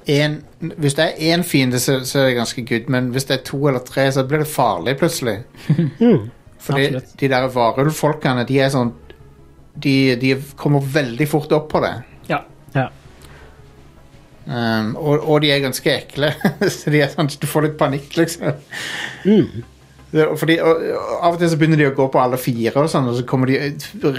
en, 0.09 0.43
Hvis 0.77 0.95
det 0.95 1.05
er 1.05 1.35
én 1.35 1.45
fiende, 1.45 1.81
så, 1.81 2.01
så 2.05 2.21
er 2.21 2.31
det 2.31 2.37
ganske 2.37 2.67
good, 2.69 2.89
men 2.89 3.11
hvis 3.15 3.25
det 3.25 3.39
er 3.39 3.45
to 3.45 3.69
eller 3.69 3.85
tre, 3.85 4.13
så 4.13 4.25
blir 4.25 4.39
det 4.45 4.49
farlig 4.49 4.97
plutselig. 4.99 5.39
Fordi 6.59 6.87
absolutt. 6.87 7.21
de 7.21 7.29
der 7.29 7.49
varulvfolkene, 7.55 8.45
de 8.49 8.61
er 8.61 8.73
sånn 8.73 8.93
de, 9.79 10.17
de 10.19 10.33
kommer 10.59 10.83
veldig 10.83 11.29
fort 11.31 11.53
opp 11.55 11.69
på 11.71 11.81
det. 11.85 11.93
Ja. 12.27 12.41
Ja. 12.75 12.89
Um, 14.49 14.97
og, 14.97 15.23
og 15.29 15.43
de 15.45 15.53
er 15.53 15.63
ganske 15.63 15.93
ekle. 15.93 16.33
så 16.77 16.91
de 16.91 17.03
er 17.05 17.13
sånn, 17.13 17.31
du 17.31 17.47
får 17.47 17.69
litt 17.69 17.77
panikk, 17.79 18.17
liksom. 18.19 18.59
Det, 19.23 19.45
fordi, 20.11 20.55
og, 20.65 20.83
og 20.97 21.25
Av 21.27 21.35
og 21.35 21.39
til 21.43 21.51
så 21.53 21.59
begynner 21.61 21.77
de 21.83 21.89
å 21.91 21.95
gå 21.97 22.07
på 22.13 22.21
alle 22.23 22.39
fire, 22.41 22.73
og 22.81 22.89
sånn, 22.93 23.09
og 23.11 23.19
så 23.19 23.25
kommer 23.29 23.51
de 23.51 23.59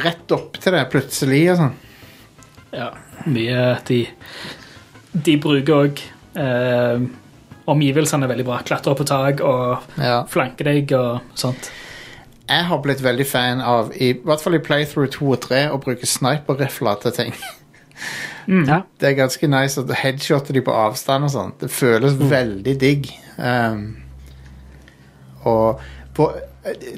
rett 0.04 0.32
opp 0.36 0.60
til 0.62 0.76
det 0.76 0.84
plutselig. 0.94 1.44
og 1.54 1.58
sånn. 1.64 1.76
ja. 2.78 2.90
Mye 3.28 3.64
de 3.88 3.98
De 5.12 5.34
bruker 5.44 5.74
òg 5.76 6.00
eh, 6.40 7.02
Omgivelsene 7.70 8.24
er 8.26 8.32
veldig 8.32 8.46
bra. 8.48 8.62
Klatrer 8.66 8.96
på 8.96 9.06
tak 9.06 9.42
og 9.46 9.84
Ja. 10.00 10.24
flanker 10.32 10.66
deg 10.70 10.94
og 10.98 11.20
sånt. 11.38 11.68
Jeg 12.50 12.64
har 12.66 12.80
blitt 12.82 13.02
veldig 13.06 13.26
fan 13.30 13.60
av, 13.62 13.92
i, 13.94 14.08
i 14.10 14.22
hvert 14.26 14.42
fall 14.42 14.56
i 14.58 14.62
playthrough 14.66 15.10
2 15.14 15.28
og 15.36 15.42
3, 15.44 15.60
å 15.70 15.78
bruke 15.84 16.08
sniperrifler 16.10 16.96
til 17.04 17.12
ting. 17.12 17.34
Ja. 18.50 18.80
Det 18.98 19.06
er 19.12 19.18
ganske 19.20 19.46
nice 19.52 19.78
å 19.78 19.86
headshotte 19.94 20.54
de 20.56 20.64
på 20.66 20.74
avstand 20.74 21.28
og 21.28 21.30
sånn. 21.36 21.52
Det 21.62 21.70
føles 21.70 22.16
veldig 22.18 22.74
digg. 22.82 23.12
Um, 23.38 23.84
og 25.50 25.86
på 26.16 26.30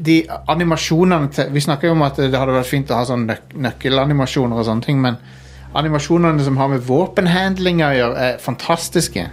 de 0.01 0.15
animasjonene 0.49 1.29
til 1.35 1.51
Vi 1.53 1.61
snakker 1.61 1.87
jo 1.87 1.93
om 1.93 2.01
at 2.03 2.17
det 2.17 2.33
hadde 2.33 2.55
vært 2.55 2.69
fint 2.71 2.89
å 2.91 2.97
ha 2.97 3.05
sånn 3.07 3.27
nøk 3.29 3.53
nøkkelanimasjoner 3.67 4.57
og 4.57 4.67
sånne 4.67 4.85
ting, 4.85 4.99
men 5.03 5.19
animasjonene 5.77 6.43
som 6.43 6.57
har 6.59 6.71
med 6.73 6.83
våpenhandling 6.87 7.83
å 7.85 7.93
gjøre, 7.95 8.27
er 8.27 8.41
fantastiske. 8.43 9.29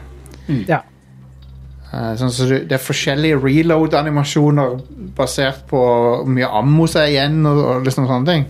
ja. 0.69 0.83
Eh, 1.89 2.13
sånn, 2.21 2.33
så 2.35 2.47
det 2.53 2.75
er 2.77 2.85
forskjellige 2.85 3.41
reload-animasjoner 3.41 4.77
basert 5.17 5.65
på 5.71 5.81
hvor 5.81 6.29
mye 6.29 6.51
ammo 6.61 6.87
som 6.91 7.03
er 7.03 7.15
igjen, 7.15 7.41
og, 7.49 7.63
og 7.65 7.89
liksom 7.89 8.09
sånne 8.11 8.29
ting. 8.29 8.45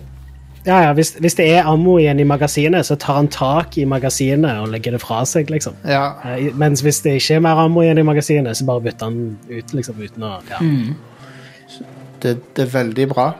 Ja, 0.69 0.79
ja, 0.85 0.89
hvis, 0.93 1.15
hvis 1.17 1.33
det 1.39 1.47
er 1.49 1.65
ammo 1.69 1.95
igjen 1.97 2.19
i 2.21 2.25
magasinet, 2.29 2.85
så 2.85 2.93
tar 2.99 3.15
han 3.17 3.29
tak 3.33 3.77
i 3.81 3.87
magasinet 3.89 4.59
og 4.61 4.69
legger 4.69 4.93
det 4.93 5.01
fra 5.01 5.23
seg, 5.25 5.49
liksom. 5.49 5.77
Ja, 5.89 6.03
Uh, 6.21 6.49
Mens 6.59 6.83
hvis 6.85 6.99
det 7.01 7.15
ikke 7.17 7.39
er 7.39 7.45
mer 7.47 7.61
ammo 7.63 7.81
igjen 7.81 7.97
i 8.01 8.05
magasinet, 8.05 8.57
så 8.59 8.67
bare 8.67 8.83
bytter 8.85 9.09
han 9.09 9.37
ut, 9.49 9.73
liksom, 9.73 9.97
uten 10.03 10.25
å 10.27 10.35
Ja, 10.49 10.59
det, 12.21 12.35
det 12.53 12.65
er 12.67 12.73
veldig 12.73 13.07
bra. 13.15 13.31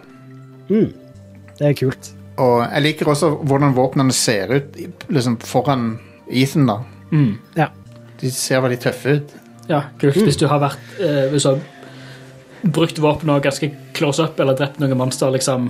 det 0.69 1.68
er 1.68 1.76
kult. 1.77 2.14
Og 2.39 2.61
jeg 2.64 2.81
liker 2.85 3.11
også 3.11 3.34
hvordan 3.43 3.76
våpnene 3.76 4.15
ser 4.15 4.53
ut 4.56 4.77
liksom 5.11 5.38
foran 5.43 5.89
Ethan. 6.31 6.65
da 6.69 6.80
Ja. 7.57 7.68
De 8.22 8.31
ser 8.31 8.61
veldig 8.64 8.80
tøffe 8.80 9.18
ut. 9.19 9.35
Ja, 9.69 9.84
kult. 9.99 10.15
Hvis 10.23 10.38
du 10.39 10.47
har 10.47 10.60
vært 10.64 10.95
eh, 10.99 11.27
Hvis 11.31 11.43
du 11.45 11.49
har 11.53 11.60
brukt 12.76 12.97
våpenet 12.99 13.43
ganske 13.43 13.69
close 13.93 14.23
up, 14.23 14.39
eller 14.39 14.56
drept 14.57 14.80
noen 14.80 14.97
monster 14.97 15.31
liksom 15.31 15.69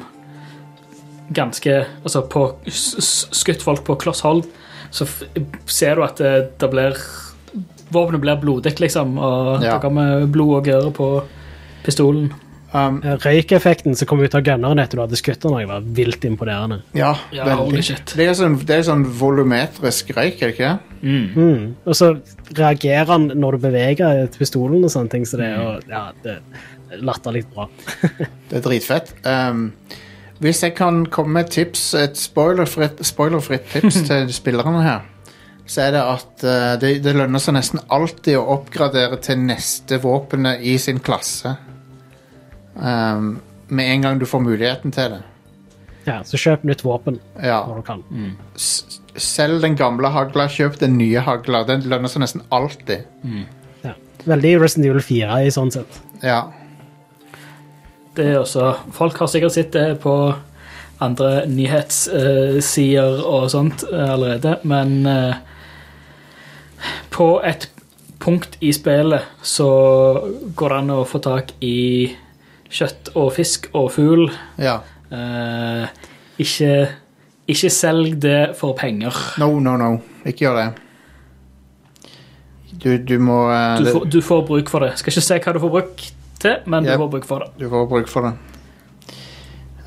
ganske 1.34 1.86
Altså 2.04 2.22
på 2.30 2.44
skutt 2.70 3.62
folk 3.66 3.84
på 3.88 3.98
kloss 4.02 4.22
hold, 4.26 4.46
så 4.92 5.06
f 5.06 5.24
ser 5.70 5.96
du 5.96 6.04
at 6.04 6.18
det, 6.18 6.36
det 6.60 6.70
blir 6.74 6.98
Våpenet 7.90 8.22
blir 8.22 8.38
blodig, 8.38 8.76
liksom, 8.80 9.18
og 9.18 9.64
Ja. 9.64 9.74
det 9.74 9.82
kommer 9.82 10.28
blod 10.30 10.56
og 10.60 10.66
gøre 10.66 10.92
på 10.94 11.24
pistolen. 11.84 12.32
Um, 12.72 13.00
Eh, 13.04 13.16
Røykeffekten 13.18 13.96
som 13.98 14.06
kom 14.06 14.20
ut 14.22 14.36
av 14.36 14.44
gunneren 14.46 14.78
etter 14.78 15.00
du 15.00 15.02
hadde 15.02 15.18
skutt 15.18 15.40
den, 15.42 15.56
var 15.68 15.82
vilt 15.82 16.22
imponerende. 16.22 16.84
ja, 16.94 17.16
Ja, 17.34 17.46
veldig. 17.46 17.82
shit. 17.84 18.14
Det 18.16 18.28
er 18.30 18.34
sånn, 18.38 18.60
det 18.64 18.76
er 18.78 18.84
sånn 18.84 19.06
volumetrisk 19.06 20.12
røyk, 20.14 20.38
er 20.44 20.52
det 20.52 20.54
ikke 20.60 20.80
Mm. 21.02 21.34
Mm. 21.36 21.76
Og 21.88 21.96
så 21.96 22.22
reagerer 22.54 23.08
han 23.08 23.28
når 23.30 23.52
du 23.54 23.58
beveger 23.58 24.28
pistolen 24.38 24.84
og 24.84 24.92
sånne 24.92 25.10
ting, 25.10 25.24
så 25.26 25.38
det 25.38 25.46
er 25.48 25.56
jo 25.58 25.80
ja, 25.90 26.12
det 26.22 26.36
er 26.92 26.98
latterlig 27.02 27.46
bra. 27.56 27.68
Det 28.50 28.58
er 28.58 28.62
dritfett. 28.62 29.14
Um, 29.26 29.72
hvis 30.40 30.64
jeg 30.64 30.76
kan 30.78 31.06
komme 31.12 31.36
med 31.36 31.48
et 31.48 31.56
tips, 31.58 31.94
et 32.00 32.18
spoilerfritt, 32.20 33.02
spoilerfritt 33.06 33.66
tips 33.74 34.02
til 34.10 34.30
spillerne 34.34 34.84
her, 34.86 35.08
så 35.70 35.84
er 35.86 35.92
det 35.94 36.02
at 36.02 36.46
uh, 36.48 36.76
det, 36.82 36.94
det 37.06 37.14
lønner 37.18 37.42
seg 37.44 37.54
nesten 37.58 37.82
alltid 37.94 38.40
å 38.40 38.46
oppgradere 38.56 39.20
til 39.22 39.42
neste 39.44 40.00
våpenet 40.02 40.64
i 40.66 40.78
sin 40.82 41.02
klasse. 41.04 41.56
Um, 42.76 43.36
med 43.70 43.92
en 43.94 44.02
gang 44.08 44.22
du 44.22 44.26
får 44.26 44.42
muligheten 44.42 44.96
til 44.96 45.18
det. 45.18 45.22
Ja, 46.08 46.22
så 46.26 46.40
kjøp 46.42 46.64
nytt 46.66 46.82
våpen 46.82 47.20
Ja. 47.44 47.60
når 47.68 47.82
du 47.82 47.86
kan. 47.86 48.04
Mm. 48.10 48.32
Selv 49.20 49.62
den 49.62 49.76
gamle 49.78 50.10
hagla, 50.10 50.48
kjøp 50.50 50.80
den 50.82 50.96
nye 50.98 51.22
hagla. 51.22 51.66
Den 51.68 51.84
lønner 51.92 52.10
seg 52.10 52.24
nesten 52.24 52.42
alltid. 52.56 53.04
Ja. 53.84 53.94
Veldig 54.26 54.56
Resident 54.64 54.88
Evil 54.90 55.04
4 55.06 55.42
i 55.46 55.52
sånn 55.54 55.70
sett. 55.76 56.00
Ja. 56.24 56.48
Det 58.16 58.26
er 58.26 58.40
også, 58.40 58.74
folk 58.96 59.18
har 59.22 59.30
sikkert 59.32 59.56
sett 59.56 59.74
det 59.76 60.00
på 60.04 60.14
andre 61.00 61.46
nyhetssider 61.48 63.22
og 63.24 63.50
sånt 63.54 63.86
eh, 63.88 64.10
allerede, 64.14 64.58
men 64.68 64.96
eh, 65.08 65.38
på 67.14 67.30
et 67.48 67.70
punkt 68.20 68.58
i 68.60 68.74
spillet 68.76 69.30
så 69.46 69.70
går 70.56 70.74
det 70.74 70.80
an 70.82 70.92
å 70.98 71.06
få 71.08 71.22
tak 71.24 71.54
i 71.64 72.12
kjøtt 72.70 73.14
og 73.18 73.32
fisk 73.38 73.70
og 73.74 73.92
fugl. 73.96 74.28
ja. 74.60 74.80
Eh, 75.10 75.88
ikke, 76.40 76.74
ikke 77.50 77.70
selg 77.74 78.20
det 78.22 78.54
for 78.56 78.78
penger. 78.78 79.16
No, 79.42 79.58
no, 79.60 79.74
no. 79.80 79.98
Ikke 80.24 80.46
gjør 80.46 80.60
det. 80.60 80.68
Du, 82.80 82.94
du 83.04 83.18
må 83.20 83.42
uh, 83.50 83.76
Du 83.82 83.90
får, 83.90 84.06
du 84.08 84.20
får 84.24 84.46
bruk 84.48 84.72
for 84.72 84.86
det. 84.86 84.94
Skal 85.02 85.12
ikke 85.12 85.26
se 85.26 85.40
hva 85.44 85.56
du 85.56 85.60
får 85.60 85.74
bruk 85.74 86.06
til, 86.40 86.58
men 86.66 86.86
Yep. 86.86 86.92
du 86.92 87.04
får 87.04 87.12
bruk 87.16 87.26
for 87.30 87.44
det. 87.46 87.50
Du 87.60 87.70
får 87.72 87.88
bruk 87.92 88.08
for 88.12 88.28
det. 88.30 88.34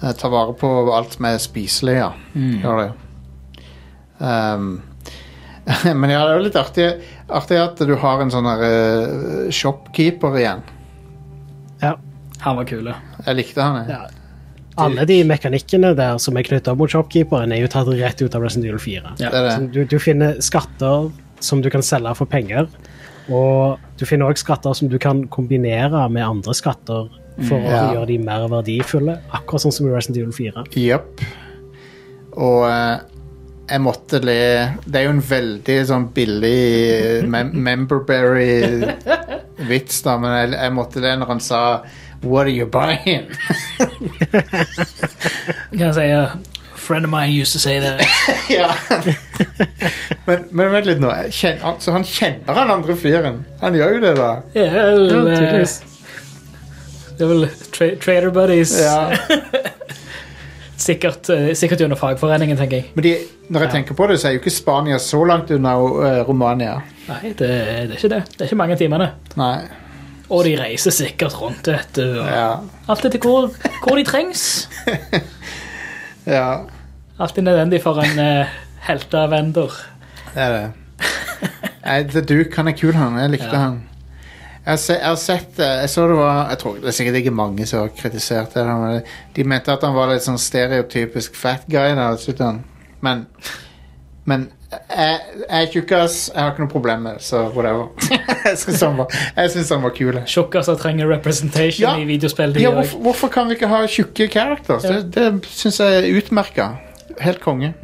Eh, 0.03 0.13
ta 0.19 0.29
vare 0.33 0.55
på 0.59 0.71
alt 0.95 1.13
som 1.19 1.29
er 1.31 1.39
spiselig, 1.43 1.95
ja. 2.01 2.13
Gjør 2.35 2.81
det. 2.83 2.89
Um, 4.23 4.83
men 6.01 6.11
ja, 6.11 6.23
det 6.27 6.33
er 6.33 6.37
jo 6.39 6.45
litt 6.47 6.59
artig, 6.59 6.89
artig 7.31 7.59
at 7.63 7.79
du 7.87 7.95
har 7.99 8.23
en 8.23 8.31
sånn 8.35 8.47
her 8.51 8.65
eh, 8.67 9.51
shopkeeper 9.55 10.39
igjen. 10.41 10.63
Ja. 11.83 11.97
Han 12.43 12.59
var 12.59 12.67
kule. 12.67 12.95
Jeg 13.27 13.39
likte 13.39 13.63
han, 13.63 13.85
jeg. 13.85 13.95
Ja. 13.95 14.03
Alle 14.83 15.05
de 15.07 15.19
mekanikkene 15.29 15.93
der 15.95 16.17
som 16.23 16.39
er 16.41 16.47
knytta 16.49 16.73
mot 16.79 16.91
shopkeeperen, 16.91 17.53
er 17.53 17.61
jo 17.61 17.69
tatt 17.71 17.91
rett 17.93 18.23
ut 18.25 18.35
av 18.35 18.43
Resident 18.47 18.71
Evil 18.71 18.81
4. 18.83 19.13
Ja. 19.21 19.29
Det 19.31 19.39
er 19.43 19.51
Så 19.51 19.61
det. 19.61 19.69
Du, 19.75 19.85
du 19.93 19.99
finner 20.03 20.39
skatter 20.43 21.11
som 21.43 21.61
du 21.63 21.69
kan 21.71 21.85
selge 21.85 22.15
for 22.19 22.31
penger, 22.31 22.67
og 23.31 23.79
du 23.99 24.05
finner 24.09 24.27
også 24.33 24.45
skatter 24.47 24.73
som 24.75 24.89
du 24.91 24.99
kan 24.99 25.29
kombinere 25.29 26.09
med 26.11 26.23
andre 26.27 26.55
skatter 26.55 27.09
for 27.49 27.57
å 27.57 27.61
Ja. 27.71 27.93
gjøre 27.95 28.07
de 28.07 28.19
mer 28.19 28.49
verdifulle, 28.49 29.19
akkurat 29.33 29.61
sånn 29.63 29.73
som 29.73 29.87
i 29.87 29.91
Resident 29.95 30.17
Evil 30.19 30.33
4. 30.33 30.65
Jepp. 30.77 31.21
Og 32.37 32.65
eh, 32.69 32.99
jeg 33.73 33.81
måtte 33.81 34.19
le 34.25 34.69
Det 34.85 34.97
er 34.99 35.03
jo 35.07 35.11
en 35.15 35.21
veldig 35.23 35.87
sånn 35.89 36.09
billig 36.13 37.23
mem 37.31 37.51
memberberry-vits, 37.65 40.03
da, 40.05 40.17
men 40.21 40.31
jeg, 40.37 40.51
jeg 40.59 40.73
måtte 40.77 41.01
le 41.05 41.13
når 41.21 41.29
han 41.33 41.41
sa 41.41 41.61
What 42.23 42.47
are 42.47 42.53
you 42.55 42.67
buying? 42.71 43.25
Kan 45.73 45.87
jeg 45.89 45.95
si 45.97 46.05
uh, 46.15 46.29
Friend 46.83 47.07
of 47.07 47.11
mine 47.13 47.31
used 47.31 47.53
to 47.55 47.61
say 47.63 47.79
that. 47.81 48.03
ja. 48.51 48.73
men, 50.27 50.49
men 50.51 50.73
vent 50.73 50.89
litt 50.89 51.01
nå. 51.03 51.13
Kjen, 51.31 51.61
altså, 51.63 51.93
han 51.95 52.03
kjenner 52.09 52.59
han 52.59 52.73
andre 52.75 52.97
fyren. 52.99 53.45
Han 53.61 53.77
gjør 53.79 53.97
jo 53.97 54.01
det, 54.03 54.15
da. 54.19 54.31
Ja, 54.59 54.67
vel, 54.75 55.05
Ja, 55.07 55.21
eh, 55.21 55.37
tydeligvis. 55.39 55.77
det 57.19 57.27
er 57.27 57.31
vel 57.31 57.47
tra 57.77 57.89
trader 58.03 58.35
buddies. 58.35 58.75
Ja. 58.83 58.97
Sikkert, 60.83 61.29
eh, 61.31 61.53
sikkert 61.55 61.81
under 61.87 61.97
fagforeningen, 61.97 62.57
tenker 62.59 62.81
jeg. 62.81 62.89
Men 62.97 63.05
de, 63.07 63.13
når 63.55 63.67
jeg 63.69 63.71
tenker 63.77 63.95
på 63.95 64.07
det, 64.11 64.17
så 64.19 64.29
er 64.29 64.35
jo 64.35 64.41
ikke 64.43 64.51
Spania 64.51 64.99
så 64.99 65.21
langt 65.29 65.53
unna 65.55 65.77
uh, 65.79 66.23
Romania. 66.27 66.81
Nei, 67.07 67.21
det, 67.29 67.39
det 67.39 67.53
er 67.85 67.93
ikke 67.95 68.11
det. 68.11 68.21
Det 68.33 68.41
er 68.43 68.51
ikke 68.51 68.59
mange 68.59 68.79
timene. 68.81 69.13
Nei. 69.39 69.55
Og 70.33 70.43
de 70.49 70.57
reiser 70.59 70.95
sikkert 70.97 71.37
rundt, 71.39 71.71
vet 71.71 71.95
du. 71.95 72.03
Og 72.19 72.27
Ja. 72.27 72.49
Alt 72.91 73.07
etter 73.07 73.23
hvor, 73.23 73.53
hvor 73.85 73.95
de 74.01 74.05
trengs. 74.09 74.43
ja. 76.27 76.49
Alltid 77.21 77.43
nødvendig 77.45 77.83
for 77.83 77.99
en 78.03 78.19
uh, 78.19 78.47
heltevender. 78.89 79.75
Det 80.35 80.43
er 80.43 80.53
det. 80.57 80.71
Nei, 81.85 82.03
The 82.09 82.21
Duke, 82.23 82.57
han 82.57 82.69
er 82.71 82.77
kul, 82.79 82.93
han. 82.95 83.19
Jeg 83.19 83.31
likte 83.31 83.51
Ja. 83.53 83.59
han. 83.67 83.83
Jeg 84.65 84.71
har, 84.71 84.77
se, 84.79 84.93
jeg 84.95 85.09
har 85.09 85.17
sett 85.19 85.57
eh, 85.59 85.67
Jeg 85.81 85.91
så 85.91 86.05
det 86.07 86.17
var 86.17 86.51
Jeg 86.53 86.59
tror 86.61 86.75
det 86.79 86.87
er 86.87 86.95
sikkert 86.95 87.17
ikke 87.19 87.31
mange 87.35 87.65
som 87.67 87.81
har 87.81 87.89
kritisert 87.99 88.53
det. 88.55 88.63
Men 88.67 89.01
de 89.37 89.45
mente 89.45 89.73
at 89.75 89.83
han 89.83 89.95
var 89.97 90.13
litt 90.13 90.23
sånn 90.23 90.39
stereotypisk 90.39 91.35
fat 91.35 91.65
guy. 91.67 91.97
Da. 91.99 92.53
Men 93.03 93.27
Men 94.25 94.45
jeg, 94.71 95.19
jeg 95.51 95.63
er 95.63 95.67
tjukkas. 95.73 96.31
Jeg 96.35 96.43
har 96.45 96.53
ikke 96.53 96.63
noe 96.63 96.71
problem 96.71 97.03
med 97.09 97.19
det, 97.19 97.25
så 97.27 97.43
whatever. 97.57 97.89
jeg 98.47 98.59
syns 98.63 98.81
han, 98.87 98.97
var- 98.97 99.49
synes 99.51 99.69
han 99.75 99.83
var 99.83 99.91
kul. 99.99 100.21
Tjukkaser 100.31 100.79
trenger 100.79 101.11
representation 101.11 101.83
Ja. 101.89 101.97
i 101.99 102.07
videospill. 102.07 102.55
Ja, 102.63 102.71
hvorfor, 102.71 102.99
hvorfor 103.03 103.29
kan 103.35 103.51
vi 103.51 103.59
ikke 103.59 103.69
ha 103.69 103.83
tjukke 103.91 104.29
characters? 104.31 104.85
Ja. 104.87 105.01
Det, 105.03 105.13
det 105.15 105.51
syns 105.51 105.81
jeg 105.83 105.99
er 105.99 106.09
utmerka. 106.23 106.71
Helt 107.21 107.41
konge. 107.41 107.75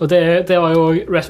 Og 0.00 0.10
det, 0.10 0.48
det 0.48 0.58
var 0.60 0.74
jo 0.74 0.88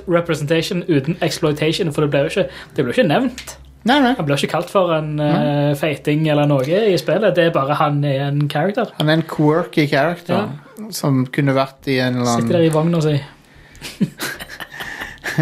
representation 0.08 0.82
uten 0.88 1.18
exploitation, 1.22 1.92
for 1.92 2.04
det 2.04 2.10
ble 2.10 2.24
jo 2.24 2.32
ikke, 2.32 2.48
det 2.76 2.84
ble 2.84 2.96
ikke 2.96 3.08
nevnt. 3.08 3.58
Nei, 3.84 3.98
nei. 4.00 4.14
Han 4.16 4.24
blir 4.24 4.40
ikke 4.40 4.54
kalt 4.54 4.70
for 4.72 4.94
en 4.96 5.18
uh, 5.20 5.74
feiting 5.76 6.24
eller 6.32 6.48
noe 6.48 6.64
i 6.64 6.96
spillet. 6.96 7.34
Det 7.36 7.50
er 7.50 7.52
bare 7.52 7.76
han 7.76 7.98
er 8.08 8.30
en 8.30 8.46
character. 8.48 8.88
Han 8.96 9.12
er 9.12 9.20
en 9.20 9.26
quirky 9.28 9.84
character 9.90 10.48
som 10.94 11.26
kunne 11.32 11.54
vært 11.56 11.90
i 11.92 11.98
en 12.00 12.16
eller 12.16 12.30
annen 12.30 12.46
Sitter 12.46 12.58
der 12.58 12.64
i 12.64 12.72
vogna 12.72 13.00
si. 13.04 13.18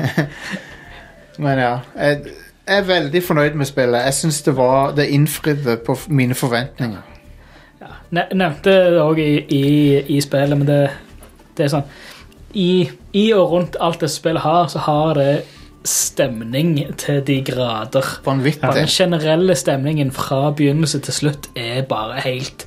Men 1.43 1.59
ja, 1.63 1.77
jeg, 1.95 2.35
jeg 2.67 2.81
er 2.81 2.91
veldig 2.91 3.23
fornøyd 3.23 3.55
med 3.63 3.67
spillet. 3.71 4.05
Jeg 4.09 4.15
syns 4.19 4.43
det 4.43 4.57
var 4.57 4.93
Det 4.97 5.07
innfridde 5.07 5.77
på 5.87 5.97
mine 6.09 6.35
forventninger. 6.35 7.09
Ja. 7.83 8.27
nevnte 8.35 8.71
det 8.71 9.01
òg 9.03 9.19
i, 9.23 9.33
i, 9.55 9.65
i 10.17 10.21
spillet, 10.23 10.59
men 10.59 10.67
det, 10.67 10.91
det 11.57 11.65
er 11.67 11.73
sånn 11.77 11.85
I, 12.55 12.89
I 13.17 13.33
og 13.33 13.51
rundt 13.53 13.77
alt 13.81 14.01
det 14.01 14.11
spillet 14.13 14.43
har, 14.45 14.67
så 14.69 14.79
har 14.85 15.15
det 15.17 15.45
stemning 15.89 16.77
til 17.01 17.23
de 17.27 17.41
grader. 17.43 18.07
Vanvittig. 18.27 18.75
Den 18.77 18.91
generelle 18.93 19.57
stemningen 19.59 20.13
fra 20.15 20.51
begynnelse 20.55 21.01
til 21.03 21.17
slutt 21.17 21.49
er 21.59 21.83
bare 21.89 22.21
helt 22.23 22.67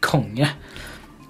konge. 0.00 0.48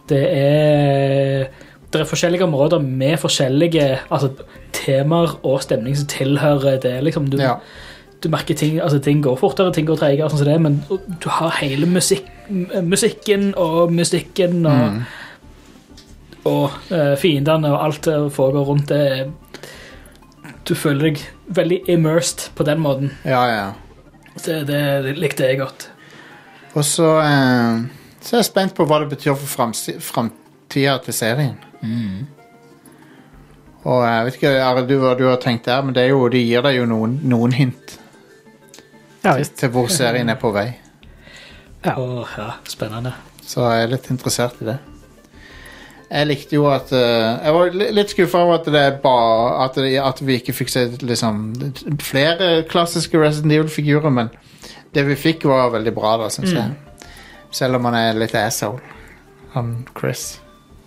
Det 0.09 0.23
er 0.31 1.49
Det 1.93 2.01
er 2.01 2.05
forskjellige 2.09 2.45
områder 2.45 2.78
med 2.83 3.16
forskjellige 3.19 3.99
altså, 4.11 4.33
temaer 4.73 5.37
og 5.47 5.62
stemning 5.62 5.97
som 5.97 6.07
tilhører 6.07 6.81
det. 6.83 7.03
Liksom, 7.05 7.31
du, 7.31 7.39
Ja. 7.39 7.55
du 8.23 8.28
merker 8.28 8.55
ting 8.55 8.81
altså, 8.81 8.99
ting 8.99 9.23
går 9.23 9.37
fortere, 9.37 9.73
ting 9.73 9.87
går 9.87 9.97
tregere, 9.97 10.28
sånn 10.31 10.62
men 10.62 10.83
du 11.23 11.28
har 11.28 11.51
hele 11.61 11.87
musikk, 11.87 12.24
musikken 12.83 13.55
og 13.57 13.93
mystikken 13.93 14.66
og, 14.66 14.93
Mm. 14.93 15.03
Og 16.47 16.77
uh, 16.93 17.14
fiendene 17.20 17.73
og 17.74 17.82
alt 17.89 18.06
det 18.06 18.16
foregår 18.35 18.70
rundt 18.70 18.93
det. 18.93 19.27
Du 20.66 20.74
føler 20.74 21.10
deg 21.10 21.20
veldig 21.56 21.82
immersed 21.94 22.48
på 22.59 22.66
den 22.66 22.81
måten. 22.82 23.12
Ja, 23.27 23.43
ja. 23.51 23.66
Det, 24.36 24.62
det 24.68 25.16
likte 25.16 25.47
jeg 25.47 25.60
godt. 25.62 25.89
Og 26.77 26.85
så 26.85 27.06
eh, 27.23 27.85
Så 28.20 28.35
er 28.35 28.43
jeg 28.43 28.48
spent 28.51 28.74
på 28.77 28.85
hva 28.85 28.98
det 29.01 29.09
betyr 29.14 29.36
for 29.39 29.70
framtida 30.02 30.98
til 31.05 31.14
serien. 31.16 31.55
Og 33.86 34.02
jeg 34.02 34.24
vet 34.27 34.39
ikke 34.40 34.52
Are, 34.60 34.82
du, 34.86 34.97
hva 34.98 35.14
du 35.16 35.28
har 35.28 35.39
tenkt 35.43 35.68
der, 35.70 35.85
men 35.86 35.94
det 35.94 36.05
er 36.05 36.10
jo, 36.10 36.27
de 36.32 36.43
gir 36.43 36.64
deg 36.66 36.81
jo 36.81 36.89
noen, 36.90 37.20
noen 37.23 37.55
hint 37.55 37.94
Ja 39.23 39.36
til, 39.39 39.47
til 39.60 39.73
hvor 39.74 39.89
serien 39.90 40.28
er 40.31 40.39
på 40.40 40.51
vei. 40.55 40.68
Ja. 41.86 41.94
Åh, 41.94 42.35
ja, 42.39 42.51
spennende. 42.66 43.14
Så 43.47 43.62
jeg 43.62 43.86
er 43.86 43.93
litt 43.94 44.10
interessert 44.10 44.59
i 44.62 44.68
det. 44.73 44.77
Jeg 46.07 46.27
likte 46.28 46.55
jo 46.55 46.69
at 46.70 46.93
eh, 46.95 47.45
Jeg 47.45 47.55
var 47.57 47.73
li- 47.74 47.89
litt 47.97 48.12
skuffa 48.12 48.39
over 48.45 48.61
at, 48.61 48.66
det 48.70 48.83
ba, 49.03 49.15
at, 49.65 49.74
det, 49.74 49.97
at 49.99 50.20
vi 50.23 50.37
ikke 50.39 50.55
fikk 50.55 50.70
se 50.70 50.85
liksom, 51.03 51.41
flere 51.99 52.62
klassiske 52.70 53.19
Resident 53.19 53.53
Evil-figurer, 53.57 54.12
men 54.15 54.31
det 54.95 55.03
vi 55.09 55.16
fikk, 55.19 55.45
var 55.51 55.73
veldig 55.74 55.93
bra, 55.97 56.15
da, 56.23 56.28
syns 56.33 56.53
jeg. 56.55 56.77
Selv 57.51 57.81
om 57.81 57.89
han 57.91 57.97
er 57.99 58.19
litt 58.20 58.35
asshole. 58.39 58.78
Han 59.57 59.87
Chris. 59.99 60.37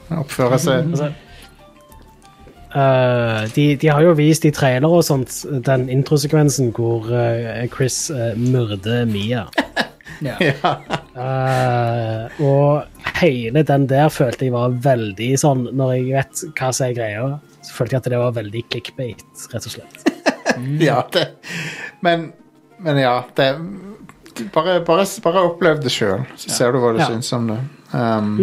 Han 0.08 0.24
oppfører 0.24 0.58
seg 0.62 0.88
Altså, 0.88 1.10
eh, 2.80 3.44
de, 3.56 3.66
de 3.82 3.92
har 3.92 4.02
jo 4.08 4.16
vist 4.18 4.46
i 4.48 4.52
trailer 4.56 4.90
og 4.90 5.04
sånt 5.06 5.42
den 5.68 5.88
introsekvensen 5.94 6.72
hvor 6.78 7.10
eh, 7.12 7.68
Chris 7.76 8.08
uh, 8.14 8.32
myrder 8.40 9.04
Mia. 9.10 9.46
Ja. 10.26 10.36
Ja. 10.50 10.72
Eh, 11.20 12.42
og 12.46 12.84
hele 13.20 13.64
den 13.68 13.88
der 13.90 14.10
følte 14.14 14.46
jeg 14.48 14.54
var 14.54 14.72
veldig 14.84 15.30
sånn 15.42 15.66
Når 15.76 15.90
jeg 15.98 16.06
vet 16.14 16.44
hva 16.60 16.70
som 16.76 16.86
er 16.88 16.94
greia, 16.96 17.26
så 17.66 17.74
følte 17.76 17.96
jeg 17.98 18.04
at 18.04 18.10
det 18.14 18.20
var 18.22 18.36
veldig 18.38 18.62
clickbait, 18.72 19.24
rett 19.54 19.68
og 19.68 19.74
slett. 19.74 20.12
ja, 20.90 21.02
det 21.12 21.26
Men, 22.06 22.30
men 22.80 23.02
ja, 23.02 23.18
det 23.40 23.50
Bare, 24.56 24.78
bare, 24.88 25.04
bare 25.26 25.42
opplev 25.50 25.82
det 25.84 25.92
sjøl, 25.92 26.22
så 26.40 26.54
ser 26.56 26.72
du 26.72 26.80
hva 26.80 26.94
du 26.96 27.02
Ja. 27.02 27.10
syns 27.12 27.34
om 27.36 27.50
det. 27.52 27.58
Um, 27.92 28.38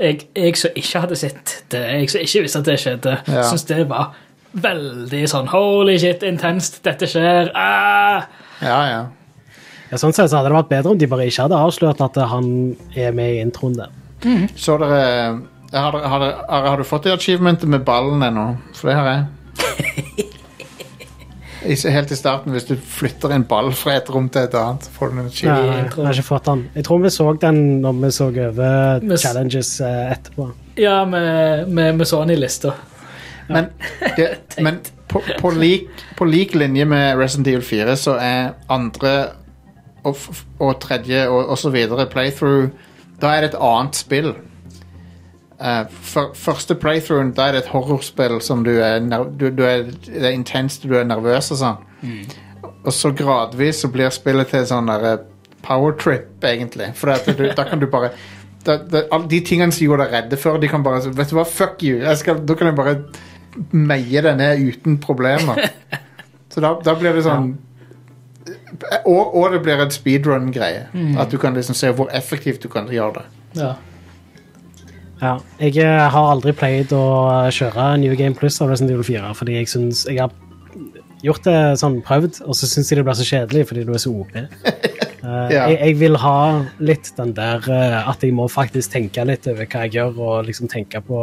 Jeg, 0.00 0.22
jeg 0.32 0.56
som 0.56 0.70
ikke 0.80 1.02
hadde 1.02 1.16
sett 1.20 1.56
det, 1.74 1.82
jeg 1.92 2.08
som 2.14 2.22
ikke 2.24 2.42
visste 2.46 2.62
at 2.62 2.68
det 2.70 2.78
skjedde, 2.80 3.16
Ja. 3.28 3.42
syns 3.50 3.66
det 3.68 3.82
var 3.90 4.14
veldig 4.56 5.20
sånn 5.28 5.50
holy 5.52 5.98
shit, 6.00 6.22
intenst, 6.24 6.80
dette 6.86 7.04
skjer. 7.10 7.50
Ah! 7.54 8.24
Ja, 8.64 8.78
ja. 8.88 9.02
Ja, 9.90 9.98
sånn 9.98 10.12
sett 10.14 10.30
så 10.30 10.38
hadde 10.38 10.48
det 10.52 10.56
vært 10.60 10.68
bedre 10.70 10.92
om 10.94 10.98
de 11.00 11.06
bare 11.10 11.26
ikke 11.26 11.42
hadde 11.48 11.58
avslørt 11.58 12.00
at 12.04 12.18
han 12.30 12.50
er 12.94 13.10
med 13.16 13.34
i 13.34 13.40
introen 13.42 13.74
der. 13.74 13.90
Så 14.54 14.76
dere 14.78 15.00
har, 15.72 15.92
dere- 15.96 16.08
har, 16.12 16.20
dere- 16.22 16.44
har, 16.48 16.68
har 16.70 16.76
du 16.78 16.84
fått 16.86 17.08
det 17.08 17.14
achievementet 17.16 17.68
med 17.72 17.82
ballen 17.86 18.22
ennå? 18.22 18.44
For 18.78 18.90
det 18.92 18.96
har 19.00 19.10
jeg. 19.10 20.26
I- 21.66 21.90
Helt 21.92 22.10
i 22.12 22.16
starten, 22.16 22.52
hvis 22.54 22.64
du 22.70 22.76
flytter 22.76 23.34
en 23.36 23.42
ball 23.44 23.68
fra 23.76 23.98
et 23.98 24.08
rom 24.10 24.30
til 24.32 24.46
et 24.46 24.54
annet, 24.56 24.86
så 24.86 24.94
får 24.94 25.10
du 25.10 25.12
en 25.12 25.18
Ja, 25.20 25.26
achievement. 25.28 25.96
jeg 25.98 26.06
har 26.06 26.14
ikke 26.16 26.24
fått 26.30 26.46
den. 26.48 26.62
Jeg 26.74 26.84
tror 26.86 27.02
vi 27.02 27.10
så 27.12 27.26
den 27.42 27.58
når 27.82 27.98
vi 28.00 28.10
så 28.16 28.28
over 28.30 29.00
Men 29.04 29.18
challenges 29.20 29.74
eh, 29.84 30.12
etterpå. 30.14 30.46
Ja, 30.80 31.04
med, 31.04 31.68
med, 31.68 31.98
med 32.00 32.08
sånn 32.08 32.30
i 32.32 32.38
lista. 32.40 32.72
Men, 33.50 33.68
det, 34.16 34.30
men 34.64 34.78
på, 35.10 35.20
på, 35.42 35.50
lik, 35.52 35.90
på 36.16 36.24
lik 36.30 36.54
linje 36.56 36.86
med 36.88 37.18
Resident 37.20 37.50
Evil 37.52 37.66
4 37.66 37.96
så 37.98 38.16
er 38.22 38.54
andre 38.72 39.12
og, 40.04 40.16
og 40.58 40.78
tredje 40.80 41.26
og, 41.28 41.48
og 41.52 41.58
så 41.58 41.70
videre 41.70 42.06
playthrough 42.10 42.70
Da 43.20 43.34
er 43.34 43.44
det 43.44 43.50
et 43.50 43.60
annet 43.60 43.98
spill. 43.98 44.30
Uh, 45.60 45.84
for, 45.90 46.30
første 46.34 46.74
playthroughen 46.74 47.34
da 47.36 47.48
er 47.48 47.52
det 47.52 47.64
et 47.64 47.72
horrorspill 47.74 48.38
som 48.40 48.64
du 48.64 48.70
er, 48.80 49.00
du, 49.36 49.50
du 49.50 49.64
er 49.64 49.90
Det 50.06 50.24
er 50.24 50.32
intenst, 50.32 50.86
du 50.88 50.96
er 50.96 51.04
nervøs 51.04 51.50
og 51.52 51.60
sånn. 51.60 51.82
Og 52.80 52.92
så 52.96 53.12
gradvis 53.12 53.82
så 53.82 53.90
blir 53.92 54.08
spillet 54.14 54.48
til 54.48 54.64
sånn 54.66 54.88
der 54.88 55.26
powertrip, 55.60 56.40
egentlig. 56.40 56.94
For 56.96 57.12
at 57.12 57.28
du, 57.28 57.44
da 57.52 57.66
kan 57.68 57.80
du 57.82 57.86
bare 57.92 58.14
da, 58.64 58.76
da, 58.76 59.04
alle 59.12 59.28
de 59.28 59.40
tingene 59.44 59.72
som 59.72 59.86
gjorde 59.86 60.06
deg 60.06 60.16
redde 60.16 60.38
før, 60.40 60.58
de 60.60 60.68
kan 60.68 60.84
bare 60.84 61.12
Vet 61.16 61.32
du 61.32 61.36
hva, 61.38 61.46
fuck 61.48 61.82
you! 61.84 62.00
Skal, 62.16 62.42
da 62.44 62.56
kan 62.56 62.70
jeg 62.70 62.76
bare 62.76 62.96
meie 63.72 64.22
det 64.24 64.34
ned 64.38 64.64
uten 64.64 64.98
problemer. 65.02 65.60
Så 66.52 66.62
da, 66.62 66.74
da 66.84 66.94
blir 66.98 67.16
det 67.16 67.24
sånn 67.26 67.54
og, 69.04 69.34
og 69.36 69.52
det 69.52 69.60
blir 69.64 69.82
en 69.82 69.90
speedrun-greie. 69.92 70.86
At 71.20 71.30
du 71.32 71.38
kan 71.38 71.54
liksom 71.54 71.76
se 71.78 71.90
hvor 71.96 72.08
effektivt 72.16 72.62
du 72.64 72.68
kan 72.72 72.88
gjøre 72.92 73.20
det. 73.20 73.26
Ja. 73.60 73.72
Ja. 75.20 75.34
Jeg 75.60 75.76
eh, 75.84 76.06
har 76.14 76.30
aldri 76.32 76.54
pleid 76.56 76.94
å 76.96 77.02
kjøre 77.52 77.90
New 78.00 78.14
Game 78.16 78.32
Plus 78.38 78.56
av 78.64 78.70
Resident 78.72 78.94
Evil 78.94 79.04
4, 79.04 79.34
fordi 79.36 79.58
jeg 79.58 79.68
syns 79.68 80.06
Jeg 80.08 80.16
har 80.22 80.32
gjort 81.20 81.44
det 81.44 81.58
sånn 81.76 81.98
prøvd, 82.06 82.38
og 82.46 82.56
så 82.56 82.64
syns 82.70 82.88
jeg 82.88 82.96
det 82.96 83.04
blir 83.04 83.18
så 83.18 83.26
kjedelig 83.28 83.66
fordi 83.68 83.84
du 83.84 83.92
er 83.96 84.00
så 84.06 84.14
OP. 84.22 84.32
Eh, 85.20 85.50
Ja. 85.52 85.66
jeg, 85.68 85.74
jeg 85.84 85.96
vil 86.00 86.14
ha 86.16 86.36
litt 86.80 87.10
den 87.18 87.34
der 87.36 87.60
eh, 87.68 88.08
at 88.08 88.22
jeg 88.24 88.32
må 88.32 88.46
faktisk 88.48 88.94
tenke 88.94 89.20
litt 89.28 89.44
over 89.50 89.66
hva 89.68 89.82
jeg 89.84 89.92
gjør, 89.98 90.14
og 90.16 90.46
liksom 90.48 90.70
tenke 90.72 91.02
på 91.04 91.18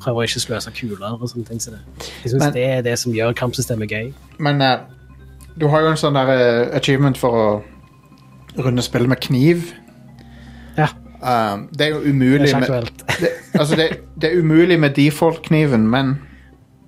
Prøve 0.00 0.22
å 0.22 0.24
ikke 0.24 0.40
sløse 0.40 0.72
kuler 0.72 1.18
og 1.18 1.26
sånne 1.28 1.44
ting. 1.50 1.60
det. 1.60 1.82
Jeg 2.24 2.32
syns 2.32 2.46
det 2.54 2.62
er 2.64 2.80
det 2.86 2.94
som 3.02 3.12
gjør 3.12 3.34
kampsystemet 3.36 3.92
gøy. 3.92 4.08
Men 4.40 4.64
eh, 4.64 4.78
du 5.58 5.66
har 5.72 5.80
jo 5.84 5.90
en 5.92 6.00
sånn 6.00 6.14
der 6.18 6.30
eh, 6.34 6.76
achievement 6.78 7.18
for 7.18 7.34
å 7.38 8.62
runde 8.62 8.82
spillet 8.82 9.08
med 9.10 9.20
kniv. 9.24 9.70
Ja, 10.78 10.88
Um, 11.18 11.64
det 11.74 11.82
er 11.82 11.88
jo 11.90 11.98
det 11.98 12.06
er 12.06 12.12
umulig 12.12 12.44
ikke 12.46 12.58
med, 12.60 12.68
aktuelt. 12.68 13.00
det, 13.20 13.28
altså 13.58 13.76
det, 13.76 13.86
det 14.22 14.28
er 14.28 14.36
umulig 14.38 14.76
med 14.78 14.94
default-kniven, 14.94 15.88
men 15.90 16.12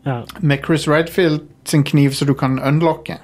Ja. 0.07 0.21
med 0.41 0.63
Chris 0.65 0.87
Redfield 0.89 1.41
sin 1.67 1.83
kniv 1.85 2.11
som 2.15 2.29
du 2.29 2.35
kan 2.39 2.61
unlocke, 2.63 3.17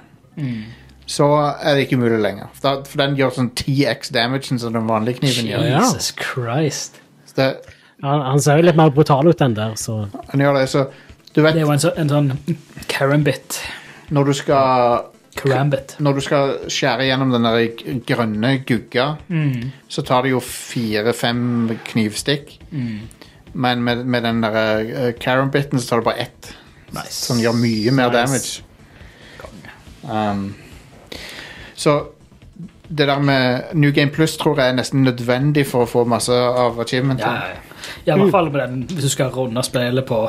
så 1.07 1.29
er 1.63 1.75
det 1.77 1.85
ikke 1.87 1.97
mulig 2.01 2.19
lenger. 2.19 2.51
For, 2.53 2.67
da, 2.67 2.83
for 2.83 2.99
den 2.99 3.15
gjør 3.15 3.31
sånn 3.37 3.49
10x 3.55 4.11
damage 4.11 4.51
som 4.59 4.73
den 4.75 4.89
vanlige 4.89 5.21
kniven 5.21 5.47
gjør. 5.47 5.63
Ja. 5.63 5.79
Jesus 5.87 6.11
Christ. 6.19 6.99
Så 7.25 7.39
det, 7.39 7.47
Han, 8.03 8.21
han 8.27 8.43
ser 8.43 8.59
jo 8.59 8.67
litt 8.67 8.75
mer 8.75 8.91
brutal 8.91 9.31
ut, 9.31 9.39
den 9.39 9.55
der, 9.55 9.79
så 9.79 10.09
han 10.33 10.43
gjør 10.43 10.59
det, 10.59 10.67
så 10.75 10.89
du 11.31 11.41
vet 11.41 11.53
Det 11.55 11.61
er 11.63 11.65
jo 11.69 11.71
en, 11.71 11.79
så, 11.79 11.93
en 11.95 12.11
sånn 12.11 12.33
karambit. 12.91 13.61
når 14.11 14.23
du 14.25 14.33
skal 14.43 15.07
Karambit. 15.37 15.95
Når 16.03 16.17
du 16.17 16.21
skal 16.25 16.53
skjære 16.73 17.07
gjennom 17.07 17.31
den 17.35 17.45
der 17.47 17.97
grønne 18.09 18.51
gugga, 18.67 19.07
så 19.87 20.03
tar 20.07 20.25
det 20.25 20.31
jo 20.33 20.39
fire-fem 20.43 21.69
knivstikk. 21.91 22.57
Men 23.57 23.83
med, 23.83 24.03
med 24.05 24.23
den 24.27 24.41
der 24.43 25.11
carambiten 25.21 25.79
så 25.81 25.89
tar 25.89 26.01
det 26.03 26.09
bare 26.09 26.25
ett. 26.27 26.51
Nice. 26.93 27.17
Som 27.27 27.39
gjør 27.41 27.55
mye 27.57 27.91
mer 27.91 28.09
Nice. 28.13 28.17
damage. 28.17 28.63
Um, 30.07 30.55
så 31.75 31.97
det 32.89 33.07
der 33.07 33.19
med 33.19 33.73
New 33.73 33.91
Game 33.91 34.11
Plus 34.11 34.37
tror 34.37 34.59
jeg 34.59 34.69
er 34.71 34.77
nesten 34.77 35.03
nødvendig 35.03 35.65
for 35.67 35.83
å 35.83 35.89
få 35.89 36.05
masse 36.07 36.31
av 36.33 36.79
achievement. 36.79 37.19
Ja, 37.19 37.33
ja, 37.33 37.49
ja. 37.55 37.63
Ja, 38.07 38.15
i 38.15 38.19
hvert 38.21 38.31
fall 38.31 38.47
med 38.51 38.61
den, 38.61 38.85
hvis 38.91 39.03
du 39.03 39.09
skal 39.11 39.29
runde 39.35 39.63
spillet 39.63 40.05
på 40.07 40.21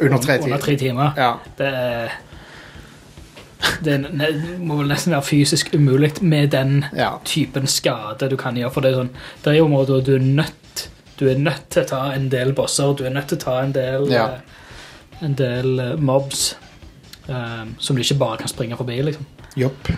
Under 0.00 0.18
tre 0.18 0.38
under 0.42 0.58
tre 0.58 0.76
timer. 0.80 1.12
Ja. 1.16 1.32
Det 1.58 1.66
er 1.66 2.12
det 3.82 3.96
må 4.60 4.76
vel 4.78 4.88
nesten 4.88 5.12
være 5.12 5.22
fysisk 5.26 5.74
umulig 5.74 6.12
med 6.22 6.50
den 6.50 6.84
Ja. 6.96 7.18
typen 7.24 7.66
skade 7.66 8.28
du 8.30 8.36
kan 8.36 8.54
gjøre. 8.56 8.72
For 8.72 8.80
det 8.80 8.92
er, 8.92 8.98
sånn, 9.02 9.10
det 9.42 9.52
er 9.52 9.58
jo 9.58 9.64
områder 9.68 10.04
du 10.04 10.14
er 10.16 10.18
nødt 10.24 10.88
Du 11.20 11.26
er 11.28 11.36
nødt 11.36 11.66
til 11.68 11.82
å 11.82 11.86
ta 11.86 12.12
en 12.16 12.30
del 12.32 12.52
bosser, 12.56 12.94
du 12.96 13.04
er 13.04 13.10
nødt 13.12 13.26
til 13.28 13.36
å 13.36 13.40
ta 13.42 13.58
en 13.62 13.72
del, 13.72 14.06
Ja. 14.08 14.24
eh, 14.26 15.24
en 15.26 15.34
del 15.34 15.78
eh, 15.80 15.96
mobs 15.96 16.54
Um, 17.28 17.76
som 17.78 17.94
du 17.94 18.02
ikke 18.02 18.18
bare 18.18 18.38
kan 18.38 18.48
springe 18.48 18.76
forbi. 18.76 18.96
liksom. 19.02 19.24
Jopp. 19.56 19.88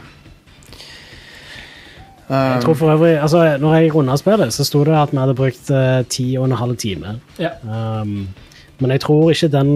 Jeg 2.29 2.57
Um, 2.57 2.63
tror 2.63 2.75
for 2.75 2.91
øvrig, 2.93 3.21
altså 3.23 3.57
når 3.61 3.75
jeg 3.77 3.95
runda 3.95 4.17
spillet, 4.17 4.53
så 4.53 4.65
sto 4.65 4.85
det 4.85 4.95
at 4.97 5.11
vi 5.13 5.19
hadde 5.19 5.35
brukt 5.35 5.71
ti 6.11 6.37
og 6.39 6.45
en 6.45 6.53
halv 6.57 6.77
time. 6.77 7.21
Ja. 7.39 7.51
Um, 7.65 8.29
men 8.83 8.91
jeg 8.95 9.01
tror 9.05 9.31
ikke 9.33 9.49
den 9.53 9.71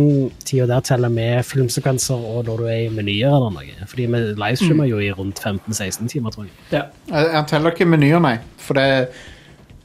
tida 0.46 0.66
der 0.70 0.82
teller 0.84 1.08
med 1.12 1.44
filmsekvenser 1.46 2.14
og 2.18 2.44
når 2.48 2.60
du 2.60 2.64
er 2.68 2.80
i 2.84 2.88
menyer 2.92 3.30
eller 3.32 3.52
noe. 3.54 3.86
Fordi 3.88 4.06
vi 4.12 4.20
livestreamer 4.38 4.88
jo 4.90 4.98
i 5.02 5.10
rundt 5.14 5.40
15-16 5.42 6.08
timer, 6.12 6.34
tror 6.34 6.46
jeg. 6.48 6.52
Ja. 6.72 6.82
jeg, 7.12 7.30
jeg 7.34 7.44
teller 7.52 7.74
ikke 7.76 7.88
menyer, 7.88 8.18
nei. 8.22 8.36
For 8.62 8.78
det 8.78 9.08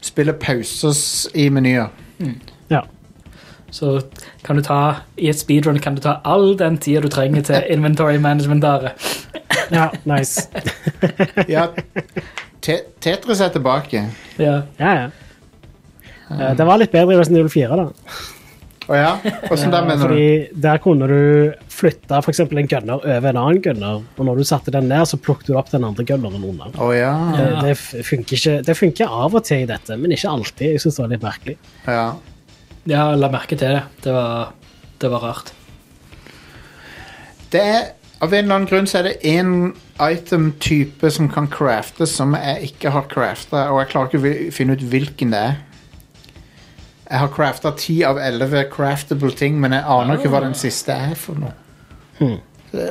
spiller 0.01 0.33
pauses 0.41 1.03
i 1.37 1.47
menyer. 1.53 1.87
Ja. 2.73 2.81
Så 3.71 4.01
kan 4.43 4.57
du 4.59 4.63
ta, 4.65 4.79
i 5.17 5.29
et 5.31 5.39
speedrun 5.39 5.79
kan 5.79 5.95
du 5.95 6.01
ta 6.03 6.17
all 6.27 6.57
den 6.59 6.77
tida 6.81 6.99
du 7.05 7.07
trenger 7.13 7.45
til 7.47 7.63
inventory 7.71 8.17
management. 8.19 8.61
Der. 8.65 8.89
ja, 9.77 9.87
nice. 10.09 10.47
Ja, 11.55 11.67
te 12.61 12.81
Tetris 13.01 13.39
er 13.41 13.49
tilbake. 13.55 14.03
Ja. 14.37 14.61
Ja, 14.79 14.91
ja. 14.99 15.07
Eh, 16.31 16.51
Det 16.57 16.65
var 16.67 16.77
litt 16.81 16.91
bedre 16.91 17.15
i 17.15 17.19
Resident 17.19 17.39
Evil 17.41 17.49
4, 17.53 17.79
da. 17.79 17.87
Å 18.91 18.97
ja? 18.97 19.11
Hvordan 19.45 19.71
da, 19.71 19.79
mener 19.87 20.01
du? 20.01 20.03
Fordi 20.03 20.61
Der 20.65 20.79
kunne 20.83 21.07
du 21.07 21.21
flytte 21.71 22.17
for 22.25 22.33
eksempel 22.33 22.59
en 22.59 22.67
gunner 22.67 22.99
over 22.99 23.29
en 23.29 23.39
annen 23.39 23.61
gunner, 23.63 24.01
og 24.03 24.27
når 24.27 24.41
du 24.41 24.47
satte 24.49 24.73
den 24.75 24.89
ned, 24.91 25.05
så 25.07 25.19
plukket 25.21 25.47
du 25.47 25.55
opp 25.59 25.71
den 25.71 25.85
andre 25.87 26.03
gunneren 26.07 26.43
under. 26.43 26.73
Oh, 26.75 26.91
ja. 26.95 27.13
Det, 27.37 27.47
det, 27.69 28.03
funker 28.07 28.35
ikke, 28.37 28.57
det 28.67 28.75
funker 28.77 29.15
av 29.23 29.37
og 29.39 29.47
til 29.47 29.63
i 29.63 29.69
dette, 29.69 29.95
men 29.95 30.11
ikke 30.15 30.33
alltid. 30.33 30.73
Jeg 30.75 30.83
synes 30.83 30.99
det 30.99 31.05
var 31.05 31.15
litt 31.15 31.25
merkelig. 31.29 31.57
ja. 31.87 32.05
ja, 32.91 33.07
la 33.15 33.31
merke 33.31 33.55
til 33.55 33.77
det. 33.77 33.85
Det 34.03 34.15
var, 34.17 34.51
det 34.99 35.15
var 35.15 35.27
rart. 35.29 35.55
Det 37.51 37.65
er 37.71 37.81
Av 38.21 38.29
en 38.37 38.43
eller 38.45 38.53
annen 38.53 38.67
grunn 38.69 38.85
så 38.85 38.99
er 38.99 39.07
det 39.07 39.25
én 39.25 39.71
item-type 39.97 41.09
som 41.09 41.25
kan 41.33 41.47
craftes 41.49 42.11
som 42.19 42.35
jeg 42.37 42.67
ikke 42.67 42.91
har 42.93 43.07
crafta, 43.09 43.63
og 43.73 43.79
jeg 43.81 43.89
klarer 43.95 44.11
ikke 44.11 44.19
å 44.21 44.51
finne 44.53 44.75
ut 44.77 44.83
hvilken 44.91 45.33
det 45.33 45.39
er. 45.41 45.55
Jeg 47.11 47.19
har 47.19 47.27
crafta 47.35 47.71
ti 47.75 47.97
av 48.07 48.17
elleve 48.23 48.63
craftable 48.71 49.33
ting, 49.35 49.57
men 49.59 49.75
jeg 49.75 49.83
aner 49.83 50.15
ikke 50.19 50.31
hva 50.31 50.39
den 50.45 50.53
siste 50.55 50.95
er 50.95 51.15
for 51.19 51.35
noe. 51.41 51.51
Hmm. 52.21 52.37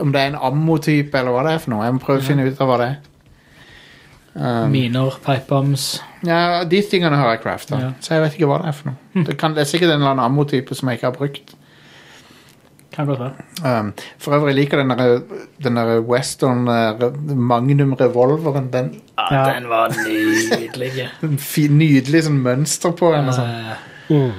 Om 0.02 0.10
det 0.12 0.20
er 0.20 0.34
en 0.34 0.40
ammo-type, 0.51 1.16
eller 1.16 1.32
hva 1.32 1.44
det 1.47 1.55
er 1.56 1.62
for 1.62 1.72
noe. 1.72 1.86
Jeg 1.86 1.97
må 1.97 2.02
prøve 2.05 2.20
å 2.20 2.26
finne 2.26 2.44
ut 2.44 2.60
av 2.60 2.68
hva 2.68 2.76
det 2.82 2.88
er. 2.90 2.98
Um, 4.30 4.68
Miner, 4.70 5.16
pipebombs 5.24 5.84
ja, 6.22 6.62
De 6.62 6.78
tingene 6.86 7.16
har 7.18 7.32
jeg 7.32 7.40
crafta, 7.42 7.80
Ja. 7.80 7.88
så 7.98 8.12
jeg 8.14 8.22
vet 8.22 8.36
ikke 8.36 8.47
hva 8.47 8.60
det 8.62 8.68
er 8.70 8.76
for 8.78 8.92
noe. 8.92 9.24
Det, 9.26 9.34
kan, 9.40 9.56
det 9.56 9.64
er 9.64 9.70
sikkert 9.72 9.90
en 9.90 9.97
eller 9.98 10.12
annen 10.12 10.22
ammo-type 10.28 10.76
som 10.78 10.86
jeg 10.92 11.01
ikke 11.01 11.09
har 11.09 11.16
brukt. 11.16 11.55
Kan 12.94 13.06
godt 13.10 13.20
være. 13.24 13.47
Um, 13.64 13.90
for 14.22 14.36
øvrig 14.38 14.55
liker 14.55 14.78
den 14.84 14.90
der, 14.94 15.20
den 15.64 15.76
der 15.80 16.01
western 16.06 16.68
uh, 16.68 17.10
magnum 17.34 17.92
revolveren. 17.98 18.70
Den, 18.72 18.92
Ja, 19.18 19.26
Ja. 19.34 19.55
Den 19.55 19.68
var 19.68 19.88
nydelig. 20.06 21.09
nydelig 21.82 22.22
sånn 22.26 22.40
mønster 22.42 22.94
på 22.97 23.10
den. 23.14 23.32
Ja, 23.34 23.44
ja, 23.47 23.70
Eh, 23.72 23.86
Mm. 24.10 24.30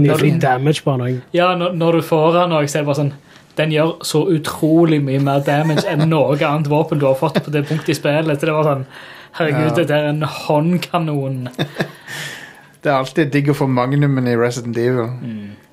Nydelig 0.00 0.40
damage 0.42 0.82
på 0.84 0.92
den 1.00 1.22
ja, 1.32 1.54
når, 1.56 1.72
når 1.72 1.92
du 1.92 2.02
får 2.04 2.32
den, 2.36 2.52
og 2.52 2.68
så 2.68 2.78
er 2.78 2.82
det 2.82 2.86
bare 2.88 2.98
sånn 2.98 3.12
Den 3.56 3.70
gjør 3.72 3.92
så 4.04 4.20
utrolig 4.34 4.98
mye 5.04 5.20
mer 5.22 5.40
damage 5.46 5.84
enn 5.88 6.08
noe 6.10 6.34
annet 6.36 6.68
våpen 6.68 6.98
du 6.98 7.06
har 7.06 7.14
fått 7.14 7.38
på 7.44 7.52
det 7.54 7.62
punktet 7.68 7.92
i 7.94 7.94
spillet. 7.94 8.40
Så 8.40 8.48
det 8.48 8.54
var 8.56 8.66
sånn 8.66 8.86
Herregud, 9.34 9.68
Ja. 9.68 9.74
dette 9.74 9.94
er 9.94 10.08
en 10.10 10.22
håndkanon. 10.22 11.48
Det 12.82 12.90
er 12.90 12.98
alltid 12.98 13.30
digg 13.32 13.48
å 13.50 13.54
få 13.56 13.66
magnumen 13.66 14.26
i 14.28 14.36
Resident 14.36 14.76
Evil. 14.76 15.08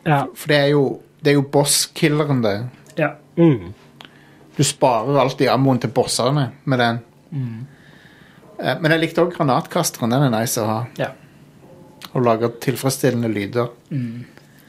Ja. 0.05 0.23
For 0.33 0.47
det 0.47 0.57
er 0.57 0.69
jo, 0.71 0.83
det 1.21 1.33
er 1.33 1.35
jo 1.39 1.43
boss-killeren, 1.53 2.41
det. 2.41 2.55
Ja. 2.97 3.11
Mm. 3.37 3.73
Du 4.57 4.61
Du 4.61 4.63
sparer 4.63 5.17
alltid 5.19 5.49
ammoen 5.49 5.79
til 5.81 5.89
bossene 5.89 6.51
med 6.65 6.79
den. 6.79 6.99
Mm. 7.31 7.67
Men 8.81 8.91
jeg 8.91 8.99
likte 9.01 9.23
òg 9.23 9.33
granatkasteren. 9.35 10.11
Den 10.13 10.23
er 10.27 10.33
nice 10.39 10.61
å 10.61 10.65
ha. 10.67 10.79
Ja. 10.99 11.07
Og 12.13 12.23
lager 12.25 12.49
tilfredsstillende 12.61 13.29
lyder. 13.31 13.67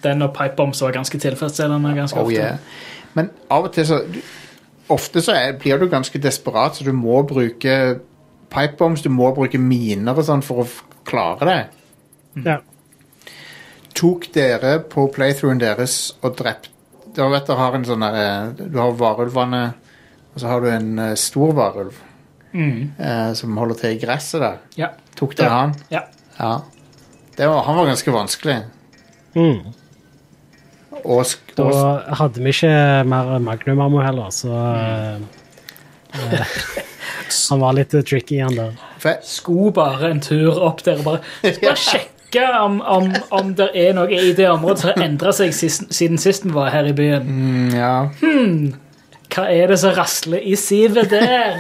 Den 0.03 0.23
og 0.23 0.33
pipebombs 0.35 0.81
var 0.83 0.93
ganske 0.95 1.19
tilfredsstillende 1.19 1.95
ganske 1.97 2.19
Oh, 2.19 2.27
ofte. 2.27 2.35
yeah. 2.39 2.59
Men 3.15 3.31
av 3.51 3.65
og 3.65 3.73
til 3.75 3.87
så 3.87 3.99
du, 4.13 4.21
Ofte 4.93 5.23
så 5.23 5.33
er, 5.33 5.53
blir 5.57 5.79
du 5.79 5.87
ganske 5.89 6.19
desperat, 6.21 6.75
så 6.77 6.85
du 6.85 6.93
må 6.93 7.23
bruke 7.25 7.99
pipebombs, 8.51 9.03
du 9.03 9.09
må 9.09 9.31
bruke 9.35 9.59
miner 9.59 10.13
og 10.19 10.25
sånn 10.27 10.43
for 10.45 10.65
å 10.65 10.67
klare 11.09 11.47
det. 11.49 11.61
Ja. 12.45 12.57
Tok 13.95 14.27
dere 14.35 14.79
på 14.91 15.07
playthroughen 15.15 15.61
deres 15.61 16.15
og 16.25 16.37
drept 16.39 16.71
Du 17.15 17.21
vet 17.29 17.47
du 17.47 17.53
har 17.59 17.75
en 17.77 17.85
sånn 17.85 18.03
eh, 18.09 18.53
Du 18.57 18.79
har 18.81 18.95
varulvene, 18.97 19.63
og 20.33 20.41
så 20.41 20.49
har 20.49 20.61
du 20.65 20.69
en 20.73 20.99
eh, 20.99 21.15
stor 21.21 21.53
varulv 21.59 22.01
Mm. 22.53 22.91
eh, 23.01 23.31
som 23.33 23.57
holder 23.57 23.75
til 23.81 23.95
i 23.95 23.99
gresset 24.03 24.43
der. 24.43 24.57
Ja. 24.77 24.89
Tok 25.17 25.33
dere 25.39 25.49
han? 25.49 25.71
ja. 25.91 26.03
Ja. 26.39 26.51
Det 27.37 27.47
var, 27.49 27.63
han 27.65 27.77
var 27.77 27.87
ganske 27.87 28.13
vanskelig. 28.13 28.57
Mm. 29.35 29.73
Og, 31.03 31.19
og, 31.19 31.27
Da 31.57 32.15
hadde 32.21 32.43
vi 32.45 32.53
ikke 32.53 32.73
mer 33.09 33.39
Magnum 33.43 33.81
Ammo 33.81 34.03
heller, 34.05 34.31
så 34.31 34.53
mm. 34.53 35.25
uh, 36.15 36.57
Han 37.51 37.63
var 37.63 37.77
litt 37.77 37.95
tricky, 38.07 38.43
han 38.43 38.57
der. 38.57 38.77
Skulle 39.25 39.73
bare 39.73 40.13
en 40.13 40.21
tur 40.23 40.61
opp 40.61 40.85
der 40.85 41.01
og 41.01 41.07
bare, 41.07 41.23
bare 41.43 41.77
sjekke 41.81 42.45
om, 42.61 42.81
om, 42.81 43.11
om 43.35 43.53
det 43.57 43.71
er 43.77 43.97
noe 43.97 44.13
i 44.13 44.35
det 44.37 44.47
området 44.51 44.83
som 44.83 44.93
har 44.93 45.05
endra 45.05 45.33
seg 45.37 45.53
sist, 45.57 45.89
siden 45.93 46.21
sist 46.21 46.47
vi 46.47 46.53
var 46.55 46.71
her 46.73 46.89
i 46.89 46.95
byen. 46.97 47.29
mm, 47.29 47.75
ja. 47.77 47.95
Hva 49.33 49.47
er 49.49 49.73
det 49.73 49.79
som 49.81 49.95
rasler 49.97 50.45
i 50.45 50.53
sivet 50.61 51.09
der? 51.09 51.57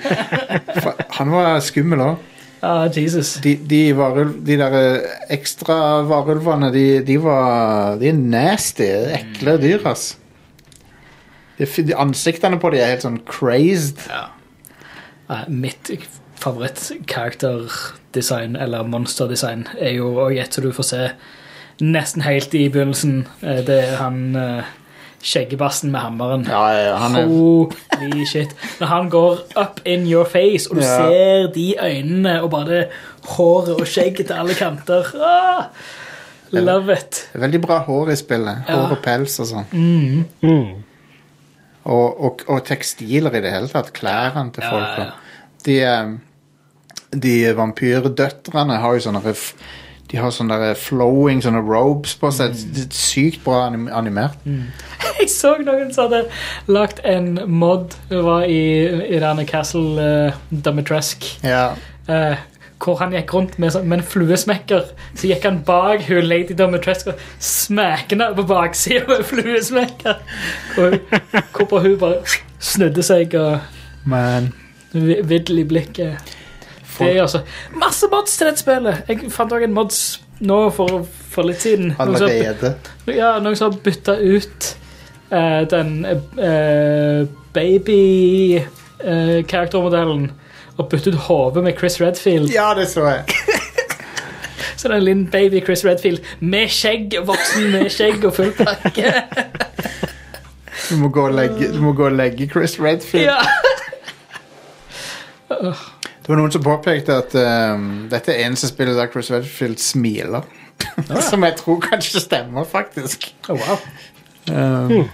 Han 1.16 1.32
var 1.32 1.62
skummel 1.64 2.04
òg. 2.04 2.26
Ah, 2.62 2.88
Jesus. 2.92 3.34
De, 3.40 3.54
de, 3.56 3.92
varulv, 3.96 4.34
de 4.44 4.56
der 4.60 4.74
eh, 4.76 5.00
ekstra 5.36 6.02
varulvene, 6.08 6.68
de, 6.74 6.82
de 7.06 7.16
var 7.22 7.96
De 8.00 8.08
er 8.10 8.14
nasty. 8.20 8.84
Ekle 9.16 9.54
dyr, 9.62 9.86
ass. 9.88 10.10
De, 11.56 11.66
ansiktene 11.96 12.58
på 12.60 12.70
de 12.72 12.78
er 12.80 12.86
helt 12.94 13.04
sånn 13.06 13.20
crazed. 13.28 13.98
Eh, 14.10 15.44
Mitt 15.48 15.90
favoritt-character-design, 16.40 18.56
eller 18.56 18.82
monster-design, 18.88 19.66
er 19.78 19.90
jo 19.98 20.14
også 20.26 20.40
et 20.40 20.54
som 20.56 20.64
du 20.64 20.72
får 20.76 20.86
se 20.90 21.02
nesten 21.80 22.22
helt 22.24 22.54
i 22.56 22.68
begynnelsen. 22.72 23.26
Eh, 23.42 23.60
Det 23.66 23.78
er 23.88 23.96
han 24.00 24.36
eh, 24.36 24.64
skjeggebassen 25.22 25.90
med 25.92 26.00
hammeren. 26.00 26.44
Ja, 26.48 26.60
ja, 26.72 26.96
han 26.96 27.16
er 27.16 27.26
Holy 27.28 28.24
shit. 28.26 28.54
Når 28.80 28.86
han 28.86 29.08
går 29.12 29.40
up 29.60 29.80
in 29.84 30.06
your 30.08 30.24
face, 30.24 30.70
og 30.70 30.76
du 30.76 30.82
Ja. 30.82 30.96
ser 30.96 31.50
de 31.54 31.74
øynene 31.82 32.42
og 32.42 32.50
bare 32.50 32.68
det 32.68 32.88
håret 33.24 33.74
og 33.80 33.86
skjegget 33.86 34.26
til 34.26 34.32
alle 34.34 34.54
kanter. 34.54 35.10
Ah, 35.20 35.64
love 36.52 36.92
it. 36.92 37.28
veldig 37.34 37.60
bra 37.62 37.78
hår 37.84 38.10
i 38.10 38.16
spillet. 38.16 38.64
Hår 38.68 38.90
og 38.96 39.02
pels 39.04 39.38
og 39.40 39.46
sånn. 39.46 39.66
Mm. 39.72 40.84
Og, 41.84 42.20
og, 42.24 42.40
og 42.48 42.64
tekstiler 42.68 43.34
i 43.36 43.40
det 43.44 43.52
hele 43.52 43.68
tatt. 43.68 43.92
Klærne 43.96 44.50
til 44.52 44.62
folk. 44.62 44.98
ja, 44.98 45.04
ja. 45.04 45.10
De, 45.64 45.74
eh, 45.84 47.18
de 47.20 47.32
vampyrdøtrene 47.56 48.78
har 48.80 48.94
jo 48.96 49.02
sånne 49.04 49.20
De 50.10 50.18
har 50.18 50.30
sånne 50.34 50.56
der 50.58 50.74
flowing 50.74 51.38
sånne 51.44 51.60
robes 51.62 52.16
på 52.18 52.30
seg. 52.34 52.50
Mm. 52.56 52.70
Det 52.74 52.84
er 52.88 52.94
Sykt 52.98 53.44
bra 53.44 53.66
anim 53.68 53.88
animert. 53.94 54.38
Jeg 55.20 55.28
så 55.30 55.54
noen 55.62 55.92
som 55.94 56.08
hadde 56.08 56.24
lagt 56.68 57.00
en 57.06 57.34
mod 57.48 57.94
Det 58.10 58.22
var 58.24 58.42
i, 58.48 58.60
i 59.06 59.20
denne 59.22 59.44
Castle 59.48 60.06
uh, 60.30 60.40
Dumitresque. 60.50 61.36
Ja. 61.46 61.70
eh, 62.10 62.36
hvor 62.80 62.96
han 62.96 63.12
gikk 63.12 63.34
rundt 63.36 63.58
med, 63.60 63.74
sånn- 63.74 63.84
med 63.90 63.98
en 64.00 64.06
fluesmekker. 64.08 64.86
Så 65.14 65.28
gikk 65.28 65.44
han 65.44 65.58
bak 65.66 66.06
hun 66.08 66.24
Lady 66.24 66.54
Dumitresque 66.56 67.12
og 67.12 67.18
smakket 67.44 68.14
henne 68.16 68.30
på 68.38 68.46
baksida 68.48 69.04
med 69.10 69.18
en 69.20 69.28
fluesmekker. 69.28 70.22
Og, 70.80 70.96
hvorpå 71.52 71.82
hun 71.84 71.98
bare 72.00 72.22
snudde 72.58 73.04
seg 73.04 73.36
og 73.36 73.60
Men 74.08 74.48
vi- 74.96 75.20
viddel 75.28 75.60
i 75.60 75.66
blikket. 75.68 76.32
Det 77.00 77.08
er 77.16 77.22
altså 77.22 77.40
masse 77.80 78.06
mods 78.12 78.36
til 78.36 78.46
dette 78.50 78.60
spillet. 78.62 78.94
Jeg 79.08 79.16
fant 79.32 79.52
også 79.52 79.64
en 79.68 79.74
mods 79.76 80.00
nå 80.40 80.70
for, 80.72 81.06
for 81.30 81.42
litt 81.48 81.60
siden. 81.62 81.94
Noen 81.98 82.16
som- 82.16 82.28
allerede 82.30 82.74
ja, 83.10 83.38
noen 83.42 83.56
som 83.58 83.72
har 83.72 83.78
bytta 83.84 84.12
ut 84.20 84.76
uh, 85.32 85.62
den 85.70 85.90
uh, 86.06 87.26
baby-karaktermodellen 87.56 90.30
og 90.78 90.88
byttet 90.88 91.14
ut 91.14 91.20
hodet 91.26 91.62
med 91.64 91.72
Chris 91.78 92.00
Redfield. 92.00 92.50
Ja, 92.54 92.74
det 92.78 92.88
så 92.88 93.04
jeg. 93.08 93.22
Så 94.80 94.88
det 94.88 94.94
er 94.94 94.98
en 94.98 95.04
liten 95.04 95.26
baby 95.30 95.60
Chris 95.64 95.84
Redfield 95.84 96.18
med 96.40 96.68
skjegg, 96.72 97.12
voksen 97.28 97.66
med 97.72 97.90
skjegg 97.92 98.22
og 98.24 98.32
full 98.32 98.52
pakke. 98.56 99.12
Du 100.88 100.96
må 100.96 101.10
legge, 101.36 101.68
du 101.74 101.80
må 101.84 101.92
gå 101.92 102.04
og 102.08 102.12
legge 102.16 102.46
Chris 102.48 102.78
Redfield. 102.80 103.28
ja. 103.28 103.36
Det 106.30 106.36
var 106.36 106.44
noen 106.44 106.52
som 106.54 106.62
påpekte 106.62 107.14
at 107.18 107.32
um, 107.74 107.86
dette 108.06 108.30
er 108.30 108.44
eneste 108.44 108.68
spillet 108.70 108.94
der 108.94 109.08
Chris 109.10 109.32
Redfield 109.34 109.80
smiler. 109.82 110.44
som 111.26 111.42
jeg 111.42 111.56
tror 111.58 111.80
kanskje 111.82 112.22
stemmer, 112.22 112.62
faktisk. 112.70 113.26
Oh, 113.50 113.58
wow. 113.58 113.80
Um, 114.46 115.10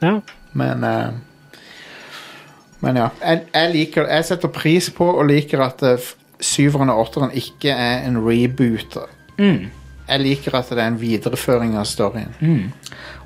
Ja. 0.00 0.14
Men 0.56 0.88
uh, 0.88 1.12
Men 2.80 2.96
ja. 2.96 3.10
Jeg, 3.20 3.44
jeg 3.54 3.70
liker 3.74 4.08
Jeg 4.08 4.24
setter 4.24 4.48
pris 4.48 4.88
på 4.90 5.04
og 5.04 5.28
liker 5.28 5.60
at 5.68 5.84
uh, 5.84 6.10
syveren 6.40 6.88
og 6.88 7.04
åtteren 7.04 7.36
ikke 7.36 7.76
er 7.76 8.08
en 8.08 8.16
rebooter. 8.24 9.12
Mm. 9.36 9.68
Jeg 10.08 10.20
liker 10.24 10.56
at 10.56 10.72
det 10.72 10.80
er 10.80 10.94
en 10.94 11.00
videreføring 11.00 11.76
av 11.76 11.84
storyen. 11.84 12.32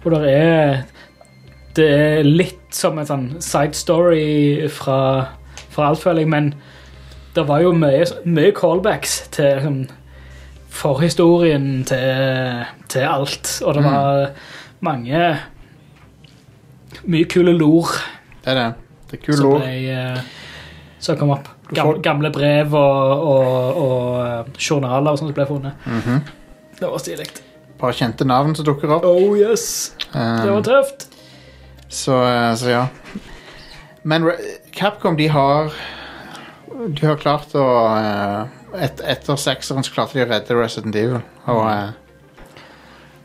Og 0.02 0.10
det 0.10 0.34
er 0.34 0.82
Det 1.76 1.92
er 1.94 2.24
litt 2.26 2.74
som 2.74 2.98
en 2.98 3.06
sånn 3.06 3.34
side 3.38 3.78
story 3.78 4.66
fra, 4.74 5.28
fra 5.70 5.92
alt, 5.92 6.02
føler 6.02 6.26
jeg, 6.26 6.34
men 6.34 6.56
det 7.36 7.44
var 7.48 7.60
jo 7.64 7.72
mye, 7.76 8.04
mye 8.24 8.52
callbacks 8.56 9.18
til 9.36 9.60
sånn, 9.64 9.80
forhistorien 10.76 11.84
til, 11.88 12.64
til 12.92 13.06
alt. 13.08 13.50
Og 13.64 13.76
det 13.78 13.84
var 13.86 14.26
mange 14.84 15.20
Mye 17.06 17.26
kule 17.30 17.52
lor 17.54 17.90
Det 18.42 18.50
er 18.52 18.56
det. 18.58 18.66
Det 19.10 19.18
er 19.18 19.22
kule 19.26 19.48
ord. 19.52 19.62
eh, 19.66 20.20
som 21.02 21.18
kom 21.20 21.30
opp. 21.36 21.48
Gamle, 21.74 22.00
gamle 22.02 22.30
brev 22.34 22.72
og, 22.74 23.26
og, 23.26 23.80
og 23.82 24.06
eh, 24.24 24.48
journaler 24.62 25.12
og 25.12 25.18
sånt 25.20 25.30
som 25.30 25.36
ble 25.36 25.46
funnet. 25.48 25.86
Mhm. 25.86 26.22
Det 26.80 26.88
var 26.92 27.00
stilig. 27.02 27.26
Et 27.28 27.76
par 27.80 27.92
kjente 27.96 28.24
navn 28.28 28.54
som 28.56 28.64
dukker 28.66 28.90
opp. 28.96 29.04
Oh 29.06 29.36
yes! 29.38 29.94
Det 30.12 30.48
var 30.50 30.56
Um, 30.58 30.64
tøft. 30.66 31.06
så, 31.88 32.16
uh, 32.24 32.54
så 32.56 32.68
ja. 32.72 32.84
Men 34.02 34.26
Capcom, 34.76 35.16
de 35.18 35.28
har 35.28 35.72
De 36.76 37.06
har 37.06 37.20
klart 37.20 37.54
å 37.56 37.64
uh, 37.64 38.48
et, 38.76 39.00
Etter 39.00 39.38
sekseren 39.40 39.84
så 39.86 39.94
klarte 39.94 40.18
de 40.18 40.24
å 40.26 40.28
redde 40.28 40.58
Resident 40.58 40.96
Evil. 40.98 41.22
Og 41.48 41.62
uh, 41.64 42.56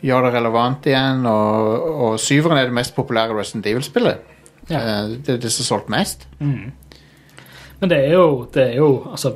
gjøre 0.06 0.30
det 0.30 0.36
relevant 0.38 0.88
igjen. 0.88 1.26
Og, 1.28 1.90
og 2.08 2.20
syveren 2.22 2.62
er 2.62 2.70
det 2.70 2.78
mest 2.78 2.96
populære 2.96 3.36
Resident 3.38 3.68
Evil-spillet. 3.74 4.30
Ja. 4.70 4.80
Uh, 4.80 5.18
det 5.18 5.36
er 5.36 5.42
det 5.44 5.52
som 5.52 5.66
har 5.66 5.72
solgt 5.72 5.92
mest. 5.92 6.28
Men 6.40 7.90
det 7.90 7.98
er 7.98 8.16
jo, 8.16 8.46
det 8.54 8.70
er 8.70 8.80
jo 8.80 8.94
altså, 9.12 9.36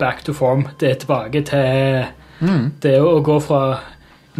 back 0.00 0.24
to 0.26 0.34
form. 0.34 0.66
Det 0.80 0.90
er 0.90 1.00
tilbake 1.04 1.44
til 1.46 2.10
Mm. 2.42 2.72
Det 2.82 2.96
er 2.96 3.04
å 3.06 3.20
gå 3.22 3.36
fra 3.42 3.60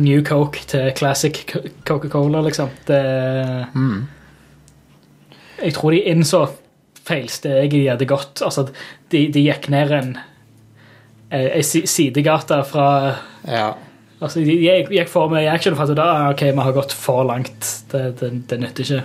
New 0.02 0.22
Coke 0.26 0.64
til 0.66 0.90
Classic 0.98 1.36
Coca-Cola, 1.86 2.42
liksom. 2.42 2.70
Det 2.86 3.02
Mm. 3.74 4.08
Jeg 5.62 5.74
tror 5.74 5.90
de 5.90 6.00
innså 6.00 6.48
feilsteget 7.08 7.70
de 7.74 7.86
hadde 7.90 8.06
gått. 8.10 8.42
Altså, 8.46 8.66
de, 9.12 9.26
de 9.34 9.42
gikk 9.48 9.68
ned 9.72 9.90
en 9.98 10.12
en 11.32 11.62
si- 11.64 11.86
sidegate 11.88 12.58
fra 12.68 13.16
Ja. 13.48 13.72
Altså, 14.22 14.38
de 14.44 14.54
gikk, 14.60 15.08
for 15.10 15.28
mye 15.32 15.48
action 15.50 15.74
for 15.74 15.88
at 15.90 15.96
da, 15.96 16.02
ah, 16.04 16.30
ok, 16.30 16.42
vi 16.52 16.60
har 16.62 16.72
gått 16.76 16.92
for 16.94 17.24
langt. 17.24 17.70
Det, 17.90 18.02
det, 18.20 18.28
det 18.48 18.58
nytter 18.60 18.84
ikke. 18.84 19.02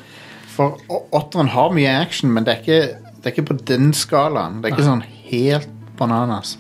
For 0.54 0.78
åtteren 1.16 1.48
har 1.54 1.72
mye 1.74 1.96
action, 2.02 2.30
men 2.34 2.44
det 2.46 2.54
er 2.54 2.60
ikke, 2.62 3.00
det 3.16 3.26
er 3.26 3.34
ikke 3.34 3.48
på 3.50 3.58
den 3.66 3.94
skalaen. 3.98 4.60
Det 4.62 4.70
er 4.70 4.76
ikke 4.76 4.86
sånn 4.90 5.02
helt 5.32 5.70
bananas. 5.98 6.58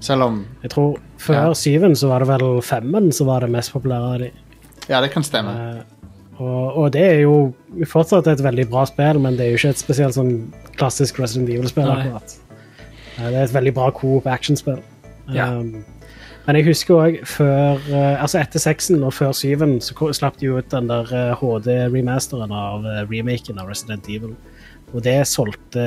Selv 0.00 0.22
om 0.28 0.40
Jeg 0.62 0.70
tror 0.74 0.98
før 1.18 1.34
Ja. 1.48 1.54
syven 1.58 1.94
så 1.98 2.08
var 2.08 2.22
det 2.24 2.28
vel 2.28 2.60
femmen 2.62 3.12
som 3.12 3.26
var 3.26 3.40
det 3.46 3.50
mest 3.50 3.72
populære 3.74 4.12
av 4.14 4.18
de. 4.22 4.30
Ja, 4.88 5.00
det 5.00 5.10
kan 5.12 5.22
stemme. 5.26 5.50
Eh, 5.50 5.82
og, 6.38 6.76
og 6.78 6.92
det 6.94 7.02
er 7.02 7.20
jo 7.24 7.36
fortsatt 7.90 8.28
et 8.30 8.42
veldig 8.44 8.68
bra 8.70 8.84
spill, 8.86 9.18
men 9.22 9.38
det 9.38 9.46
er 9.46 9.54
jo 9.54 9.58
ikke 9.58 9.72
et 9.74 9.80
spesielt 9.80 10.14
sånn 10.14 10.34
klassisk 10.78 11.18
Resident 11.18 11.50
Evil-spill. 11.50 11.90
Akkurat. 11.90 12.34
Eh, 13.18 13.24
det 13.26 13.34
er 13.34 13.44
et 13.44 13.54
veldig 13.54 13.74
bra 13.74 13.88
coop 13.94 14.28
actionspill. 14.30 14.82
Ja. 15.34 15.50
Um, 15.58 15.84
Men 16.48 16.56
jeg 16.56 16.64
husker 16.70 16.96
òg 16.96 17.16
før 17.28 17.82
eh, 17.92 18.14
Altså 18.22 18.38
etter 18.40 18.62
seksen 18.62 19.02
og 19.04 19.10
før 19.12 19.34
syven 19.36 19.74
så 19.84 19.92
slapp 20.16 20.38
de 20.40 20.48
ut 20.48 20.70
den 20.72 20.88
der 20.88 21.10
HD-remasteren 21.36 22.54
av 22.54 22.86
eh, 22.88 23.02
remaken 23.10 23.60
av 23.60 23.68
Resident 23.68 24.08
Evil. 24.08 24.32
Og 24.94 25.02
det 25.04 25.18
solgte 25.28 25.84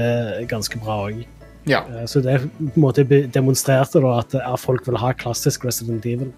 ganske 0.51 0.77
bra 0.83 0.99
òg. 1.07 1.23
Ja. 1.69 1.81
Så 2.09 2.23
det 2.25 2.39
på 2.41 2.71
en 2.73 2.81
måte 2.81 3.03
demonstrerte 3.05 4.01
da 4.01 4.15
at 4.21 4.33
eh, 4.37 4.53
folk 4.57 4.87
vil 4.87 4.97
ha 5.01 5.11
klassisk 5.13 5.65
Resident 5.67 6.05
Evil. 6.09 6.31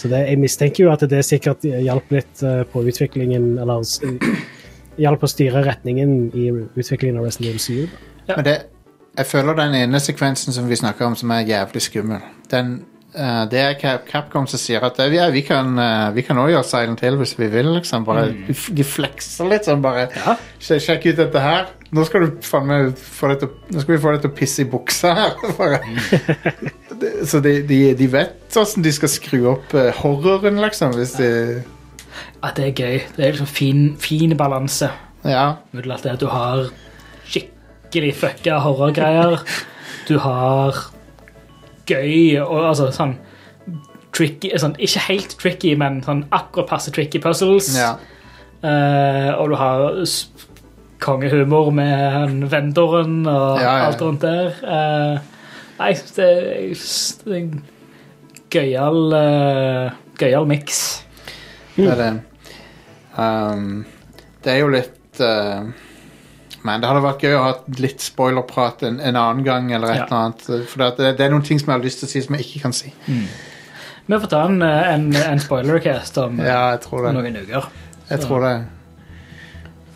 Så 0.00 0.10
det, 0.10 0.24
jeg 0.30 0.40
mistenker 0.42 0.84
jo 0.84 0.92
at 0.92 1.04
det 1.10 1.22
sikkert 1.26 1.66
hjalp 1.68 2.10
litt 2.14 2.42
eh, 2.42 2.64
på 2.72 2.82
utviklingen 2.90 3.52
Eller 3.62 3.86
hjalp 4.98 5.22
å 5.22 5.30
styre 5.30 5.62
retningen 5.66 6.16
i 6.34 6.48
utviklingen 6.50 7.20
av 7.20 7.28
Resident 7.28 7.52
Evil 7.52 7.62
7. 7.62 8.02
Ja. 8.28 8.36
Men 8.36 8.44
det, 8.48 8.56
jeg 9.18 9.26
føler 9.26 9.58
den 9.58 9.74
ene 9.78 10.00
sekvensen 10.02 10.54
som 10.54 10.68
vi 10.70 10.78
snakker 10.78 11.06
om, 11.06 11.16
som 11.18 11.30
er 11.34 11.46
jævlig 11.46 11.82
skummel 11.82 12.24
Den, 12.50 12.80
eh, 13.14 13.44
Det 13.50 13.58
er 13.62 13.74
Cap 13.80 14.04
Capcom 14.08 14.46
som 14.50 14.58
sier 14.60 14.82
at 14.84 14.98
eh, 15.00 15.12
ja, 15.16 15.28
vi 15.30 15.42
kan 15.46 15.72
uh, 15.78 16.10
Vi 16.14 16.22
kan 16.26 16.36
også 16.38 16.52
gjøre 16.54 16.64
Silent 16.68 17.00
Hill 17.00 17.16
hvis 17.20 17.34
vi 17.38 17.46
vil. 17.52 17.72
liksom 17.78 18.04
bare, 18.04 18.26
de, 18.32 18.52
f- 18.54 18.70
de 18.74 18.84
flekser 18.84 19.48
litt 19.48 19.64
sånn 19.68 19.82
bare 19.84 20.08
«Sj- 20.60 20.80
Sjekk 20.84 21.06
ut 21.12 21.16
dette 21.22 21.40
her. 21.40 21.66
Nå 21.94 22.04
skal, 22.04 22.26
du 22.28 22.42
faen 22.44 22.66
meg 22.68 22.98
få 23.00 23.30
deg 23.32 23.38
til, 23.40 23.48
å- 23.48 23.72
nå 23.72 23.80
skal 23.80 23.94
vi 23.96 24.00
få 24.02 24.12
deg 24.12 24.20
til 24.26 24.30
å 24.30 24.36
pisse 24.36 24.60
i 24.64 24.68
buksa 24.68 25.14
her. 25.16 25.38
bare. 25.58 25.80
Det- 26.98 27.14
Så 27.30 27.40
de, 27.44 27.62
de, 27.62 27.80
de 27.94 28.06
vet 28.12 28.34
hvordan 28.52 28.84
de 28.84 28.92
skal 28.92 29.08
skru 29.12 29.38
opp 29.54 29.72
eh, 29.78 29.92
horroren, 30.02 30.58
liksom. 30.64 30.92
Hvis 30.98 31.14
de 31.20 31.30
Ja, 32.42 32.50
det 32.56 32.64
er 32.68 32.74
gøy. 32.74 33.00
Det 33.16 33.24
er 33.24 33.32
liksom 33.36 33.48
fin, 33.50 33.82
fin 34.02 34.36
balanse 34.38 34.90
Ja. 35.24 35.46
mellom 35.72 35.96
at 35.96 36.02
det 36.06 36.12
at 36.16 36.20
du 36.22 36.28
har 36.30 36.68
skikkelig 37.28 38.14
fucka 38.20 38.58
horrorgreier. 38.64 39.40
Du 40.08 40.16
har 40.22 40.76
gøy 41.88 42.38
og 42.42 42.68
altså 42.70 42.90
sånn 42.94 43.16
tricky 44.16 44.50
sånn, 44.58 44.76
Ikke 44.82 45.02
helt 45.08 45.34
tricky, 45.40 45.74
men 45.78 46.00
sånn 46.04 46.24
akkurat 46.34 46.70
passe 46.70 46.92
tricky 46.94 47.20
puzzles. 47.22 47.74
ja. 47.78 47.96
Uh, 48.58 49.38
og 49.38 49.52
du 49.52 49.54
har 49.54 49.84
kongehumor 50.98 51.68
med 51.70 52.48
vendoren 52.50 53.20
og 53.30 53.60
Ja, 53.62 53.86
alt 53.86 54.00
rundt 54.02 54.24
der. 54.26 54.56
Uh, 54.64 55.20
nei, 55.78 55.92
det 56.16 56.30
det 57.22 57.36
er 57.36 57.36
en 57.36 57.52
gøyal 58.50 59.14
uh, 59.14 59.92
Gøyal 60.18 60.48
miks. 60.50 61.04
Det 61.76 61.86
er 61.86 62.00
det. 62.02 62.10
Um, 63.14 63.84
det 64.42 64.56
er 64.56 64.58
jo 64.58 64.72
litt 64.74 65.22
uh, 65.22 65.70
Men 66.66 66.80
det 66.82 66.88
hadde 66.90 67.02
vært 67.04 67.20
gøy 67.22 67.34
å 67.38 67.42
ha 67.44 67.52
litt 67.78 68.00
spoilerprat 68.02 68.82
en, 68.88 68.96
en 69.00 69.16
annen 69.16 69.44
gang. 69.46 69.70
eller 69.72 69.92
et 69.92 69.96
Ja. 70.00 70.06
eller 70.06 70.16
annet 70.24 70.68
For 70.68 70.78
det, 70.98 71.12
det 71.18 71.26
er 71.26 71.30
noen 71.30 71.44
ting 71.46 71.58
som 71.60 71.70
jeg 71.70 71.78
har 71.78 71.84
lyst 71.84 72.00
til 72.02 72.08
å 72.08 72.10
si 72.10 72.22
som 72.24 72.34
jeg 72.34 72.44
ikke 72.46 72.62
kan 72.62 72.72
si. 72.72 72.92
Vi 74.08 74.16
får 74.18 74.28
ta 74.32 74.40
en, 74.48 74.62
eh, 74.62 74.94
en, 74.94 75.06
en 75.16 75.38
spoilercast 75.38 76.18
om 76.18 76.38
Ja, 76.52 76.70
jeg 76.74 76.80
tror 76.86 77.06
det. 77.06 77.14
noen 77.14 77.36
uker. 77.44 77.68
Jeg 78.10 78.20
tror 78.24 78.40
det. 78.46 78.56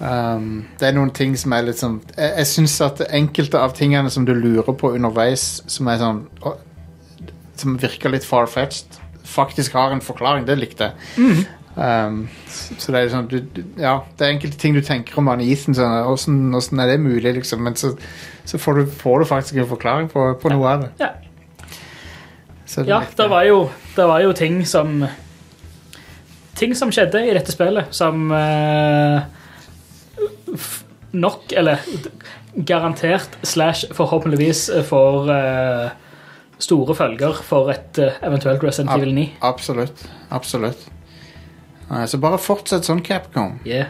Um, 0.02 0.64
det 0.80 0.88
er 0.88 0.94
noen 0.96 1.12
ting 1.14 1.36
som 1.38 1.52
er 1.54 1.62
litt 1.62 1.78
sånn 1.78 2.00
Jeg, 2.16 2.32
jeg 2.40 2.46
syns 2.50 2.72
at 2.82 3.04
enkelte 3.14 3.60
av 3.62 3.70
tingene 3.78 4.10
som 4.10 4.24
du 4.26 4.32
lurer 4.34 4.74
på 4.74 4.90
underveis, 4.96 5.60
som 5.70 5.86
er 5.92 6.00
sånn 6.00 6.24
Som 7.60 7.76
virker 7.78 8.10
litt 8.10 8.24
far-fetched, 8.26 8.98
faktisk 9.28 9.76
har 9.78 9.92
en 9.94 10.00
forklaring. 10.02 10.44
Det 10.48 10.56
likte 10.58 10.88
jeg. 10.90 11.46
Um, 11.72 12.26
så 12.52 12.92
det 12.92 13.00
er 13.00 13.06
sånn 13.08 13.28
du, 13.30 13.38
du, 13.48 13.62
Ja, 13.80 14.02
det 14.18 14.26
er 14.26 14.34
enkelte 14.34 14.58
ting 14.60 14.74
du 14.76 14.82
tenker 14.84 15.16
om 15.22 15.30
Ethan. 15.32 15.76
Sånn, 15.76 15.94
hvordan, 16.04 16.40
hvordan 16.52 16.84
er 16.84 16.92
det 16.92 17.00
mulig, 17.00 17.34
liksom? 17.38 17.62
Men 17.64 17.78
så, 17.80 17.94
så 18.44 18.60
får, 18.60 18.80
du, 18.82 18.96
får 19.02 19.22
du 19.22 19.28
faktisk 19.30 19.60
en 19.60 19.70
forklaring 19.70 20.10
på, 20.12 20.26
på 20.42 20.52
noe 20.52 20.74
av 20.74 20.84
det. 20.84 20.92
Ja. 21.00 21.12
Så 22.68 22.84
Ja, 22.88 23.02
det 23.16 23.28
var 23.28 23.44
jo, 23.48 23.66
det 23.96 24.08
var 24.08 24.24
jo 24.24 24.32
ting 24.36 24.62
som 24.68 25.04
Ting 26.56 26.74
som 26.76 26.90
skjedde 26.92 27.22
i 27.24 27.32
dette 27.32 27.50
spillet, 27.50 27.88
som 27.96 28.28
eh, 28.36 29.22
nok, 31.16 31.52
eller 31.56 31.80
garantert 32.68 33.38
slash 33.42 33.88
forhåpentligvis 33.96 34.66
får 34.86 35.30
eh, 35.32 35.86
store 36.62 36.94
følger 36.94 37.40
for 37.48 37.72
et 37.72 37.98
eh, 37.98 38.20
eventuelt 38.22 38.62
Resident 38.62 38.92
Evil 38.94 39.14
9. 39.16 39.28
Absolutt. 39.48 40.04
Absolutt. 40.30 40.84
Nei, 41.90 42.06
så 42.08 42.18
bare 42.22 42.38
fortsett 42.40 42.86
sånn, 42.88 43.02
Capcom. 43.04 43.58
Yeah. 43.68 43.88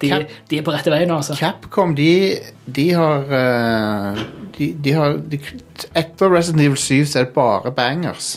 De, 0.00 0.08
Cap- 0.08 0.30
de 0.48 0.58
er 0.60 0.64
på 0.64 0.72
rette 0.72 0.90
vei 0.92 1.02
nå, 1.08 1.16
altså. 1.20 1.34
Capcom, 1.36 1.94
de, 1.98 2.38
de 2.66 2.86
har 2.96 3.32
eh, 3.36 4.20
de, 4.56 4.68
de 4.86 4.92
har 4.96 5.16
de, 5.32 5.40
Etter 5.98 6.30
Resident 6.32 6.62
Evil 6.64 6.78
7 6.80 7.04
så 7.10 7.20
er 7.20 7.26
det 7.28 7.34
bare 7.34 7.72
bangers, 7.76 8.30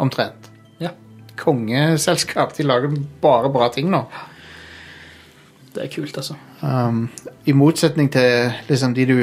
omtrent. 0.00 0.48
Ja. 0.82 0.90
Kongeselskap. 1.38 2.54
De 2.56 2.66
lager 2.66 2.94
bare 3.22 3.50
bra 3.54 3.68
ting 3.74 3.90
nå. 3.92 4.04
Det 5.74 5.84
er 5.84 5.90
kult, 5.90 6.16
altså. 6.20 6.36
Um, 6.62 7.08
I 7.46 7.52
motsetning 7.58 8.10
til 8.14 8.52
liksom, 8.68 8.94
de 8.94 9.06
du 9.10 9.16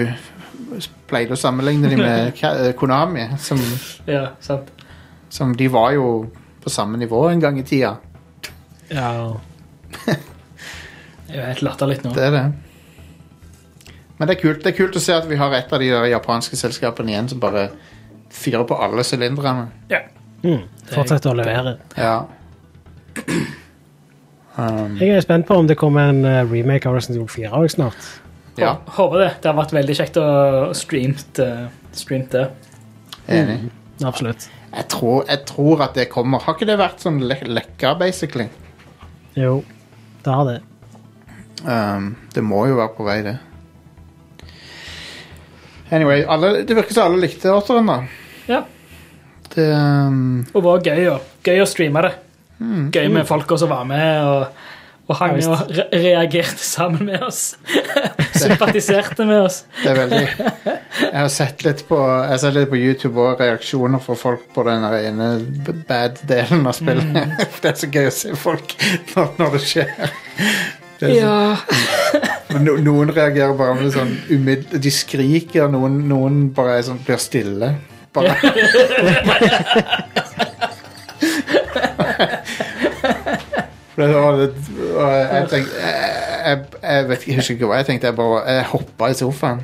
pleide 1.12 1.36
å 1.36 1.40
sammenligne 1.40 1.90
de 1.92 1.98
med 2.00 2.32
Ka- 2.40 2.56
eh, 2.68 2.74
Konami, 2.80 3.30
som, 3.40 3.60
Ja, 4.08 4.30
sant. 4.44 4.70
som 5.32 5.56
de 5.56 5.68
var 5.72 5.94
jo 5.96 6.08
på 6.64 6.70
samme 6.72 7.00
nivå 7.00 7.26
en 7.32 7.40
gang 7.44 7.60
i 7.60 7.64
tida. 7.68 7.96
Ja. 8.92 9.40
Det 11.32 11.38
er 11.38 11.40
jo 11.40 11.48
helt 11.48 11.62
latterlig 11.64 11.96
nå. 12.04 12.12
Det 12.12 12.24
er 12.28 12.34
det. 12.36 12.44
Men 14.20 14.28
det 14.28 14.34
er 14.36 14.40
kult, 14.42 14.58
det 14.66 14.74
er 14.74 14.76
kult 14.76 14.98
å 15.00 15.02
se 15.02 15.14
at 15.16 15.28
vi 15.30 15.38
har 15.40 15.54
et 15.56 15.72
av 15.74 15.80
de 15.80 15.88
der 15.90 16.10
japanske 16.12 16.58
selskapene 16.60 17.14
igjen 17.14 17.30
som 17.32 17.40
bare 17.40 17.70
fyrer 18.36 18.66
på 18.68 18.76
alle 18.84 19.06
sylinderne. 19.08 19.70
Ja. 19.90 20.02
Mm. 20.44 20.66
Fortsetter 20.92 21.32
å 21.32 21.38
levere. 21.40 21.78
Ja. 21.96 22.18
Um, 24.58 24.98
Jeg 25.00 25.16
er 25.16 25.24
spent 25.24 25.48
på 25.48 25.56
om 25.62 25.68
det 25.70 25.78
kommer 25.80 26.12
en 26.12 26.26
eh, 26.28 26.42
remake 26.52 26.90
av 26.90 26.98
Resident 26.98 27.22
Evil 27.22 27.32
4 27.32 27.52
også 27.62 27.76
snart. 27.78 28.10
ja, 28.60 28.74
Håper 28.98 29.24
det. 29.24 29.30
Det 29.42 29.50
har 29.52 29.58
vært 29.62 29.74
veldig 29.78 29.96
kjekt 30.02 30.20
å 30.20 30.26
streamt, 30.78 31.40
uh, 31.40 31.70
streamt 31.96 32.36
det. 32.36 32.50
enig. 33.32 33.70
Absolutt. 34.04 34.50
Jeg 34.72 34.88
tror, 34.92 35.24
jeg 35.30 35.46
tror 35.48 35.82
at 35.88 35.96
det 35.96 36.10
kommer. 36.12 36.44
Har 36.44 36.58
ikke 36.60 36.68
det 36.68 36.78
vært 36.80 37.00
sånn 37.04 37.22
le 37.24 37.38
lekka, 37.48 37.94
basically? 38.00 38.50
Jo, 39.38 39.62
det 40.24 40.36
har 40.36 40.50
det. 40.50 40.58
Um, 41.64 42.16
det 42.34 42.44
må 42.44 42.66
jo 42.68 42.80
være 42.80 42.94
på 42.98 43.06
vei, 43.06 43.22
det. 43.26 43.38
Anyway, 45.92 46.24
alle, 46.24 46.62
det 46.68 46.76
virker 46.76 46.96
som 46.96 47.12
alle 47.12 47.22
likte 47.26 47.52
åtteren, 47.54 47.88
da. 47.88 47.98
Ja. 48.48 48.62
Det, 49.52 49.68
um, 49.76 50.44
Og 50.56 50.64
var 50.64 50.84
gøy, 50.86 51.08
gøy 51.44 51.64
å 51.64 51.70
streame 51.70 52.04
det. 52.08 52.14
Mm. 52.62 52.92
Gøy 52.94 53.08
med 53.12 53.28
folk 53.28 53.50
som 53.58 53.72
var 53.72 53.88
med 53.90 54.28
og, 54.28 54.62
og 55.12 55.18
hang 55.20 55.38
Ja, 55.42 55.54
og 55.56 55.72
re 55.76 55.86
reagerte 55.92 56.64
sammen 56.64 57.06
med 57.10 57.24
oss. 57.26 57.56
Sympatiserte 58.42 59.26
med 59.28 59.44
oss. 59.46 59.62
det 59.84 59.92
er 59.92 60.00
veldig 60.00 60.22
Jeg 60.24 61.16
har 61.18 61.32
sett 61.34 61.64
litt 61.68 61.84
på 61.90 62.00
sett 62.42 62.58
litt 62.58 62.72
på 62.72 62.80
YouTube 62.80 63.22
og 63.22 63.42
reaksjoner 63.42 64.02
fra 64.04 64.18
folk 64.18 64.48
på 64.56 64.66
den 64.68 64.86
ene 64.88 65.32
bad-delen 65.88 66.66
av 66.68 66.78
spillet. 66.78 67.12
Mm. 67.12 67.36
det 67.62 67.74
er 67.74 67.80
så 67.84 67.92
gøy 67.92 68.08
å 68.10 68.16
se 68.16 68.36
folk 68.40 68.78
når, 69.16 69.34
når 69.40 69.58
det 69.58 69.64
skjer. 69.68 69.94
Det 71.02 71.14
Ja. 71.18 71.58
no, 72.66 72.76
noen 72.78 73.12
reagerer 73.14 73.56
bare 73.58 73.78
med 73.80 73.94
sånn 73.96 74.16
umidd... 74.32 74.76
De 74.84 74.92
skriker, 74.94 75.70
noen, 75.72 76.04
noen 76.10 76.44
bare 76.56 76.78
er 76.80 76.86
sånn, 76.88 77.02
blir 77.06 77.22
stille. 77.22 77.76
Bare. 78.14 78.36
Jeg, 84.10 85.48
tenkte, 85.52 85.82
jeg, 85.82 86.66
jeg, 86.84 87.10
vet 87.10 87.28
jeg 87.28 87.36
husker 87.40 87.54
ikke 87.58 87.70
hva 87.70 87.76
jeg 87.82 87.86
tenkte. 87.92 88.08
Jeg 88.12 88.16
bare 88.18 88.42
jeg 88.48 88.66
hoppa 88.72 89.10
i 89.12 89.18
sofaen. 89.20 89.62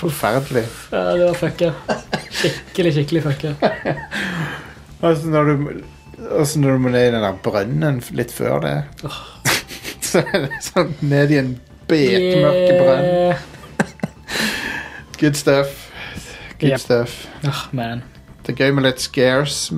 Forferdelig. 0.00 0.64
ja, 0.92 1.04
det 1.16 1.26
var 1.26 1.34
fucka. 1.40 1.70
Skikkelig, 2.30 2.92
skikkelig 2.96 3.22
fucka. 3.26 3.54
Altså 5.02 5.28
når 5.32 5.44
du 5.44 5.68
altså 6.36 6.60
når 6.60 6.70
du 6.76 6.78
må 6.84 6.88
ned 6.92 7.06
i 7.08 7.12
den 7.14 7.22
der 7.24 7.36
brønnen 7.44 8.00
litt 8.12 8.32
før 8.32 8.58
det 8.64 8.74
Så 10.04 10.20
er 10.20 10.42
det 10.46 10.58
sånn 10.66 10.90
ned 11.08 11.30
i 11.32 11.38
en 11.40 11.52
bekmørk 11.88 12.72
brønn. 12.80 13.06
Good 15.20 15.36
stuff. 15.36 15.86
Good 16.60 16.70
Yep. 16.74 16.80
stuff. 16.80 17.12
Oh, 17.44 17.60
man. 17.72 18.02
Det 18.44 18.52
er 18.52 18.66
gøy 18.66 18.74
med 18.76 18.84
litt 18.84 19.00
scares. 19.00 19.70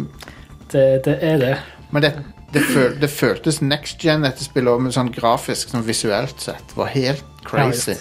Det, 0.72 0.82
det 1.04 1.18
er 1.22 1.36
det. 1.38 1.52
Men 1.94 2.02
det, 2.02 2.10
det, 2.52 2.62
føl, 2.68 2.96
det 3.00 3.10
føltes 3.10 3.60
next 3.64 4.02
gen 4.04 4.26
dette 4.26 4.44
spillet 4.44 4.78
men 4.78 4.90
med 4.90 4.96
sånn 4.96 5.12
grafisk, 5.14 5.72
sånn 5.72 5.86
visuelt 5.86 6.40
sett. 6.42 6.74
Var 6.76 6.90
helt 6.94 7.24
crazy. 7.48 7.96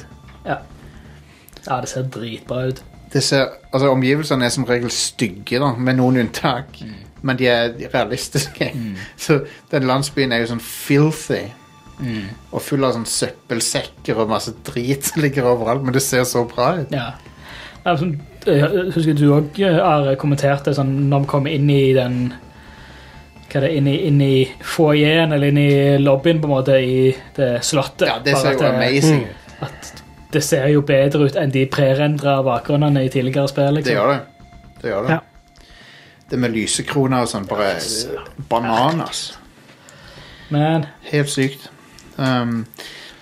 Ja, 0.45 1.77
det 1.77 1.91
ser 1.91 2.07
dritbra 2.09 2.65
ut. 2.71 2.81
Det 3.13 3.21
ser, 3.23 3.49
altså 3.71 3.91
Omgivelsene 3.91 4.47
er 4.47 4.53
som 4.53 4.65
regel 4.65 4.91
stygge, 4.95 5.59
da, 5.59 5.73
med 5.77 5.99
noen 5.99 6.23
unntak. 6.23 6.79
Men 7.21 7.37
de 7.37 7.47
er 7.51 7.73
realistiske. 7.93 8.71
Så 9.25 9.43
den 9.71 9.85
landsbyen 9.89 10.31
er 10.33 10.43
jo 10.43 10.53
sånn 10.53 10.63
filthy. 10.63 11.43
Og 12.49 12.63
full 12.65 12.85
av 12.87 12.95
sånn 12.95 13.05
søppelsekker 13.05 14.17
og 14.17 14.31
masse 14.31 14.55
drit 14.65 15.05
som 15.05 15.21
ligger 15.21 15.51
overalt. 15.51 15.83
Men 15.85 15.93
det 15.93 16.01
ser 16.05 16.23
så 16.25 16.47
bra 16.49 16.73
ut. 16.81 16.95
Ja. 16.95 17.11
Ja, 17.81 17.95
sånn, 17.97 18.15
Jeg 18.45 18.89
husker 18.93 19.17
du 19.17 19.27
òg 19.35 19.57
har 19.61 20.15
kommentert 20.21 20.65
det 20.65 20.75
sånn 20.77 20.95
når 21.09 21.23
vi 21.23 21.29
kom 21.29 21.47
inn 21.49 21.69
i 21.69 21.93
den 21.97 22.17
hva 23.51 23.59
er 23.59 23.67
det, 23.67 23.71
inni, 23.77 23.95
inni 24.07 24.29
inn 24.45 24.61
foajeen 24.63 25.33
eller 25.35 25.47
inni 25.51 25.97
lobbyen 25.99 26.39
på 26.41 26.47
en 26.47 26.53
måte 26.53 26.77
i 26.79 27.15
det 27.35 27.49
slottet. 27.67 28.07
Ja, 28.07 28.19
det 28.23 28.37
ser 28.37 28.53
at 28.55 28.61
jo 28.61 28.67
amazing 28.69 29.25
ut. 29.25 29.57
At 29.67 29.91
det 30.31 30.43
ser 30.43 30.67
jo 30.71 30.81
bedre 30.87 31.25
ut 31.27 31.35
enn 31.35 31.51
de 31.51 31.65
prerendra 31.67 32.37
bakgrunnene 32.45 33.03
i 33.05 33.09
tidligere 33.11 33.47
spill. 33.51 33.75
Det 33.75 33.83
Liksom. 33.83 33.93
gjør 33.97 34.13
det. 34.13 34.21
Det 34.81 34.89
gjør 34.89 35.03
det. 35.07 35.09
Ja. 35.11 35.19
Det 36.31 36.39
med 36.39 36.53
lysekroner 36.55 37.25
og 37.25 37.27
sånn, 37.27 37.45
bare 37.49 37.75
bananas. 38.49 39.37
Men 40.49 40.85
Helt 41.11 41.29
sykt. 41.29 41.69
Um, 42.17 42.65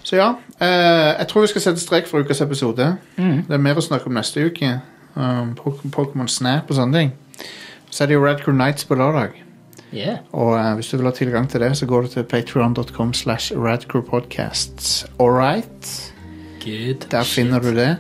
så 0.03 0.15
ja, 0.15 0.29
eh, 0.61 1.17
jeg 1.19 1.27
tror 1.27 1.41
vi 1.41 1.47
skal 1.47 1.61
sette 1.61 1.81
strek 1.81 2.07
for 2.07 2.21
ukas 2.21 2.41
episode. 2.41 2.97
mm, 3.17 3.43
Det 3.47 3.53
er 3.53 3.57
mer 3.57 3.75
å 3.75 3.81
snakke 3.81 4.07
om 4.07 4.13
neste 4.13 4.45
uke. 4.45 4.81
Um, 5.15 5.55
Pokémon 5.57 6.29
Snap 6.29 6.69
og 6.69 6.75
sånne 6.77 6.93
ting. 6.93 7.11
Så 7.89 8.03
er 8.03 8.07
det 8.07 8.13
jo 8.13 8.23
Red 8.25 8.41
Crew 8.43 8.53
Nights 8.55 8.85
på 8.85 8.95
lørdag. 8.95 9.33
Yeah. 9.93 10.21
Og 10.31 10.53
uh, 10.55 10.73
hvis 10.77 10.91
du 10.91 10.97
vil 10.97 11.09
ha 11.09 11.13
tilgang 11.15 11.49
til 11.49 11.61
det, 11.61 11.71
så 11.77 11.85
går 11.89 12.01
du 12.01 12.07
til 12.07 12.23
patreon.com 12.23 13.13
slash 13.13 13.53
radcrewpodcasts. 13.55 15.05
All 15.19 15.31
right? 15.31 16.13
Good. 16.63 17.09
Der 17.11 17.23
finner 17.23 17.59
du 17.59 17.73
det. 17.75 17.97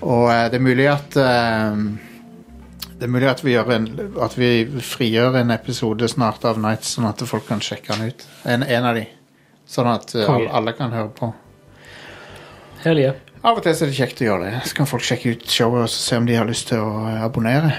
Og 0.00 0.28
uh, 0.28 0.44
det 0.50 0.58
er 0.58 0.64
mulig 0.64 0.88
at 0.90 1.16
eh, 1.16 1.82
Det 2.98 3.06
er 3.06 3.10
mulig 3.10 3.28
at 3.30 3.44
vi, 3.44 3.54
en, 3.54 3.88
at 4.22 4.38
vi 4.38 4.80
frigjør 4.80 5.40
en 5.40 5.50
episode 5.50 6.08
snart 6.08 6.44
av 6.44 6.58
Nights, 6.58 6.94
sånn 6.94 7.08
at 7.08 7.22
folk 7.26 7.48
kan 7.48 7.62
sjekke 7.62 7.96
den 7.96 8.12
ut. 8.12 8.26
En, 8.44 8.62
en 8.62 8.86
av 8.86 8.94
de. 8.98 9.08
Sånn 9.66 9.88
at 9.90 10.14
alle, 10.14 10.50
alle 10.50 10.74
kan 10.78 10.94
høre 10.94 11.10
på. 11.16 11.32
Hell 12.84 12.98
yeah. 12.98 13.18
Av 13.42 13.58
og 13.58 13.64
til 13.64 13.74
er 13.74 13.90
det 13.90 13.96
kjekt 13.96 14.20
å 14.22 14.26
gjøre 14.28 14.50
det. 14.50 14.58
Så 14.70 14.76
kan 14.78 14.86
folk 14.86 15.02
sjekke 15.02 15.32
ut 15.34 15.48
showet 15.50 15.88
og 15.88 15.90
se 15.90 16.18
om 16.18 16.26
de 16.28 16.36
har 16.38 16.46
lyst 16.46 16.68
til 16.70 16.78
å 16.78 17.06
abonnere. 17.24 17.72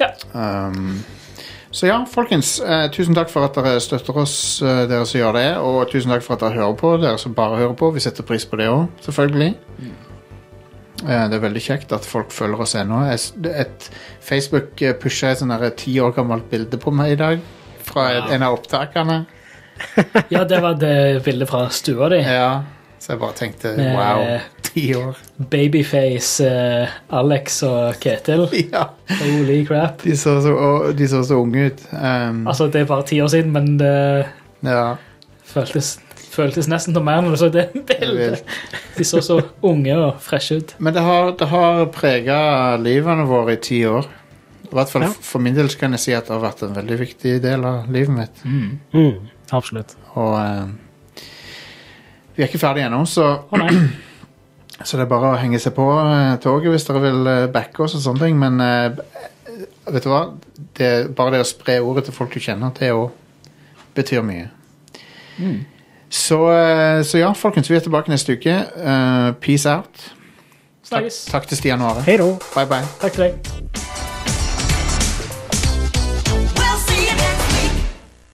Ja. 0.00 0.08
Um, 0.34 1.04
så 1.72 1.86
ja, 1.88 1.96
folkens. 2.06 2.60
eh, 2.60 2.86
tusen 2.92 3.14
takk 3.16 3.30
for 3.32 3.46
at 3.48 3.56
dere 3.56 3.80
støtter 3.80 4.16
oss, 4.22 4.34
eh, 4.62 4.84
dere 4.90 5.06
som 5.08 5.20
gjør 5.20 5.32
det. 5.38 5.48
Og 5.64 5.90
tusen 5.90 6.12
takk 6.12 6.22
for 6.22 6.36
at 6.36 6.44
dere 6.44 6.58
hører 6.60 6.76
på, 6.78 6.94
dere 7.02 7.18
som 7.18 7.34
bare 7.34 7.56
hører 7.62 7.74
på. 7.78 7.90
Vi 7.94 8.00
setter 8.04 8.22
pris 8.28 8.44
på 8.46 8.56
det 8.60 8.68
òg, 8.68 8.86
selvfølgelig. 9.06 9.54
Eh, 11.02 11.24
det 11.28 11.34
er 11.38 11.42
veldig 11.42 11.62
kjekt 11.64 11.92
at 11.96 12.04
folk 12.06 12.30
følger 12.34 12.60
oss 12.62 12.76
ennå. 12.78 13.00
Et, 13.10 13.88
Facebook 14.22 14.82
eh, 14.82 14.92
pusha 15.00 15.32
et 15.32 15.40
sånn 15.42 15.54
ti 15.76 15.96
år 16.00 16.12
gammelt 16.14 16.48
bilde 16.52 16.78
på 16.78 16.92
meg 16.94 17.12
i 17.16 17.20
dag. 17.24 17.40
Fra 17.82 18.10
et- 18.12 18.30
en 18.36 18.42
av 18.42 18.58
opptakene. 18.60 19.26
ja, 20.30 20.44
det 20.44 20.60
var 20.62 20.74
det 20.78 21.24
bildet 21.24 21.48
fra 21.50 21.68
stua 21.68 22.08
di. 22.12 22.20
Ja, 22.22 22.62
så 23.02 23.12
jeg 23.16 23.18
bare 23.18 23.34
tenkte 23.34 23.72
Med- 23.74 23.96
wow, 23.98 24.20
ti 24.62 24.84
år. 24.94 25.16
Babyface 25.50 26.46
uh, 26.46 26.92
Alex 27.18 27.62
og 27.66 27.96
Ketil. 28.02 28.44
Ja. 28.74 28.84
Holy 29.18 29.64
crap. 29.66 30.04
De 30.04 30.14
så 30.16 30.36
så, 30.44 30.54
de 30.96 31.08
så 31.10 31.24
så 31.26 31.40
unge 31.42 31.66
ut. 31.72 31.82
Um, 31.92 32.46
Altså, 32.46 32.68
det 32.70 32.80
er 32.84 32.88
bare 32.92 33.06
ti 33.10 33.18
år 33.24 33.28
siden, 33.34 33.50
men 33.52 33.72
det 33.80 33.92
ja, 34.62 34.94
føltes, 35.50 35.96
føltes 36.32 36.68
nesten 36.70 36.94
som 36.94 37.04
mer 37.04 37.20
når 37.26 37.34
du 37.34 37.40
så 37.42 37.48
det 37.52 37.66
bildet. 37.90 38.44
De 38.96 39.04
så 39.04 39.20
så 39.24 39.40
unge 39.66 39.96
og 39.98 40.20
freshe 40.22 40.60
ut. 40.62 40.74
Men 40.78 40.94
det 40.94 41.02
har, 41.02 41.32
det 41.42 41.48
har 41.50 41.82
prega 41.92 42.38
livene 42.80 43.26
våre 43.28 43.58
i 43.58 43.60
ti 43.66 43.82
år. 43.90 44.06
I 44.70 44.74
hvert 44.78 44.88
fall 44.94 45.02
Ja. 45.04 45.10
For 45.26 45.42
min 45.42 45.58
del 45.58 45.68
kan 45.76 45.92
jeg 45.98 46.00
si 46.06 46.14
at 46.16 46.30
det 46.30 46.36
har 46.38 46.46
vært 46.46 46.62
en 46.64 46.72
veldig 46.78 46.96
viktig 47.02 47.34
del 47.44 47.66
av 47.68 47.90
livet 47.92 48.14
mitt. 48.14 48.46
Mm, 48.46 49.18
absolutt. 49.52 49.92
Og 50.14 50.38
eh, 50.38 50.70
vi 52.36 52.42
er 52.42 52.48
ikke 52.48 52.62
ferdige 52.62 52.88
ennå, 52.88 53.02
så, 53.08 53.26
oh, 53.50 53.66
så 54.86 54.98
det 54.98 55.04
er 55.04 55.10
bare 55.10 55.34
å 55.34 55.40
henge 55.40 55.60
seg 55.62 55.74
på 55.76 55.88
eh, 56.00 56.36
toget 56.42 56.74
hvis 56.74 56.88
dere 56.88 57.04
vil 57.04 57.32
eh, 57.32 57.50
backe 57.52 57.84
oss 57.86 57.96
og 57.98 58.04
sånne 58.06 58.26
ting. 58.26 58.40
Men 58.40 58.62
eh, 58.64 59.02
vet 59.90 60.06
du 60.06 60.10
hva? 60.12 60.24
Det, 60.78 60.92
bare 61.16 61.36
det 61.36 61.44
å 61.44 61.50
spre 61.50 61.80
ordet 61.84 62.06
til 62.08 62.16
folk 62.16 62.32
du 62.34 62.40
kjenner, 62.42 62.72
det 62.78 62.94
òg 62.96 63.10
betyr 63.96 64.24
mye. 64.24 64.48
Så, 66.12 66.52
eh, 66.52 67.04
så 67.04 67.18
ja, 67.18 67.32
folkens, 67.32 67.70
vi 67.70 67.76
er 67.76 67.80
tilbake 67.80 68.12
neste 68.12 68.36
uke. 68.36 68.58
Uh, 68.76 69.32
peace 69.40 69.70
out. 69.70 70.12
Takk, 70.90 71.08
takk 71.30 71.48
til 71.48 71.56
Stian 71.56 71.80
Are. 71.80 72.04
Hei 72.04 72.18
da. 72.20 72.28
Bye, 72.54 72.68
bye. 72.68 72.84
Takk 73.00 73.16
til 73.16 73.30
deg. 73.30 73.91